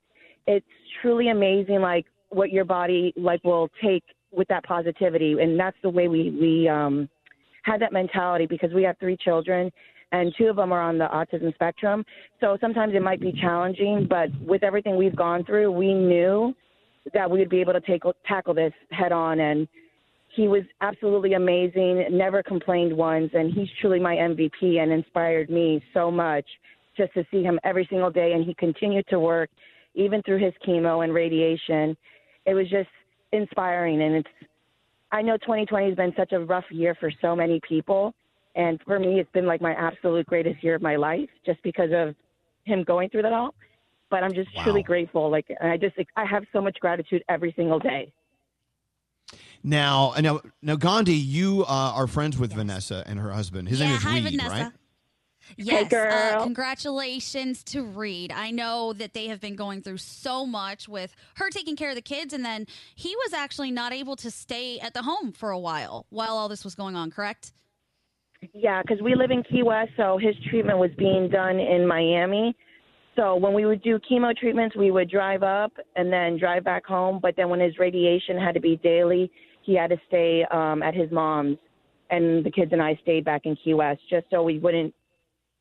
it's 0.46 0.66
truly 1.02 1.30
amazing. 1.30 1.82
Like 1.82 2.06
what 2.30 2.52
your 2.52 2.66
body 2.66 3.14
like 3.18 3.44
will 3.44 3.68
take 3.84 4.04
with 4.32 4.48
that 4.50 4.64
positivity, 4.64 5.36
and 5.42 5.60
that's 5.60 5.78
the 5.82 5.90
way 5.90 6.08
we 6.08 6.30
we 6.30 6.68
um, 6.68 7.10
had 7.66 7.82
that 7.82 7.92
mentality 7.92 8.46
because 8.46 8.72
we 8.74 8.84
have 8.84 8.98
three 9.00 9.18
children, 9.18 9.72
and 10.12 10.34
two 10.38 10.46
of 10.46 10.56
them 10.56 10.72
are 10.72 10.82
on 10.82 10.98
the 10.98 11.06
autism 11.06 11.54
spectrum. 11.56 12.06
So 12.40 12.58
sometimes 12.62 12.94
it 12.96 13.02
might 13.02 13.20
be 13.20 13.34
challenging, 13.34 14.08
but 14.10 14.30
with 14.40 14.64
everything 14.64 14.96
we've 14.96 15.16
gone 15.16 15.44
through, 15.44 15.72
we 15.72 15.94
knew 15.94 16.54
that 17.14 17.30
we 17.30 17.40
would 17.40 17.50
be 17.50 17.60
able 17.62 17.74
to 17.74 17.82
take 17.82 18.04
tackle 18.28 18.54
this 18.54 18.74
head 18.92 19.12
on 19.12 19.40
and 19.40 19.68
he 20.36 20.48
was 20.48 20.64
absolutely 20.82 21.34
amazing, 21.34 22.06
never 22.12 22.44
complained 22.44 22.96
once, 22.96 23.32
and 23.34 23.54
he's 23.54 23.70
truly 23.80 24.00
my 24.00 24.16
MVP 24.16 24.80
and 24.80 24.92
inspired 24.92 25.50
me 25.50 25.82
so 25.94 26.12
much 26.12 26.46
just 26.98 27.14
to 27.14 27.26
see 27.32 27.42
him 27.42 27.58
every 27.64 27.88
single 27.90 28.12
day. 28.12 28.34
And 28.34 28.44
he 28.44 28.54
continued 28.56 29.06
to 29.10 29.20
work 29.20 29.50
even 29.94 30.22
through 30.24 30.44
his 30.44 30.54
chemo 30.68 31.06
and 31.06 31.14
radiation. 31.14 31.96
It 32.46 32.54
was 32.54 32.70
just 32.70 32.90
inspiring. 33.32 34.02
And 34.02 34.16
it's, 34.16 34.28
I 35.12 35.22
know 35.22 35.38
2020 35.38 35.88
has 35.88 35.96
been 35.96 36.14
such 36.18 36.32
a 36.32 36.40
rough 36.40 36.66
year 36.70 36.96
for 37.00 37.12
so 37.22 37.36
many 37.36 37.60
people. 37.68 38.14
And 38.56 38.80
for 38.86 39.00
me, 39.00 39.20
it's 39.20 39.32
been 39.32 39.46
like 39.46 39.62
my 39.62 39.74
absolute 39.74 40.26
greatest 40.28 40.64
year 40.64 40.76
of 40.76 40.82
my 40.82 40.96
life 40.96 41.30
just 41.46 41.62
because 41.64 41.90
of 41.94 42.16
him 42.64 42.84
going 42.84 43.10
through 43.10 43.24
that 43.24 43.34
all. 43.34 43.54
But 44.10 44.24
I'm 44.24 44.34
just 44.34 44.50
truly 44.64 44.84
grateful. 44.84 45.30
Like, 45.30 45.46
I 45.62 45.78
just, 45.78 45.96
I 46.16 46.26
have 46.26 46.44
so 46.54 46.62
much 46.62 46.78
gratitude 46.80 47.24
every 47.28 47.54
single 47.58 47.80
day. 47.80 48.14
Now, 49.64 50.14
now, 50.20 50.42
now, 50.62 50.76
Gandhi, 50.76 51.16
you 51.16 51.64
uh, 51.64 51.94
are 51.96 52.06
friends 52.06 52.38
with 52.38 52.54
Vanessa 52.54 53.04
and 53.08 53.20
her 53.20 53.32
husband. 53.32 53.68
His 53.68 53.80
name 53.80 53.96
is 53.96 54.04
hi, 54.04 54.16
Reed, 54.20 54.24
Vanessa. 54.24 54.50
right? 54.50 54.72
Yes. 55.58 55.90
girl. 55.90 56.12
Uh, 56.12 56.44
congratulations 56.44 57.64
to 57.66 57.84
Reed. 57.84 58.32
I 58.32 58.52
know 58.52 58.94
that 58.94 59.14
they 59.14 59.28
have 59.28 59.40
been 59.40 59.56
going 59.56 59.82
through 59.82 59.98
so 59.98 60.46
much 60.46 60.88
with 60.88 61.16
her 61.36 61.50
taking 61.50 61.76
care 61.76 61.90
of 61.90 61.96
the 61.96 62.02
kids, 62.02 62.34
and 62.34 62.44
then 62.44 62.68
he 62.96 63.16
was 63.16 63.34
actually 63.34 63.72
not 63.72 63.94
able 63.94 64.16
to 64.18 64.32
stay 64.32 64.80
at 64.80 64.94
the 64.94 65.04
home 65.04 65.32
for 65.32 65.52
a 65.52 65.60
while 65.60 66.06
while 66.10 66.38
all 66.38 66.50
this 66.50 66.64
was 66.64 66.76
going 66.76 66.96
on, 66.96 67.12
correct? 67.12 67.54
Yeah, 68.54 68.82
because 68.82 69.02
we 69.02 69.16
live 69.16 69.32
in 69.32 69.44
Key 69.44 69.64
West, 69.64 69.92
so 69.98 70.18
his 70.22 70.36
treatment 70.50 70.78
was 70.78 70.92
being 70.98 71.30
done 71.30 71.60
in 71.60 71.88
Miami. 71.88 72.56
So 73.16 73.36
when 73.36 73.54
we 73.54 73.66
would 73.66 73.82
do 73.82 73.98
chemo 74.00 74.36
treatments, 74.36 74.76
we 74.76 74.92
would 74.92 75.10
drive 75.10 75.42
up 75.42 75.72
and 75.96 76.12
then 76.12 76.38
drive 76.38 76.64
back 76.64 76.86
home. 76.86 77.20
But 77.22 77.36
then 77.38 77.50
when 77.50 77.62
his 77.62 77.80
radiation 77.80 78.38
had 78.38 78.54
to 78.56 78.60
be 78.60 78.76
daily, 78.78 79.32
he 79.62 79.76
had 79.76 79.90
to 79.90 79.98
stay 80.08 80.46
um, 80.52 80.84
at 80.84 80.94
his 80.94 81.10
mom's, 81.12 81.58
and 82.10 82.46
the 82.46 82.52
kids 82.52 82.72
and 82.72 82.82
I 82.82 83.00
stayed 83.02 83.26
back 83.26 83.42
in 83.46 83.56
Key 83.64 83.74
West 83.74 84.02
just 84.10 84.26
so 84.30 84.44
we 84.44 84.60
wouldn't 84.60 84.94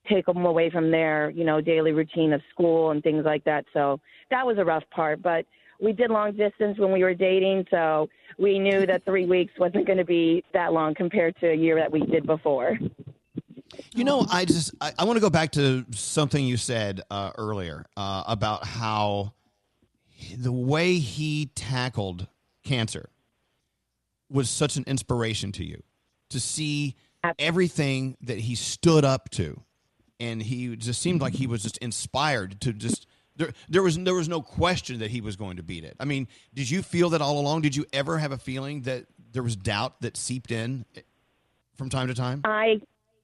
take 0.09 0.27
them 0.27 0.45
away 0.45 0.71
from 0.71 0.91
their, 0.91 1.31
you 1.31 1.45
know, 1.45 1.61
daily 1.61 1.93
routine 1.93 2.33
of 2.33 2.43
school 2.51 2.91
and 2.91 3.03
things 3.03 3.25
like 3.25 3.45
that. 3.45 3.65
So 3.73 4.01
that 4.31 4.47
was 4.47 4.59
a 4.59 4.65
rough 4.65 4.85
part, 4.91 5.23
but 5.23 5.47
we 5.81 5.93
did 5.93 6.11
long 6.11 6.33
distance 6.33 6.79
when 6.79 6.93
we 6.93 7.03
were 7.03 7.15
dating, 7.15 7.67
so 7.71 8.09
we 8.39 8.59
knew 8.59 8.87
that 8.87 9.05
three 9.05 9.27
weeks 9.27 9.53
wasn't 9.59 9.87
going 9.87 9.99
to 9.99 10.05
be 10.05 10.45
that 10.53 10.73
long 10.73 10.95
compared 10.95 11.37
to 11.41 11.51
a 11.51 11.55
year 11.55 11.77
that 11.77 11.91
we 11.91 12.01
did 12.01 12.27
before. 12.27 12.79
You 13.93 14.05
know, 14.05 14.27
I 14.31 14.45
just 14.45 14.73
I, 14.81 14.93
I 14.99 15.05
want 15.05 15.17
to 15.17 15.21
go 15.21 15.31
back 15.31 15.53
to 15.53 15.85
something 15.93 16.45
you 16.45 16.57
said 16.57 17.01
uh, 17.11 17.33
earlier 17.37 17.85
uh, 17.97 18.25
about 18.27 18.65
how 18.67 19.35
the 20.37 20.53
way 20.53 20.99
he 20.99 21.47
tackled 21.55 22.29
cancer 22.65 23.11
was 24.31 24.49
such 24.49 24.77
an 24.77 24.85
inspiration 24.87 25.53
to 25.53 25.65
you 25.65 25.83
to 26.31 26.41
see 26.41 26.97
everything 27.39 28.17
that 28.21 28.39
he 28.39 28.55
stood 28.55 29.05
up 29.05 29.31
to, 29.31 29.63
and 30.21 30.43
he 30.43 30.77
just 30.77 31.01
seemed 31.01 31.21
like 31.21 31.35
he 31.35 31.47
was 31.47 31.63
just 31.63 31.79
inspired 31.79 32.61
to 32.63 32.73
just. 32.73 33.07
There, 33.37 33.53
there 33.69 33.83
was 33.83 33.99
there 33.99 34.15
was 34.15 34.29
no 34.29 34.41
question 34.41 35.01
that 35.01 35.11
he 35.11 35.21
was 35.21 35.35
going 35.35 35.57
to 35.57 35.65
beat 35.65 35.83
it. 35.83 35.97
I 35.99 36.05
mean, 36.05 36.29
did 36.55 36.71
you 36.71 36.83
feel 36.83 37.11
that 37.11 37.21
all 37.21 37.41
along? 37.41 37.63
Did 37.63 37.75
you 37.75 37.85
ever 37.93 38.19
have 38.19 38.31
a 38.31 38.39
feeling 38.39 38.83
that 38.83 39.07
there 39.33 39.43
was 39.43 39.57
doubt 39.57 40.01
that 40.03 40.17
seeped 40.17 40.53
in 40.53 40.85
from 41.75 41.91
time 41.91 42.07
to 42.07 42.15
time? 42.15 42.43
I 42.45 42.81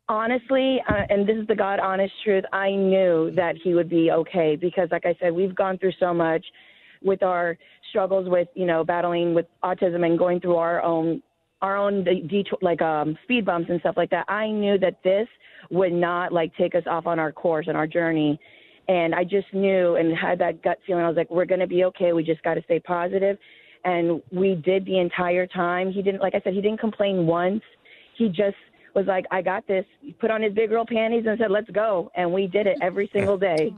honestly, 0.08 0.82
uh, 0.88 1.02
and 1.08 1.26
this 1.26 1.36
is 1.36 1.46
the 1.46 1.54
God 1.54 1.78
honest 1.78 2.12
truth, 2.24 2.44
I 2.52 2.70
knew 2.70 3.30
that 3.36 3.54
he 3.62 3.74
would 3.74 3.88
be 3.88 4.10
okay 4.10 4.56
because, 4.56 4.88
like 4.90 5.06
I 5.06 5.14
said, 5.20 5.32
we've 5.32 5.54
gone 5.54 5.78
through 5.78 5.92
so 6.00 6.12
much 6.12 6.44
with 7.02 7.22
our 7.22 7.56
struggles 7.88 8.28
with, 8.28 8.48
you 8.54 8.66
know, 8.66 8.84
battling 8.84 9.32
with 9.34 9.46
autism 9.64 10.04
and 10.04 10.18
going 10.18 10.40
through 10.40 10.56
our 10.56 10.82
own 10.82 11.22
our 11.62 11.76
own 11.76 12.04
de- 12.04 12.22
detour, 12.22 12.58
like 12.62 12.80
um, 12.82 13.16
speed 13.24 13.44
bumps 13.44 13.70
and 13.70 13.80
stuff 13.80 13.96
like 13.96 14.10
that. 14.10 14.24
I 14.28 14.48
knew 14.50 14.78
that 14.78 15.02
this 15.02 15.28
would 15.70 15.92
not 15.92 16.32
like 16.32 16.54
take 16.56 16.74
us 16.74 16.84
off 16.86 17.06
on 17.06 17.18
our 17.18 17.32
course 17.32 17.66
and 17.68 17.76
our 17.76 17.86
journey. 17.86 18.40
And 18.88 19.14
I 19.14 19.24
just 19.24 19.52
knew 19.52 19.96
and 19.96 20.16
had 20.16 20.38
that 20.40 20.62
gut 20.62 20.78
feeling. 20.86 21.04
I 21.04 21.08
was 21.08 21.16
like, 21.16 21.30
we're 21.30 21.44
going 21.44 21.60
to 21.60 21.66
be 21.66 21.84
okay. 21.84 22.12
We 22.12 22.24
just 22.24 22.42
got 22.42 22.54
to 22.54 22.62
stay 22.62 22.80
positive. 22.80 23.38
And 23.84 24.20
we 24.32 24.56
did 24.56 24.84
the 24.84 24.98
entire 24.98 25.46
time. 25.46 25.92
He 25.92 26.02
didn't, 26.02 26.20
like 26.20 26.34
I 26.34 26.40
said, 26.42 26.54
he 26.54 26.60
didn't 26.60 26.80
complain 26.80 27.26
once. 27.26 27.62
He 28.16 28.28
just 28.28 28.56
was 28.94 29.06
like, 29.06 29.24
I 29.30 29.42
got 29.42 29.66
this. 29.68 29.84
He 30.00 30.12
put 30.12 30.30
on 30.30 30.42
his 30.42 30.52
big 30.52 30.70
girl 30.70 30.84
panties 30.84 31.24
and 31.26 31.38
said, 31.38 31.50
let's 31.50 31.70
go. 31.70 32.10
And 32.16 32.32
we 32.32 32.46
did 32.46 32.66
it 32.66 32.78
every 32.82 33.08
single 33.12 33.38
day. 33.38 33.72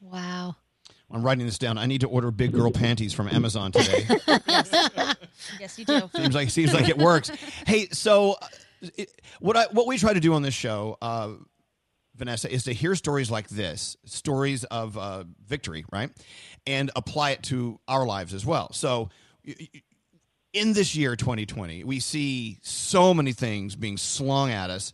Wow. 0.00 0.56
I'm 1.14 1.22
writing 1.22 1.46
this 1.46 1.58
down. 1.58 1.78
I 1.78 1.86
need 1.86 2.00
to 2.02 2.08
order 2.08 2.30
big 2.30 2.52
girl 2.52 2.70
panties 2.72 3.12
from 3.14 3.28
Amazon 3.28 3.72
today. 3.72 4.06
Yes, 5.60 5.78
you 5.78 5.84
do. 5.84 6.08
seems 6.14 6.34
like 6.34 6.50
seems 6.50 6.72
like 6.72 6.88
it 6.88 6.96
works. 6.98 7.30
Hey, 7.66 7.88
so 7.92 8.36
it, 8.96 9.10
what 9.40 9.56
I 9.56 9.66
what 9.72 9.86
we 9.86 9.98
try 9.98 10.12
to 10.12 10.20
do 10.20 10.34
on 10.34 10.42
this 10.42 10.54
show, 10.54 10.96
uh, 11.02 11.30
Vanessa, 12.16 12.50
is 12.52 12.64
to 12.64 12.72
hear 12.72 12.94
stories 12.94 13.30
like 13.30 13.48
this, 13.48 13.96
stories 14.04 14.64
of 14.64 14.96
uh, 14.96 15.24
victory, 15.46 15.84
right, 15.92 16.10
and 16.66 16.90
apply 16.96 17.30
it 17.32 17.42
to 17.44 17.78
our 17.88 18.04
lives 18.06 18.34
as 18.34 18.44
well. 18.46 18.72
So. 18.72 19.10
y- 19.46 19.54
y- 19.58 19.82
In 20.52 20.72
this 20.72 20.94
year, 20.94 21.16
2020, 21.16 21.82
we 21.84 21.98
see 22.00 22.58
so 22.62 23.12
many 23.12 23.32
things 23.32 23.74
being 23.76 23.96
slung 23.96 24.50
at 24.52 24.70
us. 24.70 24.92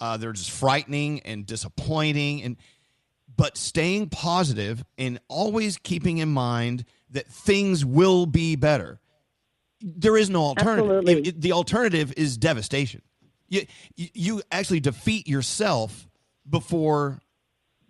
Uh, 0.00 0.16
they're 0.16 0.32
just 0.32 0.50
frightening 0.50 1.20
and 1.20 1.44
disappointing, 1.46 2.42
and 2.42 2.56
but 3.36 3.56
staying 3.56 4.08
positive 4.10 4.84
and 4.98 5.18
always 5.28 5.78
keeping 5.78 6.18
in 6.18 6.28
mind 6.30 6.84
that 7.10 7.26
things 7.26 7.84
will 7.84 8.26
be 8.26 8.56
better. 8.56 9.00
There 9.80 10.16
is 10.16 10.30
no 10.30 10.42
alternative. 10.42 10.84
Absolutely. 10.90 11.12
It- 11.14 11.26
it- 11.28 11.40
the 11.40 11.52
alternative 11.52 12.12
is 12.16 12.36
devastation. 12.36 13.02
You, 13.48 13.66
you 13.96 14.08
you 14.14 14.42
actually 14.50 14.80
defeat 14.80 15.28
yourself 15.28 16.08
before 16.48 17.20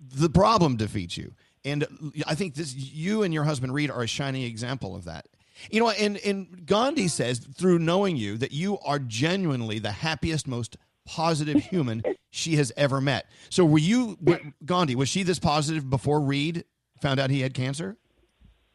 the 0.00 0.28
problem 0.28 0.76
defeats 0.76 1.16
you. 1.16 1.34
And 1.64 1.86
I 2.26 2.34
think 2.34 2.54
this 2.54 2.74
you 2.74 3.22
and 3.22 3.32
your 3.32 3.44
husband 3.44 3.72
Reed 3.72 3.90
are 3.90 4.02
a 4.02 4.08
shining 4.08 4.42
example 4.42 4.96
of 4.96 5.04
that. 5.04 5.26
You 5.70 5.78
know, 5.80 5.90
and 5.90 6.16
and 6.18 6.66
Gandhi 6.66 7.06
says 7.06 7.38
through 7.38 7.78
knowing 7.78 8.16
you 8.16 8.36
that 8.38 8.50
you 8.50 8.78
are 8.80 8.98
genuinely 8.98 9.78
the 9.78 9.92
happiest, 9.92 10.48
most 10.48 10.76
positive 11.04 11.62
human 11.64 12.02
she 12.30 12.56
has 12.56 12.72
ever 12.76 13.00
met. 13.00 13.26
So 13.50 13.64
were 13.64 13.78
you 13.78 14.18
Gandhi, 14.64 14.94
was 14.94 15.08
she 15.08 15.22
this 15.22 15.38
positive 15.38 15.88
before 15.88 16.20
Reed 16.20 16.64
found 17.00 17.20
out 17.20 17.30
he 17.30 17.40
had 17.40 17.54
cancer? 17.54 17.96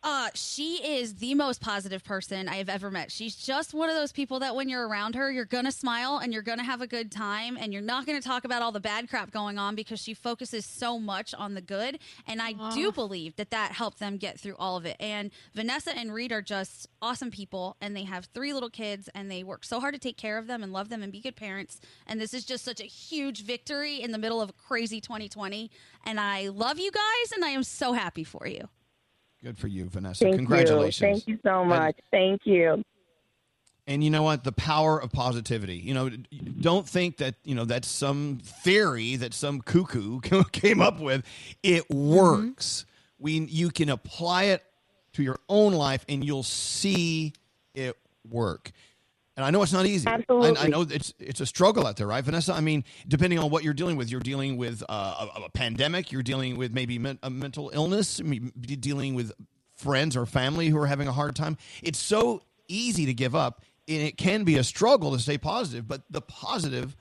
Uh, 0.03 0.29
she 0.35 0.75
is 0.97 1.15
the 1.15 1.33
most 1.33 1.59
positive 1.59 2.03
person 2.03 2.47
I 2.47 2.57
have 2.57 2.69
ever 2.69 2.91
met. 2.91 3.11
She's 3.11 3.35
just 3.35 3.73
one 3.73 3.89
of 3.89 3.95
those 3.95 4.11
people 4.11 4.39
that 4.39 4.55
when 4.55 4.69
you're 4.69 4.87
around 4.87 5.15
her, 5.15 5.31
you're 5.31 5.43
gonna 5.43 5.71
smile 5.71 6.19
and 6.19 6.31
you're 6.31 6.43
gonna 6.43 6.63
have 6.63 6.81
a 6.81 6.87
good 6.87 7.11
time, 7.11 7.57
and 7.59 7.73
you're 7.73 7.81
not 7.81 8.05
gonna 8.05 8.21
talk 8.21 8.45
about 8.45 8.61
all 8.61 8.71
the 8.71 8.79
bad 8.79 9.09
crap 9.09 9.31
going 9.31 9.57
on 9.57 9.75
because 9.75 9.99
she 9.99 10.13
focuses 10.13 10.65
so 10.65 10.99
much 10.99 11.33
on 11.33 11.55
the 11.55 11.61
good. 11.61 11.99
And 12.27 12.41
I 12.41 12.53
do 12.73 12.91
believe 12.91 13.35
that 13.37 13.49
that 13.49 13.71
helped 13.71 13.99
them 13.99 14.17
get 14.17 14.39
through 14.39 14.55
all 14.59 14.77
of 14.77 14.85
it. 14.85 14.97
And 14.99 15.31
Vanessa 15.55 15.97
and 15.97 16.13
Reed 16.13 16.31
are 16.31 16.43
just 16.43 16.87
awesome 17.01 17.31
people, 17.31 17.75
and 17.81 17.95
they 17.95 18.03
have 18.03 18.25
three 18.33 18.53
little 18.53 18.69
kids, 18.69 19.09
and 19.15 19.31
they 19.31 19.43
work 19.43 19.65
so 19.65 19.79
hard 19.79 19.95
to 19.95 19.99
take 19.99 20.17
care 20.17 20.37
of 20.37 20.47
them 20.47 20.61
and 20.61 20.71
love 20.71 20.89
them 20.89 21.01
and 21.01 21.11
be 21.11 21.19
good 21.19 21.35
parents. 21.35 21.81
And 22.05 22.21
this 22.21 22.35
is 22.35 22.45
just 22.45 22.63
such 22.63 22.79
a 22.79 22.85
huge 22.85 23.43
victory 23.43 24.01
in 24.01 24.11
the 24.11 24.19
middle 24.19 24.41
of 24.41 24.51
a 24.51 24.53
crazy 24.53 25.01
2020. 25.01 25.71
And 26.05 26.19
I 26.19 26.49
love 26.49 26.77
you 26.79 26.91
guys, 26.91 27.31
and 27.33 27.43
I 27.43 27.49
am 27.49 27.63
so 27.63 27.93
happy 27.93 28.23
for 28.23 28.47
you. 28.47 28.69
Good 29.47 29.57
for 29.57 29.69
you, 29.69 29.85
Vanessa. 29.85 30.25
Thank 30.25 30.35
Congratulations. 30.35 30.99
you. 30.99 31.07
Thank 31.07 31.27
you 31.29 31.39
so 31.41 31.63
much. 31.63 31.95
Thank 32.11 32.41
you. 32.43 32.83
And 33.87 34.03
you 34.03 34.09
know 34.09 34.23
what? 34.23 34.43
The 34.43 34.51
power 34.51 35.01
of 35.01 35.13
positivity. 35.13 35.77
You 35.77 35.93
know, 35.93 36.09
don't 36.09 36.85
think 36.85 37.15
that, 37.19 37.35
you 37.45 37.55
know, 37.55 37.63
that's 37.63 37.87
some 37.87 38.39
theory 38.43 39.15
that 39.15 39.33
some 39.33 39.61
cuckoo 39.61 40.19
came 40.51 40.81
up 40.81 40.99
with. 40.99 41.23
It 41.63 41.87
mm-hmm. 41.87 42.13
works. 42.13 42.85
We 43.19 43.39
you 43.39 43.69
can 43.69 43.87
apply 43.87 44.43
it 44.45 44.65
to 45.13 45.23
your 45.23 45.39
own 45.47 45.71
life 45.71 46.03
and 46.09 46.25
you'll 46.25 46.43
see 46.43 47.31
it 47.73 47.95
work. 48.29 48.73
And 49.37 49.45
I 49.45 49.51
know 49.51 49.61
it's 49.61 49.71
not 49.71 49.85
easy. 49.85 50.07
I, 50.07 50.23
I 50.29 50.67
know 50.67 50.81
it's 50.81 51.13
it's 51.19 51.39
a 51.41 51.45
struggle 51.45 51.85
out 51.85 51.95
there, 51.95 52.07
right, 52.07 52.23
Vanessa? 52.23 52.53
I 52.53 52.59
mean, 52.59 52.83
depending 53.07 53.37
on 53.37 53.51
what 53.51 53.63
you're 53.63 53.75
dealing 53.75 53.95
with, 53.95 54.09
you're 54.09 54.19
dealing 54.19 54.57
with 54.57 54.81
uh, 54.89 55.27
a, 55.35 55.41
a 55.43 55.49
pandemic. 55.51 56.11
You're 56.11 56.23
dealing 56.23 56.57
with 56.57 56.73
maybe 56.73 56.97
men, 56.97 57.19
a 57.21 57.29
mental 57.29 57.69
illness. 57.71 58.19
I 58.19 58.23
mean, 58.23 58.51
you're 58.67 58.77
dealing 58.77 59.13
with 59.13 59.31
friends 59.75 60.17
or 60.17 60.25
family 60.25 60.69
who 60.69 60.79
are 60.79 60.87
having 60.87 61.07
a 61.07 61.11
hard 61.11 61.35
time. 61.35 61.55
It's 61.83 61.99
so 61.99 62.41
easy 62.67 63.05
to 63.05 63.13
give 63.13 63.35
up, 63.35 63.63
and 63.87 64.01
it 64.01 64.17
can 64.17 64.43
be 64.43 64.57
a 64.57 64.63
struggle 64.63 65.11
to 65.11 65.19
stay 65.19 65.37
positive. 65.37 65.87
But 65.87 66.01
the 66.09 66.21
positive, 66.21 66.95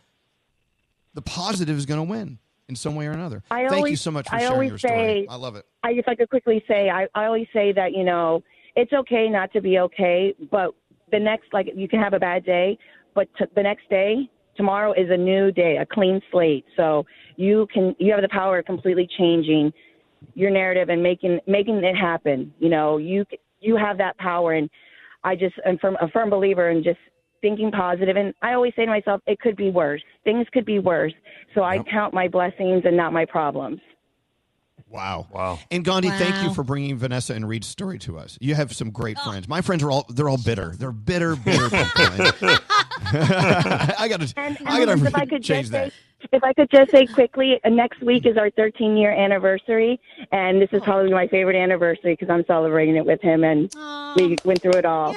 the 1.15 1.23
positive 1.23 1.79
is 1.79 1.87
going 1.87 2.07
to 2.07 2.11
win 2.11 2.39
in 2.69 2.77
some 2.77 2.97
way 2.97 3.07
or 3.07 3.13
another. 3.13 3.43
I 3.51 3.67
Thank 3.69 3.89
you 3.89 3.97
so 3.97 4.11
much 4.11 4.29
for 4.29 4.35
I 4.35 4.41
sharing 4.41 4.53
always 4.53 4.69
your 4.69 4.79
story. 4.79 4.95
say- 4.95 5.27
I 5.31 5.37
love 5.37 5.57
it. 5.57 5.65
I 5.83 5.93
if 5.93 6.07
I 6.07 6.15
could 6.15 6.29
quickly 6.29 6.63
say, 6.69 6.91
I, 6.91 7.09
I 7.15 7.25
always 7.25 7.47
say 7.55 7.73
that 7.73 7.95
you 7.95 8.05
know 8.05 8.43
it's 8.75 8.93
okay 8.93 9.31
not 9.31 9.55
to 9.55 9.63
be 9.63 9.79
okay, 9.79 10.35
but 10.51 10.75
the 11.11 11.19
next 11.19 11.53
like 11.53 11.69
you 11.74 11.89
can 11.89 12.01
have 12.01 12.15
a 12.15 12.19
bad 12.19 12.45
day, 12.45 12.78
but 13.15 13.28
t- 13.39 13.45
the 13.55 13.62
next 13.62 13.89
day, 13.89 14.28
tomorrow 14.57 14.93
is 14.93 15.09
a 15.11 15.16
new 15.16 15.53
day, 15.53 15.77
a 15.77 15.87
clean 15.87 16.20
slate. 16.33 16.65
So 16.77 17.07
you 17.37 17.66
can 17.73 17.95
you 17.99 18.12
have 18.12 18.23
the 18.23 18.28
power 18.28 18.59
of 18.59 18.65
completely 18.65 19.09
changing 19.16 19.73
your 20.35 20.51
narrative 20.51 20.89
and 20.89 21.03
making 21.03 21.39
making 21.47 21.77
it 21.85 21.95
happen. 21.95 22.53
You 22.59 22.70
know, 22.70 22.99
you 22.99 23.24
you 23.61 23.77
have 23.77 23.99
that 23.99 24.19
power, 24.19 24.55
and 24.55 24.69
I 25.23 25.37
just 25.37 25.55
am 25.65 25.78
firm, 25.78 25.97
a 26.01 26.09
firm 26.09 26.28
believer 26.28 26.70
in 26.70 26.83
just 26.83 26.99
thinking 27.41 27.70
positive. 27.70 28.16
And 28.16 28.35
I 28.43 28.55
always 28.55 28.73
say 28.74 28.85
to 28.85 28.91
myself, 28.91 29.20
it 29.27 29.39
could 29.39 29.57
be 29.57 29.70
worse. 29.70 30.03
Things 30.24 30.47
could 30.53 30.65
be 30.65 30.81
worse. 30.81 31.12
So 31.55 31.62
I 31.62 31.78
count 31.91 32.12
my 32.15 32.27
blessings 32.27 32.83
and 32.85 32.97
not 32.97 33.12
my 33.12 33.24
problems. 33.24 33.81
Wow. 34.89 35.27
Wow. 35.33 35.59
And 35.71 35.85
Gandhi, 35.85 36.11
thank 36.11 36.45
you 36.45 36.55
for 36.55 36.63
bringing 36.63 36.97
Vanessa 36.97 37.35
and 37.35 37.49
Reed's 37.49 37.67
story 37.67 37.99
to 38.01 38.19
us. 38.19 38.39
You 38.41 38.55
have 38.55 38.73
some 38.73 38.91
great 38.91 39.19
friends. 39.19 39.49
My 39.49 39.61
friends 39.61 39.83
are 39.83 39.91
all 39.91 40.07
they're 40.09 40.29
all 40.29 40.39
bitter. 40.43 40.75
They're 40.77 40.93
bitter, 40.93 41.35
bitter 41.37 41.69
people. 41.69 42.49
I 43.03 44.07
got 44.09 44.21
to 44.21 44.33
And, 44.37 44.59
I 44.65 44.85
got 44.85 44.89
and 44.91 45.07
if 45.07 45.15
I 45.15 45.25
to 45.25 45.27
could 45.31 45.43
change 45.43 45.71
just 45.71 45.73
that. 45.73 45.93
say, 45.93 46.29
if 46.33 46.45
I 46.45 46.53
could 46.53 46.71
just 46.71 46.91
say 46.93 47.07
quickly, 47.07 47.61
uh, 47.65 47.69
next 47.69 48.01
week 48.01 48.27
is 48.27 48.37
our 48.37 48.51
13 48.51 48.97
year 48.97 49.13
anniversary, 49.13 50.01
and 50.33 50.63
this 50.63 50.71
is 50.73 50.83
probably 50.83 51.13
my 51.13 51.27
favorite 51.27 51.57
anniversary 51.57 52.15
because 52.15 52.31
I'm 52.31 52.45
celebrating 52.47 52.97
it 52.97 53.05
with 53.05 53.21
him, 53.21 53.45
and 53.45 53.73
we 54.17 54.37
went 54.45 54.63
through 54.63 54.75
it 54.75 54.85
all. 54.85 55.15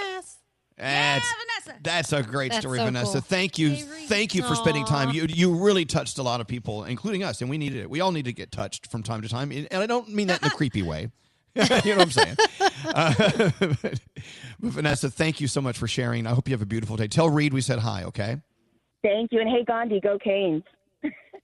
That's 0.77 1.33
that's 1.81 2.13
a 2.13 2.23
great 2.23 2.51
That's 2.51 2.63
story, 2.63 2.79
so 2.79 2.85
Vanessa. 2.85 3.11
cool. 3.13 3.21
Thank 3.21 3.57
you, 3.57 3.75
thank 3.75 4.35
you 4.35 4.43
for 4.43 4.55
spending 4.55 4.85
time. 4.85 5.11
You 5.11 5.25
you 5.29 5.55
really 5.55 5.85
touched 5.85 6.17
a 6.17 6.23
lot 6.23 6.41
of 6.41 6.47
people, 6.47 6.83
including 6.83 7.23
us, 7.23 7.41
and 7.41 7.49
we 7.49 7.57
needed 7.57 7.81
it. 7.81 7.89
We 7.89 8.01
all 8.01 8.11
need 8.11 8.25
to 8.25 8.33
get 8.33 8.51
touched 8.51 8.91
from 8.91 9.03
time 9.03 9.21
to 9.21 9.29
time, 9.29 9.51
and 9.51 9.67
I 9.71 9.85
don't 9.85 10.09
mean 10.09 10.27
that 10.27 10.41
in 10.41 10.47
a 10.47 10.51
creepy 10.55 10.81
way. 10.81 11.09
you 11.55 11.63
know 11.63 11.97
what 11.97 12.01
I'm 12.01 12.11
saying? 12.11 12.35
Uh, 12.85 13.13
but, 13.59 13.81
but 14.59 14.71
Vanessa, 14.71 15.09
thank 15.09 15.41
you 15.41 15.47
so 15.47 15.61
much 15.61 15.77
for 15.77 15.87
sharing. 15.87 16.27
I 16.27 16.31
hope 16.31 16.47
you 16.47 16.53
have 16.53 16.61
a 16.61 16.65
beautiful 16.65 16.95
day. 16.95 17.07
Tell 17.07 17.29
Reed 17.29 17.53
we 17.53 17.61
said 17.61 17.79
hi. 17.79 18.03
Okay. 18.03 18.37
Thank 19.03 19.31
you, 19.31 19.41
and 19.41 19.49
hey 19.49 19.63
Gandhi, 19.65 19.99
go 19.99 20.17
Canes. 20.19 20.63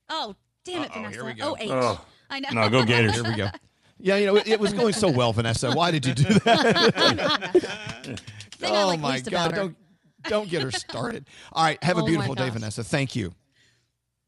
Oh, 0.08 0.34
damn 0.64 0.84
it, 0.84 0.92
Vanessa. 0.92 1.14
here 1.14 1.24
we 1.24 1.32
go. 1.34 1.50
Oh, 1.52 1.56
H. 1.58 1.70
Oh. 1.70 2.04
I 2.30 2.40
know. 2.40 2.48
No, 2.52 2.70
go 2.70 2.84
Gators. 2.84 3.14
Here 3.14 3.24
we 3.24 3.34
go. 3.34 3.48
Yeah, 3.98 4.16
you 4.16 4.26
know, 4.26 4.36
it, 4.36 4.46
it 4.46 4.60
was 4.60 4.72
going 4.72 4.92
so 4.92 5.10
well, 5.10 5.32
Vanessa. 5.32 5.72
Why 5.72 5.90
did 5.90 6.04
you 6.04 6.14
do 6.14 6.24
that? 6.40 7.52
Thing 8.52 8.72
I 8.72 8.82
oh 8.82 8.86
like 8.88 9.00
my 9.00 9.12
least 9.14 9.30
God! 9.30 9.74
About 10.26 10.30
her. 10.30 10.30
Don't 10.30 10.42
don't 10.42 10.50
get 10.50 10.62
her 10.62 10.70
started. 10.70 11.26
All 11.52 11.64
right, 11.64 11.82
have 11.82 11.96
a 11.96 12.00
Oh 12.00 12.02
my 12.04 12.08
beautiful 12.08 12.34
day. 12.34 12.50
Vanessa. 12.50 12.84
Thank 12.84 13.16
you. 13.16 13.34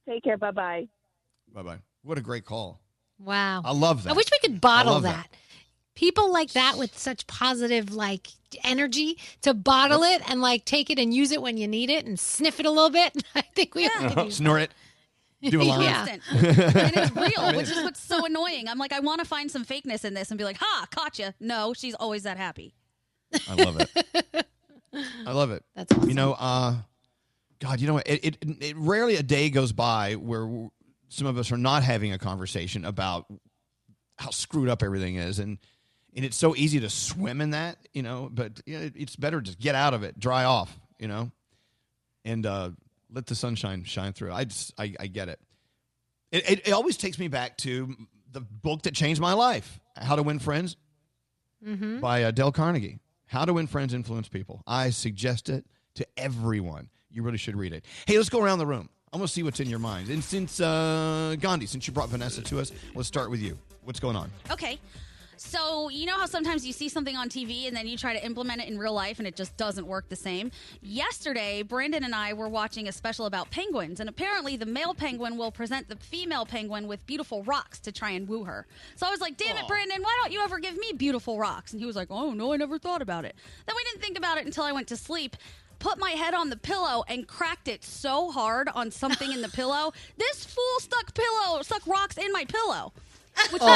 Take 0.08 0.24
care. 0.24 0.36
Bye 0.36 0.50
bye. 0.50 0.88
Bye 1.52 1.62
bye. 1.62 1.78
What 2.02 2.18
a 2.18 2.20
great 2.22 2.44
call. 2.44 2.80
Wow. 3.18 3.62
I 3.64 3.72
love 3.72 4.04
that. 4.04 4.10
I 4.10 4.12
wish 4.14 4.26
we 4.30 4.38
could 4.38 4.60
bottle 4.60 4.94
love 4.94 5.02
that. 5.02 5.28
People 5.94 6.32
like 6.32 6.52
that 6.52 6.78
with 6.78 6.96
such 6.96 7.26
positive 7.26 7.92
like 7.92 8.28
energy 8.62 9.18
to 9.42 9.52
bottle 9.52 10.04
it 10.04 10.22
and 10.30 10.40
like 10.40 10.64
take 10.64 10.90
it 10.90 10.98
and 10.98 11.12
use 11.12 11.32
it 11.32 11.42
when 11.42 11.56
you 11.56 11.66
need 11.66 11.90
it 11.90 12.06
and 12.06 12.18
sniff 12.18 12.60
it 12.60 12.66
a 12.66 12.70
little 12.70 12.90
bit. 12.90 13.22
I 13.34 13.42
think 13.42 13.74
we 13.74 13.86
all 13.86 14.08
could 14.10 14.24
use 14.26 14.36
Snort 14.36 14.62
it. 14.62 14.70
Do 15.50 15.60
a 15.60 15.62
line. 15.64 15.82
Yeah. 15.82 16.06
and 16.08 16.20
it's 16.32 17.14
real, 17.16 17.56
which 17.56 17.68
is 17.68 17.82
what's 17.82 18.00
so 18.00 18.24
annoying. 18.24 18.68
I'm 18.68 18.78
like, 18.78 18.92
I 18.92 19.00
want 19.00 19.20
to 19.20 19.24
find 19.26 19.50
some 19.50 19.64
fakeness 19.64 20.04
in 20.04 20.14
this 20.14 20.30
and 20.30 20.38
be 20.38 20.44
like, 20.44 20.58
ha, 20.58 20.86
caught 20.90 21.18
you. 21.18 21.30
No, 21.40 21.74
she's 21.74 21.94
always 21.94 22.22
that 22.22 22.36
happy. 22.36 22.74
I 23.48 23.54
love 23.54 23.80
it. 23.80 24.46
I 24.94 25.32
love 25.32 25.50
it. 25.50 25.62
That's 25.74 25.92
awesome. 25.92 26.08
You 26.08 26.14
know, 26.14 26.32
uh, 26.38 26.76
God, 27.60 27.80
you 27.80 27.86
know, 27.86 27.94
what? 27.94 28.06
it, 28.08 28.24
it, 28.24 28.38
it 28.62 28.76
rarely 28.76 29.16
a 29.16 29.22
day 29.22 29.50
goes 29.50 29.72
by 29.72 30.14
where 30.14 30.68
some 31.08 31.26
of 31.26 31.38
us 31.38 31.50
are 31.52 31.56
not 31.58 31.82
having 31.82 32.12
a 32.12 32.18
conversation 32.18 32.84
about 32.84 33.26
how 34.16 34.30
screwed 34.30 34.68
up 34.68 34.82
everything 34.82 35.16
is, 35.16 35.38
and 35.38 35.58
and 36.16 36.24
it's 36.24 36.36
so 36.36 36.56
easy 36.56 36.80
to 36.80 36.90
swim 36.90 37.40
in 37.40 37.50
that, 37.50 37.78
you 37.92 38.02
know. 38.02 38.28
But 38.32 38.60
you 38.66 38.78
know, 38.78 38.84
it- 38.86 38.94
it's 38.96 39.16
better 39.16 39.40
to 39.40 39.44
just 39.46 39.58
get 39.58 39.74
out 39.74 39.94
of 39.94 40.02
it, 40.02 40.18
dry 40.18 40.44
off, 40.44 40.76
you 40.98 41.06
know, 41.08 41.30
and 42.24 42.44
uh, 42.46 42.70
let 43.12 43.26
the 43.26 43.34
sunshine 43.34 43.84
shine 43.84 44.12
through. 44.12 44.32
I 44.32 44.44
just, 44.44 44.72
I, 44.78 44.94
I 44.98 45.06
get 45.06 45.28
it. 45.28 45.38
It, 46.32 46.50
it. 46.50 46.68
it 46.68 46.72
always 46.72 46.96
takes 46.96 47.18
me 47.18 47.28
back 47.28 47.56
to 47.58 47.94
the 48.32 48.40
book 48.40 48.82
that 48.82 48.94
changed 48.94 49.20
my 49.20 49.32
life, 49.32 49.80
How 49.96 50.16
to 50.16 50.22
Win 50.22 50.38
Friends 50.38 50.76
Mm-hmm. 51.66 51.98
by 52.00 52.22
uh, 52.22 52.30
Dale 52.30 52.52
Carnegie. 52.52 52.98
How 53.28 53.44
to 53.44 53.52
Win 53.52 53.66
Friends, 53.66 53.92
Influence 53.92 54.26
People. 54.26 54.62
I 54.66 54.88
suggest 54.88 55.50
it 55.50 55.66
to 55.96 56.06
everyone. 56.16 56.88
You 57.10 57.22
really 57.22 57.36
should 57.36 57.56
read 57.56 57.74
it. 57.74 57.84
Hey, 58.06 58.16
let's 58.16 58.30
go 58.30 58.40
around 58.40 58.58
the 58.58 58.66
room. 58.66 58.88
I'm 59.12 59.20
to 59.20 59.32
see 59.32 59.42
what's 59.42 59.60
in 59.60 59.68
your 59.68 59.78
mind. 59.78 60.08
And 60.08 60.24
since 60.24 60.60
uh, 60.60 61.36
Gandhi, 61.38 61.66
since 61.66 61.86
you 61.86 61.92
brought 61.92 62.08
Vanessa 62.08 62.42
to 62.42 62.58
us, 62.58 62.72
let's 62.94 63.06
start 63.06 63.30
with 63.30 63.40
you. 63.40 63.58
What's 63.84 64.00
going 64.00 64.16
on? 64.16 64.30
Okay. 64.50 64.78
So, 65.40 65.88
you 65.88 66.04
know 66.04 66.18
how 66.18 66.26
sometimes 66.26 66.66
you 66.66 66.72
see 66.72 66.88
something 66.88 67.16
on 67.16 67.28
TV 67.28 67.68
and 67.68 67.76
then 67.76 67.86
you 67.86 67.96
try 67.96 68.12
to 68.12 68.24
implement 68.24 68.60
it 68.60 68.68
in 68.68 68.76
real 68.76 68.92
life 68.92 69.18
and 69.18 69.28
it 69.28 69.36
just 69.36 69.56
doesn't 69.56 69.86
work 69.86 70.08
the 70.08 70.16
same? 70.16 70.50
Yesterday, 70.82 71.62
Brandon 71.62 72.02
and 72.02 72.14
I 72.14 72.32
were 72.32 72.48
watching 72.48 72.88
a 72.88 72.92
special 72.92 73.26
about 73.26 73.48
penguins, 73.50 74.00
and 74.00 74.08
apparently 74.08 74.56
the 74.56 74.66
male 74.66 74.94
penguin 74.94 75.36
will 75.36 75.52
present 75.52 75.88
the 75.88 75.94
female 75.96 76.44
penguin 76.44 76.88
with 76.88 77.06
beautiful 77.06 77.44
rocks 77.44 77.78
to 77.80 77.92
try 77.92 78.10
and 78.10 78.28
woo 78.28 78.44
her. 78.44 78.66
So 78.96 79.06
I 79.06 79.10
was 79.10 79.20
like, 79.20 79.36
damn 79.36 79.56
it, 79.56 79.68
Brandon, 79.68 80.02
why 80.02 80.18
don't 80.22 80.32
you 80.32 80.40
ever 80.40 80.58
give 80.58 80.76
me 80.76 80.92
beautiful 80.96 81.38
rocks? 81.38 81.72
And 81.72 81.80
he 81.80 81.86
was 81.86 81.94
like, 81.94 82.08
oh, 82.10 82.32
no, 82.32 82.52
I 82.52 82.56
never 82.56 82.78
thought 82.78 83.00
about 83.00 83.24
it. 83.24 83.36
Then 83.66 83.76
we 83.76 83.84
didn't 83.84 84.02
think 84.02 84.18
about 84.18 84.38
it 84.38 84.44
until 84.46 84.64
I 84.64 84.72
went 84.72 84.88
to 84.88 84.96
sleep. 84.96 85.36
put 85.78 85.98
my 86.00 86.10
head 86.10 86.34
on 86.34 86.50
the 86.50 86.56
pillow 86.56 87.04
and 87.06 87.28
cracked 87.28 87.68
it 87.68 87.84
so 87.84 88.32
hard 88.32 88.68
on 88.74 88.90
something 88.90 89.30
in 89.30 89.40
the 89.42 89.48
pillow. 89.60 89.92
This 90.16 90.44
fool 90.44 90.80
stuck 90.80 91.14
pillow, 91.14 91.62
stuck 91.62 91.86
rocks 91.86 92.18
in 92.18 92.32
my 92.32 92.44
pillow. 92.44 92.92
Which 93.50 93.62
Aw, 93.62 93.66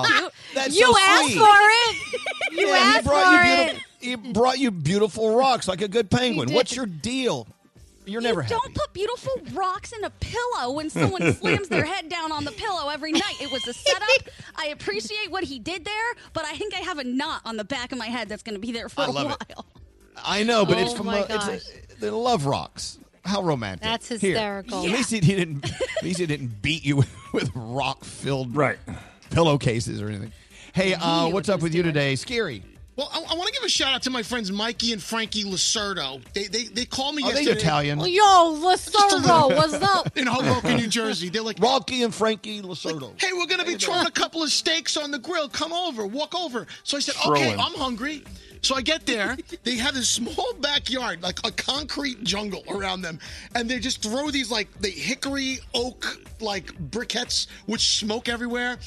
was 0.00 0.06
pretty 0.08 0.20
cute. 0.22 0.32
that's 0.54 0.78
You 0.78 0.86
so 0.86 0.98
asked 0.98 1.24
sweet. 1.24 1.38
for 1.38 1.46
it. 1.46 1.96
You 2.52 2.66
Yeah, 2.68 2.76
asked 2.76 2.96
he 2.96 3.02
brought 3.02 3.26
for 3.26 3.32
you 3.32 3.38
it. 3.38 3.42
beautiful, 3.42 3.80
He 4.00 4.16
brought 4.32 4.58
you 4.58 4.70
beautiful 4.70 5.36
rocks 5.36 5.68
like 5.68 5.82
a 5.82 5.88
good 5.88 6.10
penguin. 6.10 6.52
What's 6.52 6.74
your 6.74 6.86
deal? 6.86 7.46
You're 8.06 8.22
never 8.22 8.40
happy. 8.40 8.54
Don't 8.54 8.74
put 8.74 8.92
beautiful 8.94 9.32
rocks 9.52 9.92
in 9.92 10.02
a 10.02 10.08
pillow 10.10 10.72
when 10.72 10.88
someone 11.00 11.34
slams 11.34 11.68
their 11.68 11.84
head 11.84 12.08
down 12.08 12.32
on 12.32 12.44
the 12.44 12.52
pillow 12.52 12.88
every 12.88 13.12
night. 13.12 13.34
It 13.40 13.52
was 13.52 13.66
a 13.68 13.74
setup. 13.74 14.08
I 14.56 14.68
appreciate 14.68 15.30
what 15.30 15.44
he 15.44 15.58
did 15.58 15.84
there, 15.84 16.14
but 16.32 16.46
I 16.46 16.56
think 16.56 16.72
I 16.74 16.78
have 16.78 16.98
a 16.98 17.04
knot 17.04 17.42
on 17.44 17.58
the 17.58 17.64
back 17.64 17.92
of 17.92 17.98
my 17.98 18.06
head 18.06 18.28
that's 18.30 18.42
going 18.42 18.54
to 18.54 18.60
be 18.60 18.72
there 18.72 18.88
for 18.88 19.02
I 19.02 19.06
a 19.06 19.12
while. 19.12 19.36
it. 19.48 19.58
I 20.24 20.42
know, 20.42 20.64
but 20.64 20.78
it's 20.78 20.92
Oh 20.92 20.96
from 20.96 21.08
a, 21.10 21.26
it's 21.28 21.46
a, 21.46 22.00
the 22.00 22.10
love 22.12 22.46
rocks. 22.46 22.98
How 23.28 23.42
romantic! 23.42 23.82
That's 23.82 24.08
Here. 24.08 24.18
hysterical. 24.18 24.78
At 24.78 24.90
least 24.90 25.10
he 25.10 25.20
didn't. 25.20 25.64
At 25.64 26.02
least 26.02 26.18
he 26.18 26.26
didn't 26.26 26.62
beat 26.62 26.84
you 26.84 26.96
with, 26.96 27.10
with 27.32 27.50
rock-filled 27.54 28.56
right 28.56 28.78
pillowcases 29.30 30.00
or 30.00 30.08
anything. 30.08 30.32
Hey, 30.72 30.94
uh, 30.94 31.28
what's 31.28 31.48
up 31.48 31.60
with 31.60 31.74
you 31.74 31.82
today, 31.82 32.16
Scary? 32.16 32.62
Well, 32.96 33.08
I, 33.12 33.18
I 33.18 33.36
want 33.36 33.46
to 33.46 33.52
give 33.52 33.62
a 33.62 33.68
shout 33.68 33.94
out 33.94 34.02
to 34.02 34.10
my 34.10 34.24
friends 34.24 34.50
Mikey 34.50 34.92
and 34.92 35.00
Frankie 35.00 35.44
Lacerdo. 35.44 36.20
They 36.32 36.48
they, 36.48 36.64
they 36.64 36.84
called 36.84 37.14
me 37.14 37.22
Are 37.22 37.32
they. 37.32 37.42
Italian? 37.42 38.00
Yo, 38.00 38.04
Lacerdo, 38.04 39.48
what's 39.56 39.74
up? 39.74 40.16
In 40.16 40.26
Hoboken, 40.26 40.76
New 40.76 40.88
Jersey. 40.88 41.28
They're 41.28 41.42
like, 41.42 41.60
Rocky 41.60 42.02
and 42.02 42.12
Frankie 42.12 42.60
Lacerdo. 42.60 43.12
hey, 43.20 43.32
we're 43.34 43.46
going 43.46 43.60
to 43.60 43.66
be 43.66 43.76
throwing 43.76 44.06
a 44.06 44.10
couple 44.10 44.42
of 44.42 44.50
steaks 44.50 44.96
on 44.96 45.12
the 45.12 45.18
grill. 45.20 45.48
Come 45.48 45.72
over, 45.72 46.06
walk 46.06 46.34
over. 46.34 46.66
So 46.82 46.96
I 46.96 47.00
said, 47.00 47.14
Throw 47.14 47.34
okay, 47.34 47.52
in. 47.52 47.60
I'm 47.60 47.74
hungry. 47.74 48.24
So 48.62 48.74
I 48.74 48.82
get 48.82 49.06
there. 49.06 49.36
They 49.64 49.76
have 49.76 49.94
this 49.94 50.08
small 50.08 50.54
backyard, 50.60 51.22
like 51.22 51.38
a 51.44 51.50
concrete 51.50 52.22
jungle 52.24 52.62
around 52.70 53.02
them, 53.02 53.18
and 53.54 53.68
they 53.68 53.78
just 53.78 54.02
throw 54.02 54.30
these 54.30 54.50
like 54.50 54.72
the 54.80 54.88
hickory 54.88 55.58
oak 55.74 56.06
like 56.40 56.72
briquettes, 56.90 57.48
which 57.66 57.98
smoke 57.98 58.28
everywhere. 58.28 58.78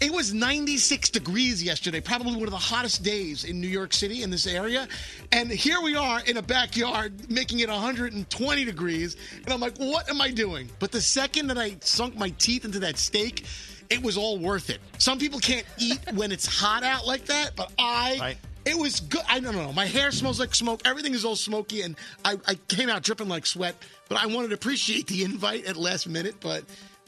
It 0.00 0.12
was 0.12 0.34
96 0.34 1.08
degrees 1.08 1.62
yesterday, 1.62 2.00
probably 2.00 2.34
one 2.34 2.44
of 2.44 2.50
the 2.50 2.56
hottest 2.56 3.02
days 3.02 3.44
in 3.44 3.60
New 3.60 3.68
York 3.68 3.94
City 3.94 4.22
in 4.22 4.30
this 4.30 4.46
area. 4.46 4.88
And 5.32 5.50
here 5.50 5.80
we 5.80 5.96
are 5.96 6.20
in 6.26 6.36
a 6.36 6.42
backyard 6.42 7.30
making 7.30 7.60
it 7.60 7.70
120 7.70 8.64
degrees. 8.64 9.16
And 9.44 9.54
I'm 9.54 9.60
like, 9.60 9.78
what 9.78 10.10
am 10.10 10.20
I 10.20 10.30
doing? 10.30 10.70
But 10.80 10.92
the 10.92 11.00
second 11.00 11.46
that 11.46 11.56
I 11.56 11.76
sunk 11.80 12.14
my 12.14 12.28
teeth 12.30 12.66
into 12.66 12.78
that 12.80 12.98
steak, 12.98 13.46
it 13.88 14.02
was 14.02 14.18
all 14.18 14.38
worth 14.38 14.68
it. 14.68 14.80
Some 14.98 15.18
people 15.18 15.38
can't 15.38 15.66
eat 15.78 16.00
when 16.12 16.30
it's 16.30 16.46
hot 16.46 16.82
out 16.82 17.06
like 17.06 17.24
that, 17.26 17.52
but 17.56 17.72
I. 17.78 18.18
Right. 18.20 18.36
It 18.66 18.76
was 18.76 19.00
good. 19.00 19.22
I 19.28 19.40
don't 19.40 19.54
know. 19.54 19.72
My 19.72 19.86
hair 19.86 20.10
smells 20.10 20.40
like 20.40 20.54
smoke. 20.54 20.82
Everything 20.84 21.14
is 21.14 21.24
all 21.24 21.36
smoky, 21.36 21.82
and 21.82 21.96
I, 22.24 22.36
I 22.46 22.54
came 22.68 22.88
out 22.88 23.02
dripping 23.02 23.28
like 23.28 23.46
sweat. 23.46 23.76
But 24.08 24.22
I 24.22 24.26
wanted 24.26 24.48
to 24.48 24.54
appreciate 24.54 25.06
the 25.06 25.22
invite 25.24 25.66
at 25.66 25.76
last 25.76 26.08
minute. 26.08 26.34
But 26.40 26.64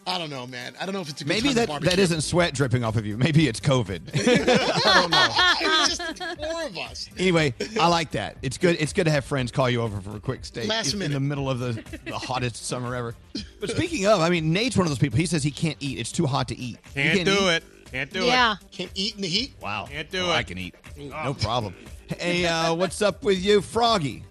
I 0.07 0.19
don't 0.19 0.31
know, 0.31 0.47
man. 0.47 0.75
I 0.81 0.87
don't 0.87 0.95
know 0.95 1.01
if 1.01 1.09
it's 1.11 1.21
a 1.21 1.25
good 1.25 1.29
Maybe 1.29 1.49
time 1.49 1.55
that 1.57 1.69
barbecue. 1.69 1.91
that 1.91 1.99
isn't 2.01 2.21
sweat 2.23 2.55
dripping 2.55 2.83
off 2.85 2.97
of 2.97 3.05
you. 3.05 3.17
Maybe 3.19 3.47
it's 3.49 3.61
COVID. 3.61 4.01
I 4.15 4.95
don't 5.01 5.11
know. 5.11 5.29
It 5.61 5.81
was 5.81 5.99
just 5.99 6.39
four 6.39 6.63
of 6.65 6.79
us. 6.79 7.11
anyway, 7.19 7.53
I 7.81 7.89
like 7.89 8.13
that. 8.13 8.37
It's 8.41 8.57
good. 8.57 8.77
It's 8.81 8.93
good 8.93 9.05
to 9.05 9.11
have 9.11 9.25
friends 9.25 9.51
call 9.53 9.69
you 9.69 9.83
over 9.83 10.01
for 10.01 10.17
a 10.17 10.21
quick 10.21 10.45
steak 10.45 10.69
Last 10.69 10.95
in, 10.95 11.03
in 11.03 11.13
the 11.13 11.21
middle 11.21 11.51
of 11.51 11.59
the, 11.59 11.73
the 12.05 12.17
hottest 12.19 12.65
summer 12.67 12.95
ever. 12.95 13.15
But 13.61 13.71
speaking 13.71 14.07
of, 14.07 14.21
I 14.21 14.29
mean, 14.31 14.53
Nate's 14.53 14.77
one 14.77 14.87
of 14.87 14.91
those 14.91 15.01
people. 15.01 15.19
He 15.19 15.27
says 15.27 15.43
he 15.43 15.51
can't 15.51 15.77
eat. 15.81 15.99
It's 15.99 16.13
too 16.13 16.27
hot 16.27 16.47
to 16.49 16.57
eat. 16.57 16.79
You 16.95 17.03
Can't 17.03 17.25
do 17.25 17.33
eat? 17.33 17.55
it. 17.57 17.65
Can't 17.93 18.13
do 18.13 18.23
it. 18.23 18.27
Yeah. 18.27 18.57
Can't 18.71 18.91
eat 18.95 19.17
in 19.17 19.23
the 19.23 19.29
heat. 19.29 19.55
Wow. 19.61 19.87
Can't 19.91 20.11
do 20.11 20.23
Well, 20.25 20.33
it. 20.33 20.37
I 20.37 20.43
can 20.43 20.59
eat. 20.59 20.75
No 20.97 21.35
problem. 21.35 21.75
Hey, 22.19 22.47
uh, 22.47 22.73
what's 22.75 23.03
up 23.03 23.23
with 23.23 23.39
you, 23.45 23.61
Froggy? 23.61 24.25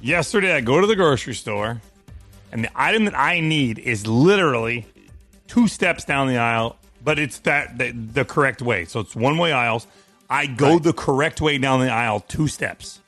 Yesterday, 0.00 0.54
I 0.54 0.62
go 0.62 0.80
to 0.80 0.86
the 0.86 0.96
grocery 0.96 1.34
store, 1.34 1.78
and 2.52 2.64
the 2.64 2.70
item 2.74 3.04
that 3.04 3.14
I 3.14 3.40
need 3.40 3.78
is 3.78 4.06
literally 4.06 4.86
two 5.46 5.68
steps 5.68 6.06
down 6.06 6.26
the 6.26 6.38
aisle, 6.38 6.78
but 7.04 7.18
it's 7.18 7.38
that 7.40 7.76
the, 7.76 7.90
the 7.92 8.24
correct 8.24 8.62
way. 8.62 8.86
So 8.86 8.98
it's 9.00 9.14
one 9.14 9.36
way 9.36 9.52
aisles. 9.52 9.86
I 10.30 10.46
go 10.46 10.78
the 10.78 10.94
correct 10.94 11.42
way 11.42 11.58
down 11.58 11.80
the 11.80 11.90
aisle, 11.92 12.20
two 12.20 12.48
steps. 12.48 13.00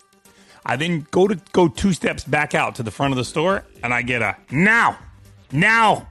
I 0.67 0.77
then 0.77 1.07
go 1.11 1.27
to 1.27 1.41
go 1.53 1.69
two 1.69 1.95
steps 1.95 2.25
back 2.25 2.55
out 2.55 2.75
to 2.75 2.83
the 2.83 2.91
front 2.91 3.15
of 3.15 3.17
the 3.17 3.25
store, 3.25 3.65
and 3.83 3.95
I 3.95 4.03
get 4.03 4.21
a 4.21 4.37
now, 4.51 4.99
now. 5.51 6.09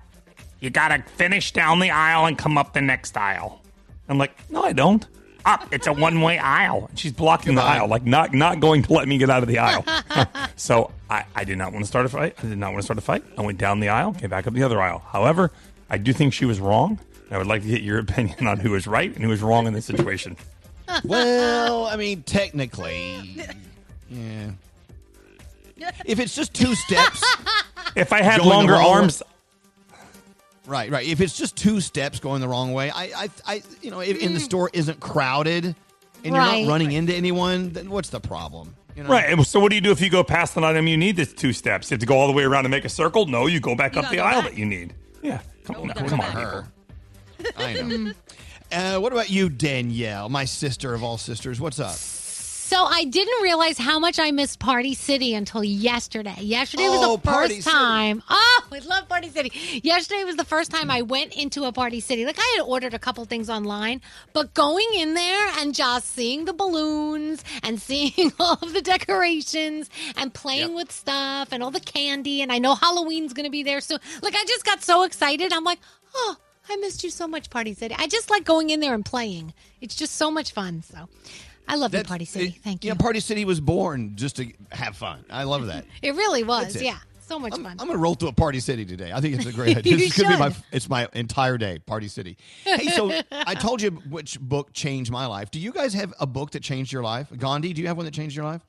You 0.62 0.70
gotta 0.70 1.04
finish 1.18 1.52
down 1.52 1.80
the 1.80 1.90
aisle 1.90 2.28
and 2.28 2.38
come 2.38 2.58
up 2.58 2.74
the 2.74 2.82
next 2.82 3.18
aisle. 3.18 3.62
I'm 4.08 4.18
like, 4.18 4.50
no, 4.50 4.64
I 4.64 4.74
don't. 4.74 5.06
Up, 5.44 5.68
it's 5.74 5.88
a 5.88 5.94
one 5.94 6.22
way 6.22 6.38
aisle. 6.38 6.86
And 6.90 7.00
she's 7.00 7.12
blocking 7.12 7.56
the 7.56 7.64
aisle, 7.64 7.88
like 7.88 8.06
not 8.06 8.32
not 8.34 8.60
going 8.60 8.84
to 8.84 8.94
let 8.94 9.08
me 9.08 9.18
get 9.18 9.32
out 9.32 9.42
of 9.42 9.50
the 9.50 9.58
aisle. 9.58 9.84
so 10.56 10.92
I, 11.10 11.26
I 11.36 11.44
did 11.44 11.58
not 11.58 11.74
want 11.74 11.84
to 11.84 11.88
start 11.88 12.06
a 12.06 12.10
fight. 12.10 12.36
I 12.38 12.48
did 12.48 12.60
not 12.60 12.74
want 12.74 12.84
to 12.84 12.86
start 12.86 13.00
a 13.00 13.02
fight. 13.02 13.24
I 13.38 13.42
went 13.42 13.58
down 13.58 13.80
the 13.80 13.90
aisle, 13.90 14.14
came 14.14 14.30
back 14.30 14.46
up 14.46 14.54
the 14.54 14.64
other 14.64 14.80
aisle. 14.80 15.00
However, 15.00 15.52
I 15.90 15.98
do 15.98 16.14
think 16.14 16.34
she 16.34 16.46
was 16.46 16.60
wrong. 16.60 17.00
I 17.32 17.38
would 17.40 17.48
like 17.48 17.64
to 17.64 17.68
get 17.68 17.82
your 17.82 17.98
opinion 18.08 18.46
on 18.46 18.60
who 18.60 18.70
was 18.72 18.86
right 18.86 19.12
and 19.14 19.24
who 19.24 19.30
was 19.30 19.42
wrong 19.42 19.66
in 19.66 19.74
this 19.74 19.86
situation. 19.86 20.38
Well, 21.04 21.86
I 21.86 21.96
mean, 21.96 22.22
technically, 22.24 23.46
yeah. 24.10 24.52
If 26.06 26.20
it's 26.20 26.36
just 26.36 26.54
two 26.54 26.76
steps, 26.76 27.24
If 27.96 28.14
I 28.14 28.22
had 28.22 28.40
Going 28.40 28.50
longer 28.50 28.76
arms, 28.76 29.24
right, 30.68 30.92
right. 30.92 31.06
If 31.08 31.22
it's 31.22 31.38
just 31.38 31.56
two 31.56 31.82
steps 31.82 32.20
going 32.20 32.42
the 32.42 32.48
wrong 32.48 32.74
way, 32.74 32.90
I, 32.92 33.04
I, 33.04 33.30
I 33.46 33.64
you 33.82 33.92
know, 33.92 34.00
if 34.00 34.18
in 34.18 34.34
the 34.34 34.40
store 34.40 34.70
isn't 34.74 35.00
crowded 35.00 35.66
and 35.66 35.76
you're 36.26 36.36
Right. 36.36 36.64
not 36.64 36.70
running 36.72 36.92
into 36.92 37.14
anyone, 37.14 37.72
then 37.72 37.90
what's 37.90 38.10
the 38.10 38.20
problem? 38.20 38.76
You 38.96 39.04
know? 39.04 39.10
Right. 39.10 39.30
and 39.30 39.46
So 39.48 39.60
what 39.60 39.70
do 39.70 39.76
you 39.76 39.82
do 39.82 39.92
if 39.92 40.02
you 40.02 40.10
go 40.10 40.24
past 40.24 40.58
an 40.58 40.64
item 40.64 40.86
you 40.88 40.98
need 40.98 41.16
this 41.16 41.34
two 41.34 41.54
steps? 41.54 41.90
You 41.90 41.96
have 41.96 42.00
to 42.02 42.06
go 42.06 42.18
all 42.20 42.28
the 42.28 42.34
way 42.34 42.44
around 42.44 42.66
and 42.66 42.72
make 42.72 42.86
a 42.86 42.90
circle? 42.90 43.26
No, 43.26 43.48
you 43.48 43.60
go 43.60 43.74
back 43.76 43.94
You 43.96 44.00
up 44.00 44.06
gotta 44.06 44.16
the 44.18 44.22
go 44.22 44.28
aisle 44.28 44.42
back. 44.42 44.52
that 44.52 44.58
you 44.60 44.66
need. 44.66 44.94
Yeah. 45.24 45.42
Come 45.64 45.76
on, 45.78 45.90
come 45.90 46.14
on, 46.14 46.20
back. 46.20 46.34
her. 46.34 46.68
I 47.58 47.74
know. 47.82 48.12
uh, 48.72 49.00
what 49.00 49.14
about 49.14 49.30
you, 49.30 49.50
Danielle, 49.50 50.28
my 50.30 50.46
sister 50.46 50.94
of 50.94 51.04
all 51.04 51.18
sisters? 51.18 51.60
What's 51.62 51.80
up? 51.80 51.96
So 52.72 52.86
I 52.86 53.04
didn't 53.04 53.44
realize 53.44 53.78
how 53.78 54.00
much 54.00 54.18
I 54.18 54.32
missed 54.32 54.58
Party 54.60 54.94
City 54.94 55.34
until 55.36 55.62
yesterday. 55.62 56.38
Yesterday 56.40 56.88
was 56.88 57.02
Oh, 57.04 57.18
the 57.18 57.22
Party 57.22 57.56
first 57.56 57.66
City. 57.68 57.76
time. 57.78 58.24
Oh, 58.30 58.64
I 58.72 58.80
love 58.80 59.10
Party 59.10 59.28
City. 59.28 59.52
Yesterday 59.84 60.24
was 60.24 60.38
the 60.38 60.46
first 60.46 60.72
time 60.72 60.90
I 60.90 61.02
went 61.02 61.34
into 61.36 61.66
a 61.66 61.74
Party 61.74 62.00
City. 62.00 62.24
Like 62.26 62.38
I 62.40 62.54
had 62.56 62.64
ordered 62.66 62.94
a 62.94 63.00
couple 63.00 63.26
things 63.26 63.50
online, 63.50 64.00
but 64.32 64.54
going 64.54 64.88
in 64.96 65.16
there 65.16 65.50
and 65.58 65.76
just 65.76 66.14
seeing 66.16 66.46
the 66.46 66.54
balloons 66.54 67.44
and 67.62 67.78
seeing 67.88 68.32
all 68.40 68.58
of 68.62 68.72
the 68.74 68.82
decorations 68.82 69.90
and 70.16 70.34
playing 70.34 70.70
Yep. 70.70 70.76
with 70.78 70.92
stuff 70.94 71.50
and 71.52 71.62
all 71.62 71.72
the 71.72 71.82
candy 71.82 72.42
and 72.42 72.54
I 72.54 72.60
know 72.60 72.76
Halloween's 72.76 73.34
going 73.34 73.44
to 73.48 73.52
be 73.52 73.64
there 73.64 73.82
soon. 73.82 74.00
Like 74.22 74.34
I 74.34 74.46
just 74.48 74.64
got 74.64 74.82
so 74.82 75.04
excited. 75.04 75.52
I'm 75.52 75.66
like, 75.66 75.80
"Oh, 76.16 76.38
I 76.70 76.78
missed 76.78 77.04
you 77.04 77.10
so 77.10 77.28
much, 77.28 77.50
Party 77.50 77.74
City. 77.74 77.96
I 77.98 78.08
just 78.08 78.30
like 78.30 78.46
going 78.46 78.70
in 78.70 78.80
there 78.80 78.94
and 78.94 79.04
playing. 79.04 79.54
It's 79.82 79.96
just 79.96 80.16
so 80.16 80.32
much 80.32 80.54
fun. 80.54 80.84
So 80.84 81.10
I 81.72 81.76
love 81.76 81.92
you, 81.94 81.98
That's- 81.98 82.10
Party 82.10 82.26
City. 82.26 82.48
it- 82.50 82.64
Thank 82.64 82.84
you. 82.84 82.90
Yeah, 82.90 82.96
Party 82.96 83.20
City 83.20 83.46
was 83.46 83.60
born 83.60 84.16
just 84.16 84.36
to 84.36 84.52
have 84.72 84.96
fun. 84.98 85.26
I 85.30 85.44
love 85.44 85.68
that. 85.68 85.86
It 86.02 86.16
really 86.16 86.44
was. 86.44 86.76
It. 86.76 86.84
Yeah. 86.84 86.98
So 87.22 87.40
much 87.40 87.54
I'm, 87.54 87.64
fun. 87.64 87.78
I'm 87.80 87.88
going 87.88 87.98
to 87.98 88.02
roll 88.04 88.16
through 88.16 88.28
a 88.30 88.34
Party 88.34 88.60
City 88.60 88.84
today. 88.84 89.12
I 89.14 89.22
think 89.22 89.36
it's 89.36 89.46
a 89.46 89.54
great 89.54 89.78
idea. 89.78 89.96
This 89.96 90.18
is 90.18 90.22
going 90.22 90.32
to 90.32 90.38
be 90.38 90.50
my 90.50 90.56
it's 90.74 90.90
my 90.90 91.08
entire 91.14 91.58
day, 91.58 91.80
Party 91.80 92.10
City. 92.10 92.38
Hey, 92.66 92.88
so 92.90 93.10
I 93.32 93.56
told 93.56 93.82
you 93.82 93.92
which 94.10 94.38
book 94.40 94.74
changed 94.74 95.12
my 95.12 95.26
life. 95.28 95.50
Do 95.50 95.60
you 95.60 95.72
guys 95.72 95.94
have 95.94 96.14
a 96.20 96.28
book 96.28 96.52
that 96.52 96.62
changed 96.62 96.92
your 96.92 97.04
life? 97.04 97.28
Gandhi, 97.38 97.72
do 97.72 97.82
you 97.82 97.88
have 97.88 97.96
one 97.96 98.06
that 98.06 98.14
changed 98.14 98.36
your 98.36 98.44
life? 98.44 98.62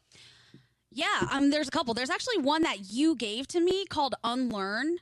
Yeah, 0.92 1.06
um, 1.32 1.50
there's 1.50 1.66
a 1.68 1.70
couple. 1.72 1.94
There's 1.94 2.10
actually 2.10 2.38
one 2.38 2.62
that 2.62 2.92
you 2.92 3.16
gave 3.16 3.48
to 3.48 3.60
me 3.60 3.84
called 3.86 4.14
Unlearn. 4.22 4.98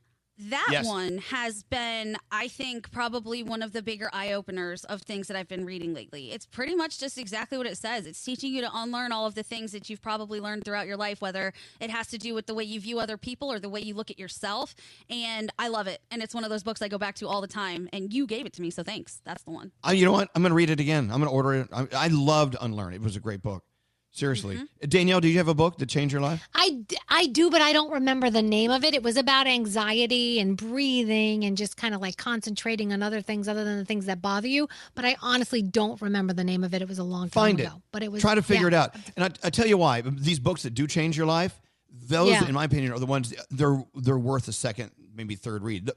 That 0.48 0.68
Yes. 0.70 0.86
one 0.86 1.18
has 1.18 1.64
been, 1.64 2.16
I 2.32 2.48
think, 2.48 2.90
probably 2.90 3.42
one 3.42 3.62
of 3.62 3.72
the 3.72 3.82
bigger 3.82 4.08
eye 4.12 4.32
openers 4.32 4.84
of 4.84 5.02
things 5.02 5.28
that 5.28 5.36
I've 5.36 5.48
been 5.48 5.66
reading 5.66 5.92
lately. 5.92 6.32
It's 6.32 6.46
pretty 6.46 6.74
much 6.74 6.98
just 6.98 7.18
exactly 7.18 7.58
what 7.58 7.66
it 7.66 7.76
says. 7.76 8.06
It's 8.06 8.22
teaching 8.24 8.54
you 8.54 8.62
to 8.62 8.70
unlearn 8.72 9.12
all 9.12 9.26
of 9.26 9.34
the 9.34 9.42
things 9.42 9.72
that 9.72 9.90
you've 9.90 10.00
probably 10.00 10.40
learned 10.40 10.64
throughout 10.64 10.86
your 10.86 10.96
life, 10.96 11.20
whether 11.20 11.52
it 11.78 11.90
has 11.90 12.06
to 12.08 12.18
do 12.18 12.32
with 12.34 12.46
the 12.46 12.54
way 12.54 12.64
you 12.64 12.80
view 12.80 12.98
other 13.00 13.18
people 13.18 13.52
or 13.52 13.58
the 13.58 13.68
way 13.68 13.80
you 13.80 13.92
look 13.94 14.10
at 14.10 14.18
yourself. 14.18 14.74
And 15.10 15.52
I 15.58 15.68
love 15.68 15.86
it. 15.86 16.00
And 16.10 16.22
it's 16.22 16.34
one 16.34 16.44
of 16.44 16.50
those 16.50 16.62
books 16.62 16.80
I 16.80 16.88
go 16.88 16.98
back 16.98 17.16
to 17.16 17.28
all 17.28 17.42
the 17.42 17.46
time. 17.46 17.88
And 17.92 18.12
you 18.12 18.26
gave 18.26 18.46
it 18.46 18.54
to 18.54 18.62
me, 18.62 18.70
so 18.70 18.82
thanks. 18.82 19.20
That's 19.24 19.42
the 19.42 19.50
one. 19.50 19.72
Uh, 19.86 19.92
you 19.92 20.06
know 20.06 20.12
what? 20.12 20.30
I'm 20.34 20.42
going 20.42 20.50
to 20.50 20.56
read 20.56 20.70
it 20.70 20.80
again. 20.80 21.10
I'm 21.10 21.18
going 21.18 21.28
to 21.28 21.34
order 21.34 21.52
it. 21.54 21.68
I, 21.72 21.86
I 21.92 22.06
loved 22.08 22.56
Unlearn. 22.60 22.94
It 22.94 23.02
was 23.02 23.14
a 23.14 23.20
great 23.20 23.42
book. 23.42 23.64
Seriously. 24.12 24.56
Mm-hmm. 24.56 24.88
Danielle, 24.88 25.20
do 25.20 25.28
you 25.28 25.38
have 25.38 25.46
a 25.46 25.54
book 25.54 25.78
that 25.78 25.88
changed 25.88 26.12
your 26.12 26.20
life? 26.20 26.42
I, 26.52 26.84
I 27.08 27.26
do, 27.28 27.48
but 27.48 27.60
I 27.62 27.72
don't 27.72 27.92
remember 27.92 28.28
the 28.28 28.42
name 28.42 28.70
of 28.72 28.82
it. 28.82 28.92
It 28.92 29.04
was 29.04 29.16
about 29.16 29.46
anxiety 29.46 30.40
and 30.40 30.56
breathing 30.56 31.44
and 31.44 31.56
just 31.56 31.76
kind 31.76 31.94
of 31.94 32.00
like 32.00 32.16
concentrating 32.16 32.92
on 32.92 33.02
other 33.04 33.20
things 33.22 33.46
other 33.46 33.62
than 33.62 33.78
the 33.78 33.84
things 33.84 34.06
that 34.06 34.20
bother 34.20 34.48
you. 34.48 34.68
But 34.96 35.04
I 35.04 35.16
honestly 35.22 35.62
don't 35.62 36.00
remember 36.02 36.32
the 36.32 36.42
name 36.42 36.64
of 36.64 36.74
it. 36.74 36.82
It 36.82 36.88
was 36.88 36.98
a 36.98 37.04
long 37.04 37.24
time 37.30 37.30
Find 37.30 37.60
it. 37.60 37.66
ago. 37.66 37.82
But 37.92 38.02
it 38.02 38.10
was 38.10 38.20
Try 38.20 38.34
to 38.34 38.42
figure 38.42 38.68
yeah. 38.70 38.84
it 38.84 38.96
out. 38.96 38.96
And 39.16 39.24
I, 39.26 39.46
I 39.46 39.50
tell 39.50 39.66
you 39.66 39.78
why. 39.78 40.00
These 40.00 40.40
books 40.40 40.64
that 40.64 40.74
do 40.74 40.88
change 40.88 41.16
your 41.16 41.26
life, 41.26 41.60
those, 41.92 42.30
Yeah. 42.30 42.46
in 42.48 42.52
my 42.54 42.64
opinion, 42.64 42.92
are 42.92 42.98
the 42.98 43.06
ones 43.06 43.32
they're 43.50 43.82
they're 43.94 44.18
worth 44.18 44.48
a 44.48 44.52
second, 44.52 44.90
maybe 45.14 45.36
third 45.36 45.62
read. 45.62 45.88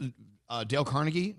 Uh, 0.49 0.64
Dale 0.64 0.85
Carnegie, 0.85 1.35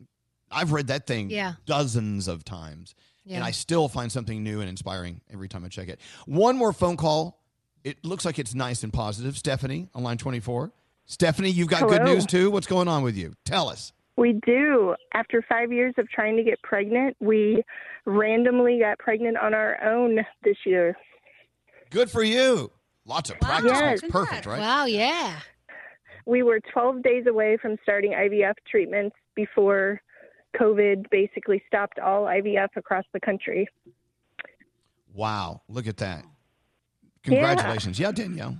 I've 0.50 0.72
read 0.72 0.88
that 0.88 1.06
thing 1.06 1.30
Yeah. 1.30 1.54
dozens 1.66 2.26
of 2.26 2.44
times, 2.44 2.94
and 3.28 3.42
I 3.44 3.50
still 3.52 3.88
find 3.88 4.10
something 4.12 4.42
new 4.42 4.60
and 4.60 4.68
inspiring 4.68 5.20
every 5.32 5.48
time 5.48 5.64
I 5.64 5.68
check 5.68 5.88
it. 5.88 6.00
One 6.26 6.56
more 6.56 6.72
phone 6.72 6.96
call 6.96 7.40
It 7.84 8.02
looks 8.04 8.24
like 8.24 8.38
it's 8.38 8.54
nice 8.54 8.82
and 8.82 8.92
positive. 8.92 9.36
Stephanie 9.36 9.88
on 9.94 10.02
line 10.02 10.16
24. 10.16 10.72
Stephanie, 11.06 11.50
you've 11.50 11.68
got 11.68 11.86
good 11.88 12.02
news 12.02 12.24
too. 12.24 12.50
What's 12.50 12.66
going 12.66 12.88
on 12.88 13.02
with 13.02 13.14
you? 13.16 13.34
Tell 13.44 13.68
us. 13.68 13.92
We 14.16 14.40
do. 14.46 14.94
After 15.12 15.42
five 15.46 15.70
years 15.72 15.92
of 15.98 16.08
trying 16.08 16.36
to 16.38 16.42
get 16.42 16.62
pregnant, 16.62 17.16
we 17.20 17.62
randomly 18.06 18.78
got 18.78 18.98
pregnant 18.98 19.36
on 19.36 19.52
our 19.52 19.82
own 19.84 20.20
this 20.44 20.56
year. 20.64 20.96
Good 21.90 22.10
for 22.10 22.22
you. 22.22 22.70
Lots 23.04 23.28
of 23.30 23.38
practice 23.40 23.72
Yes. 23.72 24.02
makes 24.02 24.12
perfect, 24.12 24.46
right? 24.46 24.60
Wow, 24.60 24.86
yeah. 24.86 25.40
We 26.26 26.42
were 26.42 26.60
12 26.72 27.02
days 27.02 27.26
away 27.26 27.58
from 27.60 27.76
starting 27.82 28.12
IVF 28.12 28.54
treatments 28.70 29.14
before 29.34 30.00
COVID 30.60 31.10
basically 31.10 31.62
stopped 31.66 31.98
all 31.98 32.24
IVF 32.24 32.68
across 32.76 33.04
the 33.12 33.20
country. 33.20 33.68
Wow, 35.12 35.62
look 35.68 35.86
at 35.86 35.96
that. 35.98 36.24
Congratulations. 37.22 37.98
Yeah. 37.98 38.08
Yeah, 38.08 38.12
Danielle. 38.12 38.58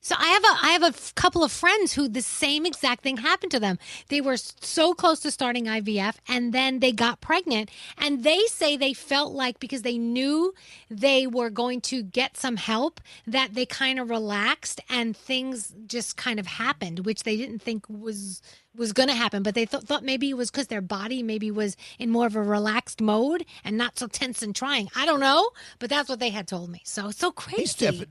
So 0.00 0.14
I 0.18 0.28
have 0.28 0.44
a 0.44 0.66
I 0.66 0.70
have 0.70 0.82
a 0.82 0.86
f- 0.86 1.14
couple 1.14 1.42
of 1.44 1.52
friends 1.52 1.94
who 1.94 2.08
the 2.08 2.22
same 2.22 2.64
exact 2.66 3.02
thing 3.02 3.18
happened 3.18 3.52
to 3.52 3.60
them. 3.60 3.78
They 4.08 4.20
were 4.20 4.36
so 4.36 4.94
close 4.94 5.20
to 5.20 5.30
starting 5.30 5.64
IVF 5.66 6.16
and 6.28 6.52
then 6.52 6.80
they 6.80 6.92
got 6.92 7.20
pregnant 7.20 7.70
and 7.96 8.24
they 8.24 8.40
say 8.46 8.76
they 8.76 8.94
felt 8.94 9.32
like 9.32 9.58
because 9.60 9.82
they 9.82 9.98
knew 9.98 10.54
they 10.90 11.26
were 11.26 11.50
going 11.50 11.80
to 11.82 12.02
get 12.02 12.36
some 12.36 12.56
help 12.56 13.00
that 13.26 13.54
they 13.54 13.66
kind 13.66 13.98
of 13.98 14.10
relaxed 14.10 14.80
and 14.88 15.16
things 15.16 15.74
just 15.86 16.16
kind 16.16 16.38
of 16.40 16.46
happened 16.46 17.00
which 17.04 17.24
they 17.24 17.36
didn't 17.36 17.60
think 17.60 17.84
was 17.88 18.40
was 18.76 18.92
going 18.92 19.08
to 19.08 19.14
happen 19.14 19.42
but 19.42 19.54
they 19.54 19.66
th- 19.66 19.82
thought 19.82 20.04
maybe 20.04 20.30
it 20.30 20.36
was 20.36 20.50
cuz 20.50 20.68
their 20.68 20.80
body 20.80 21.22
maybe 21.22 21.50
was 21.50 21.76
in 21.98 22.10
more 22.10 22.26
of 22.26 22.36
a 22.36 22.42
relaxed 22.42 23.00
mode 23.00 23.44
and 23.64 23.76
not 23.76 23.98
so 23.98 24.06
tense 24.06 24.42
and 24.42 24.54
trying. 24.54 24.88
I 24.94 25.04
don't 25.06 25.20
know, 25.20 25.50
but 25.80 25.90
that's 25.90 26.08
what 26.08 26.20
they 26.20 26.30
had 26.30 26.46
told 26.46 26.70
me. 26.70 26.82
So 26.84 27.08
it's 27.08 27.18
so 27.18 27.32
crazy. 27.32 27.62
Hey, 27.62 27.66
Steph- 27.66 28.08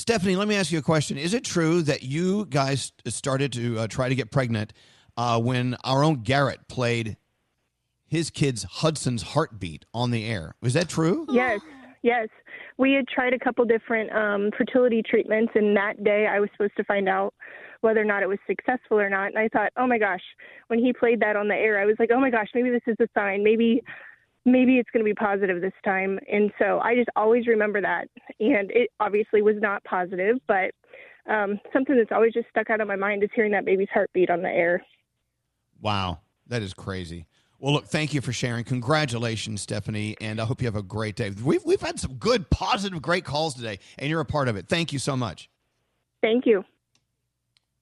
Stephanie, 0.00 0.34
let 0.34 0.48
me 0.48 0.54
ask 0.54 0.72
you 0.72 0.78
a 0.78 0.82
question. 0.82 1.18
Is 1.18 1.34
it 1.34 1.44
true 1.44 1.82
that 1.82 2.02
you 2.02 2.46
guys 2.46 2.90
started 3.06 3.52
to 3.52 3.80
uh, 3.80 3.86
try 3.86 4.08
to 4.08 4.14
get 4.14 4.30
pregnant 4.30 4.72
uh, 5.18 5.38
when 5.38 5.76
our 5.84 6.02
own 6.02 6.22
Garrett 6.22 6.68
played 6.68 7.18
his 8.06 8.30
kid's 8.30 8.62
Hudson's 8.62 9.20
Heartbeat 9.20 9.84
on 9.92 10.10
the 10.10 10.24
air? 10.24 10.54
Was 10.62 10.72
that 10.72 10.88
true? 10.88 11.26
Yes, 11.28 11.60
yes. 12.00 12.28
We 12.78 12.92
had 12.92 13.08
tried 13.08 13.34
a 13.34 13.38
couple 13.38 13.66
different 13.66 14.10
um, 14.12 14.50
fertility 14.56 15.02
treatments, 15.02 15.52
and 15.54 15.76
that 15.76 16.02
day 16.02 16.26
I 16.26 16.40
was 16.40 16.48
supposed 16.52 16.78
to 16.78 16.84
find 16.84 17.06
out 17.06 17.34
whether 17.82 18.00
or 18.00 18.04
not 18.04 18.22
it 18.22 18.28
was 18.28 18.38
successful 18.46 18.98
or 18.98 19.10
not. 19.10 19.26
And 19.26 19.38
I 19.38 19.48
thought, 19.48 19.70
oh 19.76 19.86
my 19.86 19.98
gosh, 19.98 20.22
when 20.68 20.78
he 20.78 20.94
played 20.94 21.20
that 21.20 21.36
on 21.36 21.48
the 21.48 21.54
air, 21.54 21.78
I 21.78 21.84
was 21.84 21.96
like, 21.98 22.10
oh 22.10 22.20
my 22.20 22.30
gosh, 22.30 22.48
maybe 22.54 22.70
this 22.70 22.82
is 22.86 22.96
a 23.00 23.08
sign. 23.14 23.44
Maybe, 23.44 23.82
maybe 24.44 24.78
it's 24.78 24.90
going 24.90 25.04
to 25.04 25.08
be 25.08 25.14
positive 25.14 25.60
this 25.60 25.72
time. 25.84 26.18
And 26.30 26.50
so 26.58 26.80
I 26.80 26.94
just 26.94 27.08
always 27.16 27.46
remember 27.46 27.80
that. 27.80 28.08
And 28.38 28.70
it 28.70 28.90
obviously 29.00 29.42
was 29.42 29.56
not 29.60 29.84
positive, 29.84 30.38
but 30.46 30.72
um, 31.28 31.60
something 31.72 31.96
that's 31.96 32.12
always 32.12 32.32
just 32.32 32.48
stuck 32.48 32.70
out 32.70 32.80
of 32.80 32.88
my 32.88 32.96
mind 32.96 33.22
is 33.22 33.30
hearing 33.34 33.52
that 33.52 33.64
baby's 33.64 33.88
heartbeat 33.92 34.30
on 34.30 34.42
the 34.42 34.48
air. 34.48 34.84
Wow, 35.80 36.20
that 36.46 36.62
is 36.62 36.74
crazy. 36.74 37.26
Well, 37.58 37.74
look, 37.74 37.86
thank 37.86 38.14
you 38.14 38.22
for 38.22 38.32
sharing. 38.32 38.64
Congratulations, 38.64 39.60
Stephanie, 39.60 40.16
and 40.20 40.40
I 40.40 40.46
hope 40.46 40.62
you 40.62 40.66
have 40.66 40.76
a 40.76 40.82
great 40.82 41.14
day. 41.14 41.30
We've, 41.30 41.62
we've 41.64 41.80
had 41.80 42.00
some 42.00 42.14
good, 42.14 42.48
positive, 42.48 43.02
great 43.02 43.24
calls 43.24 43.54
today, 43.54 43.78
and 43.98 44.08
you're 44.08 44.20
a 44.20 44.24
part 44.24 44.48
of 44.48 44.56
it. 44.56 44.66
Thank 44.66 44.94
you 44.94 44.98
so 44.98 45.14
much. 45.14 45.50
Thank 46.22 46.46
you. 46.46 46.64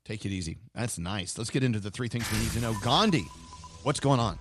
Take 0.05 0.25
it 0.25 0.31
easy. 0.31 0.59
That's 0.75 0.99
nice. 0.99 1.39
Let's 1.39 1.51
get 1.51 1.63
into 1.63 1.79
the 1.79 1.91
three 1.91 2.09
things 2.09 2.31
we 2.33 2.39
need 2.39 2.51
to 2.53 2.61
know. 2.61 2.75
Gandhi, 2.83 3.27
what's 3.85 4.01
going 4.01 4.19
on? 4.19 4.39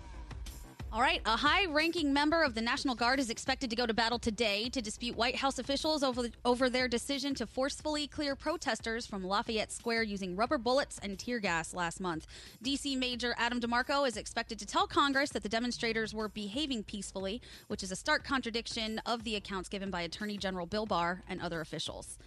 All 0.90 1.02
right, 1.02 1.22
a 1.26 1.36
high 1.36 1.66
ranking 1.66 2.14
member 2.14 2.44
of 2.44 2.56
the 2.56 2.62
National 2.62 2.96
Guard 2.96 3.20
is 3.20 3.30
expected 3.30 3.70
to 3.70 3.76
go 3.76 3.86
to 3.86 3.94
battle 3.94 4.18
today 4.18 4.70
to 4.70 4.82
dispute 4.82 5.18
White 5.18 5.36
House 5.36 5.60
officials 5.60 6.02
over, 6.02 6.30
over 6.46 6.70
their 6.70 6.88
decision 6.88 7.36
to 7.36 7.46
forcefully 7.46 8.08
clear 8.08 8.38
protesters 8.38 9.06
from 9.06 9.28
Lafayette 9.28 9.74
Square 9.74 10.04
using 10.04 10.38
rubber 10.38 10.58
bullets 10.58 10.98
and 11.04 11.20
tear 11.20 11.40
gas 11.40 11.74
last 11.74 12.00
month. 12.00 12.26
DC 12.64 12.98
Major 12.98 13.36
Adam 13.38 13.60
DeMarco 13.60 14.08
is 14.08 14.16
expected 14.16 14.58
to 14.60 14.66
tell 14.66 14.88
Congress 14.88 15.30
that 15.32 15.44
the 15.44 15.50
demonstrators 15.50 16.14
were 16.14 16.30
behaving 16.30 16.84
peacefully, 16.84 17.42
which 17.68 17.84
is 17.84 17.92
a 17.92 17.96
stark 17.96 18.24
contradiction 18.24 19.02
of 19.06 19.26
the 19.26 19.36
accounts 19.36 19.68
given 19.68 19.92
by 19.92 20.04
Attorney 20.04 20.38
General 20.38 20.66
Bill 20.66 20.86
Barr 20.86 21.22
and 21.28 21.42
other 21.42 21.60
officials. 21.60 22.18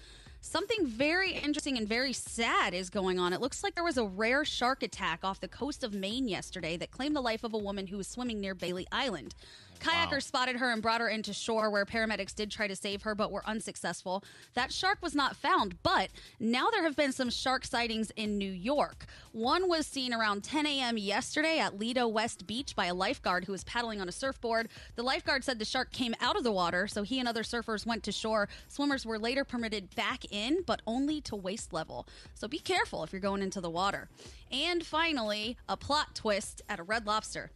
Something 0.43 0.87
very 0.87 1.33
interesting 1.33 1.77
and 1.77 1.87
very 1.87 2.15
sad 2.15 2.73
is 2.73 2.89
going 2.89 3.19
on. 3.19 3.35
It 3.35 3.43
looks 3.43 3.63
like 3.63 3.75
there 3.75 3.85
was 3.85 3.99
a 3.99 4.07
rare 4.07 4.43
shark 4.45 4.83
attack 4.83 5.21
off 5.23 5.39
the 5.39 5.49
coast 5.49 5.85
of 5.85 5.93
Maine 5.93 6.29
yesterday 6.29 6.79
that 6.79 6.91
claimed 6.91 7.15
the 7.15 7.21
life 7.21 7.45
of 7.45 7.53
a 7.53 7.59
woman 7.59 7.87
who 7.87 7.99
was 7.99 8.09
swimming 8.09 8.41
near 8.41 8.55
Bailey 8.55 8.87
Island. 8.91 9.35
Kayakers 9.81 10.25
spotted 10.25 10.57
her 10.57 10.71
and 10.71 10.83
brought 10.83 11.01
her 11.01 11.09
into 11.09 11.33
shore 11.33 11.71
where 11.71 11.87
paramedics 11.87 12.35
did 12.35 12.51
try 12.51 12.69
to 12.69 12.77
save 12.77 13.03
her 13.03 13.15
but 13.15 13.33
were 13.33 13.47
unsuccessful. 13.47 14.23
That 14.55 14.73
shark 14.73 14.99
was 15.03 15.15
not 15.15 15.37
found, 15.37 15.83
but 15.83 16.11
now 16.39 16.69
there 16.71 16.83
have 16.83 16.97
been 16.97 17.13
some 17.13 17.31
shark 17.31 17.65
sightings 17.65 18.13
in 18.17 18.37
New 18.37 18.51
York. 18.51 19.07
One 19.33 19.69
was 19.69 19.87
seen 19.87 20.13
around 20.13 20.45
10 20.45 20.67
a.m. 20.67 20.99
yesterday 20.99 21.59
at 21.59 21.79
Lido 21.79 22.07
West 22.07 22.47
Beach 22.47 22.77
by 22.77 22.87
a 22.87 22.95
lifeguard 22.95 23.45
who 23.45 23.53
was 23.53 23.65
paddling 23.65 24.01
on 24.01 24.09
a 24.09 24.13
surfboard. 24.13 24.69
The 24.97 25.03
lifeguard 25.03 25.45
said 25.45 25.59
the 25.59 25.65
shark 25.65 25.93
came 25.93 26.15
out 26.21 26.37
of 26.37 26.45
the 26.45 26.53
water, 26.53 26.87
so 26.87 27.03
he 27.03 27.19
and 27.19 27.27
other 27.27 27.43
surfers 27.43 27.87
went 27.87 28.03
to 28.05 28.13
shore. 28.13 28.49
Swimmers 28.69 29.07
were 29.07 29.19
later 29.19 29.45
permitted 29.45 29.95
back 29.95 30.25
in, 30.31 30.63
but 30.67 30.83
only 30.87 31.23
to 31.23 31.37
waist 31.37 31.73
level. 31.73 32.07
So 32.35 32.47
be 32.49 32.59
careful 32.59 33.03
if 33.03 33.13
you're 33.13 33.21
going 33.21 33.43
into 33.43 33.61
the 33.61 33.71
water. 33.71 34.09
And 34.53 34.85
finally, 34.85 35.57
a 35.69 35.77
plot 35.77 36.15
twist 36.15 36.61
at 36.69 36.81
a 36.81 36.83
Red 36.83 37.07
Lobster. 37.07 37.51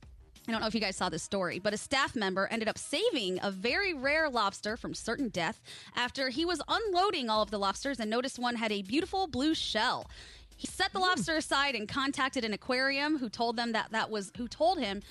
I 0.46 0.52
don't 0.52 0.60
know 0.60 0.66
if 0.66 0.74
you 0.74 0.80
guys 0.80 0.96
saw 0.96 1.08
this 1.08 1.22
story, 1.22 1.58
but 1.58 1.72
a 1.72 1.78
staff 1.78 2.14
member 2.14 2.46
ended 2.50 2.68
up 2.68 2.76
saving 2.76 3.38
a 3.42 3.50
very 3.50 3.94
rare 3.94 4.28
lobster 4.28 4.76
from 4.76 4.92
certain 4.92 5.30
death 5.30 5.60
after 5.96 6.28
he 6.28 6.44
was 6.44 6.60
unloading 6.68 7.30
all 7.30 7.40
of 7.40 7.50
the 7.50 7.58
lobsters 7.58 7.98
and 7.98 8.10
noticed 8.10 8.38
one 8.38 8.56
had 8.56 8.70
a 8.70 8.82
beautiful 8.82 9.26
blue 9.26 9.54
shell. 9.54 10.06
He 10.56 10.66
set 10.66 10.92
the 10.92 10.98
hmm. 10.98 11.04
lobster 11.04 11.36
aside 11.36 11.74
and 11.74 11.88
contacted 11.88 12.44
an 12.44 12.52
aquarium 12.52 13.18
who 13.18 13.28
told 13.30 13.56
them 13.56 13.72
that 13.72 13.92
that 13.92 14.10
was 14.10 14.32
who 14.36 14.46
told 14.46 14.78
him 14.78 15.02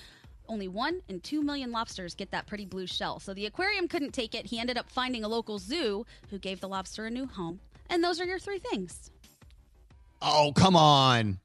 only 0.47 0.68
one 0.68 1.01
in 1.07 1.19
two 1.22 1.41
million 1.41 1.72
lobsters 1.72 2.15
get 2.15 2.31
that 2.31 2.45
pretty 2.45 2.65
blue 2.65 2.85
shell. 2.85 3.19
So 3.19 3.34
the 3.34 3.45
aquarium 3.45 3.88
couldn't 3.88 4.11
take 4.11 4.35
it. 4.35 4.45
He 4.45 4.60
ended 4.60 4.77
up 4.77 4.89
finding 4.89 5.23
a 5.23 5.27
local 5.27 5.57
zoo 5.57 6.05
who 6.30 6.38
gave 6.38 6.60
the 6.60 6.68
lobster 6.68 7.05
a 7.05 7.10
new 7.10 7.26
home. 7.26 7.60
And 7.89 8.03
those 8.03 8.19
are 8.19 8.26
your 8.26 8.39
three 8.39 8.60
things. 8.60 9.10
Oh, 10.22 10.53
come 10.55 10.76
on. 10.76 11.39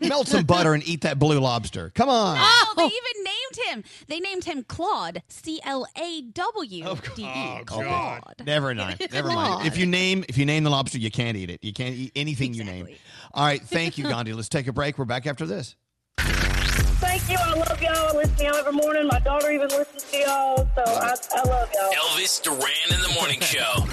Melt 0.00 0.28
some 0.28 0.44
butter 0.46 0.74
and 0.74 0.86
eat 0.86 1.02
that 1.02 1.18
blue 1.18 1.38
lobster. 1.40 1.90
Come 1.94 2.08
on. 2.08 2.36
Oh, 2.40 2.74
they 2.76 2.84
even 2.84 3.24
named 3.24 3.68
him. 3.68 3.84
They 4.06 4.20
named 4.20 4.44
him 4.44 4.64
Clawde. 4.64 5.22
C 5.28 5.60
L 5.64 5.86
A 5.96 6.22
W 6.22 6.68
D 7.14 7.22
E. 7.22 7.26
Oh, 7.26 7.62
Clawde. 7.64 8.34
Never 8.44 8.74
mind. 8.74 9.06
Never 9.12 9.28
mind. 9.28 9.66
If 9.66 9.76
you 9.76 9.86
name 9.86 10.24
if 10.28 10.38
you 10.38 10.46
name 10.46 10.64
the 10.64 10.70
lobster, 10.70 10.98
you 10.98 11.10
can't 11.10 11.36
eat 11.36 11.50
it. 11.50 11.62
You 11.62 11.72
can't 11.72 11.94
eat 11.94 12.12
anything 12.16 12.54
you 12.54 12.64
name. 12.64 12.88
All 13.34 13.44
right. 13.44 13.62
Thank 13.62 13.98
you, 13.98 14.04
Gandhi. 14.08 14.32
Let's 14.32 14.48
take 14.48 14.66
a 14.66 14.72
break. 14.72 14.98
We're 14.98 15.04
back 15.04 15.26
after 15.26 15.46
this. 15.46 15.76
Thank 16.18 17.30
you. 17.30 17.36
I 17.40 17.54
love 17.54 17.80
y'all. 17.80 17.92
I 17.92 18.12
listen 18.12 18.36
to 18.36 18.44
y'all 18.44 18.56
every 18.56 18.72
morning. 18.72 19.06
My 19.06 19.20
daughter 19.20 19.50
even 19.50 19.68
listens 19.68 20.02
to 20.04 20.18
y'all. 20.18 20.68
So 20.74 20.82
I, 20.84 21.14
I 21.34 21.42
love 21.48 21.70
y'all. 21.74 21.92
Elvis 21.92 22.42
Duran 22.42 22.92
in 22.92 23.00
the 23.00 23.14
morning 23.14 23.40
show. 23.40 23.84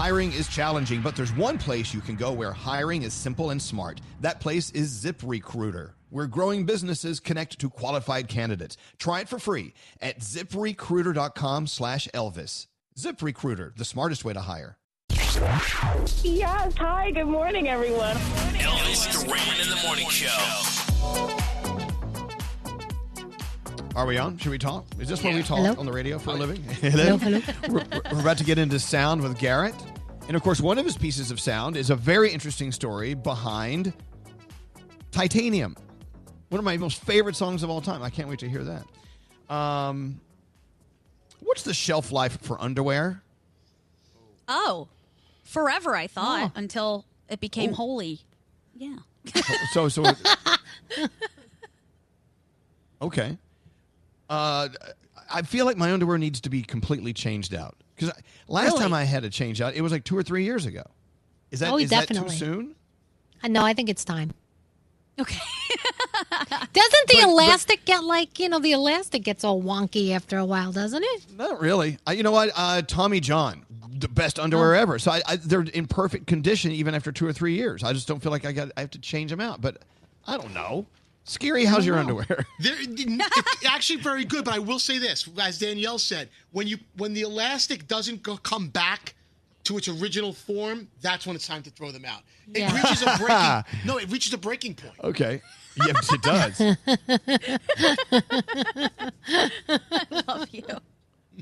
Hiring 0.00 0.32
is 0.32 0.48
challenging, 0.48 1.02
but 1.02 1.14
there's 1.14 1.36
one 1.36 1.58
place 1.58 1.92
you 1.92 2.00
can 2.00 2.16
go 2.16 2.32
where 2.32 2.52
hiring 2.52 3.02
is 3.02 3.12
simple 3.12 3.50
and 3.50 3.60
smart. 3.60 4.00
That 4.22 4.40
place 4.40 4.70
is 4.70 4.90
ZipRecruiter, 5.04 5.90
where 6.08 6.26
growing 6.26 6.64
businesses 6.64 7.20
connect 7.20 7.58
to 7.58 7.68
qualified 7.68 8.26
candidates. 8.26 8.78
Try 8.96 9.20
it 9.20 9.28
for 9.28 9.38
free 9.38 9.74
at 10.00 10.20
ziprecruiter.com 10.20 11.66
slash 11.66 12.08
Elvis. 12.14 12.66
ZipRecruiter, 12.98 13.76
the 13.76 13.84
smartest 13.84 14.24
way 14.24 14.32
to 14.32 14.40
hire. 14.40 14.78
Yes. 15.10 16.72
Hi. 16.78 17.10
Good 17.10 17.26
morning, 17.26 17.68
everyone. 17.68 18.16
Elvis 18.56 19.12
Duran 19.12 19.60
in 19.60 19.68
the 19.68 19.82
morning 19.84 20.08
show. 20.08 21.49
Are 24.00 24.06
we 24.06 24.16
on? 24.16 24.38
Should 24.38 24.50
we 24.50 24.56
talk? 24.56 24.86
Is 24.98 25.10
this 25.10 25.22
where 25.22 25.34
we 25.34 25.42
talk 25.42 25.58
Hello? 25.58 25.74
on 25.78 25.84
the 25.84 25.92
radio 25.92 26.18
for 26.18 26.30
a 26.30 26.32
living? 26.32 26.62
Hello, 26.62 27.18
hello. 27.18 27.38
we're, 27.68 27.84
we're 28.10 28.20
about 28.22 28.38
to 28.38 28.44
get 28.44 28.56
into 28.56 28.78
sound 28.78 29.20
with 29.20 29.38
Garrett. 29.38 29.74
And 30.26 30.34
of 30.34 30.42
course, 30.42 30.58
one 30.58 30.78
of 30.78 30.86
his 30.86 30.96
pieces 30.96 31.30
of 31.30 31.38
sound 31.38 31.76
is 31.76 31.90
a 31.90 31.96
very 31.96 32.32
interesting 32.32 32.72
story 32.72 33.12
behind 33.12 33.92
Titanium. 35.10 35.76
One 36.48 36.58
of 36.58 36.64
my 36.64 36.78
most 36.78 37.04
favorite 37.04 37.36
songs 37.36 37.62
of 37.62 37.68
all 37.68 37.82
time. 37.82 38.02
I 38.02 38.08
can't 38.08 38.26
wait 38.26 38.38
to 38.38 38.48
hear 38.48 38.64
that. 38.64 39.54
Um, 39.54 40.18
what's 41.40 41.64
the 41.64 41.74
shelf 41.74 42.10
life 42.10 42.38
for 42.40 42.58
underwear? 42.58 43.20
Oh, 44.48 44.88
forever, 45.44 45.94
I 45.94 46.06
thought, 46.06 46.52
until 46.54 47.04
it 47.28 47.38
became 47.38 47.72
Oh. 47.72 47.74
holy. 47.74 48.20
Yeah. 48.74 48.96
So, 49.74 49.90
so, 49.90 50.04
okay. 53.02 53.36
Uh, 54.30 54.68
I 55.30 55.42
feel 55.42 55.66
like 55.66 55.76
my 55.76 55.92
underwear 55.92 56.16
needs 56.18 56.40
to 56.42 56.48
be 56.50 56.62
completely 56.62 57.12
changed 57.12 57.52
out 57.54 57.76
because 57.96 58.12
last 58.48 58.66
Really? 58.68 58.78
time 58.78 58.94
I 58.94 59.04
had 59.04 59.24
it 59.24 59.30
change 59.32 59.60
out, 59.60 59.74
it 59.74 59.82
was 59.82 59.92
like 59.92 60.04
two 60.04 60.16
or 60.16 60.22
three 60.22 60.44
years 60.44 60.64
ago. 60.66 60.84
Is 61.50 61.60
that 61.60 61.70
Oh, 61.72 61.76
is 61.78 61.90
that 61.90 62.08
definitely. 62.08 62.30
too 62.30 62.36
soon? 62.38 62.74
Uh, 63.42 63.48
no, 63.48 63.64
I 63.64 63.74
think 63.74 63.88
it's 63.88 64.04
time. 64.04 64.32
Okay. 65.18 65.36
doesn't 66.30 66.72
the 66.72 67.14
But- 67.14 67.20
but- 67.22 67.28
elastic 67.28 67.84
get 67.84 68.04
like, 68.04 68.38
you 68.38 68.48
know, 68.48 68.58
the 68.60 68.72
elastic 68.72 69.22
gets 69.24 69.44
all 69.44 69.60
wonky 69.62 70.12
after 70.12 70.38
a 70.38 70.44
while, 70.44 70.72
doesn't 70.72 71.02
it? 71.04 71.26
Not 71.36 71.60
really. 71.60 71.98
Uh, 72.08 72.12
you 72.12 72.22
know 72.22 72.30
what? 72.30 72.50
Uh, 72.56 72.82
Tommy 72.82 73.20
John, 73.20 73.64
the 73.98 74.08
best 74.08 74.38
underwear 74.38 74.74
ever. 74.74 74.98
So 74.98 75.10
I, 75.10 75.22
I, 75.26 75.36
they're 75.36 75.62
in 75.62 75.86
perfect 75.86 76.26
condition 76.26 76.70
even 76.72 76.94
after 76.94 77.12
two 77.12 77.26
or 77.26 77.32
three 77.32 77.54
years. 77.54 77.82
I 77.82 77.92
just 77.92 78.06
don't 78.08 78.20
feel 78.22 78.32
like 78.32 78.44
I 78.44 78.52
got 78.52 78.70
I 78.76 78.80
have 78.80 78.90
to 78.90 78.98
change 79.00 79.30
them 79.30 79.40
out. 79.40 79.60
But 79.60 79.78
I 80.26 80.36
don't 80.36 80.54
know. 80.54 80.86
Scary, 81.30 81.64
how's 81.64 81.86
your 81.86 81.96
underwear? 81.96 82.26
They're, 82.58 82.74
it's 82.80 83.64
actually 83.64 84.00
very 84.00 84.24
good, 84.24 84.44
but 84.44 84.52
I 84.52 84.58
will 84.58 84.80
say 84.80 84.98
this, 84.98 85.28
as 85.40 85.60
Danielle 85.60 86.00
said, 86.00 86.28
when 86.50 86.66
you 86.66 86.78
when 86.96 87.14
the 87.14 87.20
elastic 87.20 87.86
doesn't 87.86 88.24
go, 88.24 88.36
come 88.36 88.66
back 88.66 89.14
to 89.62 89.78
its 89.78 89.86
original 89.86 90.32
form, 90.32 90.88
that's 91.02 91.28
when 91.28 91.36
it's 91.36 91.46
time 91.46 91.62
to 91.62 91.70
throw 91.70 91.92
them 91.92 92.04
out. 92.04 92.22
It 92.52 92.72
reaches 92.72 93.02
a 93.02 93.16
breaking 93.16 93.64
no, 93.86 93.98
it 93.98 94.10
reaches 94.10 94.32
a 94.32 94.38
breaking 94.38 94.74
point. 94.74 94.94
Okay. 95.04 95.40
Yes, 95.76 96.12
it 96.12 96.20
does. 96.20 96.60
I 100.10 100.22
love 100.26 100.48
you. 100.50 100.64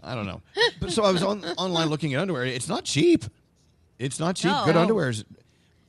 I 0.05 0.15
don't 0.15 0.27
know. 0.27 0.43
But 0.81 0.93
so 0.93 1.03
I 1.03 1.13
was 1.13 1.23
on 1.23 1.43
online 1.57 1.89
looking 1.89 2.13
at 2.13 2.21
underwear. 2.21 2.45
It's 2.45 2.69
not 2.69 2.85
cheap. 2.85 3.25
It's 3.99 4.21
not 4.21 4.37
cheap. 4.37 4.53
No. 4.53 4.67
Good 4.67 4.77
underwear 4.77 5.09
is. 5.09 5.25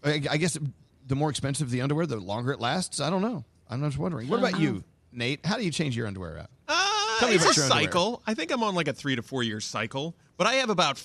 I, 0.06 0.24
I 0.32 0.38
guess 0.38 0.58
the 1.06 1.18
more 1.18 1.30
expensive 1.30 1.70
the 1.70 1.82
underwear, 1.82 2.06
the 2.06 2.16
longer 2.16 2.54
it 2.54 2.62
lasts. 2.62 3.02
I 3.02 3.10
don't 3.10 3.22
know. 3.22 3.44
I'm 3.70 3.84
just 3.84 3.98
wondering. 3.98 4.28
What 4.28 4.40
about 4.40 4.60
you, 4.60 4.84
Nate? 5.12 5.46
How 5.46 5.58
do 5.58 5.64
you 5.64 5.72
change 5.72 5.96
your 5.96 6.08
underwear 6.08 6.40
out? 6.40 6.50
Uh, 6.68 7.20
Tell 7.20 7.30
me 7.30 7.36
it's 7.36 7.44
about 7.44 7.56
a 7.58 7.60
your 7.60 7.66
underwear. 7.66 7.84
cycle. 7.84 8.24
I 8.26 8.34
think 8.34 8.52
I'm 8.52 8.64
on 8.64 8.76
like 8.76 8.88
a 8.88 8.94
three 8.94 9.16
to 9.16 9.22
four 9.22 9.44
year 9.44 9.60
cycle, 9.60 10.16
but 10.38 10.48
I 10.48 10.56
have 10.56 10.70
about 10.70 11.02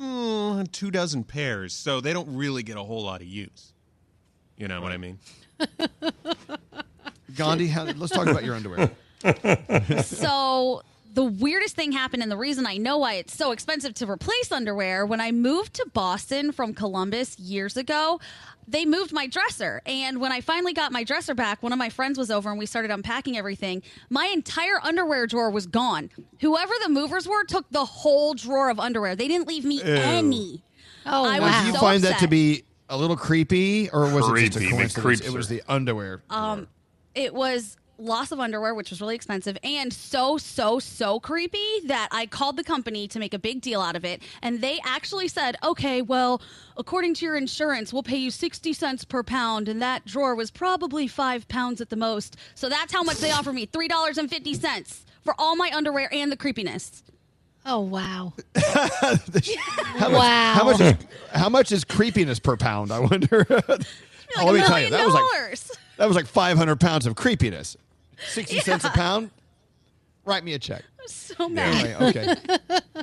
mm, 0.00 0.70
two 0.72 0.90
dozen 0.90 1.24
pairs, 1.24 1.72
so 1.72 2.00
they 2.00 2.12
don't 2.12 2.34
really 2.34 2.62
get 2.62 2.76
a 2.76 2.82
whole 2.82 3.02
lot 3.02 3.20
of 3.20 3.26
use. 3.26 3.72
You 4.56 4.68
know 4.68 4.80
what 4.80 4.92
I 4.92 4.96
mean? 4.96 5.18
Gandhi, 7.36 7.66
how, 7.66 7.84
let's 7.84 8.12
talk 8.12 8.26
about 8.28 8.44
your 8.44 8.54
underwear. 8.54 8.90
so 10.04 10.82
the 11.14 11.24
weirdest 11.24 11.76
thing 11.76 11.92
happened 11.92 12.22
and 12.22 12.30
the 12.30 12.36
reason 12.36 12.66
i 12.66 12.76
know 12.76 12.98
why 12.98 13.14
it's 13.14 13.36
so 13.36 13.52
expensive 13.52 13.94
to 13.94 14.08
replace 14.10 14.52
underwear 14.52 15.06
when 15.06 15.20
i 15.20 15.30
moved 15.30 15.74
to 15.74 15.86
boston 15.92 16.52
from 16.52 16.74
columbus 16.74 17.38
years 17.38 17.76
ago 17.76 18.20
they 18.66 18.86
moved 18.86 19.12
my 19.12 19.26
dresser. 19.26 19.82
And 19.86 20.20
when 20.20 20.32
i 20.32 20.40
finally 20.40 20.72
got 20.72 20.92
my 20.92 21.04
dresser 21.04 21.34
back 21.34 21.62
one 21.62 21.72
of 21.72 21.78
my 21.78 21.90
friends 21.90 22.18
was 22.18 22.30
over 22.30 22.50
and 22.50 22.58
we 22.58 22.66
started 22.66 22.90
unpacking 22.90 23.36
everything. 23.36 23.82
My 24.10 24.26
entire 24.26 24.80
underwear 24.82 25.26
drawer 25.26 25.50
was 25.50 25.66
gone. 25.66 26.10
Whoever 26.40 26.72
the 26.82 26.88
movers 26.88 27.28
were 27.28 27.44
took 27.44 27.68
the 27.70 27.84
whole 27.84 28.34
drawer 28.34 28.70
of 28.70 28.80
underwear. 28.80 29.16
They 29.16 29.28
didn't 29.28 29.48
leave 29.48 29.64
me 29.64 29.82
Ew. 29.82 29.94
any. 29.94 30.64
Oh 31.06 31.24
I 31.24 31.40
Well, 31.40 31.50
was 31.50 31.66
you 31.66 31.72
so 31.74 31.80
find 31.80 32.02
that 32.04 32.20
to 32.20 32.28
be 32.28 32.64
a 32.88 32.96
little 32.96 33.16
creepy, 33.16 33.90
or 33.90 34.12
was 34.12 34.28
it 34.30 34.50
just 34.50 34.56
a 34.64 34.70
coincidence? 34.70 34.98
creeps 34.98 35.20
It 35.20 35.32
was 35.32 35.48
the 35.48 35.62
underwear. 35.68 36.22
Um, 36.30 36.68
it 37.14 37.34
was 37.34 37.76
loss 37.98 38.32
of 38.32 38.40
underwear, 38.40 38.74
which 38.74 38.90
was 38.90 39.00
really 39.00 39.14
expensive, 39.14 39.56
and 39.62 39.92
so 39.92 40.36
so 40.38 40.78
so 40.78 41.20
creepy 41.20 41.80
that 41.86 42.08
I 42.10 42.26
called 42.26 42.56
the 42.56 42.64
company 42.64 43.06
to 43.08 43.18
make 43.18 43.34
a 43.34 43.38
big 43.38 43.60
deal 43.60 43.80
out 43.80 43.96
of 43.96 44.04
it, 44.04 44.22
and 44.42 44.60
they 44.60 44.80
actually 44.84 45.28
said, 45.28 45.56
"Okay, 45.62 46.02
well, 46.02 46.42
according 46.76 47.14
to 47.14 47.24
your 47.24 47.36
insurance, 47.36 47.92
we'll 47.92 48.02
pay 48.02 48.16
you 48.16 48.30
sixty 48.30 48.72
cents 48.72 49.04
per 49.04 49.22
pound, 49.22 49.68
and 49.68 49.80
that 49.82 50.04
drawer 50.04 50.34
was 50.34 50.50
probably 50.50 51.06
five 51.06 51.46
pounds 51.48 51.80
at 51.80 51.90
the 51.90 51.96
most, 51.96 52.36
so 52.54 52.68
that's 52.68 52.92
how 52.92 53.02
much 53.02 53.18
they 53.18 53.30
offer 53.30 53.52
me 53.52 53.66
three 53.66 53.88
dollars 53.88 54.18
and 54.18 54.28
fifty 54.28 54.54
cents 54.54 55.04
for 55.22 55.34
all 55.38 55.56
my 55.56 55.70
underwear 55.74 56.08
and 56.12 56.30
the 56.32 56.36
creepiness." 56.36 57.02
Oh 57.66 57.80
wow! 57.80 58.34
How 58.56 59.18
much, 59.30 59.52
Wow. 60.00 60.52
How 60.54 60.64
much, 60.64 60.80
is, 60.80 60.94
how 61.32 61.48
much 61.48 61.72
is 61.72 61.84
creepiness 61.84 62.38
per 62.38 62.58
pound? 62.58 62.92
I 62.92 62.98
wonder. 62.98 63.46
oh, 63.50 64.44
let 64.44 64.54
me 64.54 64.60
tell 64.66 64.80
you, 64.80 64.90
that 64.90 65.04
was 65.04 65.14
like 65.14 65.22
dollars. 65.32 65.70
that 65.96 66.06
was 66.06 66.14
like 66.16 66.26
500 66.26 66.78
pounds 66.78 67.06
of 67.06 67.14
creepiness. 67.16 67.76
60 68.26 68.58
cents 68.60 68.84
a 68.84 68.90
pound. 68.90 69.30
Write 70.24 70.44
me 70.44 70.54
a 70.54 70.58
check. 70.58 70.82
so 71.06 71.48
mad. 71.48 71.84
Anyway, 71.86 72.08
okay. 72.10 72.80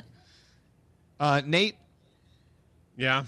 Uh, 1.20 1.40
Nate. 1.46 1.76
Yeah. 2.96 3.24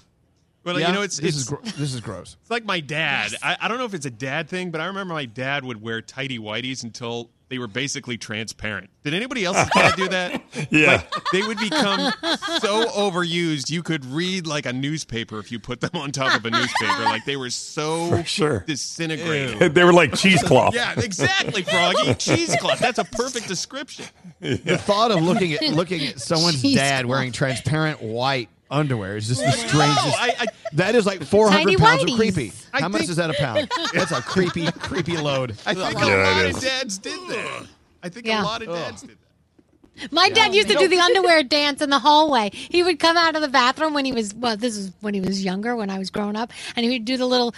Well, 0.64 0.80
Yeah? 0.80 0.88
you 0.88 0.94
know, 0.94 1.02
it's 1.02 1.18
this 1.18 1.28
it's, 1.28 1.36
is 1.36 1.48
gro- 1.48 1.60
this 1.62 1.94
is 1.94 2.00
gross. 2.00 2.36
It's 2.40 2.50
like 2.50 2.64
my 2.64 2.80
dad. 2.80 3.32
I, 3.40 3.56
I 3.60 3.68
don't 3.68 3.78
know 3.78 3.84
if 3.84 3.94
it's 3.94 4.06
a 4.06 4.10
dad 4.10 4.48
thing, 4.48 4.72
but 4.72 4.80
I 4.80 4.86
remember 4.86 5.14
my 5.14 5.26
dad 5.26 5.64
would 5.64 5.80
wear 5.80 6.02
tighty 6.02 6.38
whities 6.40 6.82
until 6.82 7.30
they 7.48 7.58
were 7.58 7.66
basically 7.66 8.16
transparent. 8.16 8.90
Did 9.04 9.14
anybody 9.14 9.44
else's 9.44 9.68
dad 9.74 9.96
do 9.96 10.08
that? 10.08 10.42
Yeah. 10.70 10.92
Like, 10.92 11.24
they 11.32 11.42
would 11.42 11.58
become 11.58 12.12
so 12.60 12.86
overused 12.86 13.70
you 13.70 13.82
could 13.82 14.04
read 14.06 14.46
like 14.46 14.66
a 14.66 14.72
newspaper 14.72 15.38
if 15.38 15.52
you 15.52 15.58
put 15.58 15.80
them 15.80 15.90
on 15.94 16.10
top 16.10 16.36
of 16.36 16.44
a 16.44 16.50
newspaper. 16.50 17.02
Like 17.02 17.24
they 17.24 17.36
were 17.36 17.50
so 17.50 18.08
For 18.08 18.24
sure. 18.24 18.64
disintegrated. 18.66 19.74
they 19.74 19.84
were 19.84 19.92
like 19.92 20.14
cheesecloth. 20.14 20.74
Yeah, 20.74 20.98
exactly, 20.98 21.62
Froggy. 21.62 22.14
Cheesecloth. 22.14 22.78
That's 22.78 22.98
a 22.98 23.04
perfect 23.04 23.46
description. 23.48 24.06
The 24.40 24.78
thought 24.78 25.10
of 25.10 25.22
looking 25.22 25.52
at 25.52 25.62
looking 25.74 26.06
at 26.06 26.20
someone's 26.20 26.62
Jeez. 26.62 26.76
dad 26.76 27.06
wearing 27.06 27.32
transparent 27.32 28.00
white 28.02 28.48
underwear 28.74 29.16
is 29.16 29.28
just 29.28 29.40
the 29.42 29.51
strangest. 29.52 30.20
I- 30.20 30.34
I- 30.40 30.46
that 30.72 30.94
is 30.94 31.06
like 31.06 31.22
400 31.22 31.59
Tiny 31.64 31.76
pounds 31.76 32.02
whities. 32.05 32.12
of 32.12 32.16
creepy. 32.18 32.52
I 32.72 32.80
How 32.80 32.88
much 32.88 33.01
think- 33.01 33.10
is 33.10 33.16
that 33.16 33.30
a 33.30 33.34
pound? 33.34 33.70
That's 33.92 34.10
a 34.12 34.20
creepy, 34.22 34.70
creepy 34.80 35.16
load. 35.16 35.52
I 35.66 35.74
think 35.74 35.96
Ugh. 35.96 36.02
a 36.02 36.22
lot 36.24 36.46
of 36.46 36.60
dads 36.60 36.98
did 36.98 37.18
that. 37.28 37.66
I 38.02 38.09
think 38.09 38.26
Yeah. 38.26 38.42
a 38.42 38.44
lot 38.44 38.62
of 38.62 38.68
dads 38.68 39.02
did 39.02 39.10
that. 39.10 40.12
My 40.12 40.28
dad 40.28 40.52
used 40.55 40.68
to 40.68 40.74
do 40.74 40.88
the 40.88 40.98
underwear 40.98 41.42
dance 41.44 41.80
in 41.80 41.88
the 41.90 42.01
hallway. 42.01 42.51
He 42.52 42.82
would 42.82 42.98
come 42.98 43.16
out 43.16 43.36
of 43.36 43.42
the 43.42 43.48
bathroom 43.48 43.94
when 43.94 44.05
he 44.05 44.10
was 44.12 44.34
well. 44.34 44.56
This 44.56 44.76
is 44.76 44.90
when 45.01 45.14
he 45.14 45.20
was 45.20 45.44
younger, 45.44 45.76
when 45.76 45.88
I 45.88 45.98
was 45.98 46.10
growing 46.10 46.34
up, 46.34 46.52
and 46.74 46.84
he 46.84 46.90
would 46.90 47.05
do 47.05 47.16
the 47.16 47.26
little 47.26 47.55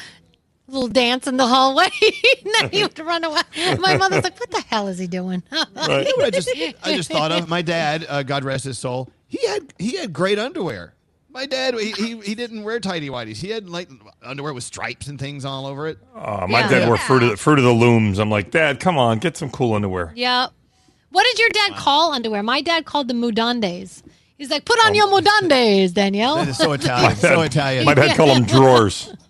little 0.68 0.88
dance 0.88 1.26
in 1.26 1.38
the 1.38 1.46
hallway. 1.46 1.88
and 2.44 2.54
then 2.60 2.70
he 2.70 2.82
would 2.82 2.98
run 2.98 3.24
away. 3.24 3.40
My 3.78 3.96
mother's 3.96 4.22
like, 4.22 4.38
"What 4.38 4.50
the 4.50 4.60
hell 4.68 4.86
is 4.88 4.98
he 4.98 5.06
doing?" 5.06 5.42
You 5.50 5.58
know 5.58 5.64
what 6.16 6.24
I 6.26 6.30
just 6.30 6.50
I 6.84 6.94
just 6.94 7.10
thought 7.10 7.32
of 7.32 7.48
my 7.48 7.62
dad. 7.62 8.04
Uh, 8.06 8.22
God 8.22 8.44
rest 8.44 8.64
his 8.64 8.76
soul. 8.78 9.08
He 9.28 9.46
had 9.46 9.72
he 9.78 9.96
had 9.96 10.12
great 10.12 10.38
underwear. 10.38 10.92
My 11.36 11.44
dad 11.44 11.74
he, 11.74 11.90
he, 11.92 12.18
he 12.20 12.34
didn't 12.34 12.64
wear 12.64 12.80
tidy 12.80 13.10
whities. 13.10 13.36
He 13.36 13.50
had 13.50 13.68
like 13.68 13.90
underwear 14.22 14.54
with 14.54 14.64
stripes 14.64 15.06
and 15.06 15.18
things 15.18 15.44
all 15.44 15.66
over 15.66 15.86
it. 15.86 15.98
Oh, 16.14 16.46
my 16.46 16.60
Yeah. 16.60 16.68
dad 16.70 16.88
wore 16.88 16.96
fruit 16.96 17.22
of, 17.24 17.28
the, 17.28 17.36
fruit 17.36 17.58
of 17.58 17.64
the 17.66 17.74
looms. 17.74 18.18
I'm 18.18 18.30
like, 18.30 18.50
Dad, 18.50 18.80
come 18.80 18.96
on, 18.96 19.18
get 19.18 19.36
some 19.36 19.50
cool 19.50 19.74
underwear. 19.74 20.14
Yeah. 20.16 20.46
What 21.10 21.24
did 21.24 21.38
your 21.38 21.50
dad 21.50 21.74
call 21.76 22.14
underwear? 22.14 22.42
My 22.42 22.62
dad 22.62 22.86
called 22.86 23.08
them 23.08 23.20
mudandes. 23.20 24.02
He's 24.38 24.50
like, 24.50 24.64
"Put 24.64 24.78
on 24.86 24.92
oh. 24.92 24.94
your 24.94 25.08
mudandes, 25.08 25.92
Danielle." 25.92 26.36
That 26.36 26.48
is 26.48 26.56
so 26.56 26.72
Italian. 26.72 27.16
so 27.16 27.42
Italian. 27.42 27.84
My 27.84 27.92
dad 27.92 28.16
called 28.16 28.34
them 28.34 28.44
drawers. 28.44 29.12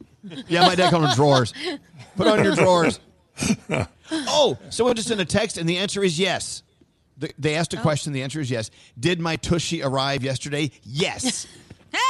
Yeah, 0.49 0.63
my 0.63 0.75
dad 0.75 0.91
called 0.91 1.05
them 1.05 1.15
drawers. 1.15 1.55
Put 2.17 2.27
on 2.27 2.43
your 2.43 2.55
drawers. 2.55 2.99
oh, 4.11 4.59
someone 4.71 4.97
just 4.97 5.07
sent 5.07 5.21
a 5.21 5.25
text, 5.25 5.57
and 5.57 5.69
the 5.69 5.79
answer 5.79 6.03
is 6.03 6.19
yes. 6.19 6.65
Th- 7.21 7.33
They 7.39 7.55
asked 7.55 7.75
a 7.75 7.79
oh. 7.79 7.83
question. 7.83 8.13
The 8.13 8.23
answer 8.23 8.41
is 8.41 8.51
yes. 8.51 8.71
Did 8.99 9.21
my 9.21 9.37
tushy 9.37 9.85
arrive 9.85 10.25
yesterday? 10.25 10.73
Yes. 10.83 11.47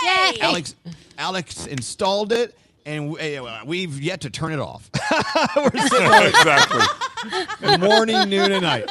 Hey, 0.02 0.38
Alex, 0.40 0.74
Alex 1.18 1.66
installed 1.66 2.32
it, 2.32 2.56
and 2.84 3.10
we, 3.10 3.36
uh, 3.36 3.64
we've 3.64 4.00
yet 4.00 4.20
to 4.22 4.30
turn 4.30 4.52
it 4.52 4.58
off. 4.60 4.90
We're 5.56 5.70
sitting 5.88 6.06
on 6.08 6.22
it 6.24 6.28
exactly. 6.28 7.78
morning, 7.78 8.28
noon, 8.28 8.52
and 8.52 8.62
night. 8.62 8.88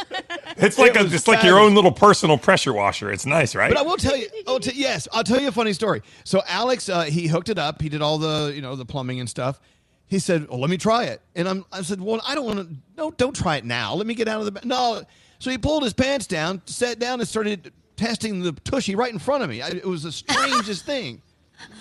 It's 0.58 0.78
like 0.78 0.96
It 0.96 1.02
a, 1.02 1.04
was 1.04 1.14
it's 1.14 1.28
like 1.28 1.44
your 1.44 1.54
fabulous. 1.56 1.70
own 1.70 1.76
little 1.76 1.92
personal 1.92 2.38
pressure 2.38 2.74
washer. 2.74 3.12
It's 3.12 3.26
nice, 3.26 3.56
right? 3.56 3.72
But 3.72 3.80
I 3.80 3.84
will 3.84 3.98
tell 3.98 4.16
you. 4.16 4.28
Oh, 4.48 4.60
t- 4.60 4.72
yes, 4.76 5.08
I'll 5.12 5.24
tell 5.24 5.40
you 5.42 5.50
a 5.50 5.52
funny 5.52 5.74
story. 5.74 6.02
So 6.24 6.42
Alex, 6.48 6.90
uh, 6.90 7.04
he 7.04 7.28
hooked 7.28 7.50
it 7.50 7.60
up. 7.60 7.82
He 7.82 7.90
did 7.90 8.02
all 8.02 8.18
the 8.18 8.52
you 8.56 8.62
know 8.62 8.76
the 8.76 8.86
plumbing 8.86 9.20
and 9.20 9.30
stuff. 9.30 9.60
He 10.08 10.20
said, 10.20 10.48
"Well, 10.50 10.60
let 10.60 10.70
me 10.70 10.78
try 10.78 11.06
it." 11.06 11.22
And 11.36 11.48
I'm, 11.48 11.66
I 11.72 11.82
said, 11.82 12.00
"Well, 12.02 12.22
I 12.26 12.36
don't 12.36 12.46
want 12.46 12.60
to. 12.60 12.76
No, 12.98 13.12
don't 13.12 13.36
try 13.36 13.58
it 13.58 13.66
now. 13.66 13.94
Let 13.96 14.08
me 14.08 14.14
get 14.16 14.28
out 14.28 14.40
of 14.40 14.46
the 14.46 14.52
ba-" 14.52 14.66
no." 14.66 15.04
So 15.40 15.52
he 15.52 15.58
pulled 15.58 15.84
his 15.84 15.94
pants 15.94 16.28
down, 16.28 16.62
sat 16.66 17.00
down, 17.00 17.20
and 17.20 17.28
started 17.28 17.74
testing 17.96 18.42
the 18.42 18.52
tushy 18.52 18.96
right 18.96 19.12
in 19.12 19.20
front 19.20 19.44
of 19.44 19.50
me. 19.50 19.62
I, 19.62 19.70
it 19.70 19.86
was 19.86 20.04
the 20.04 20.12
strangest 20.12 20.86
thing. 20.86 21.22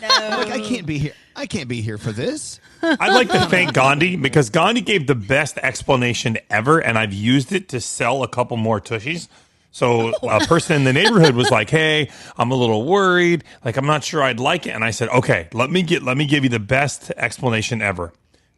I'm 0.02 0.48
like, 0.48 0.52
I 0.52 0.60
can't 0.60 0.86
be 0.86 0.98
here. 0.98 1.12
I 1.34 1.46
can't 1.46 1.68
be 1.68 1.80
here 1.80 1.98
for 1.98 2.12
this. 2.12 2.60
I'd 2.82 3.12
like 3.12 3.30
to 3.30 3.46
thank 3.46 3.72
Gandhi 3.72 4.16
because 4.16 4.50
Gandhi 4.50 4.82
gave 4.82 5.06
the 5.06 5.14
best 5.14 5.58
explanation 5.58 6.38
ever, 6.50 6.78
and 6.78 6.98
I've 6.98 7.12
used 7.12 7.52
it 7.52 7.68
to 7.70 7.80
sell 7.80 8.22
a 8.22 8.28
couple 8.28 8.56
more 8.56 8.80
tushies. 8.80 9.28
So 9.72 10.12
a 10.22 10.40
person 10.40 10.76
in 10.76 10.84
the 10.84 10.92
neighborhood 10.92 11.34
was 11.34 11.50
like, 11.50 11.70
"Hey, 11.70 12.10
I'm 12.36 12.50
a 12.50 12.54
little 12.54 12.84
worried. 12.84 13.42
Like, 13.64 13.76
I'm 13.76 13.86
not 13.86 14.04
sure 14.04 14.22
I'd 14.22 14.40
like 14.40 14.66
it." 14.66 14.70
And 14.70 14.84
I 14.84 14.90
said, 14.90 15.08
"Okay, 15.08 15.48
let 15.52 15.70
me 15.70 15.82
get 15.82 16.02
let 16.02 16.16
me 16.16 16.26
give 16.26 16.44
you 16.44 16.50
the 16.50 16.60
best 16.60 17.10
explanation 17.16 17.82
ever." 17.82 18.12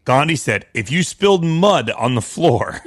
Gandhi 0.05 0.37
said, 0.37 0.67
"If 0.75 0.91
you 0.91 1.03
spilled 1.03 1.45
mud 1.45 1.91
on 1.91 2.15
the 2.15 2.23
floor, 2.23 2.83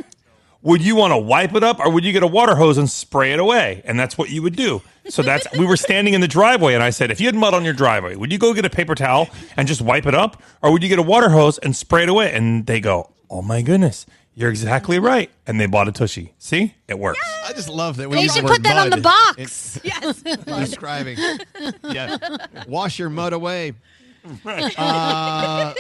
would 0.62 0.82
you 0.82 0.96
want 0.96 1.12
to 1.12 1.18
wipe 1.18 1.56
it 1.56 1.64
up 1.64 1.80
or 1.80 1.90
would 1.92 2.04
you 2.04 2.12
get 2.12 2.24
a 2.24 2.28
water 2.28 2.56
hose 2.56 2.78
and 2.78 2.90
spray 2.90 3.32
it 3.34 3.40
away?" 3.40 3.82
And 3.86 4.00
that's 4.00 4.18
what 4.18 4.30
you 4.30 4.42
would 4.42 4.56
do. 4.56 4.82
So 5.08 5.22
that's 5.24 5.48
we 5.58 5.66
were 5.66 5.78
standing 5.78 6.14
in 6.14 6.22
the 6.22 6.28
driveway, 6.28 6.74
and 6.76 6.84
I 6.84 6.92
said, 6.92 7.10
"If 7.12 7.20
you 7.20 7.28
had 7.28 7.36
mud 7.36 7.54
on 7.54 7.64
your 7.66 7.74
driveway, 7.74 8.16
would 8.16 8.32
you 8.32 8.38
go 8.38 8.54
get 8.54 8.66
a 8.66 8.70
paper 8.70 8.94
towel 8.96 9.28
and 9.58 9.68
just 9.68 9.82
wipe 9.82 10.06
it 10.06 10.14
up, 10.14 10.42
or 10.62 10.72
would 10.72 10.84
you 10.84 10.90
get 10.90 11.00
a 11.00 11.04
water 11.04 11.30
hose 11.30 11.58
and 11.58 11.76
spray 11.76 12.04
it 12.04 12.10
away?" 12.10 12.34
And 12.34 12.66
they 12.68 12.80
go, 12.80 13.10
"Oh 13.30 13.42
my 13.42 13.62
goodness." 13.62 14.06
You're 14.36 14.52
exactly 14.52 15.00
right. 15.00 15.30
And 15.48 15.60
they 15.60 15.66
bought 15.66 15.90
a 15.90 15.92
tushy. 15.92 16.34
See? 16.38 16.74
It 16.88 16.98
works. 16.98 17.20
I 17.46 17.52
just 17.52 17.68
love 17.68 17.98
that. 17.98 18.10
we 18.10 18.16
They 18.16 18.22
use 18.24 18.34
should 18.36 18.44
the 18.46 18.48
word 18.48 18.54
put 18.54 18.64
that 18.64 18.78
on 18.78 18.90
the 18.90 18.96
mud. 18.96 19.04
box. 19.36 19.80
yes. 19.84 20.22
describing. 20.46 21.18
yeah. 21.84 22.16
Wash 22.66 23.00
your 23.00 23.10
mud 23.10 23.34
away. 23.34 23.74
Uh, 24.46 25.74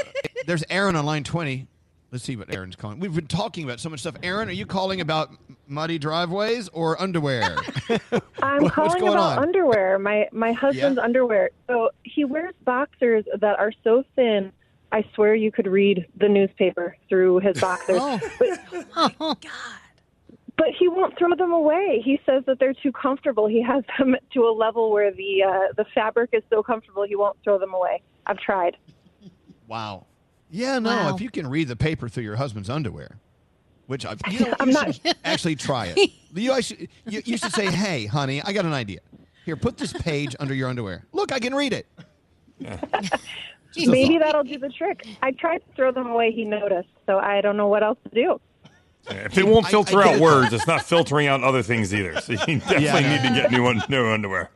there's 0.46 0.64
Aaron 0.70 0.96
on 0.96 1.06
line 1.06 1.24
20. 1.24 1.68
Let's 2.12 2.24
see 2.24 2.36
what 2.36 2.52
Aaron's 2.54 2.76
calling. 2.76 3.00
We've 3.00 3.14
been 3.14 3.28
talking 3.28 3.64
about 3.64 3.80
so 3.80 3.90
much 3.90 4.00
stuff. 4.00 4.16
Aaron, 4.24 4.50
are 4.50 4.54
you 4.54 4.66
calling 4.66 5.00
about 5.00 5.30
muddy 5.68 6.00
driveways 6.00 6.68
or 6.70 7.00
underwear? 7.00 7.44
I'm 8.42 8.64
What's 8.64 8.74
calling 8.76 9.00
going 9.00 9.14
about 9.14 9.38
on? 9.38 9.44
underwear. 9.44 10.00
My 10.00 10.28
my 10.32 10.52
husband's 10.52 10.98
Yeah? 10.98 11.04
underwear. 11.04 11.52
So 11.68 11.90
he 12.04 12.26
wears 12.26 12.56
boxers 12.66 13.26
that 13.40 13.60
are 13.60 13.72
so 13.84 14.04
thin. 14.16 14.52
I 14.92 15.06
swear 15.14 15.36
you 15.36 15.52
could 15.52 15.68
read 15.68 16.08
the 16.18 16.28
newspaper 16.28 16.98
through 17.10 17.40
his 17.42 17.60
boxers. 17.62 18.00
Oh. 18.02 18.20
But, 19.20 19.38
but 20.58 20.68
he 20.80 20.88
won't 20.88 21.16
throw 21.16 21.36
them 21.36 21.52
away. 21.54 22.02
He 22.04 22.20
says 22.26 22.44
that 22.48 22.58
they're 22.60 22.74
too 22.74 22.92
comfortable. 22.92 23.46
He 23.46 23.62
has 23.62 23.84
them 24.00 24.16
to 24.34 24.40
a 24.48 24.52
level 24.52 24.92
where 24.92 25.12
the 25.14 25.44
uh, 25.44 25.74
the 25.78 25.86
fabric 25.94 26.32
is 26.34 26.42
so 26.50 26.64
comfortable 26.64 27.04
he 27.04 27.16
won't 27.16 27.38
throw 27.44 27.60
them 27.60 27.76
away. 27.76 28.02
I've 28.26 28.40
tried. 28.40 28.78
Wow. 29.68 30.08
Yeah, 30.50 30.80
no. 30.80 30.90
Wow. 30.90 31.16
If 31.16 31.22
you 31.22 31.30
can 31.30 31.48
read 31.48 31.68
the 31.68 31.76
paper 31.76 32.10
through 32.10 32.24
your 32.24 32.36
husband's 32.36 32.70
underwear, 32.70 33.18
which 33.88 34.06
I, 34.06 34.16
you 34.30 34.40
know, 34.46 34.56
I'm 34.60 34.68
you 34.70 34.74
not- 34.74 35.00
actually 35.24 35.56
try 35.56 35.94
it. 35.96 36.12
You, 36.34 36.52
actually, 36.54 36.90
you, 37.06 37.22
you 37.26 37.38
should 37.38 37.52
say, 37.54 37.68
"Hey, 37.68 38.06
honey, 38.06 38.42
I 38.42 38.52
got 38.54 38.66
an 38.66 38.74
idea. 38.74 39.00
Here, 39.46 39.56
put 39.56 39.78
this 39.78 39.94
page 39.94 40.36
under 40.40 40.54
your 40.54 40.70
underwear. 40.70 41.06
Look, 41.12 41.32
I 41.32 41.40
can 41.40 41.54
read 41.56 41.74
it." 41.74 41.88
Just 43.72 43.88
a 43.88 43.92
Maybe 43.92 44.16
thought. 44.18 44.26
that'll 44.26 44.44
do 44.44 44.58
the 44.58 44.70
trick. 44.70 45.06
I 45.22 45.32
tried 45.32 45.60
to 45.60 45.66
throw 45.76 45.92
them 45.92 46.08
away. 46.08 46.32
He 46.32 46.44
noticed. 46.44 46.90
So 47.06 47.20
I 47.20 47.42
don't 47.42 47.56
know 47.56 47.68
what 47.68 47.84
else 47.84 48.00
to 48.04 48.10
do. 48.16 48.42
If 49.10 49.38
it 49.38 49.48
won't 49.48 49.68
filter 49.68 50.00
I 50.02 50.16
out 50.16 50.20
words, 50.20 50.54
it's 50.54 50.68
not 50.68 50.84
filtering 50.84 51.28
out 51.28 51.44
other 51.44 51.62
things 51.64 51.94
either. 51.94 52.20
So 52.22 52.34
you 52.34 52.38
definitely 52.60 52.86
Yeah, 52.86 52.96
I 52.96 53.02
need 53.02 53.28
to 53.36 53.42
get 53.42 53.52
new 53.52 53.66
un- 53.68 53.82
new 53.90 54.06
underwear. 54.08 54.50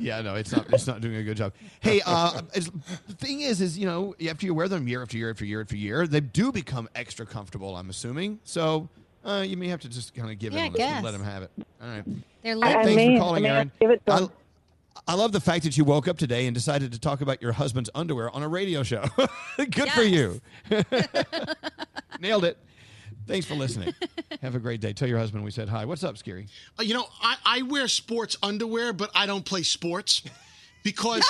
Yeah, 0.00 0.20
no, 0.22 0.34
it's 0.34 0.52
not. 0.52 0.66
It's 0.72 0.86
not 0.86 1.00
doing 1.00 1.16
a 1.16 1.22
good 1.22 1.36
job. 1.36 1.52
Hey, 1.80 2.00
uh, 2.06 2.38
it's- 2.54 2.70
the 3.06 3.14
thing 3.14 3.40
is, 3.40 3.60
is 3.60 3.78
you 3.78 3.86
know, 3.86 4.14
after 4.28 4.46
you 4.46 4.54
wear 4.54 4.68
them 4.68 4.86
year 4.88 5.02
after 5.02 5.16
year 5.16 5.30
after 5.30 5.44
year 5.44 5.60
after 5.60 5.76
year, 5.76 6.06
they 6.06 6.20
do 6.20 6.52
become 6.52 6.88
extra 6.94 7.24
comfortable. 7.26 7.76
I'm 7.76 7.90
assuming. 7.90 8.38
So 8.44 8.88
uh, 9.24 9.44
you 9.46 9.56
may 9.56 9.68
have 9.68 9.80
to 9.80 9.88
just 9.88 10.14
kind 10.14 10.30
of 10.30 10.38
give 10.38 10.52
Yeah, 10.52 10.62
I 10.62 10.66
in 10.66 10.74
on 10.74 10.80
and 10.80 11.04
let 11.04 11.10
them 11.12 11.24
have 11.24 11.42
it. 11.42 11.50
All 11.82 11.88
right. 11.88 12.04
They're 12.06 12.14
Hey, 12.42 12.54
little. 12.54 12.72
thanks 12.84 12.94
may- 12.96 13.16
for 13.16 13.20
calling, 13.24 13.46
I 13.46 13.48
Aaron. 13.48 13.68
have 13.68 13.72
to 13.72 13.78
give 13.80 13.90
it 13.90 14.06
to 14.06 14.12
I. 14.12 14.28
I 15.06 15.14
love 15.14 15.32
the 15.32 15.40
fact 15.40 15.64
that 15.64 15.76
you 15.78 15.84
woke 15.84 16.06
up 16.08 16.18
today 16.18 16.46
and 16.46 16.54
decided 16.54 16.92
to 16.92 16.98
talk 16.98 17.20
about 17.22 17.40
your 17.40 17.52
husband's 17.52 17.88
underwear 17.94 18.30
on 18.30 18.42
a 18.42 18.48
radio 18.48 18.82
show. 18.82 19.04
Good 19.56 19.88
for 19.92 20.02
you. 20.02 20.40
Nailed 22.20 22.44
it. 22.44 22.58
Thanks 23.28 23.46
for 23.46 23.54
listening. 23.54 23.94
Have 24.42 24.54
a 24.54 24.58
great 24.58 24.80
day. 24.80 24.92
Tell 24.92 25.06
your 25.08 25.18
husband 25.18 25.44
we 25.44 25.50
said 25.50 25.68
hi. 25.68 25.84
What's 25.84 26.02
up, 26.02 26.16
Skeery? 26.16 26.48
Uh, 26.78 26.82
You 26.82 26.94
know, 26.94 27.06
I, 27.22 27.36
I 27.44 27.62
wear 27.62 27.86
sports 27.88 28.36
underwear, 28.42 28.92
but 28.92 29.10
I 29.14 29.26
don't 29.26 29.44
play 29.44 29.62
sports 29.62 30.22
because 30.82 31.22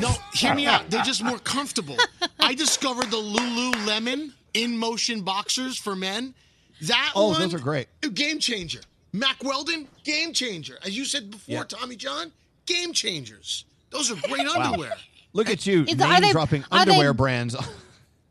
no, 0.00 0.10
hear 0.34 0.54
me 0.54 0.66
out. 0.66 0.88
They're 0.90 1.04
just 1.04 1.22
more 1.22 1.38
comfortable. 1.38 1.96
I 2.40 2.54
discovered 2.54 3.10
the 3.10 3.18
Lululemon 3.18 4.32
in 4.54 4.76
motion 4.76 5.20
boxers 5.22 5.76
for 5.76 5.94
men. 5.94 6.34
That 6.82 7.12
Oh, 7.14 7.28
one, 7.28 7.40
those 7.42 7.54
are 7.54 7.58
great. 7.58 7.86
a 8.02 8.08
game 8.08 8.38
changer. 8.40 8.80
Mack 9.12 9.44
Weldon, 9.44 9.86
game 10.04 10.32
changer. 10.32 10.78
As 10.84 10.96
you 10.96 11.04
said 11.04 11.30
before, 11.30 11.54
Yeah. 11.54 11.64
Tommy 11.64 11.96
John, 11.96 12.32
game 12.66 12.92
changers. 12.94 13.66
Those 13.90 14.10
are 14.10 14.14
great 14.14 14.46
Wow. 14.46 14.70
underwear. 14.72 14.94
Look 15.34 15.50
at 15.50 15.66
you 15.66 15.84
Is- 15.86 16.00
are 16.00 16.08
name 16.08 16.22
they- 16.22 16.32
dropping 16.32 16.64
are 16.72 16.84
they- 16.84 16.90
underwear 16.92 17.12
brands. 17.14 17.54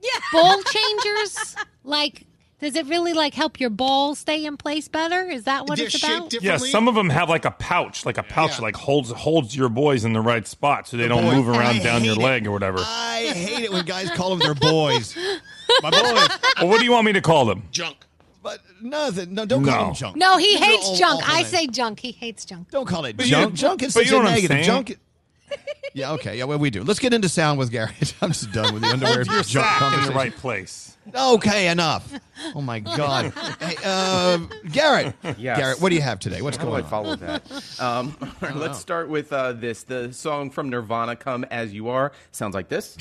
Yeah, 0.03 0.09
ball 0.33 0.59
changers? 0.63 1.55
like, 1.83 2.25
does 2.61 2.75
it 2.75 2.85
really 2.87 3.13
like 3.13 3.33
help 3.33 3.59
your 3.59 3.69
ball 3.69 4.15
stay 4.15 4.45
in 4.45 4.55
place 4.57 4.87
better? 4.87 5.23
Is 5.29 5.43
that 5.43 5.67
what 5.67 5.77
They're 5.77 5.87
it's 5.87 6.01
about? 6.03 6.31
Yeah, 6.41 6.57
some 6.57 6.87
of 6.87 6.95
them 6.95 7.09
have 7.09 7.27
like 7.29 7.45
a 7.45 7.51
pouch, 7.51 8.05
like 8.05 8.17
a 8.17 8.23
pouch, 8.23 8.57
Yeah. 8.57 8.61
like 8.61 8.75
holds 8.75 9.11
holds 9.11 9.55
your 9.55 9.69
boys 9.69 10.05
in 10.05 10.13
the 10.13 10.21
right 10.21 10.47
spot, 10.47 10.87
so 10.87 10.97
they 10.97 11.07
don't 11.07 11.23
boy- 11.23 11.35
move 11.35 11.49
around 11.49 11.77
I 11.77 11.79
down 11.79 12.03
your 12.03 12.13
it. 12.15 12.19
leg 12.21 12.47
or 12.47 12.51
whatever. 12.51 12.79
I 12.79 13.31
hate 13.33 13.63
it 13.63 13.71
when 13.71 13.85
guys 13.85 14.09
call 14.11 14.29
them 14.29 14.39
their 14.39 14.55
boys. 14.55 15.15
My 15.81 15.89
boys. 15.89 16.29
well, 16.59 16.67
what 16.69 16.79
do 16.79 16.85
you 16.85 16.91
want 16.91 17.05
me 17.05 17.13
to 17.13 17.21
call 17.21 17.45
them? 17.45 17.63
Junk. 17.71 17.95
But 18.43 18.59
nothing. 18.81 19.33
No, 19.35 19.45
don't 19.45 19.63
call 19.63 19.77
No. 19.79 19.85
them 19.87 19.93
junk. 19.95 20.15
No, 20.17 20.37
he 20.37 20.53
Those 20.55 20.61
are 20.61 20.65
hates 20.65 20.85
all 20.87 20.95
junk. 20.95 21.23
awful 21.23 21.35
I 21.35 21.43
say 21.43 21.67
junk. 21.67 21.99
He 21.99 22.11
hates 22.11 22.43
junk. 22.43 22.71
Don't 22.71 22.87
call 22.87 23.05
it 23.05 23.15
But 23.15 23.27
junk. 23.27 23.53
junk 23.53 23.83
is 23.83 23.93
but 23.93 24.03
such 24.03 24.11
you 24.11 24.19
a 24.19 24.23
negative. 24.23 24.49
saying? 24.49 24.63
Junk. 24.65 24.97
Yeah. 25.93 26.13
Okay. 26.13 26.37
Yeah. 26.37 26.45
Well, 26.45 26.57
we 26.57 26.69
do. 26.69 26.83
Let's 26.85 26.99
get 26.99 27.13
into 27.13 27.27
sound 27.27 27.59
with 27.59 27.69
Garrett. 27.69 28.13
I'm 28.21 28.29
just 28.31 28.53
done 28.53 28.73
with 28.73 28.81
the 28.81 28.87
underwear 28.87 29.15
Hold 29.15 29.27
your 29.27 29.43
junk 29.43 29.65
sack 29.67 29.99
in 29.99 30.05
the 30.05 30.13
right 30.15 30.33
place. 30.33 30.95
Okay. 31.13 31.67
Enough. 31.67 32.13
Oh 32.55 32.61
my 32.61 32.79
God. 32.79 33.33
hey, 33.59 33.75
uh, 33.83 34.37
Garrett. 34.71 35.13
Yes. 35.37 35.57
Garrett, 35.57 35.81
what 35.81 35.89
do 35.89 35.95
you 35.95 36.01
have 36.01 36.17
today? 36.19 36.41
What's 36.41 36.55
How 36.55 36.63
do 36.63 36.69
going 36.69 36.83
I 36.83 36.85
on? 36.85 36.89
follow 36.89 37.15
that? 37.17 37.81
Um, 37.81 38.15
all 38.21 38.29
right, 38.39 38.55
let's 38.55 38.79
start 38.79 39.09
with 39.09 39.33
uh, 39.33 39.51
this. 39.51 39.83
The 39.83 40.13
song 40.13 40.49
from 40.49 40.69
Nirvana, 40.69 41.17
"Come 41.17 41.43
as 41.51 41.73
You 41.73 41.89
Are," 41.89 42.13
sounds 42.31 42.55
like 42.55 42.69
this. 42.69 42.95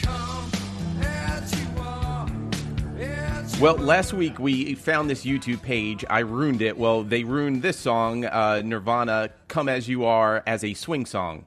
Well, 3.60 3.76
last 3.76 4.12
week 4.14 4.38
we 4.40 4.74
found 4.74 5.08
this 5.10 5.24
YouTube 5.24 5.62
page. 5.62 6.04
I 6.10 6.20
ruined 6.20 6.60
it. 6.62 6.76
Well, 6.76 7.04
they 7.04 7.22
ruined 7.24 7.62
this 7.62 7.78
song, 7.78 8.24
uh, 8.24 8.62
Nirvana, 8.64 9.30
"Come 9.46 9.68
as 9.68 9.86
You 9.88 10.06
Are," 10.06 10.42
as 10.44 10.64
a 10.64 10.74
swing 10.74 11.06
song. 11.06 11.44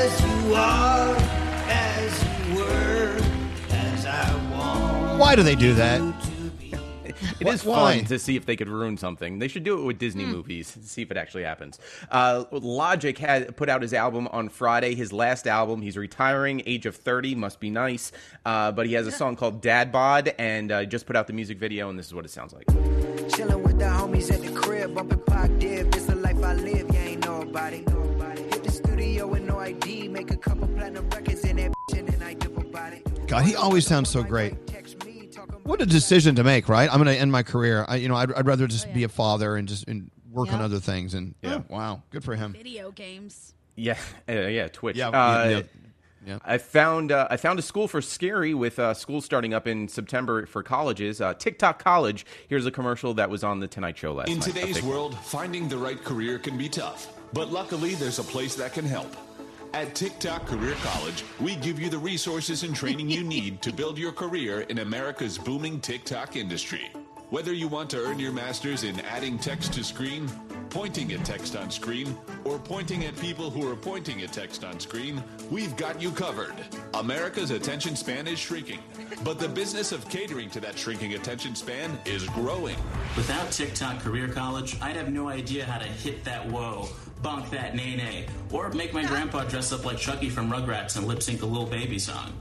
As 0.00 0.20
you 0.22 0.54
are, 0.54 1.16
as 1.68 2.24
you 2.24 2.54
were, 2.56 3.16
as 3.70 4.06
I 4.06 4.50
want. 4.52 5.18
Why 5.18 5.34
do 5.36 5.42
they 5.42 5.54
do 5.56 5.74
that? 5.74 6.00
It 7.40 7.46
Wh- 7.46 7.52
is 7.54 7.64
why? 7.64 7.96
fun 7.96 8.04
to 8.06 8.18
see 8.18 8.36
if 8.36 8.46
they 8.46 8.54
could 8.56 8.68
ruin 8.68 8.96
something. 8.96 9.38
They 9.40 9.48
should 9.48 9.64
do 9.64 9.80
it 9.80 9.84
with 9.84 9.98
Disney 9.98 10.24
Hmm. 10.24 10.32
movies 10.32 10.72
to 10.72 10.82
see 10.86 11.02
if 11.02 11.10
it 11.10 11.16
actually 11.16 11.42
happens. 11.44 11.78
Uh, 12.10 12.44
Logic 12.52 13.16
had 13.18 13.56
put 13.56 13.68
out 13.68 13.82
his 13.82 13.92
album 13.92 14.28
on 14.30 14.48
Friday, 14.48 14.94
his 14.94 15.12
last 15.12 15.46
album. 15.48 15.82
He's 15.82 15.96
retiring, 15.96 16.62
age 16.66 16.86
of 16.86 16.94
30, 16.96 17.34
must 17.34 17.58
be 17.60 17.70
nice. 17.70 18.12
Uh, 18.44 18.70
but 18.72 18.86
he 18.86 18.92
has 18.94 19.06
a 19.06 19.12
song 19.12 19.34
called 19.36 19.60
Dad 19.62 19.90
Bod 19.92 20.32
and 20.38 20.70
uh, 20.70 20.84
just 20.84 21.06
put 21.06 21.16
out 21.16 21.26
the 21.26 21.32
music 21.32 21.58
video, 21.58 21.90
and 21.90 21.98
this 21.98 22.06
is 22.06 22.14
what 22.14 22.24
it 22.24 22.30
sounds 22.30 22.52
like. 22.52 22.66
Chillin' 22.66 23.62
with 23.62 23.78
the 23.78 23.84
homies 23.86 24.32
at 24.32 24.40
the 24.42 24.52
crib, 24.52 24.94
bumping 24.94 25.18
Pac 25.26 25.50
Dib. 25.58 25.90
This 25.92 26.06
the 26.06 26.14
life 26.16 26.42
I 26.42 26.54
live, 26.54 26.86
you 26.92 26.98
ain't 27.00 27.24
nobody. 27.24 27.78
Hit 27.78 27.86
the 27.86 28.17
studio 28.78 29.26
with 29.26 29.42
no 29.42 29.58
ID, 29.58 30.08
make 30.08 30.30
a 30.30 30.36
couple 30.36 30.68
platinum 30.68 31.08
records 31.10 31.44
in 31.44 31.56
that 31.56 31.72
and 31.96 32.08
then 32.08 32.22
I 32.22 32.34
dip 32.34 32.56
about 32.56 32.92
it. 32.92 33.26
God, 33.26 33.44
he 33.44 33.54
always 33.56 33.86
sounds 33.86 34.08
so 34.08 34.22
great. 34.22 34.54
What 35.64 35.82
a 35.82 35.86
decision 35.86 36.34
to 36.36 36.44
make, 36.44 36.68
right? 36.68 36.88
I'm 36.90 37.02
going 37.02 37.14
to 37.14 37.20
end 37.20 37.30
my 37.30 37.42
career. 37.42 37.84
I, 37.88 37.96
you 37.96 38.08
know, 38.08 38.16
I'd, 38.16 38.32
I'd 38.32 38.46
rather 38.46 38.66
just 38.66 38.92
be 38.94 39.04
a 39.04 39.08
father 39.08 39.56
and 39.56 39.68
just 39.68 39.86
and 39.86 40.10
work 40.30 40.52
on 40.52 40.60
other 40.60 40.80
things. 40.80 41.14
And 41.14 41.34
yeah, 41.42 41.60
wow, 41.68 42.02
good 42.10 42.24
for 42.24 42.34
him. 42.36 42.52
Video 42.52 42.90
games. 42.90 43.54
Yeah, 43.76 43.98
uh, 44.28 44.32
yeah, 44.32 44.68
Twitch. 44.68 44.96
Yeah, 44.96 45.08
uh, 45.08 45.48
yeah, 45.48 45.62
yeah. 46.26 46.38
I 46.44 46.58
found 46.58 47.12
uh, 47.12 47.28
I 47.30 47.36
found 47.36 47.58
a 47.58 47.62
school 47.62 47.86
for 47.86 48.00
Skeery 48.00 48.54
with 48.54 48.78
uh, 48.78 48.94
school 48.94 49.20
starting 49.20 49.52
up 49.52 49.66
in 49.66 49.88
September 49.88 50.46
for 50.46 50.62
colleges. 50.62 51.20
Uh, 51.20 51.34
TikTok 51.34 51.82
College. 51.82 52.24
Here's 52.48 52.64
a 52.64 52.70
commercial 52.70 53.12
that 53.14 53.28
was 53.28 53.44
on 53.44 53.60
the 53.60 53.68
Tonight 53.68 53.98
Show 53.98 54.14
last 54.14 54.30
In 54.30 54.38
night. 54.38 54.44
today's 54.48 54.82
world, 54.82 55.18
finding 55.18 55.68
the 55.68 55.78
right 55.78 56.02
career 56.02 56.38
can 56.38 56.56
be 56.56 56.68
tough, 56.68 57.17
but 57.32 57.50
luckily 57.50 57.94
there's 57.94 58.18
a 58.18 58.24
place 58.24 58.54
that 58.56 58.72
can 58.72 58.84
help. 58.84 59.16
At 59.74 59.94
TikTok 59.94 60.46
Career 60.46 60.74
College, 60.82 61.24
we 61.40 61.54
give 61.56 61.78
you 61.78 61.90
the 61.90 61.98
resources 61.98 62.62
and 62.62 62.74
training 62.74 63.10
you 63.10 63.22
need 63.22 63.60
to 63.62 63.72
build 63.72 63.98
your 63.98 64.12
career 64.12 64.62
in 64.62 64.78
America's 64.78 65.36
booming 65.36 65.80
TikTok 65.80 66.36
industry. 66.36 66.90
Whether 67.30 67.52
you 67.52 67.68
want 67.68 67.90
to 67.90 67.98
earn 67.98 68.18
your 68.18 68.32
master's 68.32 68.84
in 68.84 68.98
adding 69.00 69.38
text 69.38 69.74
to 69.74 69.84
screen, 69.84 70.26
pointing 70.70 71.12
at 71.12 71.26
text 71.26 71.56
on 71.56 71.70
screen, 71.70 72.16
or 72.44 72.58
pointing 72.58 73.04
at 73.04 73.14
people 73.18 73.50
who 73.50 73.70
are 73.70 73.76
pointing 73.76 74.22
at 74.22 74.32
text 74.32 74.64
on 74.64 74.80
screen, 74.80 75.22
we've 75.50 75.76
got 75.76 76.00
you 76.00 76.10
covered. 76.10 76.54
America's 76.94 77.50
attention 77.50 77.96
span 77.96 78.26
is 78.26 78.38
shrinking, 78.38 78.78
but 79.24 79.38
the 79.38 79.48
business 79.48 79.92
of 79.92 80.08
catering 80.08 80.48
to 80.48 80.60
that 80.60 80.78
shrinking 80.78 81.12
attention 81.14 81.54
span 81.54 81.98
is 82.06 82.26
growing. 82.30 82.78
Without 83.14 83.50
TikTok 83.50 84.00
Career 84.00 84.28
College, 84.28 84.80
I'd 84.80 84.96
have 84.96 85.12
no 85.12 85.28
idea 85.28 85.66
how 85.66 85.76
to 85.76 85.86
hit 85.86 86.24
that 86.24 86.46
whoa, 86.46 86.88
bonk 87.20 87.50
that 87.50 87.74
nay 87.74 87.94
nay, 87.94 88.26
or 88.50 88.70
make 88.70 88.94
my 88.94 89.04
grandpa 89.04 89.44
dress 89.44 89.70
up 89.70 89.84
like 89.84 89.98
Chucky 89.98 90.30
from 90.30 90.50
Rugrats 90.50 90.96
and 90.96 91.06
lip 91.06 91.22
sync 91.22 91.42
a 91.42 91.46
little 91.46 91.66
baby 91.66 91.98
song. 91.98 92.32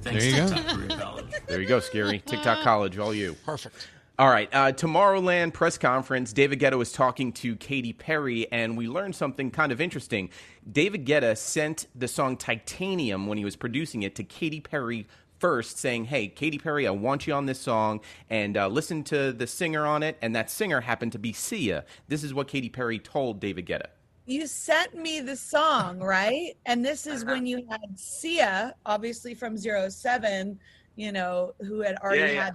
Thanks, 0.00 0.24
There 0.24 0.48
you 0.48 0.50
go. 0.50 0.74
Career 0.74 0.98
College. 0.98 1.26
There 1.46 1.60
you 1.60 1.68
go, 1.68 1.78
Skeery. 1.78 2.24
TikTok 2.24 2.64
College, 2.64 2.98
all 2.98 3.14
you. 3.14 3.34
Perfect. 3.46 3.86
All 4.22 4.30
right, 4.30 4.48
uh, 4.54 4.70
Tomorrowland 4.70 5.52
press 5.52 5.76
conference. 5.76 6.32
David 6.32 6.60
Guetta 6.60 6.78
was 6.78 6.92
talking 6.92 7.32
to 7.32 7.56
Katy 7.56 7.92
Perry, 7.92 8.46
and 8.52 8.76
we 8.76 8.86
learned 8.86 9.16
something 9.16 9.50
kind 9.50 9.72
of 9.72 9.80
interesting. 9.80 10.30
David 10.70 11.04
Guetta 11.06 11.36
sent 11.36 11.88
the 11.92 12.06
song 12.06 12.36
Titanium 12.36 13.26
when 13.26 13.36
he 13.36 13.44
was 13.44 13.56
producing 13.56 14.04
it 14.04 14.14
to 14.14 14.22
Katy 14.22 14.60
Perry 14.60 15.08
first, 15.40 15.76
saying, 15.76 16.04
Hey, 16.04 16.28
Katy 16.28 16.58
Perry, 16.58 16.86
I 16.86 16.92
want 16.92 17.26
you 17.26 17.32
on 17.34 17.46
this 17.46 17.58
song, 17.58 18.00
and 18.30 18.56
uh, 18.56 18.68
listen 18.68 19.02
to 19.06 19.32
the 19.32 19.48
singer 19.48 19.84
on 19.84 20.04
it. 20.04 20.18
And 20.22 20.36
that 20.36 20.50
singer 20.52 20.82
happened 20.82 21.10
to 21.12 21.18
be 21.18 21.32
Sia. 21.32 21.84
This 22.06 22.22
is 22.22 22.32
what 22.32 22.46
Katy 22.46 22.68
Perry 22.68 23.00
told 23.00 23.40
David 23.40 23.66
Guetta. 23.66 23.86
you 24.26 24.46
sent 24.46 24.94
me 24.94 25.20
the 25.20 25.34
song, 25.36 25.98
right? 25.98 26.56
And 26.66 26.84
this 26.84 27.08
is 27.08 27.24
Uh-huh. 27.24 27.32
when 27.32 27.46
you 27.46 27.66
had 27.68 27.98
Sia, 27.98 28.76
obviously 28.86 29.34
from 29.34 29.56
Zero 29.56 29.88
Seven, 29.88 30.60
you 30.94 31.10
know, 31.10 31.54
who 31.62 31.80
had 31.80 31.96
already 31.96 32.20
Yeah, 32.20 32.32
yeah. 32.32 32.44
had 32.44 32.54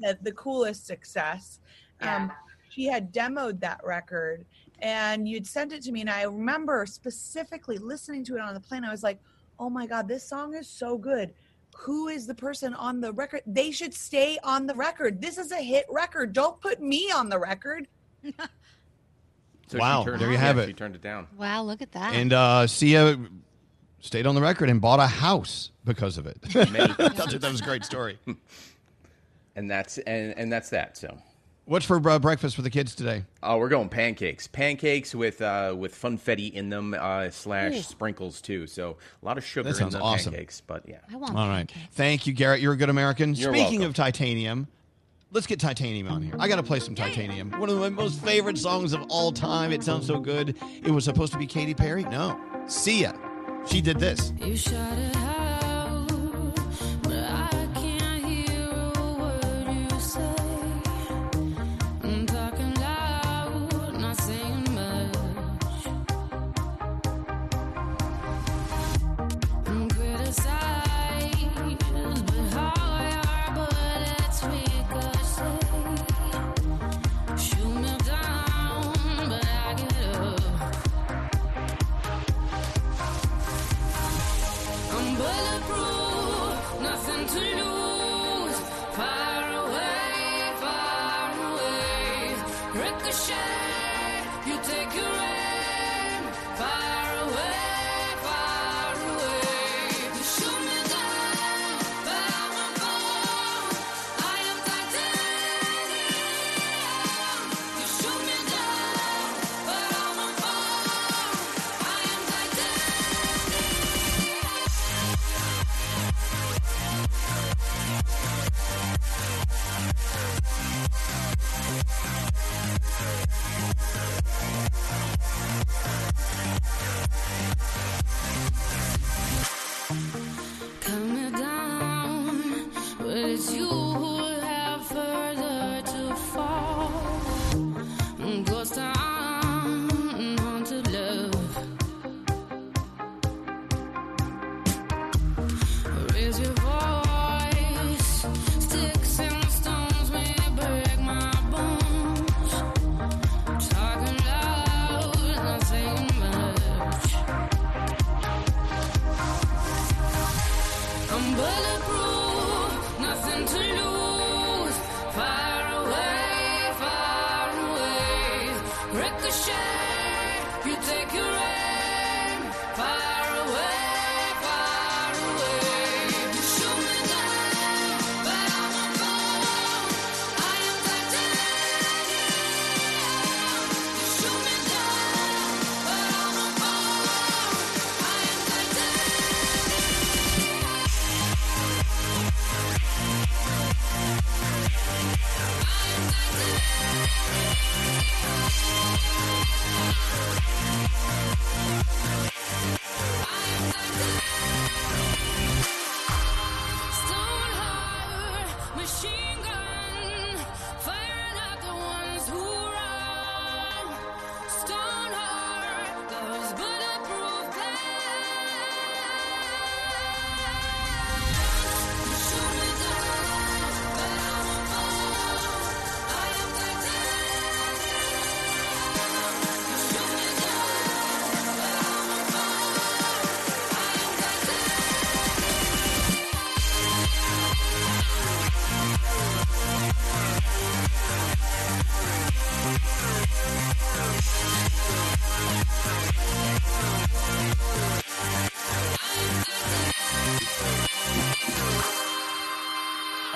the, 0.00 0.18
the 0.22 0.32
coolest 0.32 0.86
success. 0.86 1.60
Um, 2.00 2.30
she 2.68 2.84
had 2.84 3.12
demoed 3.12 3.60
that 3.60 3.80
record 3.84 4.44
and 4.80 5.28
you'd 5.28 5.46
sent 5.46 5.72
it 5.72 5.82
to 5.82 5.92
me. 5.92 6.02
And 6.02 6.10
I 6.10 6.22
remember 6.24 6.84
specifically 6.86 7.78
listening 7.78 8.24
to 8.24 8.36
it 8.36 8.40
on 8.40 8.52
the 8.54 8.60
plane. 8.60 8.84
I 8.84 8.90
was 8.90 9.02
like, 9.02 9.18
oh 9.58 9.70
my 9.70 9.86
God, 9.86 10.08
this 10.08 10.28
song 10.28 10.54
is 10.54 10.68
so 10.68 10.98
good. 10.98 11.32
Who 11.76 12.08
is 12.08 12.26
the 12.26 12.34
person 12.34 12.74
on 12.74 13.00
the 13.00 13.12
record? 13.12 13.42
They 13.46 13.70
should 13.70 13.94
stay 13.94 14.38
on 14.42 14.66
the 14.66 14.74
record. 14.74 15.20
This 15.20 15.38
is 15.38 15.52
a 15.52 15.60
hit 15.62 15.86
record. 15.90 16.32
Don't 16.32 16.60
put 16.60 16.80
me 16.80 17.10
on 17.10 17.28
the 17.28 17.38
record. 17.38 17.88
So 19.68 19.78
Wow, 19.78 20.04
turned, 20.04 20.20
there 20.20 20.28
you 20.28 20.34
yeah, 20.34 20.40
have 20.40 20.58
it. 20.58 20.68
She 20.68 20.72
turned 20.74 20.94
it 20.94 21.02
down. 21.02 21.26
Wow, 21.36 21.64
look 21.64 21.82
at 21.82 21.90
that. 21.90 22.14
And 22.14 22.32
uh, 22.32 22.68
Sia 22.68 23.18
stayed 23.98 24.24
on 24.24 24.36
the 24.36 24.40
record 24.40 24.70
and 24.70 24.80
bought 24.80 25.00
a 25.00 25.08
house 25.08 25.72
because 25.84 26.18
of 26.18 26.26
it. 26.26 26.38
I 26.54 26.64
thought 27.10 27.30
that 27.40 27.50
was 27.50 27.60
a 27.60 27.64
great 27.64 27.84
story. 27.84 28.18
And 29.56 29.70
that's 29.70 29.98
and, 29.98 30.34
and 30.38 30.52
that's 30.52 30.70
that. 30.70 30.96
So, 30.96 31.16
What's 31.64 31.84
for 31.84 31.96
uh, 32.08 32.18
breakfast 32.20 32.54
for 32.54 32.62
the 32.62 32.70
kids 32.70 32.94
today? 32.94 33.24
oh, 33.42 33.58
we're 33.58 33.68
going 33.68 33.88
pancakes. 33.88 34.46
Pancakes 34.46 35.14
with 35.16 35.42
uh, 35.42 35.74
with 35.76 35.94
funfetti 36.00 36.52
in 36.52 36.68
them 36.70 36.94
uh, 36.96 37.30
slash 37.30 37.74
Ooh. 37.74 37.82
sprinkles 37.82 38.40
too. 38.40 38.68
So 38.68 38.98
a 39.22 39.26
lot 39.26 39.36
of 39.36 39.44
sugar 39.44 39.68
That 39.70 39.76
sounds 39.76 39.94
in 39.94 40.00
the 40.00 40.06
awesome. 40.06 40.32
pancakes. 40.32 40.60
But 40.60 40.88
yeah, 40.88 40.98
I 41.12 41.16
want 41.16 41.36
All 41.36 41.48
right. 41.48 41.68
Thank 41.92 42.26
you, 42.26 42.32
Garrett. 42.32 42.60
You're 42.60 42.74
a 42.74 42.76
good 42.76 42.90
American. 42.90 43.34
You're 43.34 43.52
Speaking 43.52 43.80
welcome. 43.80 43.86
of 43.88 43.94
titanium, 43.94 44.68
let's 45.32 45.46
get 45.48 45.58
titanium 45.58 46.06
on 46.08 46.22
here. 46.22 46.34
I 46.38 46.46
got 46.46 46.56
to 46.56 46.62
play 46.62 46.78
some 46.78 46.94
titanium. 46.94 47.50
One 47.58 47.68
of 47.68 47.78
my 47.78 47.88
most 47.88 48.22
favorite 48.22 48.58
songs 48.58 48.92
of 48.92 49.02
all 49.08 49.32
time. 49.32 49.72
It 49.72 49.82
sounds 49.82 50.06
so 50.06 50.20
good. 50.20 50.54
It 50.84 50.90
was 50.92 51.04
supposed 51.04 51.32
to 51.32 51.38
be 51.38 51.46
Katy 51.46 51.74
Perry. 51.74 52.04
No, 52.04 52.38
Sia. 52.68 53.18
She 53.66 53.80
did 53.80 53.98
this. 53.98 54.32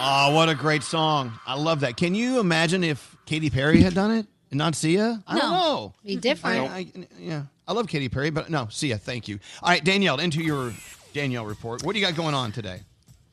Oh, 0.02 0.32
what 0.34 0.48
a 0.48 0.54
great 0.54 0.82
song. 0.82 1.32
I 1.46 1.54
love 1.54 1.80
that. 1.80 1.96
Can 1.98 2.14
you 2.14 2.40
imagine 2.40 2.82
if 2.82 3.16
Katy 3.26 3.50
Perry 3.50 3.82
had 3.82 3.92
done 3.94 4.10
it 4.12 4.26
and 4.50 4.56
not 4.56 4.74
Sia? 4.74 5.22
I 5.26 5.38
don't 5.38 5.50
No. 5.50 5.56
know. 5.58 5.94
Be 6.04 6.16
different. 6.16 6.70
I, 6.70 6.76
I, 6.78 6.86
yeah. 7.18 7.42
I 7.68 7.72
love 7.74 7.86
Katy 7.86 8.08
Perry, 8.08 8.30
but 8.30 8.48
no, 8.48 8.66
Sia, 8.70 8.96
thank 8.96 9.28
you. 9.28 9.38
All 9.62 9.68
right, 9.68 9.84
Danielle, 9.84 10.18
into 10.18 10.42
your 10.42 10.72
Danielle 11.12 11.44
report. 11.44 11.82
What 11.84 11.92
do 11.92 11.98
you 12.00 12.06
got 12.06 12.14
going 12.16 12.34
on 12.34 12.50
today? 12.50 12.80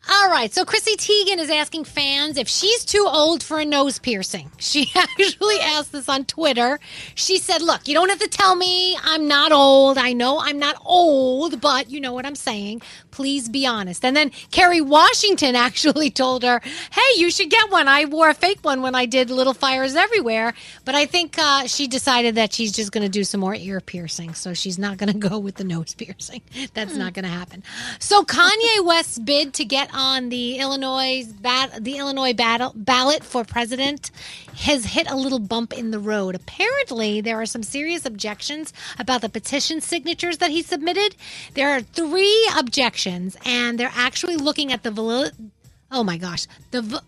All 0.09 0.29
right, 0.29 0.53
so 0.53 0.63
Chrissy 0.63 0.95
Teigen 0.95 1.37
is 1.37 1.49
asking 1.49 1.83
fans 1.83 2.37
if 2.37 2.47
she's 2.47 2.85
too 2.85 3.05
old 3.05 3.43
for 3.43 3.59
a 3.59 3.65
nose 3.65 3.99
piercing. 3.99 4.51
She 4.67 4.91
actually 4.95 5.59
asked 5.59 5.91
this 5.91 6.09
on 6.09 6.25
Twitter. 6.25 6.79
She 7.15 7.37
said, 7.39 7.61
Look, 7.61 7.87
you 7.87 7.93
don't 7.93 8.09
have 8.09 8.19
to 8.19 8.27
tell 8.27 8.55
me 8.55 8.97
I'm 9.01 9.27
not 9.27 9.51
old. 9.51 9.97
I 9.97 10.13
know 10.13 10.39
I'm 10.39 10.59
not 10.59 10.75
old, 10.85 11.61
but 11.61 11.89
you 11.89 11.99
know 12.01 12.11
what 12.13 12.25
I'm 12.25 12.35
saying. 12.35 12.81
Please 13.11 13.47
be 13.47 13.65
honest. 13.65 14.03
And 14.03 14.15
then 14.15 14.31
Kerry 14.51 14.81
Washington 14.81 15.55
actually 15.67 16.09
told 16.09 16.43
her, 16.43 16.59
Hey, 16.91 17.19
you 17.19 17.31
should 17.31 17.49
get 17.49 17.71
one. 17.71 17.87
I 17.87 18.05
wore 18.05 18.29
a 18.29 18.33
fake 18.33 18.59
one 18.61 18.81
when 18.81 18.93
I 18.93 19.05
did 19.05 19.29
Little 19.29 19.53
Fires 19.53 19.95
Everywhere, 19.95 20.53
but 20.85 20.95
I 20.95 21.05
think 21.05 21.37
uh, 21.39 21.65
she 21.65 21.87
decided 21.87 22.35
that 22.35 22.53
she's 22.53 22.71
just 22.71 22.91
going 22.91 23.03
to 23.03 23.09
do 23.09 23.23
some 23.23 23.39
more 23.39 23.55
ear 23.55 23.79
piercing. 23.79 24.33
So 24.33 24.53
she's 24.53 24.77
not 24.77 24.97
going 24.97 25.11
to 25.19 25.29
go 25.29 25.39
with 25.39 25.55
the 25.55 25.63
nose 25.63 25.95
piercing. 25.95 26.41
That's 26.73 26.95
not 26.95 27.13
going 27.13 27.25
to 27.25 27.31
happen. 27.31 27.63
So 27.99 28.23
Kanye 28.23 28.85
West's 28.85 29.17
bid 29.17 29.53
to 29.55 29.65
get 29.65 29.89
on 29.97 30.29
the 30.29 30.59
Illinois 30.59 31.25
bat, 31.41 31.83
the 31.83 31.97
Illinois 31.97 32.33
battle, 32.33 32.71
ballot 32.75 33.23
for 33.23 33.43
president 33.43 34.11
has 34.57 34.85
hit 34.85 35.09
a 35.09 35.15
little 35.15 35.39
bump 35.39 35.73
in 35.73 35.91
the 35.91 35.99
road. 35.99 36.35
Apparently, 36.35 37.19
there 37.19 37.41
are 37.41 37.45
some 37.47 37.63
serious 37.63 38.05
objections 38.05 38.71
about 38.99 39.21
the 39.21 39.29
petition 39.29 39.81
signatures 39.81 40.37
that 40.37 40.51
he 40.51 40.61
submitted. 40.61 41.15
There 41.55 41.71
are 41.71 41.81
three 41.81 42.49
objections, 42.57 43.35
and 43.45 43.79
they're 43.79 43.91
actually 43.95 44.37
looking 44.37 44.71
at 44.71 44.83
the 44.83 44.91
valid. 44.91 45.33
Oh 45.91 46.03
my 46.03 46.17
gosh, 46.17 46.45
the. 46.71 47.01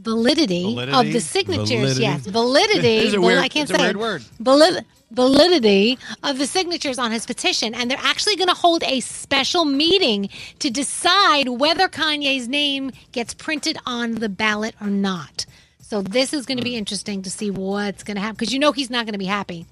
Validity, 0.00 0.62
Validity? 0.62 0.98
of 0.98 1.12
the 1.12 1.20
signatures. 1.20 1.68
Validity? 1.68 2.02
Yes, 2.02 2.26
validity. 2.26 3.14
A 3.16 3.20
weird- 3.20 3.38
I 3.38 3.48
can't 3.48 3.68
say 3.68 3.94
word. 3.94 4.22
Valid- 4.40 4.84
validity 5.10 5.98
of 6.22 6.38
the 6.38 6.46
signatures 6.46 6.98
on 6.98 7.10
his 7.10 7.26
petition, 7.26 7.74
and 7.74 7.90
they're 7.90 7.98
actually 8.00 8.36
going 8.36 8.48
to 8.48 8.54
hold 8.54 8.82
a 8.84 9.00
special 9.00 9.64
meeting 9.64 10.28
to 10.58 10.70
decide 10.70 11.48
whether 11.48 11.88
Kanye's 11.88 12.48
name 12.48 12.90
gets 13.12 13.34
printed 13.34 13.78
on 13.86 14.16
the 14.16 14.28
ballot 14.28 14.74
or 14.80 14.88
not. 14.88 15.46
So 15.80 16.02
this 16.02 16.34
is 16.34 16.44
going 16.44 16.58
to 16.58 16.64
be 16.64 16.72
hmm. 16.72 16.78
interesting 16.78 17.22
to 17.22 17.30
see 17.30 17.50
what's 17.50 18.04
going 18.04 18.16
to 18.16 18.20
happen 18.20 18.36
because 18.36 18.52
you 18.52 18.58
know 18.58 18.72
he's 18.72 18.90
not 18.90 19.06
going 19.06 19.14
to 19.14 19.18
be 19.18 19.24
happy 19.24 19.66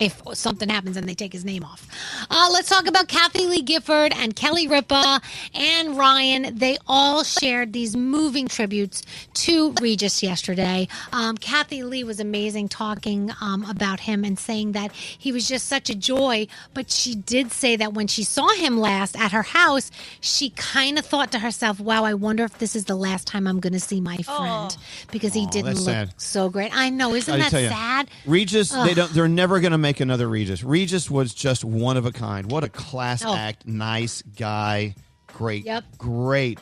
if 0.00 0.20
something 0.34 0.68
happens 0.68 0.96
and 0.96 1.08
they 1.08 1.14
take 1.14 1.32
his 1.32 1.44
name 1.44 1.64
off. 1.64 1.86
Uh, 2.30 2.48
let's 2.52 2.68
talk 2.68 2.86
about 2.86 3.08
Kathie 3.08 3.46
Lee 3.46 3.62
Gifford 3.62 4.12
and 4.16 4.34
Kelly 4.34 4.66
Ripa 4.66 5.20
and 5.54 5.96
Ryan. 5.96 6.58
They 6.58 6.78
all 6.86 7.22
shared 7.22 7.72
these 7.72 7.96
moving 7.96 8.48
tributes 8.48 9.02
to 9.34 9.72
Regis 9.80 10.22
yesterday. 10.22 10.88
Um, 11.12 11.36
Kathie 11.36 11.84
Lee 11.84 12.04
was 12.04 12.20
amazing 12.20 12.68
talking 12.68 13.30
um, 13.40 13.64
about 13.70 14.00
him 14.00 14.24
and 14.24 14.38
saying 14.38 14.72
that 14.72 14.92
he 14.92 15.30
was 15.32 15.48
just 15.48 15.66
such 15.66 15.90
a 15.90 15.94
joy. 15.94 16.46
But 16.72 16.90
she 16.90 17.14
did 17.14 17.52
say 17.52 17.76
that 17.76 17.94
when 17.94 18.06
she 18.08 18.24
saw 18.24 18.48
him 18.54 18.78
last 18.78 19.18
at 19.18 19.32
her 19.32 19.42
house, 19.42 19.90
she 20.20 20.50
kind 20.50 20.98
of 20.98 21.06
thought 21.06 21.30
to 21.32 21.38
herself, 21.38 21.78
wow, 21.78 22.04
I 22.04 22.14
wonder 22.14 22.44
if 22.44 22.58
this 22.58 22.74
is 22.74 22.86
the 22.86 22.96
last 22.96 23.26
time 23.26 23.46
I'm 23.46 23.60
going 23.60 23.72
to 23.72 23.80
see 23.80 24.00
my 24.00 24.16
friend 24.18 24.76
because 25.12 25.32
he 25.34 25.46
Aw, 25.46 25.50
didn't 25.50 25.74
look 25.74 25.84
sad. 25.84 26.14
so 26.16 26.48
great. 26.48 26.70
I 26.74 26.90
know, 26.90 27.14
isn't 27.14 27.32
I 27.32 27.38
that 27.38 27.50
sad? 27.50 28.08
Regis, 28.26 28.70
they 28.70 28.94
don't. 28.94 29.12
They're 29.12 29.28
never 29.28 29.60
going 29.60 29.72
to 29.72 29.78
make 29.84 30.00
another 30.00 30.28
Regis. 30.28 30.64
Regis 30.64 31.10
was 31.10 31.34
just 31.34 31.62
one 31.62 31.98
of 31.98 32.06
a 32.06 32.10
kind. 32.12 32.50
What 32.50 32.64
a 32.64 32.70
class 32.70 33.22
Oh. 33.22 33.34
act, 33.36 33.66
nice 33.66 34.22
guy, 34.22 34.94
great, 35.26 35.66
Yep. 35.66 35.84
great, 35.98 36.58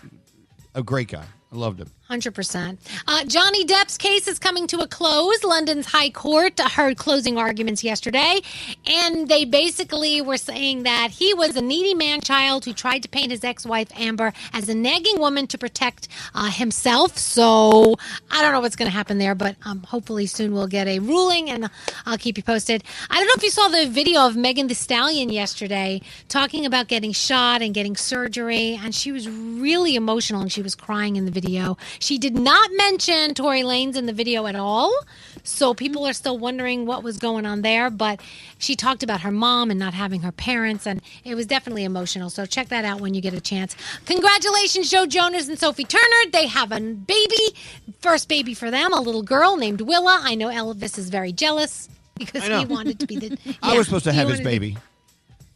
a 0.74 0.82
great 0.82 1.06
guy. 1.08 1.24
I 1.52 1.56
loved 1.56 1.78
him. 1.80 1.88
Hundred 2.12 2.34
percent. 2.34 2.78
Uh, 3.08 3.24
Johnny 3.24 3.64
Depp's 3.64 3.96
case 3.96 4.28
is 4.28 4.38
coming 4.38 4.66
to 4.66 4.80
a 4.80 4.86
close. 4.86 5.42
London's 5.44 5.86
High 5.86 6.10
Court 6.10 6.60
heard 6.60 6.98
closing 6.98 7.38
arguments 7.38 7.82
yesterday, 7.82 8.42
and 8.84 9.28
they 9.28 9.46
basically 9.46 10.20
were 10.20 10.36
saying 10.36 10.82
that 10.82 11.10
he 11.10 11.32
was 11.32 11.56
a 11.56 11.62
needy 11.62 11.94
man-child 11.94 12.66
who 12.66 12.74
tried 12.74 13.02
to 13.04 13.08
paint 13.08 13.30
his 13.30 13.42
ex-wife 13.42 13.88
Amber 13.98 14.34
as 14.52 14.68
a 14.68 14.74
nagging 14.74 15.20
woman 15.20 15.46
to 15.46 15.56
protect 15.56 16.08
uh, 16.34 16.50
himself. 16.50 17.16
So 17.16 17.96
I 18.30 18.42
don't 18.42 18.52
know 18.52 18.60
what's 18.60 18.76
going 18.76 18.90
to 18.90 18.94
happen 18.94 19.16
there, 19.16 19.34
but 19.34 19.56
um, 19.64 19.82
hopefully 19.82 20.26
soon 20.26 20.52
we'll 20.52 20.66
get 20.66 20.88
a 20.88 20.98
ruling, 20.98 21.48
and 21.48 21.70
I'll 22.04 22.18
keep 22.18 22.36
you 22.36 22.42
posted. 22.42 22.84
I 23.08 23.16
don't 23.16 23.26
know 23.26 23.32
if 23.38 23.42
you 23.42 23.48
saw 23.48 23.68
the 23.68 23.88
video 23.88 24.26
of 24.26 24.36
Megan 24.36 24.66
Thee 24.66 24.74
Stallion 24.74 25.30
yesterday 25.30 26.02
talking 26.28 26.66
about 26.66 26.88
getting 26.88 27.12
shot 27.12 27.62
and 27.62 27.72
getting 27.72 27.96
surgery, 27.96 28.78
and 28.82 28.94
she 28.94 29.12
was 29.12 29.30
really 29.30 29.96
emotional 29.96 30.42
and 30.42 30.52
she 30.52 30.60
was 30.60 30.74
crying 30.74 31.16
in 31.16 31.24
the 31.24 31.30
video. 31.30 31.78
She 32.02 32.18
did 32.18 32.34
not 32.36 32.68
mention 32.74 33.32
Tory 33.32 33.62
Lanez 33.62 33.96
in 33.96 34.06
the 34.06 34.12
video 34.12 34.46
at 34.46 34.56
all. 34.56 34.92
So 35.44 35.72
people 35.72 36.04
are 36.06 36.12
still 36.12 36.36
wondering 36.36 36.84
what 36.84 37.04
was 37.04 37.16
going 37.16 37.46
on 37.46 37.62
there, 37.62 37.90
but 37.90 38.20
she 38.58 38.74
talked 38.74 39.04
about 39.04 39.20
her 39.20 39.30
mom 39.30 39.70
and 39.70 39.78
not 39.78 39.94
having 39.94 40.22
her 40.22 40.32
parents, 40.32 40.86
and 40.86 41.00
it 41.24 41.36
was 41.36 41.46
definitely 41.46 41.84
emotional. 41.84 42.28
So 42.28 42.44
check 42.44 42.68
that 42.68 42.84
out 42.84 43.00
when 43.00 43.14
you 43.14 43.20
get 43.20 43.34
a 43.34 43.40
chance. 43.40 43.76
Congratulations, 44.06 44.90
Joe 44.90 45.06
Jonas 45.06 45.48
and 45.48 45.58
Sophie 45.58 45.84
Turner. 45.84 46.30
They 46.32 46.46
have 46.48 46.72
a 46.72 46.80
baby, 46.80 47.56
first 48.00 48.28
baby 48.28 48.54
for 48.54 48.70
them, 48.70 48.92
a 48.92 49.00
little 49.00 49.22
girl 49.22 49.56
named 49.56 49.80
Willa. 49.80 50.20
I 50.22 50.34
know 50.34 50.48
Elvis 50.48 50.98
is 50.98 51.08
very 51.08 51.32
jealous 51.32 51.88
because 52.16 52.44
he 52.44 52.64
wanted 52.66 52.98
to 53.00 53.06
be 53.06 53.16
the. 53.16 53.38
I 53.62 53.76
was 53.78 53.86
supposed 53.86 54.04
to 54.04 54.12
have 54.12 54.28
his 54.28 54.40
wanted 54.40 54.54
to 54.54 54.60
be- 54.60 54.76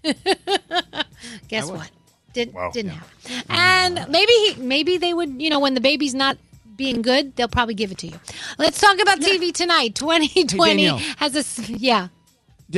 baby. 0.05 1.05
Guess 1.48 1.70
what? 1.70 1.90
Did, 2.36 2.52
Wow. 2.52 2.70
Didn't 2.70 2.90
happen. 2.90 3.42
And 3.48 4.06
maybe 4.10 4.30
he, 4.32 4.54
maybe 4.58 4.98
they 4.98 5.14
would, 5.14 5.40
you 5.40 5.48
know, 5.48 5.58
when 5.58 5.72
the 5.72 5.80
baby's 5.80 6.14
not 6.14 6.36
being 6.76 7.00
good, 7.00 7.34
they'll 7.34 7.48
probably 7.48 7.72
give 7.72 7.90
it 7.90 7.96
to 7.98 8.06
you. 8.08 8.20
Let's 8.58 8.78
talk 8.78 9.00
about 9.00 9.20
TV 9.20 9.54
tonight. 9.54 9.94
2020 9.94 10.70
Danielle. 10.74 10.98
has 11.16 11.34
a 11.34 11.72
yeah. 11.72 12.08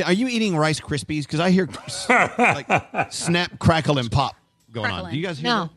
Are 0.05 0.13
you 0.13 0.29
eating 0.29 0.55
Rice 0.55 0.79
Krispies? 0.79 1.23
Because 1.23 1.41
I 1.41 1.49
hear 1.51 1.67
like 2.37 3.11
snap, 3.11 3.59
crackle, 3.59 3.97
and 3.97 4.09
pop 4.09 4.35
going 4.71 4.89
on. 4.89 5.11
Do 5.11 5.17
you 5.17 5.23
guys 5.25 5.39
hear 5.39 5.49
No. 5.49 5.69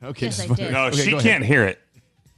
that? 0.00 0.06
Okay. 0.10 0.26
Yes, 0.26 0.36
just- 0.36 0.50
I 0.52 0.54
did. 0.64 0.72
No, 0.72 0.84
okay, 0.86 0.96
she 1.02 1.18
can't 1.18 1.44
hear 1.44 1.64
it. 1.64 1.80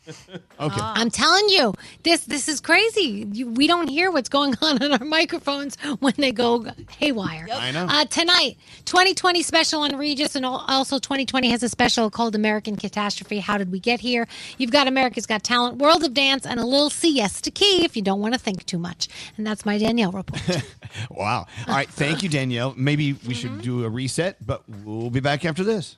Okay. 0.60 0.80
I'm 0.80 1.10
telling 1.10 1.48
you, 1.48 1.74
this 2.04 2.24
this 2.24 2.48
is 2.48 2.60
crazy. 2.60 3.26
You, 3.32 3.48
we 3.50 3.66
don't 3.66 3.88
hear 3.88 4.12
what's 4.12 4.28
going 4.28 4.54
on 4.62 4.80
on 4.82 4.92
our 4.92 5.04
microphones 5.04 5.76
when 5.98 6.14
they 6.18 6.30
go 6.30 6.64
haywire. 6.98 7.48
I 7.52 7.72
know. 7.72 7.86
Uh, 7.88 8.04
tonight, 8.04 8.58
2020 8.84 9.42
special 9.42 9.80
on 9.80 9.96
Regis, 9.96 10.36
and 10.36 10.46
also 10.46 10.98
2020 11.00 11.50
has 11.50 11.64
a 11.64 11.68
special 11.68 12.10
called 12.10 12.36
American 12.36 12.76
Catastrophe. 12.76 13.40
How 13.40 13.58
did 13.58 13.72
we 13.72 13.80
get 13.80 13.98
here? 13.98 14.28
You've 14.58 14.70
got 14.70 14.86
America's 14.86 15.26
Got 15.26 15.42
Talent, 15.42 15.78
World 15.78 16.04
of 16.04 16.14
Dance, 16.14 16.46
and 16.46 16.60
a 16.60 16.64
little 16.66 16.90
siesta 16.90 17.50
key 17.50 17.84
if 17.84 17.96
you 17.96 18.02
don't 18.02 18.20
want 18.20 18.34
to 18.34 18.40
think 18.40 18.64
too 18.66 18.78
much. 18.78 19.08
And 19.36 19.44
that's 19.46 19.64
my 19.66 19.78
Danielle 19.78 20.12
report. 20.12 20.42
Wow. 21.10 21.46
All 21.66 21.74
right. 21.74 21.88
Thank 21.88 22.22
you, 22.22 22.28
Danielle. 22.28 22.74
Maybe 22.76 23.14
we 23.14 23.18
Mm-hmm. 23.18 23.32
should 23.32 23.62
do 23.62 23.84
a 23.84 23.88
reset, 23.88 24.36
but 24.46 24.62
we'll 24.84 25.10
be 25.10 25.20
back 25.20 25.44
after 25.44 25.64
this. 25.64 25.96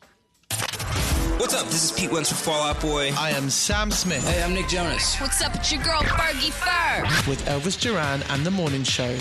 What's 1.44 1.56
up? 1.56 1.66
This 1.66 1.84
is 1.84 1.92
Pete 1.92 2.10
Wentz 2.10 2.30
from 2.30 2.38
Fall 2.38 2.62
Out 2.62 2.80
Boy. 2.80 3.12
I 3.18 3.32
am 3.32 3.50
Sam 3.50 3.90
Smith. 3.90 4.26
Hey, 4.26 4.42
I'm 4.42 4.54
Nick 4.54 4.66
Jonas. 4.66 5.20
What's 5.20 5.42
up? 5.42 5.54
It's 5.54 5.70
your 5.70 5.82
girl 5.82 6.00
Fergie 6.00 6.50
Ferg. 6.50 7.28
With 7.28 7.44
Elvis 7.44 7.78
Duran 7.78 8.22
and 8.30 8.46
The 8.46 8.50
Morning 8.50 8.82
Show. 8.82 9.14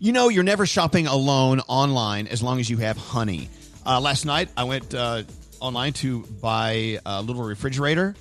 You 0.00 0.10
know, 0.10 0.28
you're 0.28 0.42
never 0.42 0.66
shopping 0.66 1.06
alone 1.06 1.60
online 1.68 2.26
as 2.26 2.42
long 2.42 2.58
as 2.58 2.68
you 2.68 2.78
have 2.78 2.96
Honey. 2.96 3.48
Uh, 3.86 4.00
last 4.00 4.26
night, 4.26 4.48
I 4.56 4.64
went 4.64 4.92
uh, 4.92 5.22
online 5.60 5.92
to 5.92 6.24
buy 6.42 6.98
a 7.06 7.22
little 7.22 7.44
refrigerator, 7.44 8.16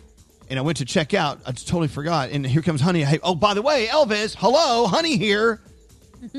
and 0.48 0.60
I 0.60 0.62
went 0.62 0.78
to 0.78 0.86
check 0.86 1.16
out. 1.16 1.40
I 1.48 1.54
totally 1.54 1.88
forgot. 1.88 2.30
And 2.30 2.46
here 2.46 2.62
comes 2.62 2.80
Honey. 2.80 3.02
Hey, 3.02 3.18
oh, 3.24 3.34
by 3.34 3.56
the 3.56 3.64
way, 3.64 3.88
Elvis, 3.88 4.36
hello, 4.38 4.86
Honey 4.86 5.18
here. 5.18 5.62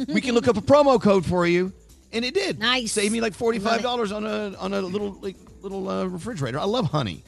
we 0.07 0.21
can 0.21 0.37
look 0.37 0.47
up 0.47 0.57
a 0.57 0.63
promo 0.63 1.03
code 1.03 1.27
for 1.27 1.49
you, 1.49 1.73
and 2.13 2.25
it 2.25 2.33
did. 2.33 2.61
Nice. 2.61 2.93
Save 2.93 3.11
me 3.11 3.21
like 3.21 3.35
forty 3.35 3.59
five 3.59 3.83
dollars 3.83 4.13
on 4.13 4.25
a 4.25 4.55
on 4.61 4.73
a 4.73 4.81
little 4.81 5.19
like 5.21 5.35
little 5.63 5.89
uh, 5.89 6.05
refrigerator. 6.07 6.59
I 6.59 6.65
love 6.65 6.87
Honey. 6.87 7.25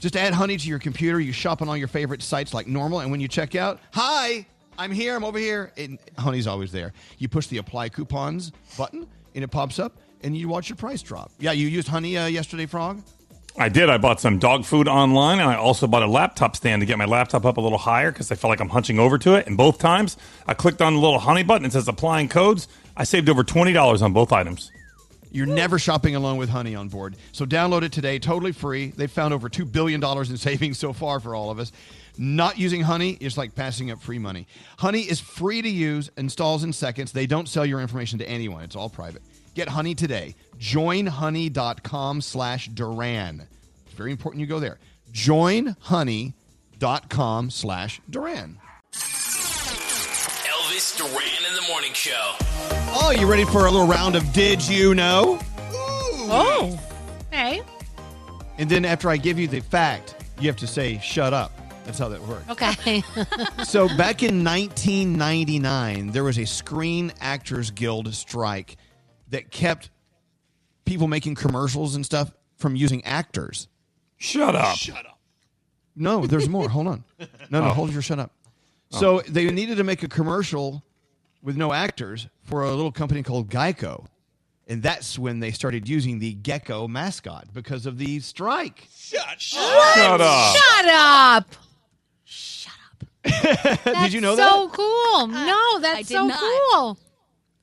Just 0.00 0.16
add 0.16 0.32
Honey 0.32 0.56
to 0.56 0.68
your 0.68 0.78
computer. 0.78 1.20
You 1.20 1.32
shop 1.32 1.60
on 1.62 1.68
all 1.68 1.76
your 1.76 1.88
favorite 1.88 2.22
sites 2.22 2.54
like 2.54 2.66
normal, 2.66 3.00
and 3.00 3.10
when 3.10 3.20
you 3.20 3.28
check 3.28 3.54
out, 3.54 3.80
hi, 3.92 4.46
I'm 4.78 4.92
here. 4.92 5.16
I'm 5.16 5.24
over 5.24 5.38
here. 5.38 5.72
And 5.76 5.98
Honey's 6.16 6.46
always 6.46 6.70
there. 6.70 6.92
You 7.18 7.28
push 7.28 7.48
the 7.48 7.58
apply 7.58 7.88
coupons 7.88 8.52
button, 8.76 9.06
and 9.34 9.44
it 9.44 9.48
pops 9.48 9.78
up, 9.78 9.98
and 10.22 10.36
you 10.36 10.48
watch 10.48 10.68
your 10.68 10.76
price 10.76 11.02
drop. 11.02 11.32
Yeah, 11.38 11.52
you 11.52 11.66
used 11.66 11.88
Honey 11.88 12.16
uh, 12.16 12.26
yesterday, 12.26 12.66
Frog. 12.66 13.02
I 13.60 13.68
did. 13.68 13.90
I 13.90 13.98
bought 13.98 14.20
some 14.20 14.38
dog 14.38 14.64
food 14.64 14.86
online, 14.86 15.40
and 15.40 15.50
I 15.50 15.56
also 15.56 15.88
bought 15.88 16.04
a 16.04 16.06
laptop 16.06 16.54
stand 16.54 16.80
to 16.80 16.86
get 16.86 16.96
my 16.96 17.06
laptop 17.06 17.44
up 17.44 17.56
a 17.56 17.60
little 17.60 17.78
higher 17.78 18.12
because 18.12 18.30
I 18.30 18.36
felt 18.36 18.50
like 18.50 18.60
I'm 18.60 18.68
hunching 18.68 19.00
over 19.00 19.18
to 19.18 19.34
it. 19.34 19.48
And 19.48 19.56
both 19.56 19.78
times, 19.80 20.16
I 20.46 20.54
clicked 20.54 20.80
on 20.80 20.94
the 20.94 21.00
little 21.00 21.18
honey 21.18 21.42
button. 21.42 21.66
It 21.66 21.72
says 21.72 21.88
applying 21.88 22.28
codes. 22.28 22.68
I 22.96 23.02
saved 23.02 23.28
over 23.28 23.42
twenty 23.42 23.72
dollars 23.72 24.00
on 24.00 24.12
both 24.12 24.32
items. 24.32 24.70
You're 25.30 25.46
never 25.46 25.78
shopping 25.78 26.16
alone 26.16 26.38
with 26.38 26.48
Honey 26.48 26.74
on 26.74 26.88
board. 26.88 27.16
So 27.32 27.44
download 27.44 27.82
it 27.82 27.92
today, 27.92 28.18
totally 28.18 28.52
free. 28.52 28.92
They've 28.96 29.10
found 29.10 29.34
over 29.34 29.48
$2 29.48 29.70
billion 29.70 30.02
in 30.02 30.36
savings 30.36 30.78
so 30.78 30.92
far 30.92 31.20
for 31.20 31.34
all 31.34 31.50
of 31.50 31.58
us. 31.58 31.72
Not 32.16 32.58
using 32.58 32.82
Honey 32.82 33.16
is 33.20 33.38
like 33.38 33.54
passing 33.54 33.90
up 33.90 34.02
free 34.02 34.18
money. 34.18 34.46
Honey 34.78 35.02
is 35.02 35.20
free 35.20 35.62
to 35.62 35.68
use, 35.68 36.10
installs 36.16 36.64
in 36.64 36.72
seconds. 36.72 37.12
They 37.12 37.26
don't 37.26 37.48
sell 37.48 37.64
your 37.64 37.80
information 37.80 38.18
to 38.18 38.28
anyone. 38.28 38.64
It's 38.64 38.74
all 38.74 38.88
private. 38.88 39.22
Get 39.54 39.68
Honey 39.68 39.94
today. 39.94 40.34
Joinhoney.com 40.58 42.20
slash 42.20 42.68
Duran. 42.68 43.46
It's 43.86 43.94
very 43.94 44.10
important 44.10 44.40
you 44.40 44.46
go 44.46 44.60
there. 44.60 44.78
Joinhoney.com 45.12 47.50
slash 47.50 48.00
Duran. 48.10 48.58
Elvis 50.98 51.12
Duran 51.12 51.48
in 51.48 51.54
the 51.54 51.68
morning 51.68 51.92
show. 51.92 52.34
Oh, 52.90 53.14
you 53.16 53.26
ready 53.26 53.44
for 53.44 53.66
a 53.66 53.70
little 53.70 53.86
round 53.86 54.16
of 54.16 54.32
Did 54.32 54.66
You 54.66 54.94
Know? 54.94 55.38
Oh. 56.30 56.78
Hey. 57.30 57.62
And 58.58 58.68
then 58.68 58.84
after 58.84 59.08
I 59.08 59.16
give 59.16 59.38
you 59.38 59.46
the 59.48 59.60
fact, 59.60 60.14
you 60.40 60.48
have 60.48 60.56
to 60.56 60.66
say, 60.66 60.98
shut 60.98 61.32
up. 61.32 61.52
That's 61.84 61.98
how 61.98 62.08
that 62.08 62.20
works. 62.22 62.48
Okay. 62.50 63.02
so 63.64 63.88
back 63.96 64.22
in 64.22 64.44
1999, 64.44 66.08
there 66.10 66.24
was 66.24 66.38
a 66.38 66.44
Screen 66.44 67.12
Actors 67.20 67.70
Guild 67.70 68.12
strike 68.14 68.76
that 69.28 69.50
kept 69.50 69.90
people 70.84 71.08
making 71.08 71.34
commercials 71.34 71.94
and 71.94 72.04
stuff 72.04 72.30
from 72.56 72.76
using 72.76 73.04
actors. 73.04 73.68
Shut 74.16 74.54
up. 74.54 74.76
Shut 74.76 75.06
up. 75.06 75.18
No, 75.96 76.26
there's 76.26 76.48
more. 76.48 76.68
Hold 76.68 76.88
on. 76.88 77.04
No, 77.50 77.60
no, 77.60 77.64
Oh. 77.66 77.70
hold 77.70 77.92
your 77.92 78.02
shut 78.02 78.18
up. 78.18 78.32
So 78.90 79.20
they 79.28 79.50
needed 79.50 79.76
to 79.76 79.84
make 79.84 80.02
a 80.02 80.08
commercial 80.08 80.82
with 81.48 81.56
no 81.56 81.72
actors 81.72 82.28
for 82.42 82.62
a 82.62 82.68
little 82.68 82.92
company 82.92 83.22
called 83.22 83.48
Geico. 83.48 84.04
And 84.66 84.82
that's 84.82 85.18
when 85.18 85.40
they 85.40 85.50
started 85.50 85.88
using 85.88 86.18
the 86.18 86.34
gecko 86.34 86.86
mascot 86.86 87.46
because 87.54 87.86
of 87.86 87.96
the 87.96 88.20
strike. 88.20 88.86
Shut, 88.94 89.22
up. 90.20 90.56
Shut 90.56 90.86
up. 90.90 91.54
Shut 92.22 92.74
up. 93.24 93.84
Did 93.84 94.12
you 94.12 94.20
know 94.20 94.36
that? 94.36 94.52
so 94.52 94.68
cool. 94.68 95.26
No, 95.28 95.78
that's 95.80 96.08
did 96.08 96.08
so 96.08 96.26
not. 96.26 96.38
cool. 96.38 96.98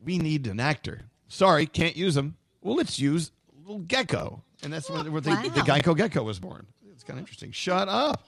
We 0.03 0.17
need 0.17 0.47
an 0.47 0.59
actor. 0.59 1.01
Sorry, 1.27 1.67
can't 1.67 1.95
use 1.95 2.15
them. 2.15 2.37
Well, 2.63 2.75
let's 2.75 2.97
use 2.97 3.31
little 3.67 3.81
gecko. 3.81 4.41
And 4.63 4.73
that's 4.73 4.89
where, 4.89 5.03
where 5.03 5.21
the, 5.21 5.29
the 5.29 5.61
Geico 5.61 5.95
gecko 5.95 6.23
was 6.23 6.39
born. 6.39 6.65
It's 6.91 7.03
kind 7.03 7.19
of 7.19 7.21
interesting. 7.21 7.51
Shut 7.51 7.87
up. 7.87 8.23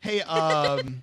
Hey, 0.00 0.20
um, 0.20 1.02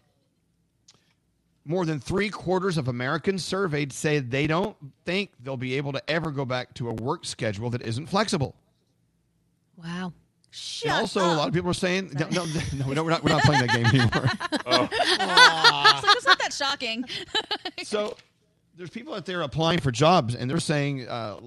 more 1.70 1.86
than 1.86 2.00
three 2.00 2.30
quarters 2.30 2.80
of 2.80 2.88
Americans 2.88 3.46
surveyed 3.46 3.94
say 3.94 4.18
they 4.18 4.48
don't 4.48 4.76
think 5.06 5.30
they'll 5.40 5.56
be 5.56 5.76
able 5.76 5.92
to 5.92 6.10
ever 6.10 6.32
go 6.32 6.44
back 6.44 6.74
to 6.74 6.90
a 6.90 6.94
work 6.94 7.24
schedule 7.24 7.70
that 7.70 7.84
isn't 7.84 8.08
flexible. 8.08 8.56
Wow. 9.78 10.12
and 10.84 10.94
also, 10.94 11.20
a 11.20 11.30
lot 11.36 11.48
of 11.48 11.54
people 11.54 11.70
are 11.70 11.76
saying, 11.76 12.10
no, 12.16 12.28
no, 12.30 12.46
no, 12.46 12.62
no, 12.74 13.04
we're, 13.04 13.12
not, 13.12 13.24
we're 13.24 13.30
not 13.30 13.44
playing 13.44 13.68
that 13.68 13.70
game 13.70 13.86
anymore. 13.86 14.32
It's 14.52 14.66
like, 14.66 14.90
that's 14.90 16.26
not 16.26 16.40
that 16.40 16.54
shocking. 16.54 17.06
so 17.84 18.18
there's 18.76 18.90
people 18.90 19.14
out 19.14 19.28
there 19.28 19.44
applying 19.44 19.80
for 19.80 19.92
jobs, 19.92 20.34
and 20.34 20.50
they're 20.50 20.60
saying, 20.60 21.08
uh, 21.08 21.40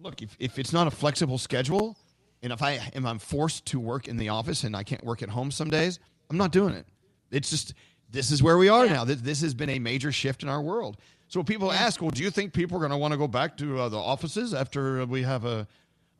look, 0.00 0.20
if, 0.20 0.36
if 0.40 0.58
it's 0.58 0.72
not 0.72 0.88
a 0.88 0.90
flexible 0.90 1.38
schedule, 1.38 1.96
and 2.42 2.52
if 2.52 2.60
I 2.60 2.80
am 2.96 3.06
I'm 3.06 3.20
forced 3.20 3.66
to 3.66 3.78
work 3.78 4.08
in 4.08 4.16
the 4.16 4.30
office 4.30 4.64
and 4.64 4.74
I 4.74 4.82
can't 4.82 5.04
work 5.04 5.22
at 5.22 5.28
home 5.28 5.52
some 5.52 5.70
days, 5.70 6.00
I'm 6.28 6.36
not 6.36 6.50
doing 6.50 6.74
it. 6.74 6.86
It's 7.30 7.50
just 7.50 7.74
this 8.10 8.30
is 8.30 8.42
where 8.42 8.58
we 8.58 8.68
are 8.68 8.86
now. 8.86 9.04
This, 9.04 9.20
this 9.20 9.40
has 9.42 9.54
been 9.54 9.70
a 9.70 9.78
major 9.78 10.12
shift 10.12 10.42
in 10.42 10.48
our 10.48 10.60
world. 10.60 10.96
So 11.28 11.42
people 11.44 11.70
ask, 11.70 12.02
well, 12.02 12.10
do 12.10 12.22
you 12.22 12.30
think 12.30 12.52
people 12.52 12.76
are 12.76 12.80
going 12.80 12.90
to 12.90 12.96
want 12.96 13.12
to 13.12 13.18
go 13.18 13.28
back 13.28 13.56
to 13.58 13.78
uh, 13.78 13.88
the 13.88 13.98
offices 13.98 14.52
after 14.52 15.04
we 15.06 15.22
have 15.22 15.44
a 15.44 15.66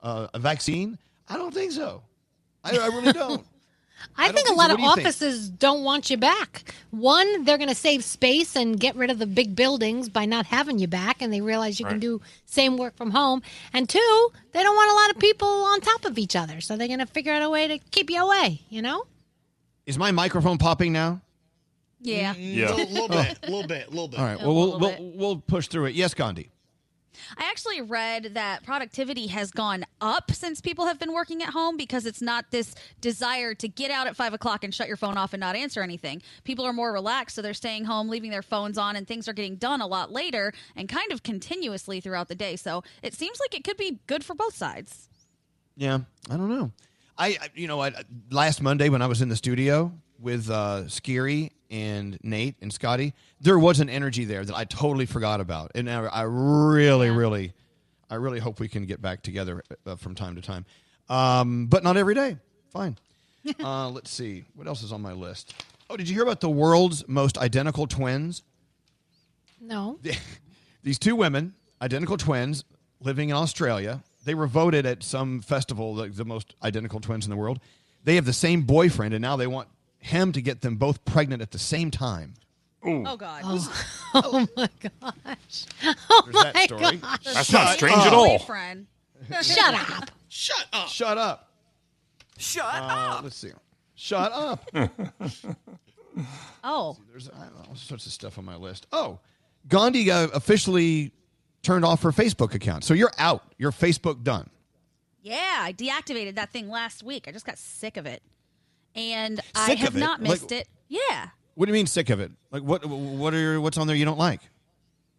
uh, 0.02 0.28
a 0.32 0.38
vaccine? 0.38 0.98
I 1.28 1.36
don't 1.36 1.52
think 1.52 1.72
so. 1.72 2.02
I, 2.64 2.76
I 2.76 2.86
really 2.86 3.12
don't. 3.12 3.44
I, 4.16 4.26
don't 4.26 4.36
think 4.36 4.48
a 4.48 4.54
lot 4.54 4.68
so. 4.68 4.74
of 4.74 4.76
do 4.78 4.82
you 4.82 4.94
think? 4.94 5.06
offices 5.06 5.50
don't 5.50 5.84
want 5.84 6.08
you 6.08 6.16
back. 6.16 6.74
One, 6.90 7.44
they're 7.44 7.58
going 7.58 7.68
to 7.68 7.74
save 7.74 8.02
space 8.02 8.56
and 8.56 8.80
get 8.80 8.96
rid 8.96 9.10
of 9.10 9.18
the 9.18 9.26
big 9.26 9.54
buildings 9.54 10.08
by 10.08 10.24
not 10.24 10.46
having 10.46 10.78
you 10.78 10.86
back, 10.86 11.20
and 11.20 11.32
they 11.32 11.42
realize 11.42 11.78
you 11.78 11.86
can 11.86 11.98
do 11.98 12.20
same 12.46 12.78
work 12.78 12.96
from 12.96 13.10
home. 13.10 13.42
And 13.74 13.88
two, 13.88 14.30
they 14.52 14.62
don't 14.62 14.74
want 14.74 14.90
a 14.90 14.94
lot 14.94 15.10
of 15.10 15.18
people 15.18 15.48
on 15.48 15.80
top 15.80 16.06
of 16.06 16.16
each 16.16 16.34
other, 16.34 16.60
so 16.62 16.76
they're 16.76 16.86
going 16.88 17.00
to 17.00 17.06
figure 17.06 17.32
out 17.32 17.42
a 17.42 17.50
way 17.50 17.68
to 17.68 17.78
keep 17.90 18.10
you 18.10 18.22
away. 18.22 18.62
You 18.70 18.80
know? 18.80 19.04
Is 19.86 19.98
my 19.98 20.12
microphone 20.12 20.56
popping 20.56 20.92
now? 20.92 21.20
Yeah. 22.00 22.34
Yeah. 22.36 22.72
A 22.72 22.76
little 22.76 23.08
bit, 23.08 23.38
a 23.42 23.46
little 23.50 23.66
bit, 23.66 23.86
a 23.86 23.90
little 23.90 24.08
bit. 24.08 24.18
All 24.20 24.26
right. 24.26 24.38
Well, 24.40 24.54
we'll, 24.54 24.78
we'll, 24.78 25.12
we'll 25.14 25.36
push 25.36 25.68
through 25.68 25.86
it. 25.86 25.94
Yes, 25.94 26.14
Gandhi. 26.14 26.50
I 27.36 27.44
actually 27.50 27.82
read 27.82 28.30
that 28.34 28.64
productivity 28.64 29.26
has 29.26 29.50
gone 29.50 29.84
up 30.00 30.30
since 30.30 30.60
people 30.62 30.86
have 30.86 30.98
been 30.98 31.12
working 31.12 31.42
at 31.42 31.50
home 31.50 31.76
because 31.76 32.06
it's 32.06 32.22
not 32.22 32.50
this 32.50 32.74
desire 33.02 33.52
to 33.54 33.68
get 33.68 33.90
out 33.90 34.06
at 34.06 34.16
five 34.16 34.32
o'clock 34.32 34.64
and 34.64 34.74
shut 34.74 34.88
your 34.88 34.96
phone 34.96 35.18
off 35.18 35.34
and 35.34 35.40
not 35.40 35.54
answer 35.54 35.82
anything. 35.82 36.22
People 36.44 36.64
are 36.64 36.72
more 36.72 36.92
relaxed, 36.92 37.36
so 37.36 37.42
they're 37.42 37.52
staying 37.52 37.84
home, 37.84 38.08
leaving 38.08 38.30
their 38.30 38.42
phones 38.42 38.78
on, 38.78 38.96
and 38.96 39.06
things 39.06 39.28
are 39.28 39.32
getting 39.34 39.56
done 39.56 39.80
a 39.82 39.86
lot 39.86 40.10
later 40.10 40.52
and 40.76 40.88
kind 40.88 41.12
of 41.12 41.22
continuously 41.22 42.00
throughout 42.00 42.28
the 42.28 42.34
day. 42.34 42.56
So 42.56 42.82
it 43.02 43.12
seems 43.14 43.38
like 43.38 43.54
it 43.54 43.64
could 43.64 43.76
be 43.76 43.98
good 44.06 44.24
for 44.24 44.34
both 44.34 44.56
sides. 44.56 45.08
Yeah, 45.76 45.98
I 46.30 46.36
don't 46.36 46.48
know. 46.48 46.72
I, 47.18 47.26
I- 47.40 47.50
you 47.54 47.66
know, 47.66 47.82
I, 47.82 47.92
last 48.30 48.62
Monday 48.62 48.88
when 48.88 49.02
I 49.02 49.06
was 49.06 49.20
in 49.20 49.28
the 49.28 49.36
studio 49.36 49.92
with 50.18 50.48
uh, 50.50 50.84
Skeery 50.86 51.50
and 51.70 52.18
Nate 52.22 52.56
and 52.60 52.72
Scotty, 52.72 53.14
there 53.40 53.58
was 53.58 53.80
an 53.80 53.88
energy 53.88 54.24
there 54.24 54.44
that 54.44 54.56
I 54.56 54.64
totally 54.64 55.06
forgot 55.06 55.40
about, 55.40 55.72
and 55.74 55.88
I, 55.90 56.04
I 56.04 56.22
really, 56.22 57.10
really, 57.10 57.52
I 58.08 58.16
really 58.16 58.40
hope 58.40 58.60
we 58.60 58.68
can 58.68 58.86
get 58.86 59.00
back 59.00 59.22
together 59.22 59.62
uh, 59.86 59.96
from 59.96 60.14
time 60.14 60.34
to 60.36 60.42
time, 60.42 60.66
um, 61.08 61.66
but 61.66 61.84
not 61.84 61.96
every 61.96 62.14
day. 62.14 62.36
Fine. 62.70 62.96
uh, 63.60 63.88
let's 63.88 64.10
see 64.10 64.44
what 64.54 64.66
else 64.66 64.82
is 64.82 64.92
on 64.92 65.00
my 65.00 65.12
list. 65.12 65.54
Oh, 65.88 65.96
did 65.96 66.08
you 66.08 66.14
hear 66.14 66.22
about 66.22 66.40
the 66.40 66.50
world's 66.50 67.06
most 67.08 67.38
identical 67.38 67.86
twins? 67.86 68.42
No. 69.60 69.98
these 70.82 70.98
two 70.98 71.16
women, 71.16 71.54
identical 71.82 72.16
twins, 72.16 72.64
living 73.00 73.30
in 73.30 73.36
Australia. 73.36 74.02
They 74.24 74.34
were 74.34 74.46
voted 74.46 74.86
at 74.86 75.02
some 75.02 75.40
festival 75.40 75.94
like 75.94 76.14
the 76.14 76.24
most 76.24 76.54
identical 76.62 77.00
twins 77.00 77.24
in 77.24 77.30
the 77.30 77.36
world. 77.36 77.60
They 78.04 78.16
have 78.16 78.24
the 78.24 78.32
same 78.32 78.62
boyfriend, 78.62 79.14
and 79.14 79.22
now 79.22 79.36
they 79.36 79.46
want 79.46 79.68
him 80.00 80.32
to 80.32 80.42
get 80.42 80.60
them 80.62 80.76
both 80.76 81.04
pregnant 81.04 81.40
at 81.42 81.50
the 81.52 81.58
same 81.58 81.90
time. 81.90 82.34
Oh 82.82 83.16
God. 83.16 83.42
Oh, 83.44 84.46
my 84.56 84.68
gosh. 84.80 85.66
Oh 86.10 86.22
There's 86.24 86.44
that 86.44 86.54
my 86.54 86.64
story. 86.64 86.96
gosh. 86.96 87.24
That's 87.24 87.52
not 87.52 87.74
strange 87.74 87.98
at 87.98 88.12
all. 88.12 88.38
Boyfriend. 88.38 88.86
Shut 89.42 89.74
up. 89.74 90.10
Shut 90.28 90.66
up. 90.72 90.88
Shut 90.88 91.18
up. 91.18 91.50
Shut 92.38 92.64
Uh, 92.64 93.20
let's 93.22 93.36
see. 93.36 93.50
Shut 93.94 94.32
up. 94.32 94.70
Oh. 96.64 96.96
There's 97.10 97.28
know, 97.28 97.34
all 97.68 97.76
sorts 97.76 98.04
of 98.06 98.12
stuff 98.12 98.36
on 98.38 98.44
my 98.44 98.56
list. 98.56 98.86
Oh, 98.92 99.20
Gandhi 99.68 100.10
uh, 100.10 100.26
officially 100.34 101.12
turned 101.62 101.84
off 101.84 102.02
her 102.02 102.10
Facebook 102.10 102.54
account. 102.54 102.84
So 102.84 102.94
you're 102.94 103.12
out. 103.18 103.44
Your 103.58 103.70
Facebook 103.70 104.22
done. 104.24 104.50
Yeah, 105.22 105.36
I 105.60 105.72
deactivated 105.72 106.34
that 106.36 106.50
thing 106.50 106.68
last 106.68 107.02
week. 107.02 107.26
I 107.28 107.32
just 107.32 107.46
got 107.46 107.58
sick 107.58 107.96
of 107.96 108.06
it. 108.06 108.22
And 108.94 109.40
I 109.54 109.74
have 109.74 109.94
not 109.94 110.20
Like- 110.20 110.30
missed 110.30 110.52
it. 110.52 110.68
Yeah. 110.88 111.28
What 111.54 111.66
do 111.66 111.70
you 111.72 111.74
mean 111.74 111.86
sick 111.86 112.10
of 112.10 112.20
it? 112.20 112.32
Like 112.50 112.62
what? 112.62 112.84
What 112.86 113.34
are 113.34 113.38
your, 113.38 113.60
what's 113.60 113.76
on 113.78 113.86
there 113.86 113.96
you 113.96 114.04
don't 114.04 114.18
like? 114.18 114.40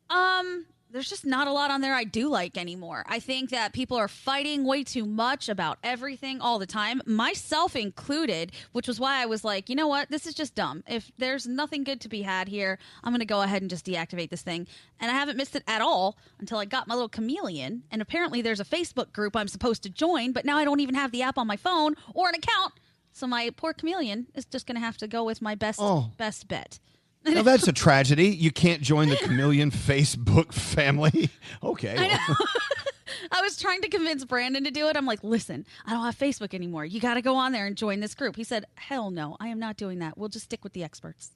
Um, 0.10 0.66
there's 0.90 1.10
just 1.10 1.26
not 1.26 1.48
a 1.48 1.52
lot 1.54 1.72
on 1.72 1.80
there 1.80 1.94
I 1.94 2.04
do 2.04 2.28
like 2.28 2.58
anymore. 2.58 3.06
I 3.08 3.20
think 3.20 3.52
that 3.52 3.72
people 3.72 3.96
are 3.96 4.10
fighting 4.10 4.66
way 4.66 4.84
too 4.84 5.06
much 5.06 5.48
about 5.48 5.78
everything 5.84 6.42
all 6.42 6.60
the 6.60 6.66
time, 6.66 7.02
myself 7.06 7.78
included, 7.78 8.52
which 8.74 8.88
was 8.90 9.00
why 9.00 9.22
I 9.22 9.26
was 9.26 9.46
like, 9.46 9.70
you 9.70 9.76
know 9.76 9.88
what? 9.88 10.10
This 10.10 10.28
is 10.28 10.34
just 10.34 10.54
dumb. 10.54 10.84
If 10.88 11.10
there's 11.18 11.48
nothing 11.48 11.86
good 11.86 12.02
to 12.02 12.10
be 12.10 12.24
had 12.24 12.50
here, 12.50 12.78
I'm 13.06 13.14
going 13.14 13.20
to 13.20 13.26
go 13.26 13.42
ahead 13.42 13.62
and 13.62 13.70
just 13.70 13.86
deactivate 13.86 14.30
this 14.32 14.42
thing. 14.42 14.68
And 15.00 15.10
I 15.10 15.14
haven't 15.14 15.38
missed 15.38 15.56
it 15.56 15.64
at 15.66 15.82
all 15.82 16.18
until 16.40 16.58
I 16.58 16.66
got 16.66 16.88
my 16.88 16.94
little 16.96 17.08
chameleon. 17.10 17.84
And 17.90 18.02
apparently 18.02 18.42
there's 18.42 18.60
a 18.60 18.66
Facebook 18.66 19.14
group 19.14 19.38
I'm 19.38 19.48
supposed 19.48 19.84
to 19.84 19.90
join, 19.90 20.34
but 20.34 20.44
now 20.44 20.58
I 20.58 20.66
don't 20.66 20.82
even 20.82 20.96
have 20.96 21.12
the 21.12 21.22
app 21.22 21.38
on 21.38 21.48
my 21.48 21.56
phone 21.58 21.96
or 22.14 22.28
an 22.28 22.36
account. 22.36 22.74
So 23.14 23.28
my 23.28 23.50
poor 23.56 23.74
chameleon 23.74 24.28
is 24.36 24.46
just 24.46 24.66
going 24.68 24.76
to 24.76 24.82
have 24.82 24.98
to 24.98 25.08
go 25.08 25.24
with 25.24 25.42
my 25.42 25.56
best 25.56 25.80
Oh. 25.82 26.12
best 26.18 26.48
bet. 26.48 26.80
Now 27.26 27.42
that's 27.44 27.68
a 27.68 27.74
tragedy. 27.74 28.30
You 28.30 28.52
can't 28.52 28.82
join 28.82 29.10
the 29.10 29.18
chameleon 29.18 29.72
Facebook 29.72 30.54
family. 30.54 31.30
Okay. 31.64 31.96
well, 31.96 32.38
I 33.32 33.42
was 33.42 33.60
trying 33.60 33.82
to 33.82 33.90
convince 33.90 34.26
Brandon 34.26 34.64
to 34.64 34.72
do 34.72 34.88
it. 34.88 34.98
I'm 34.98 35.06
like, 35.06 35.24
listen, 35.24 35.66
I 35.86 35.92
don't 35.92 36.04
have 36.06 36.18
Facebook 36.18 36.54
anymore. 36.54 36.86
You 36.86 37.00
got 37.00 37.16
to 37.16 37.22
go 37.22 37.36
on 37.36 37.52
there 37.52 37.68
and 37.68 37.76
join 37.78 38.00
this 38.00 38.16
group. 38.16 38.36
He 38.36 38.44
said, 38.44 38.66
hell 38.76 39.12
no, 39.12 39.38
I 39.40 39.50
am 39.50 39.60
not 39.60 39.78
doing 39.78 40.00
that. 40.00 40.18
We'll 40.18 40.30
just 40.30 40.46
stick 40.46 40.64
with 40.64 40.74
the 40.74 40.84
experts. 40.84 41.32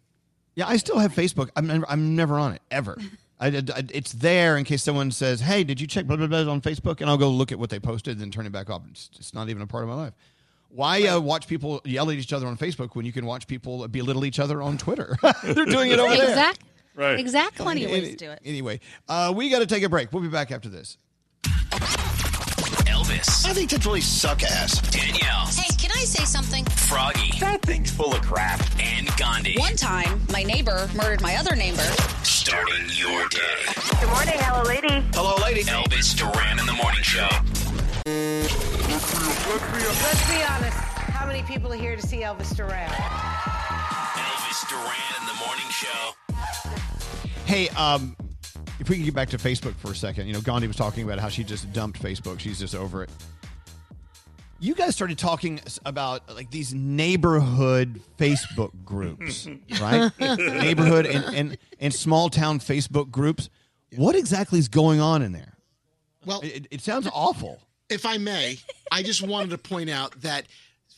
yeah, 0.56 0.68
I 0.68 0.78
still 0.78 0.98
have 0.98 1.14
Facebook. 1.14 1.50
I'm 1.56 1.68
never, 1.68 1.86
I'm 1.90 2.16
never 2.16 2.40
on 2.40 2.54
it 2.54 2.62
ever. 2.72 2.98
I, 3.40 3.48
I- 3.48 3.84
it's 3.94 4.14
there 4.14 4.58
in 4.58 4.64
case 4.64 4.82
someone 4.82 5.12
says, 5.12 5.42
"Hey, 5.42 5.64
did 5.66 5.80
you 5.82 5.88
check 5.88 6.06
blah 6.08 6.16
blah 6.16 6.28
blah 6.28 6.50
on 6.52 6.62
Facebook?" 6.62 7.02
And 7.02 7.10
I'll 7.10 7.18
go 7.18 7.30
look 7.30 7.52
at 7.52 7.60
what 7.60 7.70
they 7.70 7.80
posted, 7.80 8.14
and 8.14 8.22
then 8.22 8.32
turn 8.32 8.46
it 8.46 8.54
back 8.54 8.70
off. 8.70 8.82
It's, 8.90 9.10
it's 9.20 9.34
not 9.34 9.50
even 9.50 9.62
a 9.62 9.68
part 9.68 9.84
of 9.84 9.90
my 9.90 9.96
life. 9.96 10.14
Why 10.76 11.04
uh, 11.08 11.22
watch 11.22 11.48
people 11.48 11.80
yell 11.86 12.10
at 12.12 12.18
each 12.18 12.34
other 12.34 12.48
on 12.48 12.58
Facebook 12.58 12.96
when 12.96 13.06
you 13.06 13.14
can 13.14 13.26
watch 13.26 13.48
people 13.48 13.88
belittle 13.88 14.26
each 14.26 14.40
other 14.40 14.62
on 14.62 14.78
Twitter? 14.78 15.16
They're 15.44 15.66
doing 15.66 15.92
it 15.92 16.00
over 16.00 16.14
there. 16.16 16.30
Exact- 16.30 16.62
Right. 16.98 17.20
Exactly. 17.20 17.62
Plenty 17.64 17.84
of 17.84 17.92
ways 17.92 18.10
to 18.12 18.16
do 18.16 18.32
it. 18.32 18.40
Anyway, 18.46 18.80
uh, 19.10 19.34
we 19.36 19.50
got 19.50 19.60
to 19.60 19.66
take 19.66 19.84
a 19.84 19.90
break. 19.90 20.14
We'll 20.14 20.24
be 20.24 20.30
back 20.30 20.50
after 20.52 20.70
this. 20.70 20.98
Elvis. 22.88 23.46
I 23.46 23.54
think 23.54 23.70
that's 23.70 23.86
really 23.86 24.00
suck 24.00 24.44
ass. 24.44 24.80
Danielle. 24.92 25.46
Hey, 25.48 25.76
can 25.78 25.92
I 25.92 26.04
say 26.06 26.24
something? 26.24 26.64
Froggy. 26.66 27.38
That 27.40 27.62
thing's 27.64 27.92
full 27.92 28.14
of 28.14 28.22
crap. 28.22 28.62
And 28.80 29.10
Gandhi. 29.18 29.58
One 29.60 29.76
time, 29.76 30.22
my 30.32 30.44
neighbor 30.44 30.90
murdered 30.96 31.22
my 31.22 31.36
other 31.36 31.56
neighbor. 31.56 31.84
Starting 32.24 32.86
your 32.94 33.28
day. 33.28 33.40
Good 34.00 34.10
morning, 34.10 34.36
hello, 34.38 34.64
lady. 34.64 35.04
Hello, 35.14 35.36
lady. 35.42 35.64
Elvis 35.64 36.16
Duran 36.16 36.60
in 36.60 36.66
the 36.66 36.74
morning 36.74 37.02
show. 37.04 37.28
Let's 39.14 40.30
be 40.30 40.44
honest. 40.44 40.78
How 41.14 41.28
many 41.28 41.44
people 41.44 41.72
are 41.72 41.76
here 41.78 41.96
to 41.96 42.02
see 42.02 42.22
Elvis 42.22 42.56
Duran? 42.56 42.90
Elvis 42.90 44.68
Duran 44.68 45.22
in 45.22 45.28
the 45.28 45.46
morning 45.46 45.66
show. 45.70 46.12
Hey, 47.46 47.70
um, 47.70 48.16
if 48.80 48.90
we 48.90 48.96
can 48.96 49.06
get 49.06 49.14
back 49.14 49.30
to 49.30 49.38
Facebook 49.38 49.76
for 49.76 49.92
a 49.92 49.96
second, 49.96 50.28
you 50.28 50.34
know, 50.34 50.42
Gandhi 50.42 50.68
was 50.68 50.76
talking 50.76 51.04
about 51.04 51.20
how 51.20 51.30
she 51.30 51.44
just 51.44 51.72
dumped 51.72 52.02
Facebook. 52.02 52.40
She's 52.40 52.60
just 52.60 52.74
over 52.74 53.04
it. 53.04 53.10
You 54.60 54.74
guys 54.74 54.96
started 54.96 55.20
talking 55.20 55.60
about 55.86 56.34
like 56.34 56.50
these 56.50 56.74
neighborhood 56.74 58.02
Facebook 58.18 58.72
groups, 58.84 59.48
right? 59.82 60.12
neighborhood 60.20 61.06
and, 61.06 61.36
and, 61.36 61.58
and 61.80 61.94
small 61.94 62.30
town 62.30 62.60
Facebook 62.60 63.12
groups. 63.12 63.50
What 63.96 64.16
exactly 64.16 64.58
is 64.58 64.68
going 64.68 65.00
on 65.00 65.22
in 65.22 65.32
there? 65.32 65.54
Well, 66.26 66.42
it, 66.42 66.66
it 66.72 66.82
sounds 66.82 67.08
awful. 67.14 67.62
If 67.90 68.06
I 68.06 68.18
may, 68.18 68.58
I 68.92 69.04
just 69.04 69.22
wanted 69.28 69.52
to 69.52 69.58
point 69.58 69.90
out 69.90 70.20
that 70.22 70.46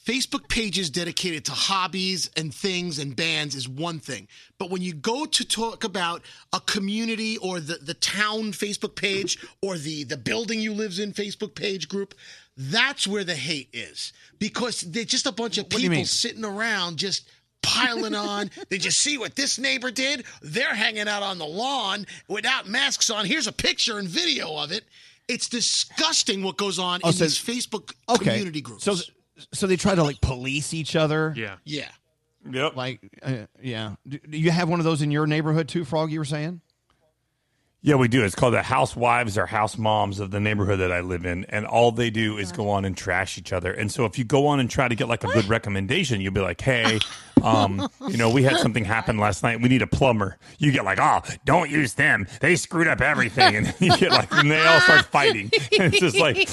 Facebook 0.08 0.48
pages 0.48 0.90
dedicated 0.90 1.44
to 1.46 1.52
hobbies 1.52 2.30
and 2.38 2.54
things 2.54 2.98
and 2.98 3.14
bands 3.14 3.56
is 3.56 3.68
one 3.68 4.00
thing. 4.00 4.30
But 4.58 4.70
when 4.70 4.82
you 4.82 4.94
go 4.94 5.26
to 5.26 5.46
talk 5.46 5.84
about 5.84 6.22
a 6.54 6.62
community 6.62 7.38
or 7.40 7.60
the, 7.60 7.76
the 7.76 7.94
town 7.94 8.54
Facebook 8.54 8.96
page 8.96 9.38
or 9.62 9.78
the, 9.78 10.06
the 10.06 10.16
building 10.16 10.62
you 10.62 10.74
lives 10.74 11.00
in 11.00 11.12
Facebook 11.12 11.56
page 11.56 11.90
group, 11.90 12.16
that's 12.56 13.06
where 13.06 13.26
the 13.26 13.36
hate 13.36 13.70
is. 13.74 14.14
Because 14.40 14.80
they're 14.80 15.04
just 15.04 15.26
a 15.26 15.32
bunch 15.34 15.58
of 15.58 15.68
people 15.68 16.06
sitting 16.06 16.46
around 16.46 16.98
just 16.98 17.30
piling 17.62 18.16
on. 18.16 18.50
Did 18.70 18.86
you 18.86 18.92
see 18.92 19.18
what 19.18 19.36
this 19.36 19.60
neighbor 19.60 19.92
did? 19.92 20.24
They're 20.42 20.74
hanging 20.74 21.10
out 21.10 21.22
on 21.22 21.38
the 21.38 21.46
lawn 21.46 22.08
without 22.30 22.66
masks 22.66 23.10
on. 23.10 23.26
Here's 23.26 23.48
a 23.48 23.52
picture 23.52 24.00
and 24.00 24.08
video 24.08 24.56
of 24.56 24.72
it. 24.72 24.86
It's 25.28 25.50
disgusting 25.50 26.44
what 26.44 26.58
goes 26.58 26.80
on 26.80 27.02
Oh, 27.04 27.08
in 27.10 27.14
so- 27.14 27.24
these 27.26 27.38
Facebook 27.38 27.94
Okay. 28.10 28.26
community 28.26 28.62
groups. 28.62 28.84
So, 28.84 28.96
so 29.54 29.68
they 29.68 29.76
try 29.76 29.94
to 29.96 30.04
like 30.04 30.22
police 30.22 30.74
each 30.74 30.96
other. 30.96 31.34
Yeah. 31.36 31.56
Yeah. 31.66 31.90
Yep. 32.50 32.76
Like, 32.76 33.00
uh, 33.22 33.46
yeah. 33.62 33.96
Do, 34.08 34.18
do 34.20 34.38
you 34.38 34.52
have 34.52 34.70
one 34.70 34.80
of 34.80 34.86
those 34.86 35.02
in 35.02 35.12
your 35.12 35.28
neighborhood 35.28 35.68
too, 35.68 35.84
Frog? 35.84 36.12
You 36.12 36.20
were 36.20 36.26
saying? 36.26 36.62
Yeah, 37.88 37.96
we 37.96 38.10
do. 38.10 38.26
It's 38.26 38.36
called 38.36 38.54
the 38.54 38.62
housewives 38.62 39.38
or 39.38 39.46
house 39.46 39.78
moms 39.78 40.20
of 40.20 40.30
the 40.30 40.42
neighborhood 40.42 40.82
that 40.82 40.92
I 40.92 41.00
live 41.00 41.26
in, 41.26 41.46
and 41.46 41.66
all 41.66 41.94
they 41.94 42.10
do 42.10 42.38
is 42.38 42.52
go 42.52 42.70
on 42.70 42.84
and 42.84 42.98
trash 42.98 43.38
each 43.38 43.54
other. 43.54 43.72
And 43.72 43.90
so, 43.90 44.04
if 44.04 44.20
you 44.20 44.26
go 44.26 44.46
on 44.48 44.60
and 44.60 44.70
try 44.70 44.90
to 44.90 44.96
get 44.96 45.08
like 45.08 45.24
a 45.24 45.28
good 45.28 45.46
recommendation, 45.46 46.20
you'll 46.20 46.34
be 46.34 46.42
like, 46.42 46.60
"Hey, 46.60 47.00
um, 47.42 47.88
you 48.10 48.18
know, 48.18 48.30
we 48.30 48.44
had 48.44 48.58
something 48.60 48.84
happen 48.84 49.18
last 49.18 49.42
night. 49.42 49.62
We 49.62 49.70
need 49.70 49.82
a 49.82 49.88
plumber." 49.88 50.38
You 50.58 50.74
get 50.74 50.84
like, 50.84 51.00
"Oh, 51.00 51.22
don't 51.46 51.70
use 51.70 51.94
them. 51.94 52.28
They 52.42 52.58
screwed 52.58 52.90
up 52.90 53.00
everything," 53.00 53.56
and 53.56 53.74
you 53.80 53.96
get 53.96 54.12
like, 54.12 54.34
and 54.34 54.52
they 54.52 54.66
all 54.66 54.82
start 54.82 55.06
fighting. 55.06 55.50
And 55.80 55.94
it's 55.94 56.00
just 56.02 56.18
like, 56.18 56.50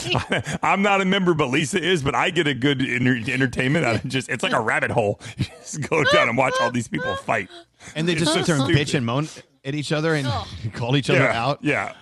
I'm 0.63 0.83
not 0.83 1.01
a 1.01 1.05
member, 1.05 1.35
but 1.35 1.49
Lisa 1.49 1.83
is. 1.83 2.05
But 2.05 2.15
I 2.15 2.31
get 2.31 2.47
a 2.47 2.55
good 2.55 2.81
enter- 2.81 3.33
entertainment 3.33 3.85
out 3.85 3.97
of 3.97 4.09
just. 4.09 4.29
It's 4.29 4.45
like 4.45 4.53
a 4.53 4.61
rabbit 4.61 4.93
hole. 4.93 5.19
You 5.37 5.47
just 5.47 5.89
go 5.89 6.05
down 6.05 6.29
and 6.29 6.39
watch 6.39 6.55
all 6.61 6.71
these 6.71 6.87
people 6.87 7.17
fight, 7.17 7.49
And 7.97 8.07
they 8.07 8.15
just 8.15 8.37
It's 8.37 8.47
sit 8.47 8.57
there 8.57 8.65
and 8.65 8.73
bitch 8.73 8.95
and 8.95 9.05
moan 9.05 9.27
at 9.65 9.75
each 9.75 9.93
other 9.93 10.15
and 10.15 10.29
call 10.73 10.97
each 10.97 11.11
other 11.11 11.21
Yeah, 11.21 11.43
out. 11.45 11.59
Yeah. 11.63 11.95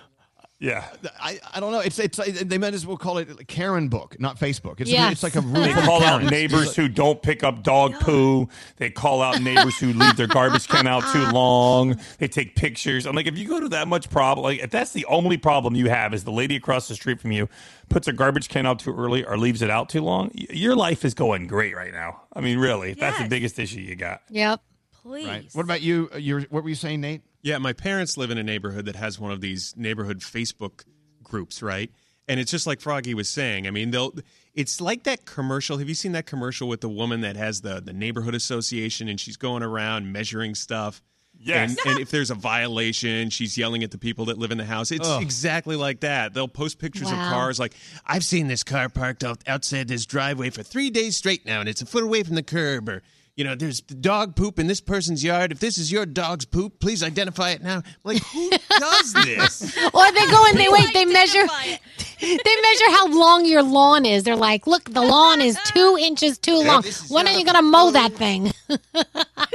Yeah. 0.59 0.85
I, 1.21 1.41
I 1.53 1.59
don't 1.59 1.73
know. 1.73 1.81
It's 1.81 1.99
it's 1.99 2.17
they 2.43 2.57
might 2.57 2.73
as 2.73 2.87
well 2.87 2.95
call 2.95 3.17
it 3.17 3.29
a 3.29 3.43
Karen 3.43 3.89
book, 3.89 4.15
not 4.17 4.39
Facebook. 4.39 4.79
It's 4.79 4.89
Yes. 4.89 5.11
it's 5.11 5.23
like 5.23 5.35
a 5.35 5.41
room 5.41 5.55
They 5.55 5.73
full 5.73 5.79
of 5.79 5.85
call 5.85 6.03
out 6.03 6.23
neighbors 6.23 6.67
It's 6.67 6.75
who 6.77 6.87
don't 6.87 7.21
pick 7.21 7.43
up 7.43 7.63
dog 7.63 7.99
poo. 7.99 8.47
They 8.77 8.89
call 8.89 9.21
out 9.21 9.41
neighbors 9.41 9.77
who 9.77 9.91
leave 9.91 10.15
their 10.15 10.27
garbage 10.27 10.69
can 10.69 10.87
out 10.87 11.03
too 11.11 11.25
long. 11.33 11.99
They 12.17 12.29
take 12.29 12.55
pictures. 12.55 13.05
I'm 13.05 13.13
like, 13.13 13.27
if 13.27 13.37
you 13.37 13.45
go 13.45 13.59
to 13.59 13.67
that 13.69 13.89
much 13.89 14.09
problem, 14.09 14.45
like 14.45 14.61
if 14.61 14.69
that's 14.69 14.93
the 14.93 15.05
only 15.07 15.35
problem 15.35 15.75
you 15.75 15.89
have 15.89 16.13
is 16.13 16.23
the 16.23 16.31
lady 16.31 16.55
across 16.55 16.87
the 16.87 16.95
street 16.95 17.19
from 17.19 17.33
you 17.33 17.49
puts 17.89 18.07
her 18.07 18.13
garbage 18.13 18.47
can 18.47 18.65
out 18.65 18.79
too 18.79 18.95
early 18.95 19.25
or 19.25 19.37
leaves 19.37 19.61
it 19.61 19.69
out 19.69 19.89
too 19.89 20.01
long, 20.01 20.31
your 20.33 20.77
life 20.77 21.03
is 21.03 21.13
going 21.13 21.47
great 21.47 21.75
right 21.75 21.91
now. 21.91 22.21
I 22.31 22.39
mean, 22.39 22.57
really, 22.57 22.93
that's 22.93 23.19
the 23.21 23.27
biggest 23.27 23.59
issue 23.59 23.81
you 23.81 23.97
got. 23.97 24.21
Yep. 24.29 24.61
Please. 25.01 25.27
Right. 25.27 25.45
What 25.51 25.63
about 25.63 25.81
you? 25.81 26.09
Uh, 26.13 26.17
You're, 26.19 26.41
what 26.43 26.63
were 26.63 26.69
you 26.69 26.75
saying, 26.75 27.01
Nate? 27.01 27.23
Yeah, 27.43 27.57
my 27.57 27.73
parents 27.73 28.17
live 28.17 28.31
in 28.31 28.37
a 28.37 28.43
neighborhood 28.43 28.85
that 28.85 28.95
has 28.95 29.19
one 29.19 29.31
of 29.31 29.41
these 29.41 29.73
neighborhood 29.75 30.19
Facebook 30.19 30.85
groups, 31.21 31.61
right? 31.61 31.91
And 32.27 32.39
it's 32.39 32.49
just 32.49 32.65
like 32.65 32.79
Froggy 32.79 33.13
was 33.13 33.29
saying. 33.29 33.67
I 33.67 33.71
mean, 33.71 33.91
they'll. 33.91 34.13
It's 34.53 34.79
like 34.79 35.03
that 35.03 35.25
commercial. 35.25 35.77
Have 35.77 35.89
you 35.89 35.95
seen 35.95 36.13
that 36.13 36.25
commercial 36.25 36.69
with 36.69 36.79
the 36.79 36.89
woman 36.89 37.21
that 37.21 37.35
has 37.35 37.61
the 37.61 37.81
the 37.81 37.91
neighborhood 37.91 38.33
association 38.33 39.09
and 39.09 39.19
she's 39.19 39.35
going 39.35 39.61
around 39.61 40.11
measuring 40.11 40.55
stuff? 40.55 41.01
Yes. 41.37 41.75
And, 41.85 41.91
and 41.91 41.99
if 41.99 42.11
there's 42.11 42.31
a 42.31 42.35
violation, 42.35 43.29
she's 43.29 43.57
yelling 43.57 43.83
at 43.83 43.91
the 43.91 43.97
people 43.97 44.25
that 44.25 44.37
live 44.37 44.51
in 44.51 44.57
the 44.57 44.65
house. 44.65 44.91
It's 44.91 45.07
Ugh. 45.07 45.21
exactly 45.21 45.75
like 45.75 45.99
that. 46.01 46.33
They'll 46.33 46.47
post 46.47 46.79
pictures 46.79 47.11
of 47.11 47.17
cars 47.17 47.59
like, 47.59 47.73
I've 48.05 48.23
seen 48.23 48.47
this 48.47 48.63
car 48.63 48.87
parked 48.87 49.23
out, 49.23 49.41
outside 49.45 49.89
this 49.89 50.05
driveway 50.05 50.51
for 50.51 50.63
three 50.63 50.89
days 50.89 51.17
straight 51.17 51.45
now, 51.45 51.59
and 51.59 51.67
it's 51.67 51.81
a 51.81 51.85
foot 51.85 52.03
away 52.03 52.23
from 52.23 52.35
the 52.35 52.43
curb. 52.43 52.87
Or, 52.87 53.01
you 53.35 53.43
know, 53.43 53.55
there's 53.55 53.81
dog 53.81 54.35
poop 54.35 54.59
in 54.59 54.67
this 54.67 54.79
person's 54.79 55.23
yard. 55.23 55.51
If 55.51 55.59
this 55.59 55.77
is 55.77 55.91
your 55.91 56.05
dog's 56.05 56.45
poop, 56.45 56.79
please 56.79 57.01
identify 57.01 57.51
it 57.51 57.63
now. 57.63 57.81
Like, 58.03 58.21
who 58.25 58.49
does 58.79 59.13
this? 59.13 59.75
Or 59.93 60.11
they 60.11 60.25
go 60.27 60.45
and 60.47 60.57
they 60.57 60.67
wait. 60.69 60.93
They 60.93 61.05
measure. 61.05 61.45
They 62.21 62.29
measure 62.61 62.91
how 62.91 63.07
long 63.09 63.45
your 63.45 63.63
lawn 63.63 64.05
is. 64.05 64.23
They're 64.23 64.37
like, 64.37 64.65
"Look, 64.65 64.85
the 64.93 65.01
lawn 65.01 65.41
is 65.41 65.59
two 65.73 65.97
inches 66.01 66.37
too 66.37 66.63
Yeah, 66.63 66.75
long. 66.75 66.83
When 67.09 67.27
are 67.27 67.33
you 67.37 67.43
going 67.43 67.55
to 67.57 67.61
mow 67.61 67.91
that 67.91 68.13
thing?" 68.13 68.53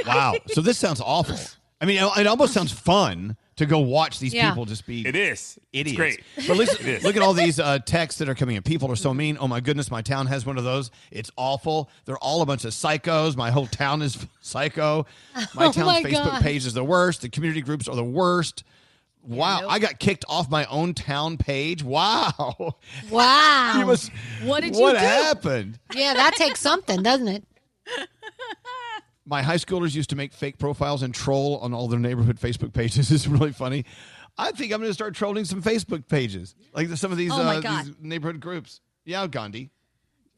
Wow. 0.06 0.34
so 0.48 0.60
this 0.60 0.76
sounds 0.76 1.00
awful. 1.00 1.38
I 1.80 1.86
mean, 1.86 1.96
it 2.02 2.18
it 2.18 2.26
almost 2.26 2.52
sounds 2.52 2.70
fun 2.70 3.38
to 3.58 3.66
go 3.66 3.78
watch 3.78 4.18
these 4.18 4.34
Yeah. 4.34 4.48
people 4.50 4.64
just 4.64 4.86
be. 4.86 5.06
It 5.06 5.14
is. 5.14 5.58
Idiots. 5.72 5.96
great. 5.96 6.20
But 6.46 6.56
listen, 6.56 6.86
It 6.86 6.94
is. 6.98 7.04
look 7.04 7.14
at 7.16 7.22
all 7.22 7.32
these 7.34 7.60
uh, 7.60 7.78
texts 7.80 8.18
that 8.18 8.28
are 8.28 8.34
coming 8.34 8.56
in. 8.56 8.62
People 8.62 8.90
are 8.90 8.96
so 8.96 9.12
mean. 9.14 9.36
Oh 9.40 9.46
my 9.46 9.60
goodness, 9.60 9.90
my 9.90 10.02
town 10.02 10.26
has 10.26 10.44
one 10.46 10.58
of 10.58 10.64
those. 10.64 10.90
It's 11.10 11.30
awful. 11.36 11.90
They're 12.06 12.18
all 12.18 12.42
a 12.42 12.46
bunch 12.46 12.64
of 12.64 12.72
psychos. 12.72 13.36
My 13.36 13.50
whole 13.50 13.66
town 13.66 14.02
is 14.02 14.16
psycho. 14.40 15.06
My 15.54 15.66
Oh 15.66 15.72
town's 15.72 15.76
my 15.86 16.02
Facebook 16.02 16.24
God. 16.24 16.42
page 16.42 16.66
is 16.66 16.74
the 16.74 16.84
worst. 16.84 17.20
The 17.22 17.28
community 17.28 17.60
groups 17.60 17.86
are 17.88 17.94
the 17.96 18.04
worst. 18.04 18.64
Wow, 19.24 19.68
I 19.68 19.78
got 19.78 19.98
kicked 19.98 20.24
off 20.28 20.48
my 20.48 20.64
own 20.66 20.94
town 20.94 21.36
page. 21.36 21.82
Wow. 21.82 22.74
Wow. 23.10 23.72
You 23.78 23.84
must- 23.86 24.10
What 24.44 24.62
did 24.62 24.74
you 24.74 24.80
what 24.80 24.92
do? 24.92 24.98
happened? 24.98 25.78
yeah, 25.94 26.14
that 26.14 26.34
takes 26.36 26.60
something, 26.60 27.02
doesn't 27.02 27.28
it? 27.28 27.44
My 29.28 29.42
high 29.42 29.56
schoolers 29.56 29.94
used 29.94 30.08
to 30.10 30.16
make 30.16 30.32
fake 30.32 30.58
profiles 30.58 31.02
and 31.02 31.14
troll 31.14 31.58
on 31.58 31.74
all 31.74 31.86
their 31.86 31.98
neighborhood 31.98 32.40
Facebook 32.40 32.72
pages. 32.72 33.12
It's 33.18 33.26
really 33.26 33.52
funny. 33.52 33.84
I 34.38 34.52
think 34.52 34.72
I'm 34.72 34.78
going 34.78 34.90
to 34.90 34.94
start 34.94 35.14
trolling 35.14 35.44
some 35.44 35.62
Facebook 35.62 36.08
pages, 36.08 36.54
like 36.72 36.88
some 36.90 37.12
of 37.12 37.18
these, 37.18 37.32
Oh 37.32 37.40
uh, 37.40 37.82
these 37.82 37.94
neighborhood 38.00 38.40
groups. 38.40 38.80
Yeah, 39.04 39.26
Gandhi. 39.26 39.70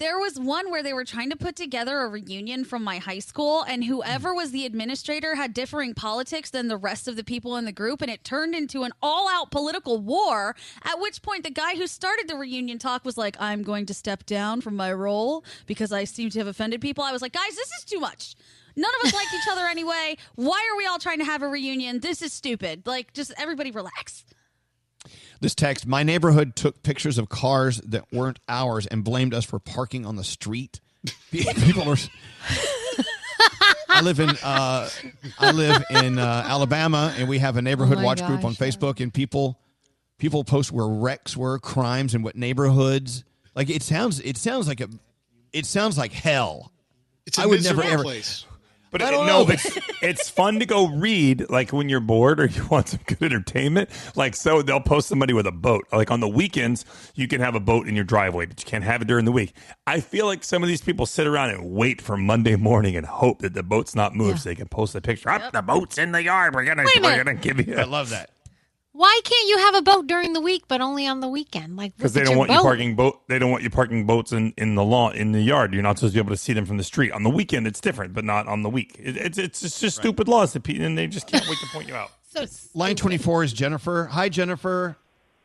There 0.01 0.19
was 0.19 0.41
one 0.41 0.71
where 0.71 0.83
they 0.83 0.95
were 0.95 1.05
trying 1.05 1.29
to 1.29 1.37
put 1.37 1.57
together 1.57 2.01
a 2.01 2.09
reunion 2.09 2.65
from 2.65 2.83
my 2.83 2.97
high 2.97 3.19
school, 3.19 3.62
and 3.65 3.85
whoever 3.85 4.35
was 4.35 4.51
the 4.51 4.65
administrator 4.65 5.35
had 5.35 5.53
differing 5.53 5.93
politics 5.93 6.49
than 6.49 6.69
the 6.69 6.79
rest 6.79 7.07
of 7.07 7.17
the 7.17 7.25
people 7.25 7.57
in 7.57 7.67
the 7.67 7.73
group, 7.73 8.01
and 8.01 8.11
it 8.11 8.25
turned 8.25 8.55
into 8.55 8.83
an 8.85 8.93
all 9.03 9.29
out 9.29 9.51
political 9.51 9.99
war. 9.99 10.57
At 10.83 11.01
which 11.01 11.21
point, 11.21 11.45
the 11.45 11.51
guy 11.51 11.77
who 11.77 11.87
started 11.87 12.29
the 12.29 12.37
reunion 12.37 12.79
talk 12.79 13.05
was 13.05 13.19
like, 13.19 13.37
I'm 13.39 13.62
going 13.62 13.85
to 13.87 13.95
step 13.95 14.25
down 14.25 14.62
from 14.62 14.75
my 14.75 14.91
role 14.91 15.45
because 15.67 15.93
I 15.93 16.05
seem 16.05 16.31
to 16.31 16.39
have 16.39 16.49
offended 16.49 16.81
people. 16.81 17.05
I 17.05 17.12
was 17.12 17.21
like, 17.21 17.35
guys, 17.35 17.55
this 17.55 17.71
is 17.73 17.85
too 17.85 18.01
much. 18.01 18.37
None 18.76 18.90
of 19.01 19.06
us 19.06 19.14
liked 19.14 19.34
each 19.34 19.48
other 19.51 19.66
anyway. 19.66 20.16
Why 20.34 20.68
are 20.72 20.76
we 20.76 20.86
all 20.86 20.98
trying 20.98 21.18
to 21.18 21.24
have 21.24 21.42
a 21.42 21.48
reunion? 21.48 22.01
This 22.01 22.22
is 22.22 22.32
stupid. 22.32 22.86
Like, 22.86 23.12
just 23.12 23.32
everybody 23.38 23.70
relax. 23.70 24.24
This 25.40 25.55
text: 25.55 25.86
My 25.86 26.02
neighborhood 26.02 26.55
took 26.56 26.82
pictures 26.82 27.16
of 27.18 27.28
cars 27.28 27.80
that 27.80 28.05
weren't 28.12 28.38
ours 28.48 28.86
and 28.86 29.02
blamed 29.02 29.32
us 29.32 29.44
for 29.44 29.59
parking 29.59 30.05
on 30.05 30.16
the 30.16 30.24
street. 30.24 30.80
People 31.30 31.90
are. 31.90 31.97
I 33.88 34.02
live 34.02 34.20
in 34.20 34.30
uh, 34.42 34.88
I 35.38 35.52
live 35.52 35.82
in 35.90 36.18
uh, 36.18 36.44
Alabama, 36.47 37.14
and 37.18 37.28
we 37.28 37.38
have 37.38 37.56
a 37.56 37.62
neighborhood 37.62 37.98
Oh 37.98 38.01
my 38.01 38.06
watch 38.06 38.24
group 38.24 38.44
on 38.44 38.52
gosh. 38.52 38.59
Facebook, 38.59 39.01
and 39.01 39.12
people 39.12 39.59
people 40.18 40.44
post 40.44 40.70
where 40.70 40.86
wrecks 40.86 41.36
were, 41.36 41.59
crimes, 41.59 42.14
and 42.14 42.22
what 42.22 42.36
neighborhoods. 42.36 43.24
Like 43.55 43.68
it 43.68 43.82
sounds, 43.82 44.20
it 44.20 44.36
sounds 44.36 44.68
like 44.68 44.80
a, 44.80 44.88
it 45.52 45.66
sounds 45.66 45.98
like 45.98 46.12
hell. 46.12 46.70
It's 47.26 47.38
a 47.38 47.42
I 47.42 47.47
would 47.47 47.64
never 47.64 47.78
miserable 47.78 47.92
ever. 47.92 48.02
place. 48.05 48.47
But 48.91 49.03
I 49.03 49.09
it- 49.09 49.11
don't 49.12 49.27
no, 49.27 49.41
know. 49.41 49.47
but 49.47 49.55
it's, 49.65 49.79
it's 50.03 50.29
fun 50.31 50.59
to 50.61 50.67
go 50.67 50.89
read, 50.89 51.49
like 51.49 51.73
when 51.73 51.89
you're 51.89 52.01
bored 52.01 52.41
or 52.41 52.47
you 52.47 52.67
want 52.71 52.89
some 52.89 53.01
good 53.07 53.23
entertainment. 53.23 53.89
Like, 54.17 54.35
so 54.35 54.62
they'll 54.62 54.81
post 54.81 55.09
somebody 55.09 55.33
with 55.33 55.47
a 55.47 55.53
boat. 55.53 55.87
Like 55.93 56.11
on 56.11 56.21
the 56.21 56.29
weekends, 56.29 56.85
you 57.15 57.29
can 57.29 57.41
have 57.41 57.55
a 57.55 57.61
boat 57.61 57.87
in 57.89 57.95
your 57.95 58.05
driveway, 58.05 58.47
but 58.47 58.61
you 58.61 58.67
can't 58.67 58.85
have 58.85 59.03
it 59.03 59.09
during 59.09 59.25
the 59.25 59.33
week. 59.33 59.55
I 59.87 60.01
feel 60.01 60.27
like 60.27 60.43
some 60.45 60.62
of 60.62 60.69
these 60.69 60.83
people 60.83 61.07
sit 61.07 61.27
around 61.27 61.51
and 61.51 61.71
wait 61.71 62.01
for 62.03 62.17
Monday 62.17 62.57
morning 62.57 62.97
and 62.97 63.07
hope 63.07 63.41
that 63.43 63.55
the 63.55 63.62
boat's 63.62 63.95
not 63.95 64.15
moved 64.15 64.41
so 64.41 64.49
they 64.49 64.55
can 64.55 64.69
post 64.69 64.95
a 64.95 65.01
picture. 65.01 65.31
Up, 65.31 65.53
the 65.53 65.62
boat's 65.62 65.97
in 65.99 66.12
the 66.12 66.23
yard. 66.23 66.55
We're 66.55 66.65
gonna, 66.65 66.85
Wait 66.85 66.97
a 66.97 67.01
we're 67.01 67.11
minute. 67.11 67.25
gonna 67.27 67.39
give 67.39 67.69
you. 67.69 67.77
I 67.77 67.85
love 67.85 68.11
that. 68.11 68.31
Why 68.93 69.21
can't 69.25 69.49
you 69.49 69.59
have 69.59 69.77
a 69.77 69.83
boat 69.83 70.07
during 70.09 70.33
the 70.33 70.41
week, 70.41 70.65
but 70.67 70.81
only 70.81 71.07
on 71.07 71.21
the 71.21 71.29
weekend? 71.29 71.77
Like 71.77 71.97
Because 71.97 72.12
they 72.12 72.23
don't 72.23 72.31
your 72.33 72.39
want 72.39 72.51
you 72.51 72.61
parking 72.61 72.97
boat. 72.97 73.21
They 73.29 73.39
don't 73.39 73.51
want 73.51 73.62
you 73.62 73.71
parking 73.71 74.05
boats 74.05 74.33
in, 74.33 74.53
in 74.57 74.75
the 74.75 74.85
lawn 74.85 75.15
in 75.15 75.33
the 75.33 75.41
yard. 75.41 75.73
You're 75.73 75.83
not 75.83 75.99
supposed 75.99 76.15
to 76.15 76.17
be 76.17 76.27
able 76.27 76.35
to 76.35 76.41
see 76.41 76.53
them 76.53 76.67
from 76.67 76.77
the 76.77 76.85
street. 76.85 77.12
On 77.12 77.23
the 77.23 77.31
weekend, 77.31 77.67
it's 77.69 77.81
different, 77.81 78.15
but 78.15 78.25
not 78.25 78.49
on 78.49 78.62
the 78.62 78.71
week. 78.71 78.97
It, 78.99 79.17
it's 79.17 79.39
it's 79.39 79.62
it's 79.62 79.79
just 79.79 79.99
stupid 79.99 80.27
laws 80.27 80.55
that 80.55 80.65
pe- 80.65 80.79
and 80.79 80.99
they 80.99 81.07
just 81.07 81.29
can't 81.29 81.47
wait 81.49 81.59
to 81.59 81.67
point 81.67 81.89
you 81.89 81.95
out. 81.95 82.11
So 82.33 82.45
Line 82.75 82.95
twenty 82.95 83.19
four 83.19 83.43
is 83.43 83.53
Jennifer. 83.53 84.05
Hi, 84.12 84.29
Jennifer. 84.29 84.97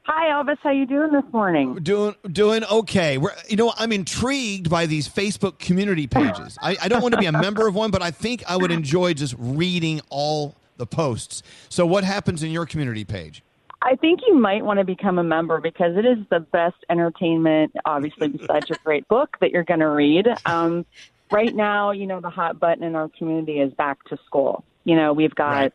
Hi, 0.03 0.29
Elvis. 0.29 0.59
How 0.61 0.69
you 0.69 0.85
doing 0.85 1.11
this 1.11 1.23
morning? 1.33 1.73
Doing 1.81 2.13
doing 2.31 2.63
okay. 2.63 3.17
We're 3.17 3.31
you 3.49 3.55
know 3.55 3.73
I'm 3.77 3.91
intrigued 3.91 4.69
by 4.69 4.85
these 4.85 5.09
Facebook 5.09 5.57
community 5.57 6.05
pages. 6.05 6.59
I, 6.61 6.77
I 6.83 6.87
don't 6.87 7.01
want 7.01 7.15
to 7.15 7.19
be 7.19 7.25
a 7.25 7.31
member 7.31 7.67
of 7.67 7.73
one, 7.73 7.89
but 7.89 8.03
I 8.03 8.11
think 8.11 8.43
I 8.47 8.55
would 8.55 8.69
enjoy 8.71 9.15
just 9.15 9.33
reading 9.39 9.99
all 10.09 10.53
the 10.77 10.85
posts. 10.85 11.43
So 11.69 11.85
what 11.85 12.03
happens 12.03 12.43
in 12.43 12.51
your 12.51 12.65
community 12.65 13.05
page? 13.05 13.43
I 13.81 13.95
think 13.95 14.21
you 14.25 14.35
might 14.35 14.65
want 14.65 14.79
to 14.79 14.83
become 14.83 15.19
a 15.19 15.23
member 15.23 15.61
because 15.61 15.95
it 15.95 16.05
is 16.05 16.17
the 16.31 16.39
best 16.39 16.77
entertainment, 16.89 17.71
obviously, 17.85 18.29
besides 18.29 18.67
your 18.67 18.79
great 18.83 19.07
book 19.07 19.37
that 19.41 19.51
you're 19.51 19.63
going 19.63 19.81
to 19.81 19.89
read. 19.89 20.27
Um, 20.45 20.85
right 21.31 21.55
now, 21.55 21.91
you 21.91 22.07
know, 22.07 22.19
the 22.19 22.29
hot 22.29 22.59
button 22.59 22.83
in 22.83 22.95
our 22.95 23.09
community 23.15 23.59
is 23.59 23.71
back 23.73 24.03
to 24.05 24.17
school. 24.25 24.63
You 24.85 24.95
know, 24.95 25.13
we've 25.13 25.35
got 25.35 25.71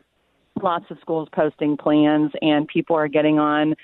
lots 0.61 0.85
of 0.91 0.97
schools 0.99 1.29
posting 1.31 1.77
plans, 1.77 2.31
and 2.41 2.67
people 2.67 2.97
are 2.97 3.07
getting 3.07 3.39
on, 3.39 3.75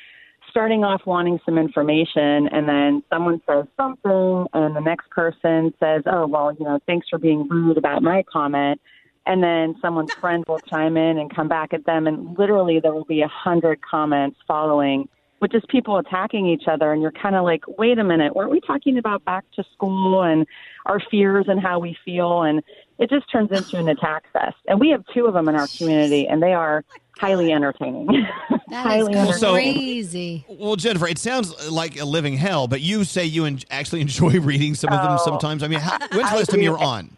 starting 0.50 0.84
off 0.84 1.02
wanting 1.06 1.40
some 1.46 1.58
information, 1.58 2.50
and 2.52 2.68
then 2.68 3.04
someone 3.10 3.42
says 3.48 3.66
something, 3.78 4.46
and 4.54 4.76
the 4.76 4.82
next 4.82 5.10
person 5.10 5.74
says, 5.80 6.04
oh, 6.06 6.28
well, 6.28 6.54
you 6.58 6.66
know, 6.66 6.80
thanks 6.86 7.08
for 7.10 7.18
being 7.18 7.48
rude 7.48 7.78
about 7.78 8.04
my 8.04 8.24
comment 8.30 8.82
and 9.28 9.44
then 9.44 9.76
someone's 9.82 10.14
friend 10.22 10.44
will 10.48 10.60
chime 10.60 10.98
in 10.98 11.18
and 11.18 11.34
come 11.36 11.48
back 11.48 11.74
at 11.74 11.86
them 11.86 12.08
and 12.08 12.38
literally 12.38 12.80
there 12.80 12.94
will 12.94 13.06
be 13.06 13.22
a 13.22 13.28
hundred 13.28 13.80
comments 13.82 14.40
following 14.48 15.08
with 15.40 15.52
just 15.52 15.68
people 15.68 15.98
attacking 15.98 16.48
each 16.48 16.64
other 16.68 16.92
and 16.92 17.02
you're 17.02 17.12
kind 17.12 17.36
of 17.36 17.44
like 17.44 17.64
wait 17.78 18.00
a 18.00 18.04
minute 18.04 18.36
weren't 18.36 18.50
we 18.50 18.60
talking 18.62 18.98
about 18.98 19.24
back 19.26 19.46
to 19.56 19.64
school 19.74 20.24
and 20.24 20.48
our 20.88 21.00
fears 21.12 21.46
and 21.50 21.60
how 21.60 21.78
we 21.80 21.96
feel? 22.06 22.44
And 22.44 22.64
it 22.98 23.10
just 23.10 23.30
turns 23.32 23.52
into 23.52 23.78
an 23.78 23.90
attack 23.90 24.24
fest. 24.32 24.56
And 24.70 24.80
we 24.80 24.90
have 24.90 25.04
two 25.14 25.26
of 25.26 25.34
them 25.34 25.48
in 25.50 25.56
our 25.56 25.68
community 25.78 26.26
and 26.28 26.42
they 26.42 26.54
are 26.54 26.84
oh 26.90 26.98
highly 27.20 27.52
entertaining. 27.52 28.08
That 28.70 28.86
highly 28.86 29.14
is 29.14 29.40
So- 29.40 29.54
crazy. 29.54 30.46
Well, 30.50 30.76
Jennifer, 30.76 31.08
it 31.08 31.18
sounds 31.18 31.70
like 31.72 31.98
a 32.00 32.04
living 32.06 32.36
hell, 32.36 32.68
but 32.68 32.82
you 32.82 33.06
say 33.06 33.24
you 33.26 33.46
en- 33.46 33.60
actually 33.70 34.02
enjoy 34.08 34.40
reading 34.42 34.76
some 34.76 34.92
of 34.92 35.02
them 35.02 35.14
Oh, 35.14 35.24
sometimes. 35.24 35.64
I 35.64 35.68
mean, 35.70 35.80
how, 35.80 35.98
when's 36.00 36.30
the 36.32 36.36
last 36.38 36.50
time 36.50 36.62
you 36.62 36.72
were 36.72 36.80
on? 36.80 37.16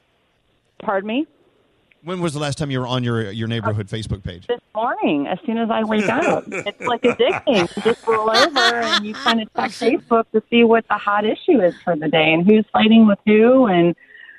pardon 0.84 1.07
me 1.07 1.27
When 2.03 2.21
was 2.21 2.34
the 2.34 2.39
last 2.39 2.57
time 2.57 2.71
you 2.71 2.80
were 2.80 2.88
on 2.88 3.03
your 3.03 3.31
your 3.31 3.47
neighborhood 3.47 3.88
Facebook 3.88 4.23
page? 4.23 4.47
This 4.47 4.59
morning, 4.73 5.27
as 5.27 5.38
soon 5.45 5.57
as 5.57 5.69
I 5.69 5.84
wake 5.84 6.07
up, 6.09 6.45
it's 6.47 6.81
like 6.81 7.01
addicting. 7.01 7.76
You 7.76 7.84
just 7.84 8.05
roll 8.07 8.30
over 8.30 8.59
and 8.59 9.05
you 9.05 9.13
kind 9.13 9.41
of 9.41 9.53
check 9.53 9.71
Facebook 9.71 10.26
to 10.31 10.41
see 10.49 10.63
what 10.63 10.85
the 10.88 10.95
hot 10.97 11.26
issue 11.26 11.61
is 11.61 11.76
for 11.84 11.95
the 11.95 12.07
day 12.07 12.34
and 12.34 12.45
who's 12.45 12.65
fighting 12.71 13.05
with 13.07 13.19
who. 13.26 13.65
And 13.65 13.95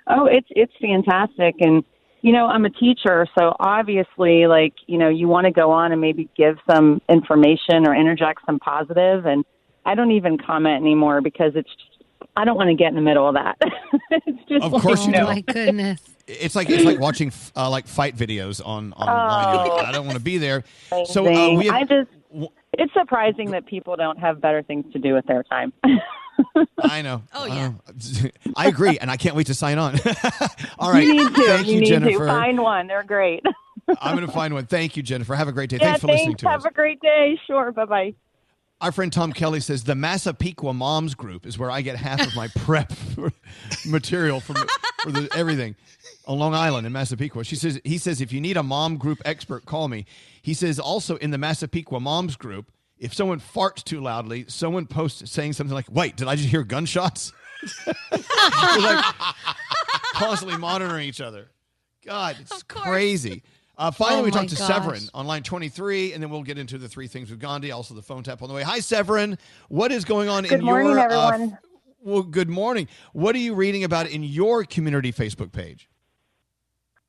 oh, 0.06 0.26
it's 0.26 0.48
it's 0.50 0.72
fantastic. 0.80 1.56
And 1.60 1.84
you 2.22 2.32
know, 2.32 2.46
I'm 2.46 2.64
a 2.64 2.70
teacher, 2.70 3.26
so 3.38 3.54
obviously, 3.60 4.46
like 4.46 4.74
you 4.86 4.98
know, 4.98 5.08
you 5.08 5.28
want 5.28 5.46
to 5.46 5.50
go 5.50 5.70
on 5.70 5.92
and 5.92 6.00
maybe 6.00 6.28
give 6.36 6.58
some 6.70 7.00
information 7.08 7.86
or 7.86 7.94
interject 7.94 8.40
some 8.46 8.58
positive. 8.58 9.26
And 9.26 9.44
I 9.84 9.94
don't 9.94 10.12
even 10.12 10.38
comment 10.38 10.80
anymore 10.80 11.20
because 11.20 11.52
it's 11.54 11.68
just, 11.68 12.04
I 12.36 12.44
don't 12.44 12.56
want 12.56 12.68
to 12.68 12.74
get 12.74 12.88
in 12.88 12.94
the 12.94 13.00
middle 13.00 13.26
of 13.28 13.34
that. 13.34 13.56
it's 14.10 14.48
just 14.48 14.64
Of 14.64 14.82
course 14.82 15.00
like, 15.00 15.06
you 15.06 15.12
no. 15.12 15.18
don't. 15.18 15.28
My 15.28 15.40
goodness. 15.40 16.00
It's 16.40 16.55
like 16.55 16.70
it's 16.70 16.85
like 16.85 17.01
watching 17.01 17.32
uh, 17.57 17.69
like 17.70 17.86
fight 17.86 18.16
videos 18.16 18.65
on 18.65 18.93
online. 18.93 19.69
Oh. 19.70 19.77
I 19.77 19.93
don't 19.93 20.07
want 20.07 20.19
to 20.19 20.24
be 20.24 20.39
there. 20.39 20.65
So 21.07 21.27
uh, 21.27 21.55
we 21.55 21.66
have, 21.66 21.74
I 21.74 21.85
just 21.85 22.11
it's 22.73 22.93
surprising 22.93 23.51
that 23.51 23.66
people 23.66 23.97
don't 23.97 24.19
have 24.19 24.40
better 24.40 24.62
things 24.62 24.90
to 24.93 24.98
do 24.98 25.15
with 25.15 25.27
their 25.27 25.43
time. 25.43 25.73
I 26.82 27.02
know. 27.02 27.23
Oh 27.35 27.47
yeah. 27.47 27.73
I 28.57 28.69
agree, 28.69 28.98
and 28.98 29.11
I 29.11 29.16
can't 29.16 29.35
wait 29.35 29.47
to 29.48 29.55
sign 29.55 29.78
on. 29.78 29.98
All 30.78 30.93
right. 30.93 31.05
you 31.05 31.15
need 31.15 31.35
to. 31.35 31.43
Thank 31.43 31.66
you, 31.69 31.81
need 31.81 31.86
Jennifer. 31.86 32.19
to 32.19 32.27
find 32.27 32.59
one. 32.61 32.86
They're 32.86 33.02
great. 33.02 33.44
I'm 34.01 34.15
going 34.16 34.27
to 34.27 34.32
find 34.32 34.55
one. 34.55 34.66
Thank 34.66 34.97
you, 34.97 35.02
Jennifer. 35.02 35.35
Have 35.35 35.48
a 35.48 35.52
great 35.52 35.70
day. 35.70 35.78
yeah, 35.81 35.89
thanks 35.89 36.01
for 36.01 36.07
listening 36.09 36.27
thanks. 36.28 36.43
to 36.43 36.48
Have 36.48 36.61
us. 36.61 36.66
a 36.66 36.70
great 36.70 37.01
day. 37.01 37.39
Sure. 37.47 37.73
Bye 37.73 37.85
bye. 37.86 38.15
Our 38.81 38.93
friend 38.93 39.12
Tom 39.12 39.32
Kelly 39.32 39.61
says 39.61 39.85
the 39.85 39.94
Massapequa 39.94 40.73
Moms 40.73 41.15
Group 41.15 41.44
is 41.44 41.59
where 41.59 41.70
I 41.70 41.82
get 41.82 41.97
half 41.97 42.27
of 42.27 42.35
my 42.35 42.48
prep 42.48 42.93
material 43.86 44.40
from 44.40 44.57
for 45.02 45.12
the, 45.12 45.28
everything 45.36 45.77
on 46.31 46.39
Long 46.39 46.55
Island 46.55 46.86
in 46.86 46.93
Massapequa. 46.93 47.43
She 47.44 47.57
says 47.57 47.81
he 47.85 47.98
says 47.98 48.20
if 48.20 48.32
you 48.32 48.40
need 48.40 48.57
a 48.57 48.62
mom 48.62 48.97
group 48.98 49.20
expert, 49.24 49.66
call 49.66 49.89
me. 49.89 50.07
He 50.43 50.55
says 50.55 50.78
also 50.78 51.16
in 51.16 51.31
the 51.32 51.39
Massapequa 51.39 51.98
Moms 52.01 52.36
Group, 52.36 52.70
if 52.98 53.12
someone 53.12 53.40
farts 53.40 53.82
too 53.82 54.01
loudly, 54.01 54.44
someone 54.47 54.86
posts 54.86 55.28
saying 55.31 55.55
something 55.55 55.74
like, 55.74 55.86
"Wait, 55.90 56.16
did 56.16 56.28
I 56.28 56.36
just 56.36 56.48
hear 56.48 56.62
gunshots?" 56.62 57.32
Like 58.12 59.05
constantly 60.15 60.57
monitoring 60.59 61.07
each 61.09 61.20
other. 61.20 61.51
God, 62.07 62.36
it's 62.40 62.62
crazy. 62.62 63.43
Uh, 63.77 63.90
finally, 63.90 64.20
Oh 64.20 64.24
we 64.24 64.31
my 64.31 64.36
talked 64.39 64.51
to 64.51 64.57
gosh. 64.57 64.66
Severin 64.69 65.02
on 65.15 65.27
line 65.27 65.43
23, 65.43 66.12
and 66.12 66.23
then 66.23 66.31
we'll 66.31 66.43
get 66.43 66.59
into 66.59 66.78
the 66.78 66.89
three 66.89 67.09
things 67.09 67.31
with 67.31 67.40
Gandhi, 67.40 67.70
also 67.73 67.94
the 67.94 68.02
phone 68.02 68.23
tap 68.23 68.43
on 68.43 68.48
the 68.48 68.55
way. 68.55 68.62
Hi, 68.62 68.78
Severin. 68.81 69.36
What 69.69 69.90
is 69.93 70.05
going 70.05 70.28
on 70.28 70.44
Good 70.44 70.61
in 70.61 70.65
morning, 70.65 70.90
your... 70.93 71.01
uh, 71.01 71.31
everyone. 71.32 71.52
f- 71.55 71.59
well, 72.02 72.23
good 72.23 72.48
morning. 72.48 72.89
What 73.12 73.35
are 73.35 73.39
you 73.39 73.55
reading 73.55 73.85
about 73.85 74.09
in 74.09 74.23
your 74.23 74.65
community 74.65 75.12
Facebook 75.12 75.52
page? 75.52 75.89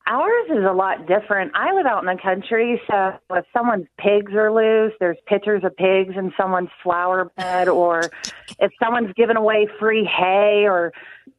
Ours 0.07 0.47
is 0.49 0.65
a 0.67 0.73
lot 0.73 1.07
different. 1.07 1.51
I 1.55 1.73
live 1.73 1.85
out 1.85 2.03
in 2.03 2.07
the 2.07 2.21
country, 2.21 2.81
so 2.89 3.13
if 3.31 3.45
someone's 3.53 3.87
pigs 3.97 4.33
are 4.33 4.51
loose, 4.51 4.93
there's 4.99 5.17
pictures 5.27 5.63
of 5.63 5.75
pigs 5.77 6.15
in 6.17 6.33
someone's 6.35 6.69
flower 6.83 7.31
bed, 7.37 7.67
or 7.67 8.09
if 8.59 8.71
someone's 8.81 9.13
giving 9.15 9.37
away 9.37 9.67
free 9.79 10.03
hay, 10.03 10.65
or 10.67 10.91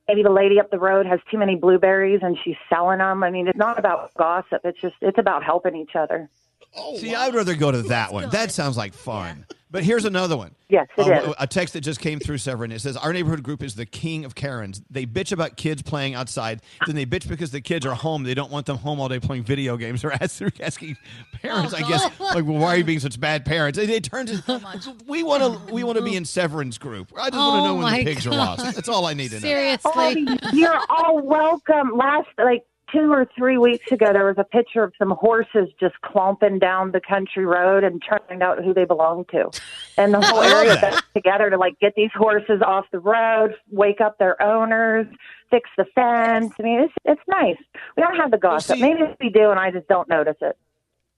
maybe 0.08 0.22
the 0.22 0.30
lady 0.30 0.60
up 0.60 0.70
the 0.70 0.78
road 0.78 1.06
has 1.06 1.20
too 1.30 1.38
many 1.38 1.56
blueberries 1.56 2.20
and 2.22 2.38
she's 2.44 2.56
selling 2.68 2.98
them. 2.98 3.22
I 3.22 3.30
mean, 3.30 3.48
it's 3.48 3.58
not 3.58 3.78
about 3.78 4.14
gossip. 4.14 4.60
It's 4.64 4.80
just 4.80 4.94
it's 5.00 5.18
about 5.18 5.42
helping 5.42 5.76
each 5.76 5.96
other. 5.96 6.28
Oh, 6.76 6.96
See, 6.96 7.14
I'd 7.14 7.34
rather 7.34 7.54
go 7.54 7.70
to 7.70 7.82
that 7.82 8.12
one. 8.12 8.30
That 8.30 8.50
sounds 8.50 8.76
like 8.76 8.94
fun. 8.94 9.46
But 9.72 9.82
here's 9.84 10.04
another 10.04 10.36
one. 10.36 10.54
Yes, 10.68 10.86
it 10.98 11.06
Uh, 11.08 11.30
is. 11.30 11.34
A 11.40 11.46
text 11.46 11.72
that 11.74 11.80
just 11.80 11.98
came 11.98 12.20
through, 12.20 12.36
Severin. 12.38 12.70
It 12.72 12.80
says, 12.80 12.96
Our 12.96 13.12
neighborhood 13.12 13.42
group 13.42 13.62
is 13.62 13.74
the 13.74 13.86
king 13.86 14.24
of 14.26 14.34
Karens. 14.34 14.82
They 14.90 15.06
bitch 15.06 15.32
about 15.32 15.56
kids 15.56 15.80
playing 15.82 16.14
outside. 16.14 16.60
Then 16.86 16.94
they 16.94 17.06
bitch 17.06 17.26
because 17.26 17.50
the 17.52 17.60
kids 17.62 17.84
are 17.86 17.94
home. 17.94 18.22
They 18.22 18.34
don't 18.34 18.52
want 18.52 18.66
them 18.66 18.76
home 18.76 19.00
all 19.00 19.08
day 19.08 19.18
playing 19.18 19.44
video 19.44 19.76
games. 19.76 20.04
Or 20.04 20.10
they're 20.10 20.52
asking 20.60 20.96
parents, 21.40 21.72
I 21.74 21.80
guess, 21.88 22.02
like, 22.20 22.44
well, 22.44 22.58
why 22.58 22.74
are 22.74 22.76
you 22.76 22.84
being 22.84 23.00
such 23.00 23.18
bad 23.18 23.44
parents? 23.44 23.78
It, 23.78 23.88
it 23.90 24.04
turns 24.04 24.30
into, 24.30 24.60
we 25.08 25.22
want 25.22 25.42
to 25.68 25.72
we 25.74 25.82
want 25.84 25.96
to 25.98 26.04
be 26.04 26.16
in 26.16 26.24
Severin's 26.26 26.76
group. 26.78 27.10
I 27.18 27.30
just 27.30 27.38
want 27.38 27.54
to 27.56 27.60
Oh, 27.62 27.64
know 27.64 27.74
when 27.82 27.94
the 27.94 28.04
pigs 28.04 28.26
are 28.26 28.30
God. 28.30 28.58
lost. 28.60 28.74
That's 28.74 28.88
all 28.90 29.06
I 29.06 29.14
need 29.14 29.28
to 29.30 29.36
know. 29.36 29.40
Seriously. 29.40 30.26
you're 30.52 30.80
all 30.90 31.20
welcome. 31.22 31.96
Last, 31.96 32.28
like, 32.36 32.64
two 32.92 33.12
or 33.12 33.26
three 33.36 33.58
weeks 33.58 33.90
ago, 33.90 34.12
there 34.12 34.26
was 34.26 34.36
a 34.38 34.44
picture 34.44 34.82
of 34.82 34.92
some 34.98 35.10
horses 35.10 35.68
just 35.80 35.94
clomping 36.02 36.58
down 36.58 36.92
the 36.92 37.00
country 37.00 37.44
road 37.46 37.82
and 37.84 38.00
trying 38.02 38.42
out 38.42 38.62
who 38.62 38.72
they 38.74 38.84
belong 38.84 39.24
to. 39.32 39.50
And 39.96 40.12
the 40.14 40.20
whole 40.20 40.42
area 40.42 40.78
got 40.80 41.02
together 41.14 41.50
to, 41.50 41.56
like, 41.56 41.78
get 41.80 41.94
these 41.96 42.10
horses 42.14 42.60
off 42.64 42.84
the 42.92 42.98
road, 43.00 43.54
wake 43.70 44.00
up 44.00 44.18
their 44.18 44.40
owners, 44.42 45.06
fix 45.50 45.68
the 45.76 45.84
fence. 45.94 46.52
I 46.58 46.62
mean, 46.62 46.80
it's, 46.80 46.94
it's 47.04 47.22
nice. 47.28 47.56
We 47.96 48.02
don't 48.02 48.16
have 48.16 48.30
the 48.30 48.38
gossip. 48.38 48.76
see- 48.76 48.82
Maybe 48.82 49.02
we 49.20 49.30
do, 49.30 49.50
and 49.50 49.58
I 49.58 49.70
just 49.70 49.88
don't 49.88 50.08
notice 50.08 50.36
it. 50.40 50.56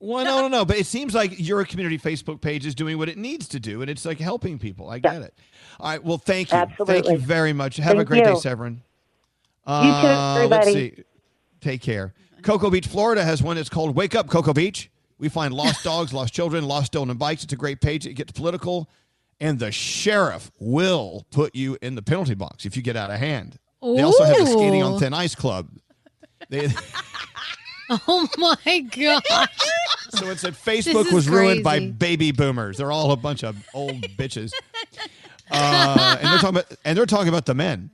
Well, 0.00 0.24
no, 0.24 0.42
no, 0.42 0.48
no. 0.48 0.64
But 0.66 0.76
it 0.76 0.86
seems 0.86 1.14
like 1.14 1.32
your 1.38 1.64
community 1.64 1.98
Facebook 1.98 2.40
page 2.42 2.66
is 2.66 2.74
doing 2.74 2.98
what 2.98 3.08
it 3.08 3.16
needs 3.16 3.48
to 3.48 3.60
do, 3.60 3.80
and 3.80 3.88
it's 3.90 4.04
like 4.04 4.18
helping 4.18 4.58
people. 4.58 4.90
I 4.90 4.98
get 4.98 5.22
it. 5.22 5.34
All 5.80 5.88
right. 5.90 6.04
Well, 6.04 6.18
thank 6.18 6.52
you. 6.52 6.58
Absolutely. 6.58 6.94
Thank 7.02 7.08
you 7.20 7.26
very 7.26 7.52
much. 7.54 7.76
Have 7.78 7.94
a 7.94 7.96
Thank 7.98 8.08
great 8.08 8.24
day, 8.24 8.34
Severin. 8.34 8.74
you. 8.74 8.80
Too, 9.66 9.72
Uh, 9.72 10.34
everybody. 10.36 10.64
Let's 10.66 10.72
see. 10.96 11.04
Take 11.64 11.80
care. 11.80 12.12
Cocoa 12.42 12.68
Beach, 12.68 12.86
Florida 12.86 13.24
has 13.24 13.42
one. 13.42 13.56
It's 13.56 13.70
called 13.70 13.96
Wake 13.96 14.14
Up 14.14 14.28
Cocoa 14.28 14.52
Beach. 14.52 14.90
We 15.18 15.30
find 15.30 15.54
lost 15.54 15.82
dogs, 15.84 16.12
lost 16.12 16.34
children, 16.34 16.68
lost 16.68 16.88
stolen 16.88 17.16
bikes. 17.16 17.42
It's 17.42 17.54
a 17.54 17.56
great 17.56 17.80
page. 17.80 18.06
It 18.06 18.12
gets 18.12 18.32
political, 18.32 18.90
and 19.40 19.58
the 19.58 19.72
sheriff 19.72 20.50
will 20.58 21.24
put 21.30 21.54
you 21.54 21.78
in 21.80 21.94
the 21.94 22.02
penalty 22.02 22.34
box 22.34 22.66
if 22.66 22.76
you 22.76 22.82
get 22.82 22.96
out 22.96 23.10
of 23.10 23.18
hand. 23.18 23.56
They 23.80 24.02
also 24.02 24.24
have 24.24 24.36
the 24.36 24.44
skating 24.44 24.82
on 24.82 25.00
thin 25.00 25.14
ice 25.14 25.34
club. 25.34 25.70
They, 26.50 26.68
Oh 27.88 28.28
my 28.36 28.80
gosh. 28.80 29.48
So 30.10 30.28
it 30.28 30.38
said 30.38 30.52
Facebook 30.52 31.10
was 31.12 31.30
ruined 31.30 31.64
by 31.64 31.80
baby 31.80 32.30
boomers. 32.30 32.76
They're 32.76 32.92
all 32.92 33.12
a 33.12 33.16
bunch 33.16 33.42
of 33.42 33.56
old 33.72 34.02
bitches. 34.18 34.52
Uh, 35.50 36.16
and 36.20 36.28
they're 36.28 36.38
talking 36.38 36.48
about 36.58 36.76
and 36.84 36.98
they're 36.98 37.06
talking 37.06 37.28
about 37.28 37.46
the 37.46 37.54
men. 37.54 37.90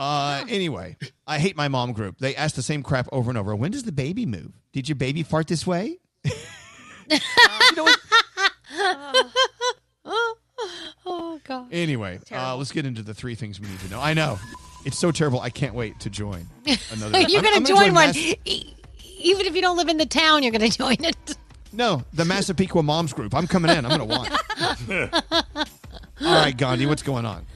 Uh, 0.00 0.44
anyway, 0.48 0.96
I 1.26 1.38
hate 1.38 1.56
my 1.56 1.68
mom 1.68 1.92
group. 1.92 2.16
They 2.18 2.34
ask 2.34 2.54
the 2.54 2.62
same 2.62 2.82
crap 2.82 3.06
over 3.12 3.30
and 3.30 3.36
over. 3.36 3.54
When 3.54 3.70
does 3.70 3.82
the 3.82 3.92
baby 3.92 4.24
move? 4.24 4.52
Did 4.72 4.88
your 4.88 4.96
baby 4.96 5.22
fart 5.22 5.46
this 5.46 5.66
way? 5.66 5.98
oh 11.06 11.40
god. 11.44 11.66
Anyway, 11.72 12.18
uh, 12.32 12.56
let's 12.56 12.72
get 12.72 12.86
into 12.86 13.02
the 13.02 13.14
three 13.14 13.34
things 13.34 13.60
we 13.60 13.68
need 13.68 13.80
to 13.80 13.90
know. 13.90 14.00
I 14.00 14.14
know 14.14 14.38
it's 14.84 14.98
so 14.98 15.10
terrible. 15.10 15.40
I 15.40 15.50
can't 15.50 15.74
wait 15.74 15.98
to 16.00 16.10
join 16.10 16.46
another. 16.92 17.20
you're 17.20 17.42
gonna 17.42 17.56
I'm 17.56 17.64
join 17.64 17.94
one. 17.94 18.06
Mass- 18.06 18.16
E- 18.16 18.74
Even 19.18 19.46
if 19.46 19.54
you 19.54 19.60
don't 19.62 19.76
live 19.76 19.88
in 19.88 19.96
the 19.98 20.06
town, 20.06 20.42
you're 20.42 20.52
gonna 20.52 20.68
join 20.68 20.96
it. 21.04 21.36
no, 21.72 22.02
the 22.12 22.24
Massapequa 22.24 22.82
Moms 22.82 23.12
group. 23.12 23.34
I'm 23.34 23.46
coming 23.46 23.70
in. 23.76 23.84
I'm 23.84 23.98
going 23.98 24.08
to 24.08 24.16
watch. 24.16 24.32
All 26.22 26.34
right, 26.42 26.56
Gandhi, 26.56 26.86
what's 26.86 27.02
going 27.02 27.24
on? 27.26 27.46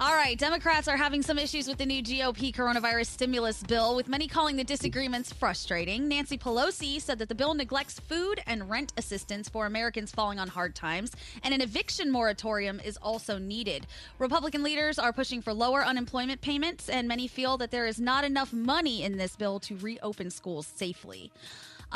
All 0.00 0.12
right, 0.12 0.36
Democrats 0.36 0.88
are 0.88 0.96
having 0.96 1.22
some 1.22 1.38
issues 1.38 1.68
with 1.68 1.78
the 1.78 1.86
new 1.86 2.02
GOP 2.02 2.52
coronavirus 2.52 3.06
stimulus 3.06 3.62
bill, 3.62 3.94
with 3.94 4.08
many 4.08 4.26
calling 4.26 4.56
the 4.56 4.64
disagreements 4.64 5.32
frustrating. 5.32 6.08
Nancy 6.08 6.36
Pelosi 6.36 7.00
said 7.00 7.20
that 7.20 7.28
the 7.28 7.34
bill 7.34 7.54
neglects 7.54 8.00
food 8.00 8.40
and 8.48 8.68
rent 8.68 8.92
assistance 8.96 9.48
for 9.48 9.66
Americans 9.66 10.10
falling 10.10 10.40
on 10.40 10.48
hard 10.48 10.74
times, 10.74 11.12
and 11.44 11.54
an 11.54 11.60
eviction 11.60 12.10
moratorium 12.10 12.80
is 12.80 12.96
also 12.96 13.38
needed. 13.38 13.86
Republican 14.18 14.64
leaders 14.64 14.98
are 14.98 15.12
pushing 15.12 15.40
for 15.40 15.54
lower 15.54 15.84
unemployment 15.84 16.40
payments, 16.40 16.88
and 16.88 17.06
many 17.06 17.28
feel 17.28 17.56
that 17.56 17.70
there 17.70 17.86
is 17.86 18.00
not 18.00 18.24
enough 18.24 18.52
money 18.52 19.04
in 19.04 19.16
this 19.16 19.36
bill 19.36 19.60
to 19.60 19.76
reopen 19.76 20.28
schools 20.28 20.66
safely. 20.66 21.30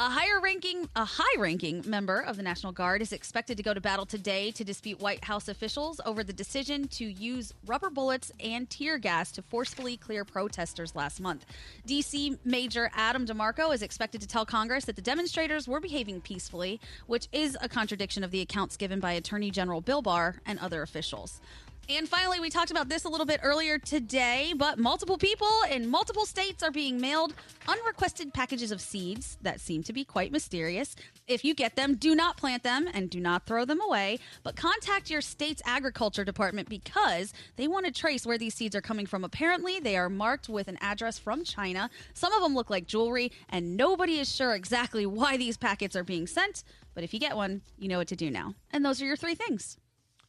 A 0.01 0.09
higher 0.09 0.39
ranking, 0.41 0.89
a 0.95 1.05
high 1.05 1.41
ranking 1.41 1.83
member 1.85 2.21
of 2.21 2.37
the 2.37 2.43
National 2.45 2.71
Guard 2.71 3.03
is 3.03 3.13
expected 3.13 3.57
to 3.57 3.65
go 3.65 3.75
to 3.75 3.81
battle 3.81 4.07
today 4.07 4.53
to 4.53 4.63
dispute 4.63 5.01
White 5.01 5.25
House 5.25 5.49
officials 5.49 6.01
over 6.07 6.23
the 6.23 6.33
decision 6.33 6.87
to 6.87 7.05
use 7.05 7.53
rubber 7.67 7.91
bullets 7.91 8.31
and 8.39 8.71
tear 8.71 8.97
gas 8.99 9.33
to 9.33 9.43
forcefully 9.43 9.97
clear 9.97 10.25
protesters 10.25 10.95
last 10.95 11.21
month. 11.21 11.45
DC 11.89 12.39
Major 12.45 12.93
Adam 12.95 13.27
DeMarco 13.27 13.75
is 13.75 13.83
expected 13.83 14.21
to 14.21 14.29
tell 14.29 14.47
Congress 14.47 14.85
that 14.85 14.95
the 14.95 15.03
demonstrators 15.03 15.67
were 15.67 15.81
behaving 15.81 16.21
peacefully, 16.21 16.81
which 17.09 17.27
is 17.33 17.59
a 17.61 17.69
contradiction 17.69 18.23
of 18.23 18.31
the 18.31 18.41
accounts 18.41 18.77
given 18.77 19.01
by 19.01 19.15
Attorney 19.15 19.51
General 19.51 19.81
Bill 19.81 20.01
Barr 20.01 20.37
and 20.47 20.61
other 20.61 20.83
officials. 20.83 21.41
And 21.91 22.07
finally, 22.07 22.39
we 22.39 22.51
talked 22.51 22.71
about 22.71 22.91
this 22.91 23.05
a 23.05 23.09
little 23.09 23.25
bit 23.25 23.41
earlier 23.43 23.79
today, 23.79 24.53
but 24.55 24.79
multiple 24.79 25.17
people 25.17 25.49
in 25.71 25.89
multiple 25.89 26.27
states 26.27 26.63
are 26.63 26.71
being 26.71 27.01
mailed 27.01 27.33
unrequested 27.67 28.35
packages 28.35 28.71
of 28.71 28.83
seeds 28.83 29.39
that 29.41 29.59
seem 29.59 29.83
to 29.85 29.95
be 29.95 30.05
quite 30.05 30.31
mysterious. 30.31 30.97
If 31.27 31.47
you 31.47 31.55
get 31.55 31.77
them, 31.77 31.95
do 31.95 32.15
not 32.15 32.37
plant 32.37 32.63
them 32.63 32.91
and 32.93 33.09
do 33.09 33.21
not 33.21 33.47
throw 33.47 33.65
them 33.65 33.81
away, 33.81 34.19
but 34.43 34.55
contact 34.55 35.09
your 35.09 35.23
state's 35.23 35.63
agriculture 35.65 36.27
department 36.27 36.69
because 36.69 37.33
they 37.57 37.69
want 37.69 37.87
to 37.87 37.93
trace 37.93 38.27
where 38.27 38.37
these 38.37 38.55
seeds 38.55 38.77
are 38.77 38.83
coming 38.83 39.07
from. 39.07 39.25
Apparently, 39.25 39.81
they 39.81 39.97
are 39.97 40.11
marked 40.11 40.51
with 40.51 40.69
an 40.69 40.77
address 40.83 41.19
from 41.19 41.43
China. 41.43 41.89
Some 42.13 42.35
of 42.35 42.43
them 42.43 42.55
look 42.55 42.69
like 42.69 42.87
jewelry, 42.87 43.33
and 43.49 43.79
nobody 43.79 44.19
is 44.19 44.31
sure 44.31 44.55
exactly 44.55 45.07
why 45.07 45.39
these 45.39 45.57
packets 45.57 45.97
are 45.97 46.05
being 46.05 46.27
sent. 46.27 46.65
But 46.95 47.03
if 47.03 47.15
you 47.15 47.21
get 47.21 47.35
one, 47.35 47.63
you 47.79 47.89
know 47.89 47.97
what 47.97 48.09
to 48.09 48.17
do 48.17 48.31
now. 48.31 48.55
And 48.73 48.85
those 48.85 49.01
are 49.01 49.07
your 49.07 49.17
three 49.17 49.35
things. 49.35 49.79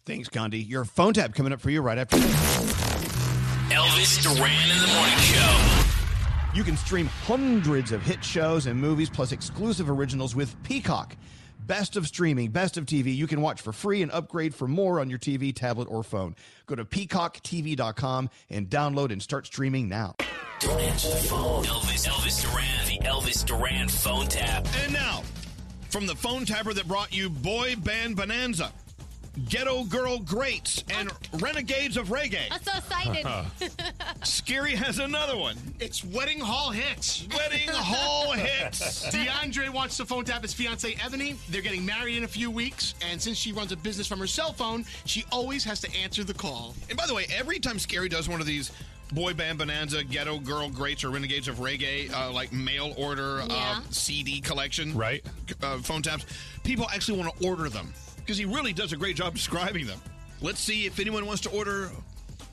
Thanks, 0.09 0.27
Gandhi. 0.27 0.57
Your 0.57 0.85
phone 0.85 1.13
tab 1.13 1.35
coming 1.35 1.53
up 1.53 1.61
for 1.61 1.69
you 1.69 1.83
right 1.83 1.99
after. 1.99 2.17
Elvis 3.67 4.23
Duran 4.23 4.71
in 4.71 4.81
the 4.81 4.87
morning 4.95 5.19
show. 5.19 6.55
You 6.55 6.63
can 6.63 6.75
stream 6.77 7.05
hundreds 7.27 7.91
of 7.91 8.01
hit 8.01 8.23
shows 8.23 8.65
and 8.65 8.81
movies 8.81 9.07
plus 9.07 9.31
exclusive 9.31 9.87
originals 9.87 10.35
with 10.35 10.55
Peacock. 10.63 11.15
Best 11.67 11.95
of 11.95 12.07
streaming, 12.07 12.49
best 12.49 12.75
of 12.75 12.87
TV. 12.87 13.15
You 13.15 13.27
can 13.27 13.39
watch 13.41 13.61
for 13.61 13.71
free 13.71 14.01
and 14.01 14.11
upgrade 14.11 14.55
for 14.55 14.67
more 14.67 14.99
on 14.99 15.11
your 15.11 15.19
TV, 15.19 15.55
tablet, 15.55 15.87
or 15.91 16.01
phone. 16.01 16.35
Go 16.65 16.73
to 16.73 16.85
peacocktv.com 16.85 18.31
and 18.49 18.67
download 18.67 19.11
and 19.11 19.21
start 19.21 19.45
streaming 19.45 19.87
now. 19.87 20.15
Don't 20.59 20.81
answer 20.81 21.09
the 21.09 21.17
phone. 21.17 21.65
Elvis, 21.65 22.07
Elvis 22.07 22.41
Duran, 22.41 22.87
the 22.87 22.97
Elvis 23.07 23.45
Duran 23.45 23.87
phone 23.87 24.25
tap. 24.25 24.65
And 24.83 24.91
now, 24.91 25.21
from 25.91 26.07
the 26.07 26.15
phone 26.15 26.45
tapper 26.45 26.73
that 26.73 26.87
brought 26.87 27.13
you 27.13 27.29
Boy 27.29 27.75
Band 27.75 28.15
Bonanza, 28.15 28.73
Ghetto 29.47 29.83
Girl 29.85 30.19
Greats, 30.19 30.83
and 30.89 31.09
Renegades 31.41 31.97
of 31.97 32.09
Reggae. 32.09 32.47
I'm 32.51 32.61
so 32.61 32.71
excited. 32.77 33.25
Skeery 34.21 34.71
has 34.71 34.99
another 34.99 35.37
one. 35.37 35.55
It's 35.79 36.03
Wedding 36.03 36.39
Hall 36.39 36.71
Hits. 36.71 37.27
Wedding 37.35 37.69
Hall 37.71 38.31
Hits. 38.33 39.05
DeAndre 39.07 39.69
wants 39.69 39.97
to 39.97 40.05
phone 40.05 40.25
tap 40.25 40.41
his 40.41 40.53
fiancee 40.53 40.97
Ebony. 41.03 41.35
They're 41.49 41.61
getting 41.61 41.85
married 41.85 42.17
in 42.17 42.23
a 42.23 42.27
few 42.27 42.51
weeks, 42.51 42.95
and 43.09 43.21
since 43.21 43.37
she 43.37 43.51
runs 43.51 43.71
a 43.71 43.77
business 43.77 44.07
from 44.07 44.19
her 44.19 44.27
cell 44.27 44.53
phone, 44.53 44.85
she 45.05 45.25
always 45.31 45.63
has 45.63 45.79
to 45.81 45.95
answer 45.95 46.23
the 46.23 46.33
call. 46.33 46.75
And 46.89 46.97
by 46.97 47.07
the 47.07 47.13
way, 47.13 47.25
every 47.33 47.59
time 47.59 47.77
Skeery 47.77 48.09
does 48.09 48.27
one 48.27 48.41
of 48.41 48.47
these 48.47 48.71
boy 49.13 49.33
band 49.33 49.57
bonanza, 49.57 50.03
ghetto 50.03 50.39
girl 50.39 50.69
greats, 50.69 51.03
or 51.03 51.09
renegades 51.09 51.47
of 51.47 51.57
reggae, 51.57 52.11
uh, 52.13 52.31
like 52.31 52.51
mail 52.51 52.93
order 52.97 53.41
uh, 53.49 53.81
CD 53.89 54.41
collection, 54.41 54.95
right? 54.95 55.23
Uh, 55.61 55.77
phone 55.77 56.01
taps. 56.01 56.25
People 56.63 56.87
actually 56.93 57.19
want 57.19 57.35
to 57.37 57.47
order 57.47 57.69
them 57.69 57.93
because 58.29 58.37
he 58.37 58.45
really 58.45 58.73
does 58.73 58.93
a 58.93 58.95
great 58.95 59.15
job 59.15 59.33
describing 59.33 59.87
them. 59.87 59.99
Let's 60.39 60.59
see 60.59 60.85
if 60.85 60.99
anyone 60.99 61.25
wants 61.25 61.41
to 61.41 61.49
order 61.49 61.89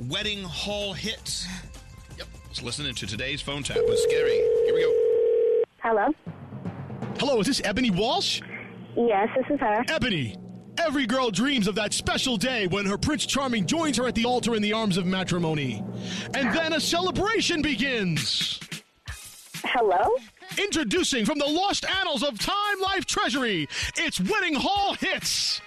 wedding 0.09 0.43
hall 0.43 0.94
hits. 0.94 1.47
Yep. 2.16 2.28
Let's 2.47 2.62
listen 2.62 2.86
into 2.86 3.07
today's 3.07 3.43
phone 3.43 3.62
tap 3.62 3.77
with 3.86 4.03
Skeery. 4.09 4.39
Here 4.65 4.74
we 4.74 4.81
go. 4.81 5.65
Hello. 5.82 6.15
Hello, 7.19 7.40
is 7.40 7.47
this 7.47 7.61
Ebony 7.62 7.90
Walsh? 7.90 8.40
Yes, 8.97 9.28
this 9.36 9.44
is 9.51 9.61
her. 9.61 9.85
Ebony, 9.90 10.39
every 10.78 11.05
girl 11.05 11.31
dreams 11.31 11.69
of 11.69 11.74
that 11.74 11.93
special 11.93 12.39
day 12.39 12.66
when 12.69 12.86
her 12.86 12.97
Prince 12.97 13.27
Charming 13.27 13.66
joins 13.66 13.98
her 13.98 14.07
at 14.07 14.15
the 14.15 14.24
altar 14.24 14.55
in 14.55 14.62
the 14.62 14.73
arms 14.73 14.97
of 14.97 15.05
matrimony. 15.05 15.85
And 16.32 16.57
then 16.57 16.73
a 16.73 16.81
celebration 16.81 17.61
begins. 17.61 18.61
Hello? 19.62 20.09
Introducing 20.57 21.27
from 21.27 21.39
the 21.39 21.44
lost 21.44 21.85
annals 22.01 22.23
of 22.23 22.39
Time 22.39 22.81
Life 22.81 23.05
Treasury, 23.05 23.69
it's 23.97 24.19
Wedding 24.19 24.55
Hall 24.55 24.94
Hits. 24.94 25.61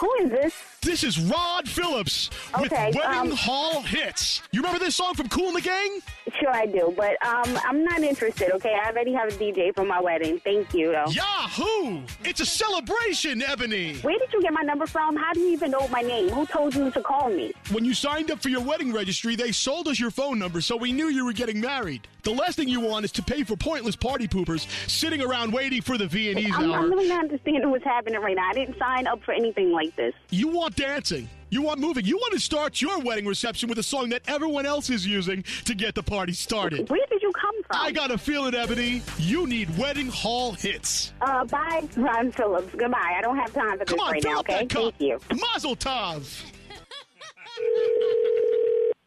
Who 0.00 0.12
is 0.14 0.30
this? 0.30 0.73
This 0.84 1.02
is 1.02 1.18
Rod 1.18 1.66
Phillips 1.66 2.28
with 2.60 2.70
Okay, 2.70 2.92
Wedding 2.94 3.18
um, 3.18 3.30
Hall 3.30 3.80
Hits. 3.80 4.42
You 4.52 4.60
remember 4.60 4.78
this 4.78 4.94
song 4.94 5.14
from 5.14 5.30
Kool 5.30 5.46
and 5.46 5.56
the 5.56 5.62
Gang? 5.62 6.00
Sure, 6.38 6.50
I 6.50 6.66
do, 6.66 6.92
but 6.94 7.12
um, 7.26 7.58
I'm 7.64 7.82
not 7.84 8.02
interested. 8.02 8.52
Okay, 8.56 8.74
I 8.74 8.90
already 8.90 9.14
have 9.14 9.28
a 9.28 9.32
DJ 9.32 9.74
for 9.74 9.86
my 9.86 9.98
wedding. 9.98 10.40
Thank 10.40 10.74
you, 10.74 10.92
though. 10.92 11.10
Yahoo! 11.10 12.02
It's 12.24 12.40
a 12.40 12.46
celebration, 12.46 13.40
Ebony. 13.40 13.96
Where 13.96 14.18
did 14.18 14.30
you 14.30 14.42
get 14.42 14.52
my 14.52 14.60
number 14.60 14.86
from? 14.86 15.16
How 15.16 15.32
do 15.32 15.40
you 15.40 15.52
even 15.52 15.70
know 15.70 15.88
my 15.88 16.02
name? 16.02 16.28
Who 16.28 16.44
told 16.44 16.74
you 16.74 16.90
to 16.90 17.00
call 17.00 17.30
me? 17.30 17.54
When 17.72 17.84
you 17.84 17.94
signed 17.94 18.30
up 18.30 18.42
for 18.42 18.50
your 18.50 18.62
wedding 18.62 18.92
registry, 18.92 19.36
they 19.36 19.52
sold 19.52 19.88
us 19.88 19.98
your 19.98 20.10
phone 20.10 20.38
number, 20.38 20.60
so 20.60 20.76
we 20.76 20.92
knew 20.92 21.08
you 21.08 21.24
were 21.24 21.32
getting 21.32 21.60
married. 21.62 22.06
The 22.24 22.32
last 22.32 22.56
thing 22.56 22.68
you 22.68 22.80
want 22.80 23.04
is 23.04 23.12
to 23.12 23.22
pay 23.22 23.42
for 23.42 23.54
pointless 23.54 23.96
party 23.96 24.26
poopers 24.26 24.66
sitting 24.88 25.20
around 25.20 25.52
waiting 25.52 25.82
for 25.82 25.98
the 25.98 26.06
Viennese 26.06 26.54
I'm, 26.54 26.72
hour. 26.72 26.78
I'm 26.78 26.90
really 26.90 27.08
not 27.08 27.24
understanding 27.24 27.70
what's 27.70 27.84
happening 27.84 28.20
right 28.20 28.34
now. 28.34 28.48
I 28.48 28.54
didn't 28.54 28.78
sign 28.78 29.06
up 29.06 29.22
for 29.24 29.32
anything 29.32 29.72
like 29.72 29.94
this. 29.96 30.14
You 30.30 30.48
want 30.48 30.73
dancing. 30.76 31.28
You 31.50 31.62
want 31.62 31.78
moving. 31.78 32.04
You 32.04 32.16
want 32.16 32.32
to 32.32 32.40
start 32.40 32.80
your 32.80 32.98
wedding 33.00 33.26
reception 33.26 33.68
with 33.68 33.78
a 33.78 33.82
song 33.82 34.08
that 34.08 34.22
everyone 34.26 34.66
else 34.66 34.90
is 34.90 35.06
using 35.06 35.44
to 35.66 35.74
get 35.74 35.94
the 35.94 36.02
party 36.02 36.32
started. 36.32 36.90
Where 36.90 37.06
did 37.08 37.22
you 37.22 37.30
come 37.32 37.62
from? 37.62 37.80
I 37.80 37.92
got 37.92 38.10
a 38.10 38.18
feeling, 38.18 38.54
Ebony. 38.54 39.02
You 39.18 39.46
need 39.46 39.76
wedding 39.78 40.08
hall 40.08 40.52
hits. 40.52 41.12
Uh, 41.20 41.44
bye, 41.44 41.88
Ron 41.96 42.32
Phillips. 42.32 42.74
Goodbye. 42.74 43.14
I 43.16 43.20
don't 43.20 43.36
have 43.36 43.52
time 43.52 43.78
for 43.78 43.84
this 43.84 43.88
Come 43.88 44.00
on, 44.00 44.12
right 44.12 44.24
now. 44.24 44.40
Okay, 44.40 44.66
thank 44.66 45.00
you. 45.00 45.20
Mazel 45.52 45.76
tov. 45.76 46.42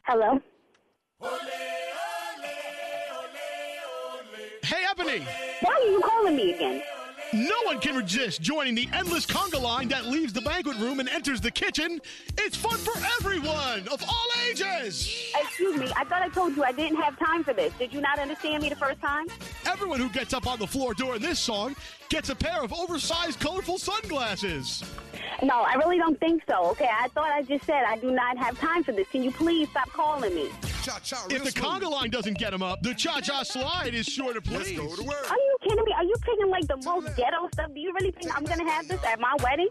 Hello. 0.03 0.41
Hey, 4.63 4.85
Ebony. 4.89 5.25
Why 5.61 5.73
are 5.73 5.91
you 5.91 6.01
calling 6.01 6.35
me 6.37 6.53
again? 6.53 6.81
No 7.33 7.55
one 7.65 7.79
can 7.79 7.95
resist 7.95 8.41
joining 8.41 8.73
the 8.73 8.87
endless 8.93 9.25
conga 9.25 9.61
line 9.61 9.89
that 9.89 10.05
leaves 10.05 10.31
the 10.31 10.39
banquet 10.41 10.77
room 10.77 11.01
and 11.01 11.09
enters 11.09 11.41
the 11.41 11.51
kitchen. 11.51 11.99
It's 12.37 12.55
fun 12.55 12.77
for 12.77 12.93
everyone 13.19 13.85
of 13.91 14.01
all 14.07 14.27
ages. 14.49 15.33
Excuse 15.37 15.77
me. 15.77 15.91
I 15.97 16.05
thought 16.05 16.21
I 16.21 16.29
told 16.29 16.55
you 16.55 16.63
I 16.63 16.71
didn't 16.71 17.01
have 17.01 17.19
time 17.19 17.43
for 17.43 17.53
this. 17.53 17.73
Did 17.77 17.91
you 17.91 17.99
not 17.99 18.17
understand 18.17 18.63
me 18.63 18.69
the 18.69 18.77
first 18.77 19.01
time? 19.01 19.27
Everyone 19.65 19.99
who 19.99 20.09
gets 20.09 20.33
up 20.33 20.47
on 20.47 20.57
the 20.57 20.67
floor 20.67 20.93
during 20.93 21.21
this 21.21 21.37
song 21.37 21.75
gets 22.09 22.29
a 22.29 22.35
pair 22.35 22.61
of 22.61 22.71
oversized, 22.71 23.41
colorful 23.41 23.77
sunglasses. 23.77 24.83
No, 25.43 25.61
I 25.61 25.73
really 25.75 25.97
don't 25.97 26.19
think 26.19 26.43
so. 26.47 26.69
Okay, 26.71 26.89
I 26.89 27.09
thought 27.09 27.29
I 27.29 27.43
just 27.43 27.65
said 27.65 27.83
I 27.83 27.97
do 27.97 28.11
not 28.11 28.37
have 28.37 28.57
time 28.59 28.83
for 28.83 28.93
this. 28.93 29.07
Can 29.09 29.21
you 29.21 29.31
please 29.31 29.69
stop 29.69 29.89
calling 29.91 30.33
me? 30.33 30.49
Cha-cha, 30.83 31.27
if 31.29 31.43
the 31.43 31.51
conga 31.51 31.89
line 31.89 32.09
doesn't 32.09 32.37
get 32.37 32.53
him 32.53 32.63
up, 32.63 32.81
the 32.81 32.93
cha-cha 32.93 33.43
slide 33.43 33.93
is 33.93 34.05
sure 34.05 34.33
to 34.33 34.41
please. 34.41 34.79
Let's 34.79 34.95
go 34.95 35.05
Are 35.05 35.35
you 35.35 35.56
kidding 35.67 35.83
me? 35.85 35.93
Are 35.93 36.03
you 36.03 36.15
picking 36.21 36.49
like 36.49 36.67
the 36.67 36.77
most 36.77 37.15
ghetto 37.15 37.47
stuff? 37.53 37.73
Do 37.73 37.79
you 37.79 37.93
really 37.93 38.11
think 38.11 38.35
I'm 38.35 38.43
gonna 38.43 38.69
have 38.69 38.87
this 38.87 39.03
at 39.03 39.19
my 39.19 39.35
wedding? 39.43 39.69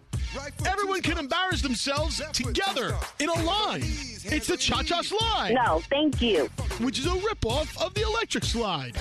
Everyone 0.67 1.01
can 1.03 1.19
embarrass 1.19 1.63
themselves 1.63 2.21
together 2.33 2.95
in 3.21 3.29
a 3.29 3.43
line. 3.43 3.81
It's 3.83 4.49
the 4.49 4.57
cha-cha 4.57 5.03
slide. 5.03 5.55
No, 5.55 5.81
thank 5.89 6.21
you. 6.21 6.47
Which 6.81 6.99
is 6.99 7.07
a 7.07 7.11
ripoff 7.11 7.81
of 7.85 7.95
the 7.95 8.03
electric 8.03 8.45
slide. 8.45 8.95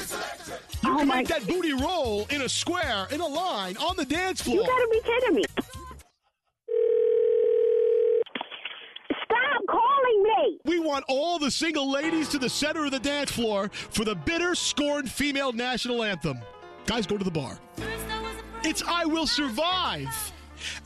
You 0.84 0.93
Oh 0.93 0.97
can 0.99 1.07
my- 1.07 1.15
make 1.17 1.27
that 1.30 1.45
booty 1.47 1.73
roll 1.73 2.26
in 2.30 2.41
a 2.41 2.49
square, 2.49 3.07
in 3.11 3.19
a 3.22 3.27
line, 3.27 3.76
on 3.77 3.95
the 3.97 4.05
dance 4.05 4.41
floor. 4.41 4.57
You 4.57 4.61
gotta 4.65 4.88
be 4.91 5.01
kidding 5.01 5.35
me. 5.35 5.43
Stop 9.09 9.61
calling 9.69 10.23
me. 10.23 10.59
We 10.65 10.80
want 10.80 11.05
all 11.09 11.39
the 11.39 11.51
single 11.51 11.91
ladies 11.91 12.30
to 12.30 12.38
the 12.38 12.49
center 12.49 12.85
of 12.85 12.91
the 12.91 12.99
dance 12.99 13.31
floor 13.31 13.69
for 13.73 14.05
the 14.05 14.15
bitter, 14.15 14.53
scorned 14.55 15.11
female 15.11 15.51
national 15.51 16.03
anthem. 16.03 16.39
Guys, 16.86 17.07
go 17.07 17.18
to 17.18 17.24
the 17.24 17.32
bar. 17.32 17.57
It's 18.64 18.84
I 18.88 19.06
Will 19.06 19.28
Survive. 19.28 20.34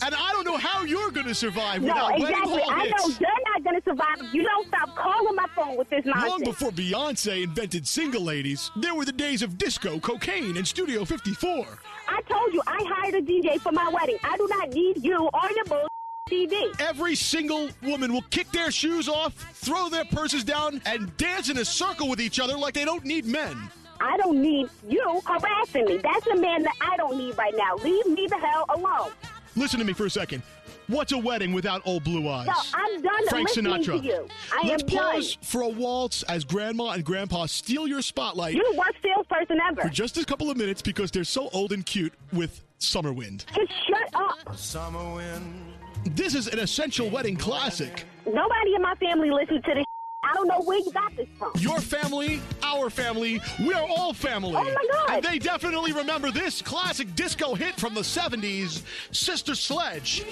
And 0.02 0.16
I 0.16 0.32
don't 0.32 0.46
know 0.46 0.58
how 0.58 0.84
you're 0.84 1.12
going 1.12 1.28
to 1.28 1.36
survive 1.36 1.82
No, 1.82 1.88
without 1.94 2.12
wedding 2.12 2.28
exactly. 2.28 2.60
hall 2.60 2.72
I 2.72 2.84
know 2.86 3.16
you're 3.20 3.54
not 3.54 3.64
gonna 3.64 3.82
survive 3.86 4.34
you 4.34 4.44
don't 4.44 4.68
stop 4.68 4.96
calling 4.96 5.36
my 5.36 5.46
phone 5.56 5.78
with 5.78 5.90
this 5.90 6.04
nonsense. 6.06 6.30
Long 6.32 6.44
before 6.44 6.72
Beyonce 6.72 7.44
invented 7.44 7.88
single 7.88 8.24
ladies, 8.24 8.72
there 8.76 8.96
were 8.96 9.06
the 9.06 9.14
days 9.14 9.42
of 9.42 9.58
disco, 9.58 10.00
cocaine, 10.00 10.58
and 10.58 10.68
Studio 10.68 11.06
54. 11.06 11.66
I 12.08 12.22
told 12.24 12.54
you 12.54 12.62
I 12.68 12.84
hired 12.88 13.16
a 13.16 13.22
DJ 13.22 13.60
for 13.62 13.72
my 13.72 13.88
wedding. 13.90 14.18
I 14.24 14.36
do 14.38 14.48
not 14.50 14.70
need 14.72 15.04
you 15.04 15.30
or 15.34 15.52
your 15.56 15.66
bull 15.66 15.88
CD. 16.28 16.72
Every 16.80 17.16
single 17.16 17.70
woman 17.84 18.12
will 18.12 18.26
kick 18.30 18.52
their 18.52 18.72
shoes 18.72 19.08
off, 19.08 19.34
throw 19.54 19.88
their 19.90 20.06
purses 20.06 20.44
down, 20.44 20.82
and 20.86 21.16
dance 21.18 21.50
in 21.50 21.58
a 21.58 21.66
circle 21.66 22.10
with 22.10 22.20
each 22.20 22.40
other 22.40 22.58
like 22.58 22.74
they 22.74 22.86
don't 22.86 23.06
need 23.06 23.26
men. 23.26 23.56
I 24.02 24.18
don't 24.18 24.42
need 24.42 24.68
you 24.88 25.22
harassing 25.26 25.86
me. 25.86 25.98
That's 25.98 26.28
a 26.28 26.36
man 26.36 26.64
that 26.64 26.76
I 26.82 26.98
don't 26.98 27.18
need 27.18 27.38
right 27.38 27.54
now. 27.56 27.76
Leave 27.84 28.06
me 28.08 28.28
the 28.28 28.38
hell 28.38 28.66
alone. 28.70 29.12
Listen 29.56 29.80
to 29.80 29.86
me 29.86 29.94
for 29.94 30.06
a 30.06 30.10
second. 30.10 30.42
What's 30.88 31.12
a 31.12 31.18
wedding 31.18 31.54
without 31.54 31.82
old 31.86 32.04
blue 32.04 32.28
eyes? 32.30 32.48
No, 32.48 32.54
I'm 32.74 33.02
done 33.02 33.28
Frank 33.28 33.50
listening 33.50 33.74
Sinatra. 33.74 34.00
to 34.02 34.06
you. 34.08 34.28
I 34.52 34.68
Let's 34.68 34.84
am 34.84 34.90
pause 34.90 35.36
done. 35.36 35.44
for 35.44 35.62
a 35.62 35.70
waltz 35.70 36.24
as 36.24 36.44
Grandma 36.44 36.92
and 36.92 37.04
Grandpa 37.06 37.46
steal 37.46 37.88
your 37.88 38.02
spotlight 38.02 38.56
You're 38.56 38.72
the 38.72 38.78
worst 38.78 38.98
salesperson 39.04 39.60
ever. 39.70 39.82
for 39.84 39.90
just 39.90 40.18
a 40.18 40.26
couple 40.26 40.50
of 40.50 40.58
minutes 40.58 40.82
because 40.82 41.12
they're 41.12 41.24
so 41.24 41.50
old 41.54 41.74
and 41.74 41.86
cute 41.86 42.14
with 42.34 42.64
Summer 42.80 43.14
Wind. 43.14 43.46
Just 43.54 43.72
shut 43.88 44.10
up. 44.16 44.56
Summer 44.58 45.14
Wind. 45.16 45.74
This 46.16 46.34
is 46.34 46.48
an 46.48 46.58
essential 46.60 47.10
wedding 47.10 47.36
classic. 47.36 48.06
Nobody 48.26 48.74
in 48.76 48.82
my 48.82 48.96
family 48.96 49.30
listens 49.30 49.64
to 49.66 49.74
this. 49.76 49.86
I 50.30 50.34
don't 50.36 50.48
know 50.48 50.62
where 50.62 50.78
you 50.78 50.92
got 50.92 51.16
this 51.16 51.28
from. 51.40 51.52
Your 51.58 51.80
family, 51.80 52.40
our 52.62 52.92
family, 52.92 53.42
we 53.60 53.74
are 53.74 53.88
all 53.90 54.14
family. 54.14 54.54
Oh, 54.56 54.64
my 54.64 54.88
God. 54.92 55.10
And 55.10 55.24
they 55.24 55.40
definitely 55.40 55.92
remember 55.92 56.30
this 56.30 56.62
classic 56.62 57.16
disco 57.16 57.56
hit 57.56 57.80
from 57.80 57.96
the 57.96 58.02
70s, 58.02 58.84
Sister 59.12 59.56
Sledge. 59.56 60.24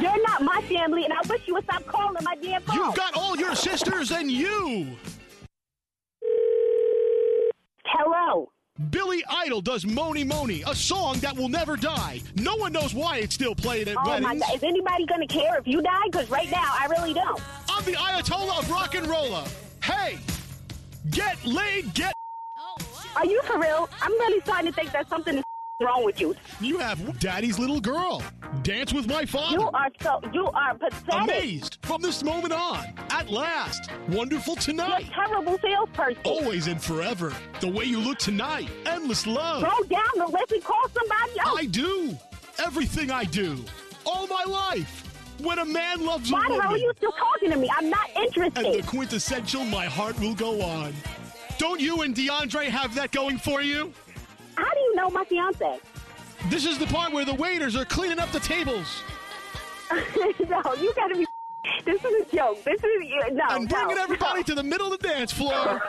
You're 0.00 0.22
not 0.26 0.42
my 0.42 0.60
family, 0.62 1.04
and 1.04 1.12
I 1.12 1.20
wish 1.28 1.42
you 1.46 1.54
would 1.54 1.64
stop 1.64 1.86
calling 1.86 2.24
my 2.24 2.34
damn 2.36 2.60
phone. 2.62 2.76
You've 2.76 2.94
got 2.96 3.16
all 3.16 3.36
your 3.36 3.54
sisters 3.54 4.10
and 4.10 4.30
you. 4.30 4.88
Hello. 7.84 8.50
Billy 8.90 9.24
Idol 9.28 9.60
does 9.60 9.84
Mony 9.84 10.22
Mony, 10.22 10.62
a 10.66 10.74
song 10.74 11.18
that 11.18 11.36
will 11.36 11.48
never 11.48 11.76
die. 11.76 12.20
No 12.36 12.54
one 12.56 12.72
knows 12.72 12.94
why 12.94 13.18
it's 13.18 13.34
still 13.34 13.54
played 13.54 13.88
at 13.88 13.96
Oh 13.98 14.20
my. 14.20 14.36
God! 14.36 14.54
Is 14.54 14.62
anybody 14.62 15.04
gonna 15.04 15.26
care 15.26 15.58
if 15.58 15.66
you 15.66 15.82
die? 15.82 16.04
Because 16.06 16.30
right 16.30 16.48
now, 16.50 16.62
I 16.78 16.86
really 16.86 17.12
don't. 17.12 17.40
I'm 17.68 17.84
the 17.84 17.94
Ayatollah 17.94 18.60
of 18.60 18.70
rock 18.70 18.94
and 18.94 19.06
roller. 19.08 19.44
Hey, 19.82 20.18
get 21.10 21.44
laid, 21.44 21.92
get. 21.94 22.14
Oh, 22.56 22.76
Are 23.16 23.26
you 23.26 23.42
for 23.42 23.58
real? 23.58 23.88
I'm 24.00 24.12
really 24.12 24.40
starting 24.42 24.70
to 24.70 24.72
think 24.72 24.92
that's 24.92 25.08
something 25.10 25.42
wrong 25.80 26.04
with 26.04 26.20
you? 26.20 26.34
You 26.60 26.78
have 26.78 27.20
daddy's 27.20 27.58
little 27.58 27.80
girl. 27.80 28.22
Dance 28.62 28.92
with 28.92 29.06
my 29.06 29.24
father. 29.24 29.58
You 29.58 29.68
are 29.68 29.88
so 30.00 30.20
you 30.32 30.46
are 30.48 30.74
pathetic. 30.74 31.14
Amazed 31.14 31.78
from 31.82 32.02
this 32.02 32.24
moment 32.24 32.52
on. 32.52 32.84
At 33.10 33.30
last. 33.30 33.90
Wonderful 34.08 34.56
tonight. 34.56 35.04
You're 35.04 35.24
a 35.24 35.26
terrible 35.26 35.58
salesperson. 35.58 36.22
Always 36.24 36.66
and 36.66 36.82
forever. 36.82 37.32
The 37.60 37.68
way 37.68 37.84
you 37.84 38.00
look 38.00 38.18
tonight. 38.18 38.68
Endless 38.86 39.26
love. 39.26 39.62
Go 39.62 39.84
down 39.84 40.08
the 40.16 40.26
list 40.26 40.52
and 40.52 40.64
call 40.64 40.82
somebody 40.92 41.40
else. 41.40 41.58
I 41.60 41.66
do. 41.66 42.18
Everything 42.58 43.10
I 43.12 43.24
do. 43.24 43.64
All 44.04 44.26
my 44.26 44.44
life. 44.44 45.04
When 45.40 45.60
a 45.60 45.64
man 45.64 46.04
loves 46.04 46.32
Why 46.32 46.44
a 46.44 46.48
woman. 46.48 46.60
hell 46.60 46.72
are 46.72 46.78
you 46.78 46.92
still 46.96 47.12
talking 47.12 47.52
to 47.52 47.56
me? 47.56 47.70
I'm 47.76 47.88
not 47.88 48.10
interested. 48.16 48.66
And 48.66 48.82
the 48.82 48.84
quintessential 48.84 49.64
my 49.64 49.86
heart 49.86 50.18
will 50.18 50.34
go 50.34 50.60
on. 50.60 50.92
Don't 51.58 51.80
you 51.80 52.02
and 52.02 52.14
DeAndre 52.14 52.66
have 52.66 52.94
that 52.94 53.12
going 53.12 53.38
for 53.38 53.62
you? 53.62 53.92
How 54.58 54.74
do 54.74 54.80
you 54.80 54.96
know 54.96 55.08
my 55.10 55.24
fiance? 55.24 55.78
This 56.48 56.66
is 56.66 56.78
the 56.78 56.86
part 56.86 57.12
where 57.12 57.24
the 57.24 57.34
waiters 57.34 57.76
are 57.76 57.84
cleaning 57.84 58.18
up 58.18 58.32
the 58.32 58.40
tables. 58.40 59.02
no, 59.92 60.74
you 60.74 60.92
gotta 60.94 61.14
be. 61.16 61.26
This 61.84 62.02
is 62.04 62.26
a 62.26 62.36
joke. 62.36 62.64
This 62.64 62.82
is 62.82 62.84
no. 63.32 63.44
and 63.50 63.68
bringing 63.68 63.96
no, 63.96 64.02
everybody 64.02 64.42
to 64.44 64.54
the 64.54 64.62
middle 64.62 64.92
of 64.92 64.98
the 65.00 65.08
dance 65.08 65.32
floor. 65.32 65.52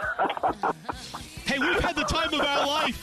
hey, 1.46 1.58
we've 1.58 1.80
had 1.80 1.96
the 1.96 2.04
time 2.04 2.34
of 2.34 2.42
our 2.42 2.68
life. 2.68 2.96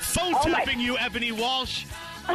Phone 0.00 0.34
Oh 0.34 0.48
my- 0.48 0.58
tapping 0.58 0.80
you, 0.80 0.96
Ebony 0.98 1.30
Walsh. 1.32 1.84
Are 2.28 2.34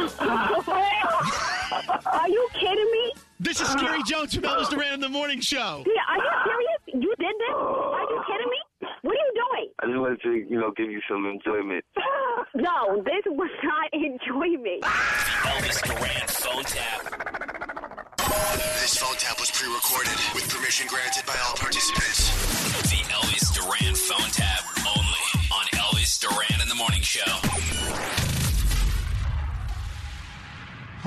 you 2.28 2.48
kidding 2.54 2.90
me? 2.92 3.12
This 3.40 3.60
is 3.60 3.68
Skeery 3.68 4.04
Jones 4.06 4.34
from 4.34 4.44
Elvis 4.44 4.70
Duran 4.70 4.94
in 4.94 5.00
the 5.00 5.08
Morning 5.08 5.40
Show. 5.40 5.84
Yeah, 5.86 6.02
are 6.08 6.16
you 6.16 6.30
serious? 6.44 6.80
You 7.04 7.14
did 7.18 7.34
this? 7.38 7.54
Are 7.54 8.02
you 8.02 8.22
kidding 8.26 8.48
me? 8.48 8.88
What 9.02 9.12
are 9.12 9.14
you 9.14 9.32
doing? 9.34 9.67
I 9.80 9.86
just 9.86 9.98
wanted 9.98 10.20
to, 10.22 10.32
you 10.34 10.58
know, 10.58 10.72
give 10.76 10.90
you 10.90 11.00
some 11.08 11.26
enjoyment. 11.26 11.84
No, 12.54 13.02
this 13.04 13.24
was 13.26 13.50
not 13.62 13.88
enjoyment. 13.92 14.80
Oh, 14.82 15.58
the 15.60 15.68
Elvis 15.68 15.82
Duran 15.84 16.28
phone 16.28 16.64
tap. 16.64 17.02
This 18.80 18.96
phone 18.96 19.16
tap 19.18 19.38
was 19.38 19.50
pre-recorded 19.50 20.16
with 20.34 20.48
permission 20.48 20.86
granted 20.88 21.26
by 21.26 21.36
all 21.46 21.54
participants. 21.56 22.30
The 22.88 23.04
Elvis 23.12 23.52
Duran 23.52 23.94
phone 23.94 24.30
tap 24.30 24.64
only 24.96 25.26
on 25.52 25.66
Elvis 25.74 26.18
Duran 26.18 26.62
in 26.62 26.68
the 26.68 26.74
Morning 26.74 27.02
Show. 27.02 27.26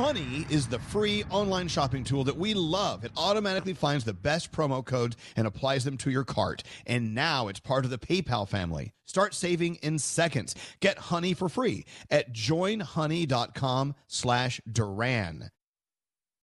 Honey 0.02 0.48
is 0.50 0.66
the 0.66 0.80
free 0.80 1.24
online 1.30 1.68
shopping 1.68 2.04
tool 2.04 2.24
that 2.24 2.36
we 2.36 2.56
love. 2.56 3.06
It 3.06 3.12
automatically 3.16 3.76
finds 3.76 4.04
the 4.04 4.16
best 4.16 4.52
promo 4.52 4.84
codes 4.84 5.16
and 5.36 5.46
applies 5.46 5.84
them 5.84 5.96
to 5.98 6.10
your 6.10 6.24
cart. 6.24 6.64
And 6.88 7.14
now 7.14 7.50
it's 7.50 7.60
part 7.60 7.86
of 7.86 7.92
the 7.92 8.00
PayPal 8.00 8.50
family. 8.50 8.94
Start 9.06 9.36
saving 9.36 9.76
in 9.76 10.00
seconds. 10.00 10.56
Get 10.80 10.98
Honey 10.98 11.36
for 11.36 11.50
free 11.50 11.86
at 12.10 12.34
joinhoney.com 12.34 13.94
slash 14.08 14.60
Duran. 14.70 15.52